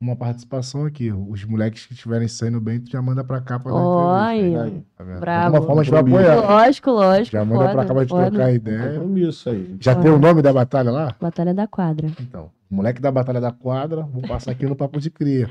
[0.00, 1.12] uma participação aqui.
[1.12, 4.82] Os moleques que estiverem saindo bem, tu já manda pra cá pra dar Olha.
[4.96, 5.04] Tá?
[5.20, 5.20] Bravo.
[5.50, 6.30] De alguma forma a gente vai Compromisso.
[6.32, 6.50] apoiar.
[6.64, 7.32] Lógico, lógico.
[7.36, 8.30] Já manda foda, pra cá pra gente foda.
[8.30, 8.92] trocar um ideia.
[8.94, 9.76] compromisso aí.
[9.78, 11.14] Já tem o nome da batalha lá?
[11.20, 12.08] Batalha da quadra.
[12.18, 15.48] Então, moleque da Batalha da Quadra, vou passar aqui no Papo de Cria.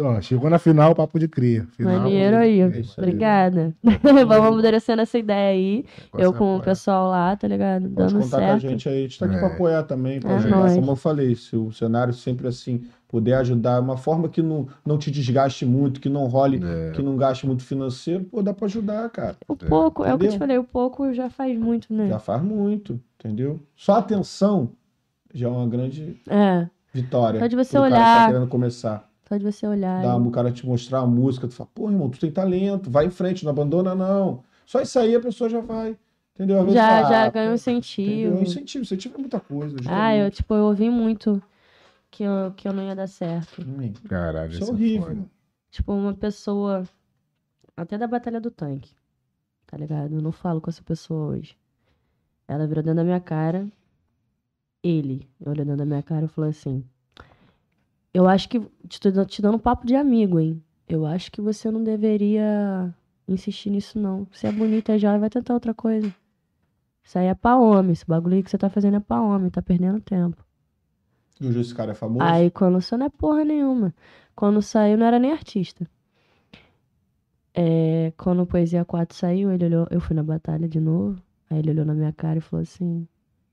[0.00, 1.66] Ó, chegou na final, Papo de Cria.
[1.72, 2.60] Final, Maneiro aí.
[2.60, 3.06] É isso aí.
[3.06, 3.74] Obrigada.
[4.02, 5.84] Vamos amadurecendo essa ideia aí.
[6.12, 7.82] negócio Eu é com o pessoal lá, tá ligado?
[7.88, 8.60] Pode Dando contar com a certo.
[8.68, 8.98] gente aí.
[8.98, 9.38] A gente tá aqui É.
[9.38, 10.20] pra apoiar também.
[10.20, 10.74] Pra É ajudar.
[10.74, 14.98] Como eu falei, se o cenário sempre assim puder ajudar, uma forma que não, não
[14.98, 16.90] te desgaste muito, que não role, É.
[16.90, 19.36] que não gaste muito financeiro, pô, dá pra ajudar, cara.
[19.46, 22.08] O pouco, é o que eu te falei, o pouco já faz muito, né?
[22.08, 23.60] Já faz muito, entendeu?
[23.76, 24.70] Só atenção
[25.38, 27.40] já é uma grande É, vitória.
[27.40, 28.20] Só de você pro cara que olhar.
[28.20, 29.10] tá querendo começar.
[29.28, 30.02] só de você olhar.
[30.02, 33.06] Dá o cara te mostrar a música, tu fala, pô, irmão, tu tem talento, vai
[33.06, 34.42] em frente, não abandona, não.
[34.64, 35.96] Só isso aí a pessoa já vai.
[36.34, 36.60] Entendeu?
[36.60, 37.54] Às Já, ah, já pô, ganha um Entendeu?
[37.54, 38.42] incentivo.
[38.42, 39.76] Incentivo, incentivo é muita coisa.
[39.88, 41.42] Ah, eu, tipo, eu ouvi muito
[42.10, 43.62] que eu, que eu não ia dar certo.
[43.62, 45.06] Hum, Caralho, Isso é horrível.
[45.08, 45.24] foda.
[45.70, 46.84] Tipo, uma pessoa.
[47.76, 48.94] Até da Batalha do Tanque.
[49.66, 50.14] Tá ligado?
[50.14, 51.56] Eu não falo com essa pessoa hoje.
[52.48, 53.66] Ela virou dentro da minha cara.
[54.86, 55.28] Ele
[55.64, 56.84] dentro da minha cara e falou assim:
[58.14, 58.60] Eu acho que.
[58.88, 60.62] Te, te dando um papo de amigo, hein?
[60.88, 62.94] Eu acho que você não deveria
[63.26, 64.26] insistir nisso, não.
[64.30, 66.14] Você é bonita já, vai tentar outra coisa.
[67.02, 67.92] Isso aí é pra homem.
[67.92, 70.44] Esse bagulho que você tá fazendo é pra homem, tá perdendo tempo.
[71.40, 72.24] E hoje esse cara é famoso.
[72.24, 73.94] Aí quando saiu não é porra nenhuma.
[74.34, 75.88] Quando saiu não era nem artista.
[77.52, 81.20] É, quando o Poesia 4 saiu, ele olhou, eu fui na batalha de novo.
[81.50, 83.08] Aí ele olhou na minha cara e falou assim: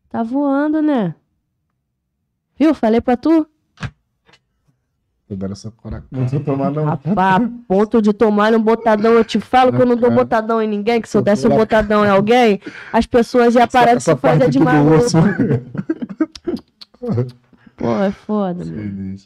[0.10, 1.16] Tá voando, né?
[2.60, 2.74] Viu?
[2.74, 3.48] Falei pra tu?
[5.30, 6.86] Dando essa cora- Não tô tomando, não.
[6.86, 10.68] Rapaz, ponto de tomar um botadão, eu te falo que eu não dou botadão em
[10.68, 12.60] ninguém, que se eu desse um botadão em alguém,
[12.92, 15.04] as pessoas iam parar de se fazer de maluco.
[17.76, 19.18] Pô, é foda, mano.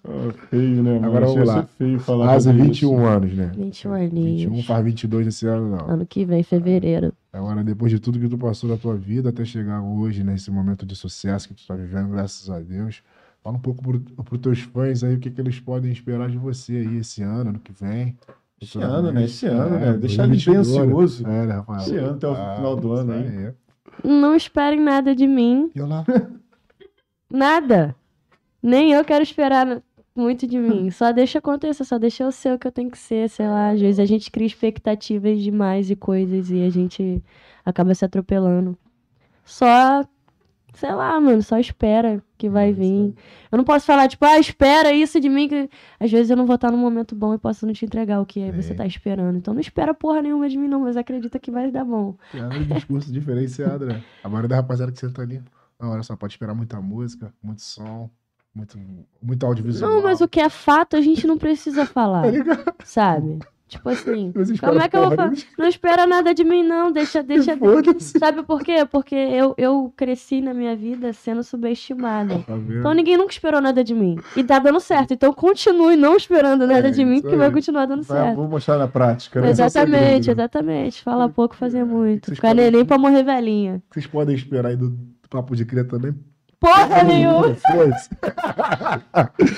[0.49, 0.97] Feio, né?
[1.03, 1.61] Agora vamos lá.
[1.63, 3.05] ser feio falar Quase sobre 21 isso.
[3.05, 3.45] anos, né?
[3.47, 4.65] 21 21 aninhos.
[4.65, 5.89] faz 22 esse ano, não.
[5.89, 7.13] Ano que vem, fevereiro.
[7.33, 10.85] Agora, depois de tudo que tu passou na tua vida até chegar hoje, nesse momento
[10.85, 13.03] de sucesso que tu tá vivendo, graças a Deus,
[13.47, 16.37] fala um pouco pro, pros teus fãs aí o que, que eles podem esperar de
[16.37, 18.17] você aí esse ano, ano que vem.
[18.61, 19.23] Esse ano, né?
[19.23, 19.93] Esse ano, É, né?
[19.93, 21.27] Deixar ele bem 2022, ansioso.
[21.27, 21.79] É, né, Rafael?
[21.79, 23.53] Esse ano até o final do ano aí.
[24.03, 25.71] Não esperem nada de mim.
[25.73, 26.05] E olha lá.
[27.31, 27.95] Nada.
[28.61, 29.81] Nem eu quero esperar
[30.15, 30.89] muito de mim.
[30.91, 33.69] Só deixa acontecer, só deixa eu ser o que eu tenho que ser, sei lá.
[33.71, 37.21] Às vezes a gente cria expectativas demais e coisas e a gente
[37.65, 38.77] acaba se atropelando.
[39.45, 40.03] Só,
[40.77, 43.15] sei lá, mano, só espera que vai É vir.
[43.51, 45.47] Eu não posso falar, tipo, ah, espera isso de mim.
[45.47, 45.69] Que...
[45.99, 48.25] Às vezes eu não vou estar num momento bom e posso não te entregar o
[48.25, 48.75] que aí você É.
[48.75, 49.37] tá esperando.
[49.37, 52.15] Então não espera porra nenhuma de mim, não, mas acredita que vai dar bom.
[52.33, 54.03] É um discurso diferenciado, né?
[54.23, 55.41] A maioria da rapaziada que senta ali.
[55.79, 58.09] Não, olha só, pode esperar muita música, muito som,
[58.53, 58.79] muito,
[59.21, 59.89] muito audiovisual.
[59.91, 62.23] Não, mas o que é fato a gente não precisa falar.
[62.23, 63.39] Tá sabe?
[63.67, 64.31] Tipo assim,
[64.63, 65.33] como é que eu vou falar?
[65.57, 66.89] Não espera nada de mim, não.
[66.91, 67.57] Deixa, deixa.
[68.17, 68.85] Sabe por quê?
[68.89, 72.39] Porque eu, eu cresci na minha vida sendo subestimada.
[72.47, 72.53] Tá?
[72.55, 74.17] Então ninguém nunca esperou nada de mim.
[74.37, 75.13] E tá dando certo.
[75.13, 78.35] Então continue não esperando nada É, de mim, que vai continuar dando Vai, certo.
[78.37, 79.41] vou mostrar na prática.
[79.41, 79.51] né?
[79.51, 81.03] Esse é Exatamente, exatamente.
[81.03, 82.33] Fala pouco, fazer muito.
[82.33, 83.81] Ficar podem- neném pra morrer velhinha.
[83.91, 86.15] Vocês podem esperar aí do, do Papo de Cria também?
[86.59, 87.55] Porra nenhuma!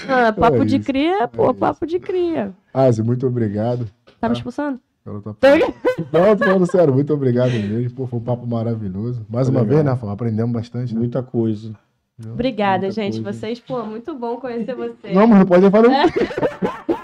[0.08, 2.52] Ah, papo É de cria, pô, é papo de cria.
[2.74, 3.86] Asa, muito obrigado.
[4.20, 4.38] Tá me Ah.
[4.38, 4.80] expulsando?
[5.06, 5.48] Ela tá- Tô-
[6.20, 7.92] Não, tô falando sério, muito obrigado mesmo.
[7.96, 9.26] Pô, foi um papo maravilhoso.
[9.30, 9.76] Mais uma Legal.
[9.76, 10.12] vez, né, Rafael?
[10.12, 10.94] Aprendemos bastante.
[10.94, 11.00] Né?
[11.00, 11.74] Muita coisa.
[12.32, 13.22] Obrigada, Muita gente.
[13.22, 13.40] coisa.
[13.40, 15.16] Vocês, pô, muito bom conhecer vocês.
[15.16, 15.88] Não, mas não pode falar.
[15.88, 16.06] É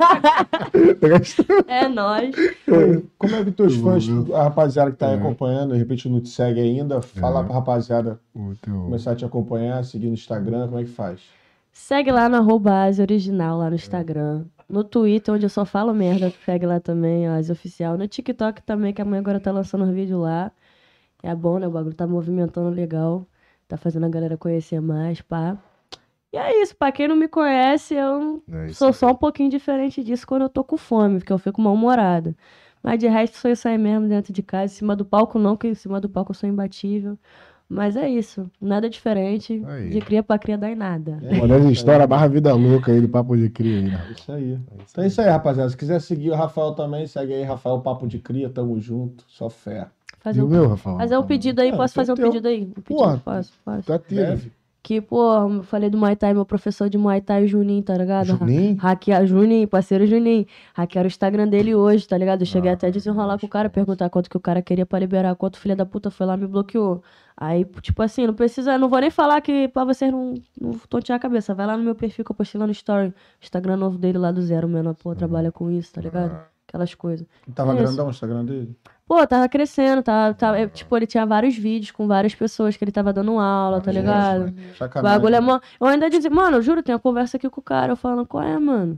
[1.94, 2.34] nóis.
[3.18, 5.18] Como é que teus Eu- fãs, a rapaziada que tá aí É.
[5.18, 7.44] acompanhando, de repente não te segue ainda, fala É.
[7.44, 8.20] pra rapaziada
[8.62, 8.74] teu...
[8.74, 11.20] começar a te acompanhar, seguir no Instagram, como é que faz?
[11.72, 14.44] Segue lá no arroba Original, lá no Instagram.
[14.68, 17.96] No Twitter, onde eu só falo merda, segue lá também, Asi Oficial.
[17.98, 20.50] No TikTok também, que a mãe agora tá lançando os vídeos lá.
[21.22, 21.66] É bom, né?
[21.66, 23.26] O bagulho tá movimentando legal.
[23.68, 25.56] Tá fazendo a galera conhecer mais, pá.
[26.32, 30.02] E é isso, pra quem não me conhece, eu É sou só um pouquinho diferente
[30.04, 32.36] disso quando eu tô com fome, porque eu fico mal-humorada.
[32.82, 34.72] Mas de resto, sou isso aí mesmo dentro de casa.
[34.72, 37.18] Em cima do palco, não, que em cima do palco eu sou imbatível.
[37.68, 38.50] Mas é isso.
[38.60, 39.62] Nada diferente.
[39.66, 39.90] Aí.
[39.90, 41.18] De cria pra cria dá em nada.
[41.40, 44.00] Olha as histórias barra vida louca aí do Papo de Cria aí, né?
[44.10, 44.58] Isso aí.
[44.90, 45.68] Então é isso aí, rapaziada.
[45.70, 49.48] Se quiser seguir o Rafael também, segue aí, Rafael Papo de Cria, tamo junto, só
[49.48, 49.88] fé.
[50.18, 50.96] Fazer E um, o meu, Rafael?
[50.96, 52.26] fazer um pedido aí, Ah, posso fazer um teu.
[52.26, 52.62] pedido aí?
[52.62, 53.18] Um pedido, Porra.
[53.18, 53.86] posso, posso.
[53.86, 54.50] Tá tiro.
[54.82, 57.94] Que, pô, eu falei do Muay Thai, meu professor de Muay Thai, o Juninho, tá
[57.96, 58.26] ligado?
[58.28, 58.76] Juninho?
[58.76, 60.46] Hackear Juninho, parceiro Juninho.
[60.74, 62.40] Hackearam o Instagram dele hoje, tá ligado?
[62.42, 64.86] Eu cheguei Ah, até a desenrolar com o cara, perguntar quanto que o cara queria
[64.86, 67.02] pra liberar, quanto filha da puta foi lá e me bloqueou.
[67.36, 71.16] Aí, tipo assim, não precisa, não vou nem falar que pra vocês não, não tontear
[71.16, 71.54] a cabeça.
[71.54, 73.12] Vai lá no meu perfil que eu postei lá no story.
[73.40, 76.38] Instagram novo dele lá do zero, menor, pô, trabalha com isso, tá ligado?
[76.68, 77.26] Aquelas coisas.
[77.54, 77.82] Tava Isso.
[77.82, 78.76] grandão o Instagram dele?
[79.10, 82.84] Pô, tava crescendo, tava, tava, é, tipo, ele tinha vários vídeos com várias pessoas que
[82.84, 84.54] ele tava dando aula, tá ligado?
[85.00, 85.58] O bagulho é mó...
[85.80, 88.24] Eu ainda dizia, mano, eu juro, tem uma conversa aqui com o cara, eu falando,
[88.24, 88.96] qual é, mano?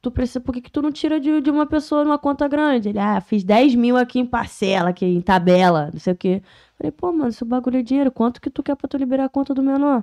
[0.00, 2.88] Tu precisa, por que, que tu não tira de, de uma pessoa numa conta grande?
[2.88, 6.42] Ele, ah, fiz 10 mil aqui em parcela, aqui em tabela, não sei o quê.
[6.78, 9.26] Falei, pô, mano, se o bagulho é dinheiro, quanto que tu quer pra tu liberar
[9.26, 10.02] a conta do menor?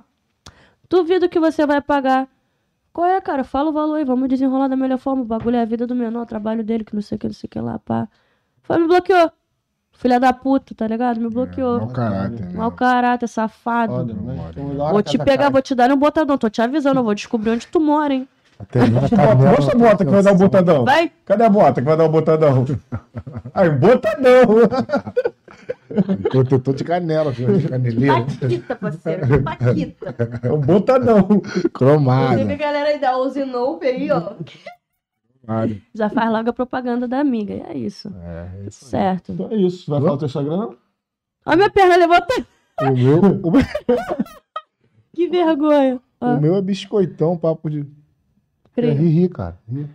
[0.88, 2.28] Duvido que você vai pagar.
[2.92, 3.42] Qual é, cara?
[3.42, 5.22] Fala o valor aí, vamos desenrolar da melhor forma.
[5.22, 7.26] O bagulho é a vida do menor, o trabalho dele, que não sei o que,
[7.26, 8.08] não sei o que lá, pá.
[8.62, 9.32] Foi, me bloqueou.
[9.98, 11.20] Filha da puta, tá ligado?
[11.20, 11.78] Me bloqueou.
[11.80, 12.52] Mau caráter, né?
[12.54, 13.92] Mau caráter, safado.
[13.92, 14.56] Foda, mas
[14.92, 16.38] Vou que te pegar, vou te dar no botadão.
[16.38, 18.28] Tô te avisando, eu vou descobrir onde tu mora, hein?
[18.60, 20.84] Até canela- Mostra a bota que vai dar o botadão.
[20.84, 21.10] Vai!
[21.26, 22.64] Cadê a bota que vai dar o botadão?
[23.52, 24.42] Aí, botadão.
[26.32, 28.24] Eu tô de canela, filho, de caneleira.
[28.40, 29.42] Paquita, parceiro.
[29.42, 30.14] Paquita.
[30.44, 31.26] É o botadão.
[31.72, 32.34] Cromada.
[32.34, 34.32] Inclusive, galera aí da Ozinope aí, ó.
[35.48, 35.80] Mário.
[35.94, 37.54] Já faz logo a propaganda da amiga.
[37.54, 38.12] E é isso.
[38.22, 38.84] É, é isso.
[38.84, 39.32] Certo.
[39.32, 39.90] Então é isso.
[39.90, 40.70] Vai falar o teu Instagram?
[41.46, 42.44] Olha minha perna levantou.
[42.82, 43.62] O meu, o, meu,
[45.14, 46.00] Que vergonha.
[46.20, 47.80] Ó, o meu é biscoitão, papo de.
[47.80, 48.92] É cria.
[48.94, 49.58] ri, ri, cara.
[49.68, 49.88] Ri.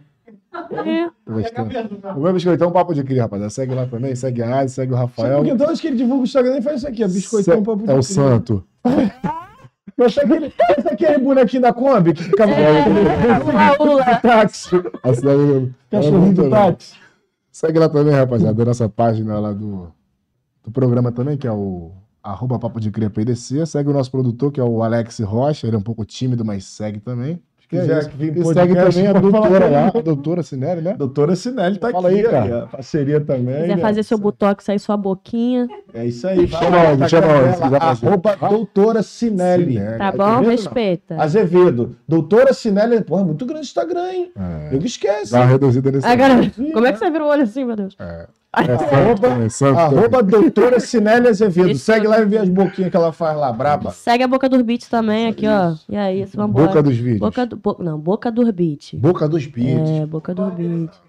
[0.54, 1.08] É.
[1.28, 3.50] O meu é biscoitão, papo de cria, rapaziada.
[3.50, 5.38] Segue lá também, segue a Adi, segue o Rafael.
[5.38, 7.84] Porque então acho que ele divulga o Instagram e faz isso aqui, é biscoitão Se-
[7.84, 8.64] pra É o santo.
[9.98, 10.54] Eu achei que ele.
[10.78, 12.84] Esse aqui é bonequinho da Kombi que ficava É,
[13.84, 14.16] ula, ula.
[14.20, 14.70] táxi.
[15.04, 16.96] A cidade- Cachorrinho do táxi.
[17.52, 19.92] Segue lá também, rapaziada, a nossa página lá do,
[20.64, 21.92] do programa também, que é o
[22.24, 23.66] arroba Papo de Cria PDC.
[23.68, 25.68] Segue o nosso produtor, que é o Alex Rocha.
[25.68, 27.40] Ele é um pouco tímido, mas segue também.
[27.64, 28.10] Acho que é quiser isso.
[28.10, 30.94] que vir podcast, segue também a doutora lá, a doutora Sinelli, né?
[30.98, 32.68] Doutora Sinelli tá Fala aqui, aí, cara.
[32.68, 33.62] parceria também.
[33.62, 33.82] quiser né?
[33.82, 35.68] fazer seu botox aí, sua boquinha.
[35.94, 36.48] É isso aí.
[36.48, 37.00] Chama onde?
[37.00, 37.58] tá Chama onde?
[37.58, 38.06] Se.
[38.06, 39.74] Arroba doutora Sinelli.
[39.74, 39.98] Sinelli.
[39.98, 40.42] Tá Tá bom?
[40.42, 40.50] não?
[40.50, 41.22] Respeita.
[41.22, 41.96] Azevedo.
[42.08, 43.04] Doutora Sinelli.
[43.04, 44.32] Porra, muito grande o Instagram, hein?
[44.36, 44.72] É.
[44.72, 45.32] Nego esquece.
[45.32, 46.08] Dá uma reduzida nesse.
[46.08, 47.96] Cara, como é que você vira o olho assim, meu Deus?
[48.00, 50.00] É, é santo também, santo também.
[50.00, 51.72] Arroba doutora Sinelli Azevedo.
[51.72, 51.86] Isso.
[51.86, 53.92] Segue lá e vê as boquinhas que ela faz lá, braba.
[53.92, 55.74] Segue a Boca dos Beats também aqui, ó.
[55.90, 56.68] E aí, isso, vambora.
[56.68, 57.20] Boca dos vídeos.
[57.20, 57.58] Boca do...
[57.64, 58.94] bo- Não, Boca dos Beats.
[58.96, 59.90] Boca dos beats.
[59.90, 61.02] É, Boca dos Beats.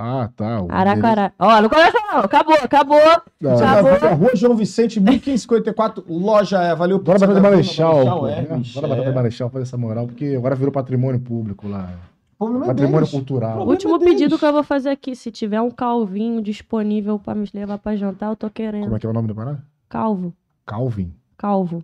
[0.00, 0.62] Ah, tá.
[0.62, 1.32] o Aracará.
[1.40, 2.20] Ó, não começa não.
[2.20, 3.00] Acabou, acabou.
[3.40, 3.82] Não, Acabou.
[3.90, 6.72] vai ver a Rua João Vicente, 1554, loja é.
[6.72, 8.62] Valeu Bora bater Marechal, Marechal, é, né?
[8.74, 9.12] Bora bater é.
[9.12, 11.92] Marechal, fazer essa moral, porque agora virou patrimônio público lá.
[12.38, 13.10] O problema é Patrimônio deles.
[13.10, 13.50] cultural.
[13.54, 14.14] Problema Último deles.
[14.14, 15.16] pedido que eu vou fazer aqui.
[15.16, 18.84] Se tiver um calvinho disponível pra me levar pra jantar, eu tô querendo.
[18.84, 19.64] Como é que é o nome da parada?
[19.88, 20.32] Calvo.
[20.64, 21.12] Calvin.
[21.36, 21.82] Calvo.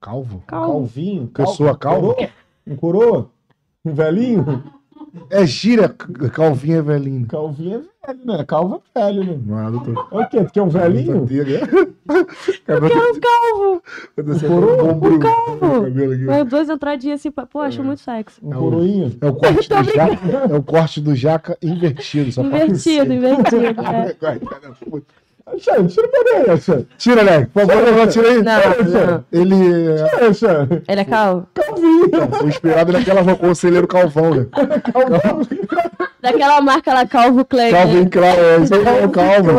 [0.00, 0.42] Calvo?
[0.46, 0.72] Calvo.
[0.72, 1.26] Calvinho.
[1.26, 2.14] Pessoa calva?
[2.14, 2.28] Coroa?
[2.66, 3.30] Um coroa?
[3.84, 4.62] Um velhinho?
[5.30, 7.26] É gíria, calvinho é velhinho.
[7.26, 8.44] Calvinho é velho, né?
[8.44, 9.38] Calvo é velho, né?
[9.46, 10.08] Não, doutor.
[10.10, 10.44] É o quê?
[10.44, 11.26] Tu quer um velhinho?
[11.26, 12.24] Cabelo
[12.66, 13.82] É um calvo!
[14.82, 15.82] um ombro, calvo.
[15.84, 16.24] cabelo aqui.
[16.24, 18.40] Mas duas entradinhas assim, pô, acho muito sexy.
[18.42, 19.12] Um coroinha?
[19.20, 23.66] É o corte do jaca, é o corte do jaca invertido, só Invertido, invertido.
[23.66, 24.16] é.
[25.46, 26.86] Alexandre, tira pra dentro, Alexandre.
[26.96, 27.48] Tira, né?
[27.52, 28.42] Por favor, não tira aí.
[28.42, 29.24] Não, não.
[29.30, 30.82] Ele é Tira, Alexandre.
[30.88, 31.46] Ele é calvo?
[32.38, 34.46] foi inspirado naquela conselheiro Calvão, né?
[36.20, 37.70] Daquela marca lá, Calvo Clay.
[37.70, 39.50] Calvin Klein, é, isso aí é o Calvo.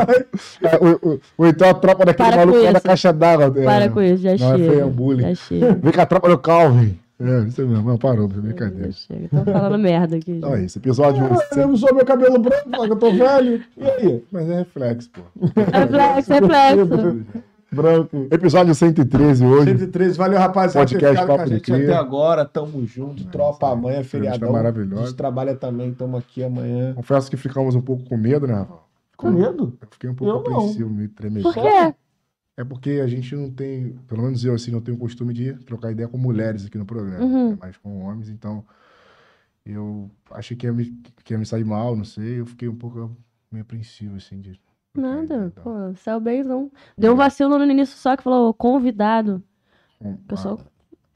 [0.63, 3.53] É, o- o- Ou então a tropa daquele Para maluco da caixa d'água.
[3.55, 3.63] é.
[3.63, 4.71] Para com isso, já Não, é chega.
[4.71, 5.21] feio, é bullying.
[5.29, 5.73] Já chega.
[5.81, 6.99] Vem com a tropa do Calvin.
[7.19, 7.87] É, isso mesmo.
[7.89, 8.91] Não, parou, brincadeira.
[8.91, 9.29] Chega.
[9.29, 10.41] Tô falando merda aqui.
[10.43, 13.63] É isso, episódio Ah, Eu usou meu cabelo branco, fala que eu tô velho.
[13.77, 14.23] E aí?
[14.31, 15.21] Mas é reflexo, pô.
[15.55, 17.25] Reflexo, reflexo.
[17.71, 18.27] Branco.
[18.31, 19.65] Episódio 113 hoje.
[19.77, 21.77] 113, valeu rapaziada Podcast ficado com a Papo de Cria.
[21.77, 24.51] até agora, tamo junto, tropa amanhã, feriadão.
[24.51, 25.01] maravilhosa.
[25.01, 26.93] A gente trabalha também, tamo aqui amanhã.
[26.93, 28.75] Confesso que ficamos um pouco com medo, né, Rafa?
[29.17, 29.73] Com medo?
[29.81, 30.57] Eu fiquei um pouco Eu não.
[30.59, 31.43] apreensivo, meio tremendo.
[31.43, 31.93] Por quê?
[32.57, 35.53] É porque a gente não tem, pelo menos eu assim, não tenho o costume de
[35.65, 37.51] trocar ideia com mulheres aqui no programa, Uhum.
[37.53, 38.63] é mais com homens, então
[39.65, 40.85] eu achei que ia, me,
[41.23, 43.11] que ia me sair mal, não sei, eu fiquei um pouco
[43.51, 44.59] meio apreensivo, assim, de...
[44.95, 46.71] Nada, pô, saiu benzão.
[46.97, 49.43] Deu um vacilo no início só que falou convidado.
[50.01, 50.57] Hum, sou.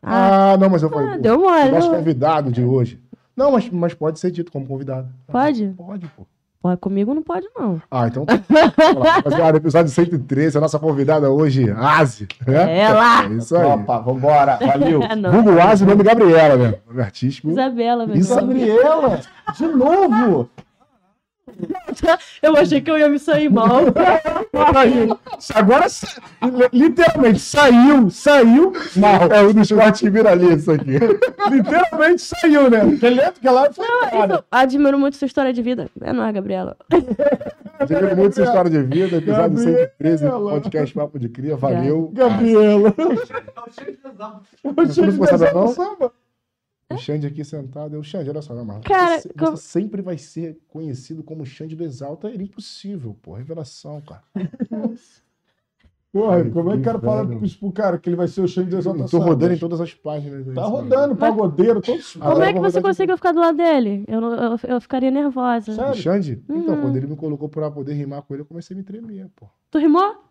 [0.01, 1.71] Ah, Ah, não, mas eu falei, ah, deu mole.
[1.71, 1.97] nosso não.
[1.97, 3.01] convidado de hoje.
[3.33, 5.09] Não, mas, mas pode ser dito como convidado.
[5.27, 5.73] Pode?
[5.77, 6.27] Pode, pô.
[6.61, 7.81] Pô, comigo não pode, não.
[7.89, 8.33] Ah, então tá.
[9.15, 12.27] Rapaziada, episódio 113, a nossa convidada hoje, Asi.
[12.45, 12.79] né?
[12.79, 13.23] Ela!
[13.23, 13.61] É isso aí.
[13.61, 14.99] Tropa, vambora, valeu.
[15.09, 15.31] É.
[15.31, 16.73] Vulgo Asi, nome Gabriela, né?
[16.85, 17.49] Nome artístico.
[17.49, 18.19] Isabela, velho.
[18.19, 19.21] Isa- Gabriela,
[19.55, 20.49] de novo.
[22.41, 23.81] Eu achei que eu ia me sair mal.
[25.55, 25.85] Agora,
[26.71, 29.23] literalmente, saiu, saiu mal.
[29.31, 30.99] É dos cortes que viraliza isso aqui.
[31.51, 32.85] Literalmente saiu, né?
[32.85, 33.85] Porque lento que ela foi.
[33.85, 35.89] Eu admiro muito sua história de vida.
[36.01, 36.77] É, não é, Gabriela?
[37.79, 39.91] Admiro muito sua história de vida, episódio Gabriela.
[39.99, 42.11] 113, podcast Papo de Cria, valeu.
[42.13, 42.93] Gabriela.
[44.63, 45.67] Não ficou sabendo, não?
[45.69, 46.11] Samba.
[46.91, 50.01] O Xande aqui sentado, eu, Xande, olha só, não, mas Cara, você, como- você sempre
[50.01, 54.23] vai ser conhecido como Xande do Exalta, é impossível, pô, revelação, cara.
[56.11, 58.47] Porra, Ai, como é que o cara fala pro cara que ele vai ser o
[58.47, 59.19] Xande de Eu exaltação?
[59.19, 60.47] tô rodando em todas as páginas.
[60.47, 60.75] aí, Tá sabe?
[60.75, 62.15] rodando, pagodeiro, todos.
[62.15, 64.05] Agora Como é que você rodar de conseguiu ficar do lado dele?
[64.07, 65.71] Eu, não- eu, eu ficaria nervosa.
[65.71, 65.91] Sério?
[65.91, 66.43] O Xande?
[66.49, 66.81] Então, Uhum.
[66.81, 69.47] quando ele me colocou pra poder rimar com ele, eu comecei a me tremer, pô.
[69.69, 70.23] Tu rimou?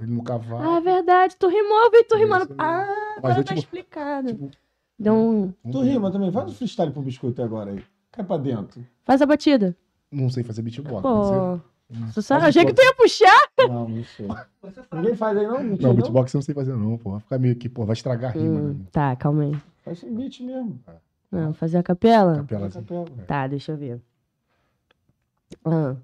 [0.00, 0.80] Ele no Ah, cavalo.
[0.80, 1.36] verdade.
[1.38, 2.54] Tu rimou, eu vi tu rimando.
[2.58, 2.86] Ah,
[3.16, 4.28] Mas agora tá tipo, explicado.
[4.28, 4.50] tipo,
[4.98, 5.52] Deu um...
[5.70, 7.82] Tu rima também, faz um freestyle pro biscoito agora aí.
[8.12, 8.84] Cai pra dentro.
[9.04, 9.76] Faz a batida.
[10.10, 11.02] Não sei fazer beatbox.
[11.02, 11.60] Pô.
[12.14, 12.44] Tu sabe?
[12.44, 13.48] Eu achei que tu ia puxar.
[13.68, 14.26] Não, não sei.
[14.92, 15.68] Ninguém faz aí não?
[15.68, 15.80] Beat.
[15.82, 15.96] Não, não?
[15.96, 17.10] beatbox eu não sei fazer não, pô.
[17.12, 18.86] Vai ficar meio que, pô, vai estragar a rima, Hum, né?
[18.90, 19.56] tá, calma aí.
[19.84, 20.80] Faz um beat mesmo.
[21.30, 22.36] Não, fazer a capela?
[22.36, 22.70] Capela.
[22.70, 23.06] Capela.
[23.26, 24.00] Tá, deixa eu ver.
[25.64, 25.94] Ah.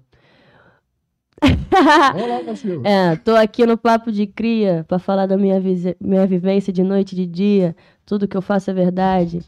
[2.13, 2.81] Vamos lá, Marcelo.
[2.85, 5.61] É, tô aqui no Papo de Cria pra falar da minha,
[5.99, 7.75] minha vivência de noite e de dia.
[8.05, 9.41] Tudo que eu faço é verdade.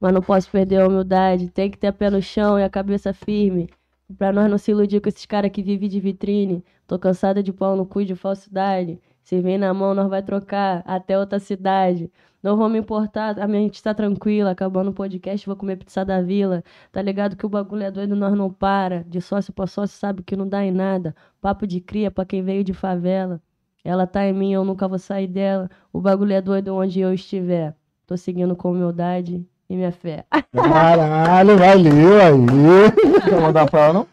[0.00, 1.48] Mas não posso perder a humildade.
[1.48, 3.68] Tem que ter pé no chão e a cabeça firme.
[4.16, 6.64] Pra nós não se iludir com esses caras que vivem de vitrine.
[6.86, 9.00] Tô cansada de pau no cu de falsidade.
[9.22, 12.10] Se vem na mão, nós vai trocar até outra cidade.
[12.46, 14.52] Não vou me importar, a minha gente tá tranquila.
[14.52, 16.62] Acabando o podcast, vou comer pizza da vila.
[16.92, 19.02] Tá ligado que o bagulho é doido, nós não para.
[19.02, 21.12] De sócio pra sócio, sabe que não dá em nada.
[21.40, 23.42] Papo de cria pra quem veio de favela.
[23.82, 25.68] Ela tá em mim, eu nunca vou sair dela.
[25.92, 27.74] O bagulho é doido onde eu estiver.
[28.06, 30.24] Tô seguindo com humildade e minha fé.
[30.54, 33.22] Caralho, valeu aí.
[33.24, 34.06] Quer mandar pra ela, não?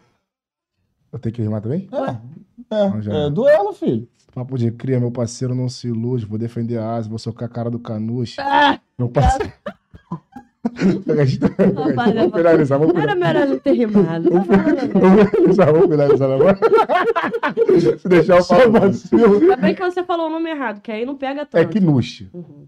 [1.12, 1.88] Eu tenho que rimar também?
[2.72, 3.14] É, já.
[3.14, 4.08] é duelo, filho.
[4.34, 7.52] Papo de cria, meu parceiro não se ilude, vou defender a asa, vou socar a
[7.52, 8.40] cara do Canuche.
[8.42, 9.52] Ah, Meu parceiro.
[10.76, 11.03] Vamos
[12.34, 13.16] finalizar, vamos Era finalizar.
[13.16, 14.30] melhor não ter rimado.
[14.32, 16.58] Vamos finalizar, vamos finalizar agora.
[18.00, 19.42] Se deixar o papo vacilo.
[19.42, 21.62] Ainda bem que você falou o nome errado, que aí não pega tanto.
[21.62, 22.28] É Knush.
[22.34, 22.68] Uhum.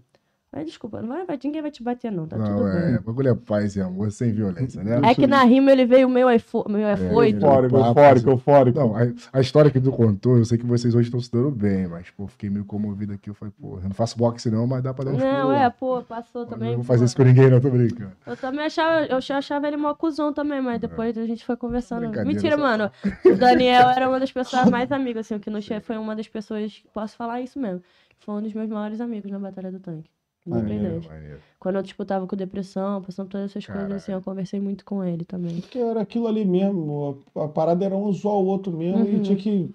[0.56, 2.94] Mas desculpa, não vai, vai- ninguém vai te bater, não, tá tudo Não, bem.
[2.94, 4.98] é, bagulho é paz e amor, sem violência, né?
[5.04, 7.36] É que na rima ele veio meio, efo, meio efoito.
[7.36, 8.78] ele- Eufórico, eufórico, eufórico.
[8.78, 9.00] Não, a,
[9.34, 12.08] a história que tu contou, eu sei que vocês hoje estão se dando bem, mas,
[12.08, 13.28] pô, fiquei meio comovido aqui.
[13.28, 15.68] Eu falei, pô, eu não faço boxe não, mas dá pra dar um Não, é,
[15.68, 16.68] pô, passou Mas também.
[16.70, 16.88] Não vou pô.
[16.88, 18.12] fazer isso com ninguém, não, tô brincando.
[18.26, 22.10] Eu também achava, eu achava ele mó cuzão também, mas depois a gente foi conversando.
[22.24, 22.90] Mentira, só- mano.
[23.26, 26.28] O Daniel era uma das pessoas mais amigas, assim, o que no foi uma das
[26.28, 27.82] pessoas, posso falar isso mesmo.
[28.20, 30.10] Foi um dos meus maiores amigos na Batalha do Tanque.
[30.46, 31.08] Independente.
[31.08, 31.38] Maneiro.
[31.58, 35.24] Quando eu disputava com depressão, passando todas essas coisas assim, eu conversei muito com ele
[35.24, 35.60] também.
[35.60, 37.18] Porque era aquilo ali mesmo.
[37.34, 39.22] A, a parada era um zoar o outro mesmo e Uhum.
[39.22, 39.74] tinha que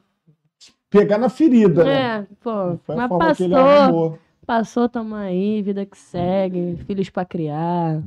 [0.89, 1.93] pegar na ferida, né?
[2.19, 3.69] É, pô, Foi a mas forma que ele passou.
[3.69, 4.19] arrumou.
[4.45, 8.01] Passou, tamo aí, vida que segue, filhos pra criar,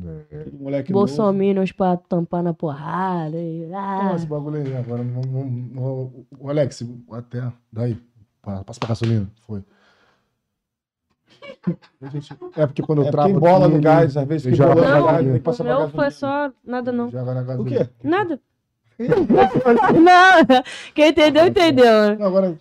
[0.59, 1.07] moleque novo.
[1.07, 3.37] bolsominions pra tampar na porrada.
[3.37, 5.03] E, ah, Não, esse bagulho aí agora.
[5.03, 7.51] Não, não, não- o Alex, até.
[7.73, 7.97] Daí.
[8.43, 9.27] pa- Passa pra gasolina.
[9.47, 9.63] Foi.
[12.57, 13.29] É porque quando eu É travo.
[13.31, 15.39] embola aqui, no ele- gás, às vezes no não, gás, tem gasolina.
[15.39, 16.53] que passar o pra meu foi só.
[16.65, 17.11] Nada não.
[17.11, 17.85] Joga na O gasolina.
[17.85, 17.91] quê?
[18.09, 18.41] Nada.
[18.99, 20.63] não,
[20.95, 22.17] quem entendeu, entendeu.
[22.19, 22.57] Não, agora,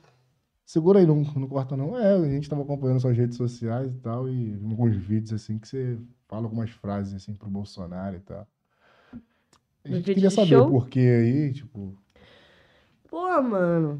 [0.65, 1.97] segura aí, não, não corta não.
[1.97, 5.67] É, a gente tava acompanhando suas redes sociais e tal, e alguns vídeos assim que
[5.67, 5.97] você
[6.27, 8.47] fala algumas frases assim pro Bolsonaro e tal.
[9.85, 10.65] A gente queria saber show?
[10.67, 11.93] o porquê aí, tipo.
[13.09, 13.99] Pô, mano.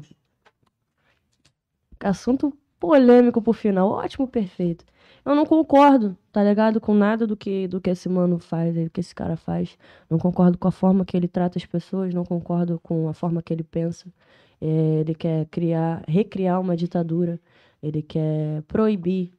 [2.00, 3.90] Assunto polêmico pro final.
[3.90, 4.84] Ótimo, perfeito.
[5.24, 6.80] Eu não concordo, tá ligado?
[6.80, 9.78] Com nada do que, do que esse mano faz, do que esse cara faz.
[10.10, 13.42] Não concordo com a forma que ele trata as pessoas, não concordo com a forma
[13.42, 14.12] que ele pensa.
[14.60, 17.40] É, ele quer criar, recriar uma ditadura.
[17.82, 19.32] Ele quer proibir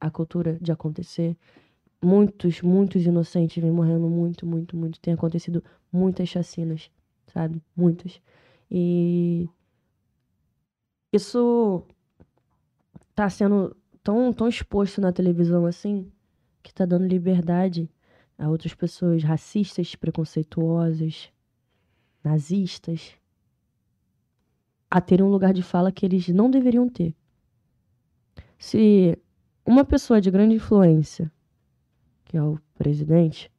[0.00, 1.36] a cultura de acontecer.
[2.02, 5.00] Muitos, muitos inocentes vêm morrendo muito, muito, muito.
[5.00, 5.62] Tem acontecido
[5.92, 6.90] muitas chacinas,
[7.28, 7.62] sabe?
[7.76, 8.20] Muitas.
[8.70, 9.48] E
[11.12, 11.84] isso
[13.14, 16.10] tá sendo tão, tão exposto na televisão assim
[16.62, 17.90] que tá dando liberdade
[18.38, 21.30] a outras pessoas racistas, preconceituosas,
[22.22, 23.12] nazistas,
[24.90, 27.14] a terem um lugar de fala que eles não deveriam ter.
[28.58, 29.18] Se
[29.64, 31.32] uma pessoa de grande influência,
[32.24, 33.50] que é o presidente,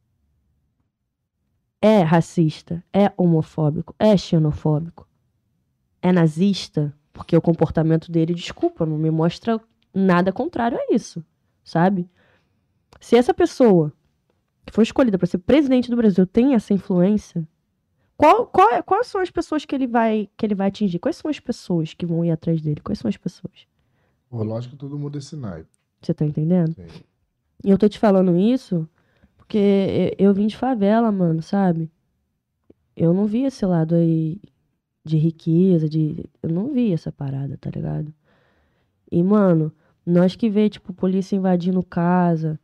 [1.81, 5.07] é racista, é homofóbico, é xenofóbico,
[6.01, 9.61] é nazista, porque o comportamento dele, desculpa, não me mostra
[9.93, 11.23] nada contrário a isso,
[11.63, 12.09] sabe?
[12.99, 13.93] Se essa pessoa
[14.65, 17.47] que foi escolhida para ser presidente do Brasil tem essa influência,
[18.17, 20.99] qual, qual, é- quais são as pessoas que ele vai que ele vai atingir?
[20.99, 22.81] Quais são as pessoas que vão ir atrás dele?
[22.81, 23.67] Quais são as pessoas?
[24.29, 25.69] Pô, lógico que todo mundo é naipe.
[26.01, 26.73] Você tá entendendo?
[26.73, 26.87] Sim.
[27.63, 28.87] E eu tô te falando isso
[29.37, 31.91] porque eu eu vim de favela, mano, sabe?
[32.95, 34.39] Eu não vi esse lado aí
[35.03, 36.25] de riqueza, de.
[36.41, 38.13] Eu não vi essa parada, tá ligado?
[39.11, 39.71] E, mano,
[40.05, 42.59] nós que vê, tipo, polícia invadindo casa,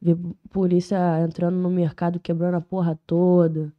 [0.00, 0.16] vê
[0.50, 3.72] polícia entrando no mercado, quebrando a porra toda,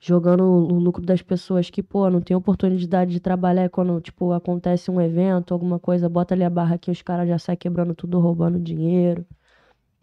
[0.00, 4.90] jogando o lucro das pessoas que, pô, não tem oportunidade de trabalhar quando, tipo, acontece
[4.90, 8.20] um evento, alguma coisa, bota ali a barra aqui, os caras já saem quebrando tudo,
[8.20, 9.26] roubando dinheiro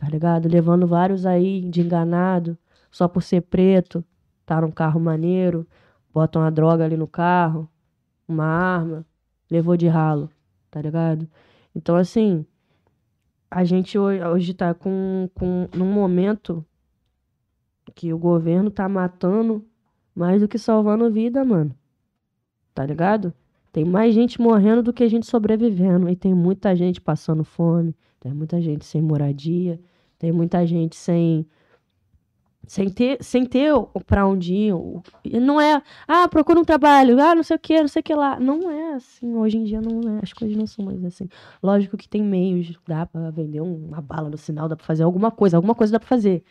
[0.04, 0.50] tá ligado?
[0.50, 2.58] Levando vários aí de enganado,
[2.92, 4.04] só por ser preto,
[4.46, 5.66] tá num carro maneiro,
[6.14, 7.70] botam uma droga ali no carro,
[8.28, 9.06] uma arma,
[9.50, 10.30] levou de ralo,
[10.70, 11.28] tá ligado?
[11.76, 12.46] Então, assim,
[13.50, 16.66] a gente ho- hoje tá com, com num momento
[17.96, 19.66] que o governo tá matando
[20.16, 21.76] mais do que salvando vida, mano.
[22.74, 23.34] Tá ligado?
[23.72, 26.10] Tem mais gente morrendo do que gente sobrevivendo.
[26.10, 27.96] E tem muita gente passando fome.
[28.20, 29.80] Tem muita gente sem moradia.
[30.18, 31.46] Tem muita gente sem.
[32.66, 34.74] Sem ter, sem ter o- pra onde ir.
[35.42, 38.16] Não é, ah, procura um trabalho, ah, não sei o que, não sei o que
[38.16, 38.40] lá.
[38.40, 41.28] Não é assim, hoje em dia não é, as coisas não são mais assim.
[41.62, 45.04] Lógico que tem meios, dá pra vender um- uma bala no sinal, dá pra fazer
[45.04, 46.42] alguma coisa, alguma coisa dá pra fazer.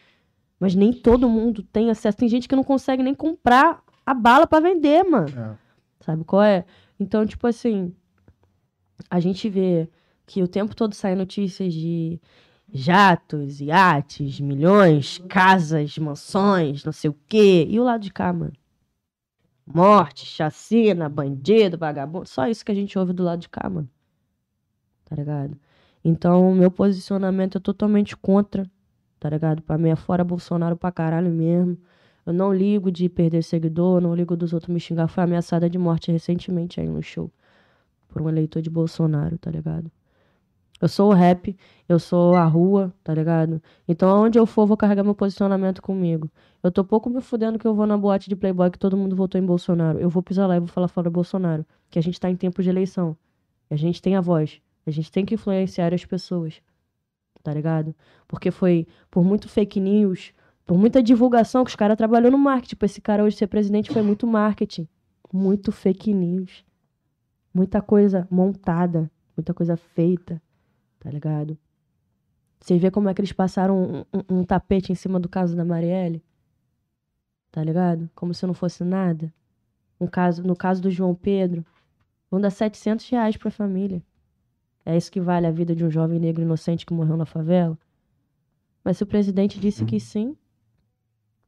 [0.61, 2.19] Mas nem todo mundo tem acesso.
[2.19, 5.29] Tem gente que não consegue nem comprar a bala pra vender, mano.
[5.29, 5.57] É.
[6.05, 6.65] Sabe qual é?
[7.01, 7.93] Então, tipo assim,
[9.11, 9.89] a gente vê
[10.27, 12.21] que o tempo todo saem notícias de
[12.73, 17.67] jatos, iates, milhões, casas, mansões, não sei o quê.
[17.68, 18.52] E o lado de cá, mano?
[19.67, 22.28] Morte, chacina, bandido, vagabundo.
[22.28, 23.89] Só isso que a gente ouve do lado de cá, mano.
[25.05, 25.57] Tá ligado?
[26.05, 28.68] Então, meu posicionamento é totalmente contra,
[29.20, 29.62] tá ligado?
[29.62, 31.78] Pra mim é fora Bolsonaro pra caralho mesmo.
[32.25, 35.09] Eu não ligo de perder seguidor, não ligo dos outros me xingar.
[35.09, 37.31] Fui ameaçada de morte recentemente aí no show.
[38.09, 39.91] Por um eleitor de Bolsonaro, tá ligado?
[40.83, 41.57] Eu sou o rap,
[41.89, 43.62] eu sou a rua, tá ligado?
[43.86, 46.28] Então, onde eu for, vou carregar meu posicionamento comigo.
[46.61, 49.15] Eu tô pouco me fudendo que eu vou na boate de Playboy que todo mundo
[49.15, 50.01] votou em Bolsonaro.
[50.01, 51.65] Eu vou pisar lá e vou falar fora Bolsonaro.
[51.89, 53.17] Que a gente tá em tempo de eleição.
[53.70, 54.61] A gente tem a voz.
[54.85, 56.61] A gente tem que influenciar as pessoas.
[57.44, 57.94] Tá ligado?
[58.27, 60.33] Porque foi por muito fake news,
[60.67, 62.75] por muita divulgação que os caras trabalhou no marketing.
[62.75, 64.89] Pra esse cara hoje ser presidente foi muito marketing.
[65.33, 66.65] Muito fake news.
[67.55, 69.09] Muita coisa montada.
[69.36, 70.43] Muita coisa feita.
[71.03, 71.59] Tá ligado?
[72.61, 75.57] Você vê como é que eles passaram um, um- um tapete em cima do caso
[75.57, 76.23] da Marielle?
[77.51, 78.09] Tá ligado?
[78.15, 79.35] Como se não fosse nada.
[80.01, 81.65] Um caso, no caso do João Pedro,
[82.31, 84.01] vão dar 700 reais pra família.
[84.87, 87.77] É isso que vale a vida de um jovem negro inocente que morreu na favela?
[88.85, 90.37] Mas se o presidente disse que sim,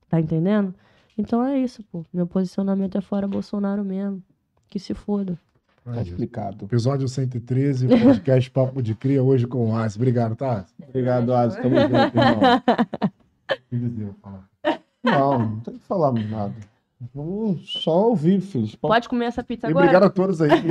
[0.08, 0.74] tá entendendo?
[1.16, 2.04] Então é isso, pô.
[2.12, 4.20] Meu posicionamento é fora Bolsonaro mesmo.
[4.68, 5.38] Que se foda.
[5.84, 6.64] Tá explicado.
[6.64, 9.98] Episódio 113, podcast Papo de Cria, hoje com o Asi.
[9.98, 10.64] Obrigado, tá?
[10.88, 11.60] Obrigado, Asa.
[11.60, 12.40] Tamo junto, irmão.
[13.50, 14.48] O que dizer, falar.
[15.04, 16.54] Não, não tem que falar nada.
[17.14, 18.78] Vamos só ouvir, filho.
[18.78, 19.84] Pode comer essa pizza E agora?
[19.84, 20.68] obrigado a todos aí que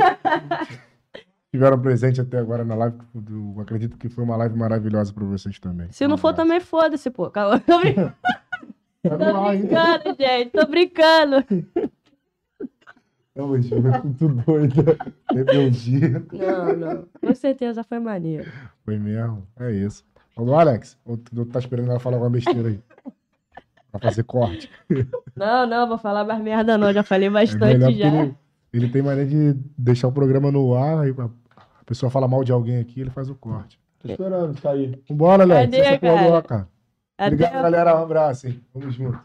[1.51, 2.98] tiveram presente até agora na live.
[3.14, 5.92] Eu acredito que foi uma live maravilhosa para vocês também.
[5.92, 7.30] Se não Um for, também foda-se, pô.
[7.30, 7.59] Calma.
[7.59, 8.14] Tô brincando,
[9.03, 10.50] Tá tô brincando, gente.
[10.50, 11.45] Tô brincando.
[13.34, 14.98] Tamo junto, tudo doida.
[15.32, 16.24] Rebeldia.
[16.32, 17.06] Não, não.
[17.20, 18.50] Com certeza foi maneiro.
[18.86, 19.48] Foi mesmo.
[19.60, 20.06] É isso.
[20.38, 20.98] Alô, Alex.
[21.06, 22.80] Ou tu tá esperando ela falar alguma besteira aí?
[23.92, 24.70] Pra fazer corte.
[25.36, 26.94] Não, não, vou falar mais merda não.
[26.94, 28.08] Já falei É bastante porque já.
[28.08, 28.36] ele,
[28.72, 31.12] ele tem maneira de deixar o programa no ar, aí
[31.56, 33.80] a pessoa fala mal de alguém aqui, ele faz o corte.
[34.00, 35.00] Tô esperando, tá aí.
[35.10, 35.62] Vambora, Alex.
[35.62, 36.24] Cadê, Essa cara?
[36.24, 36.68] coloca.
[37.20, 38.00] Obrigado, galera.
[38.00, 38.62] Um abraço, hein?
[38.74, 39.20] Vamos junto.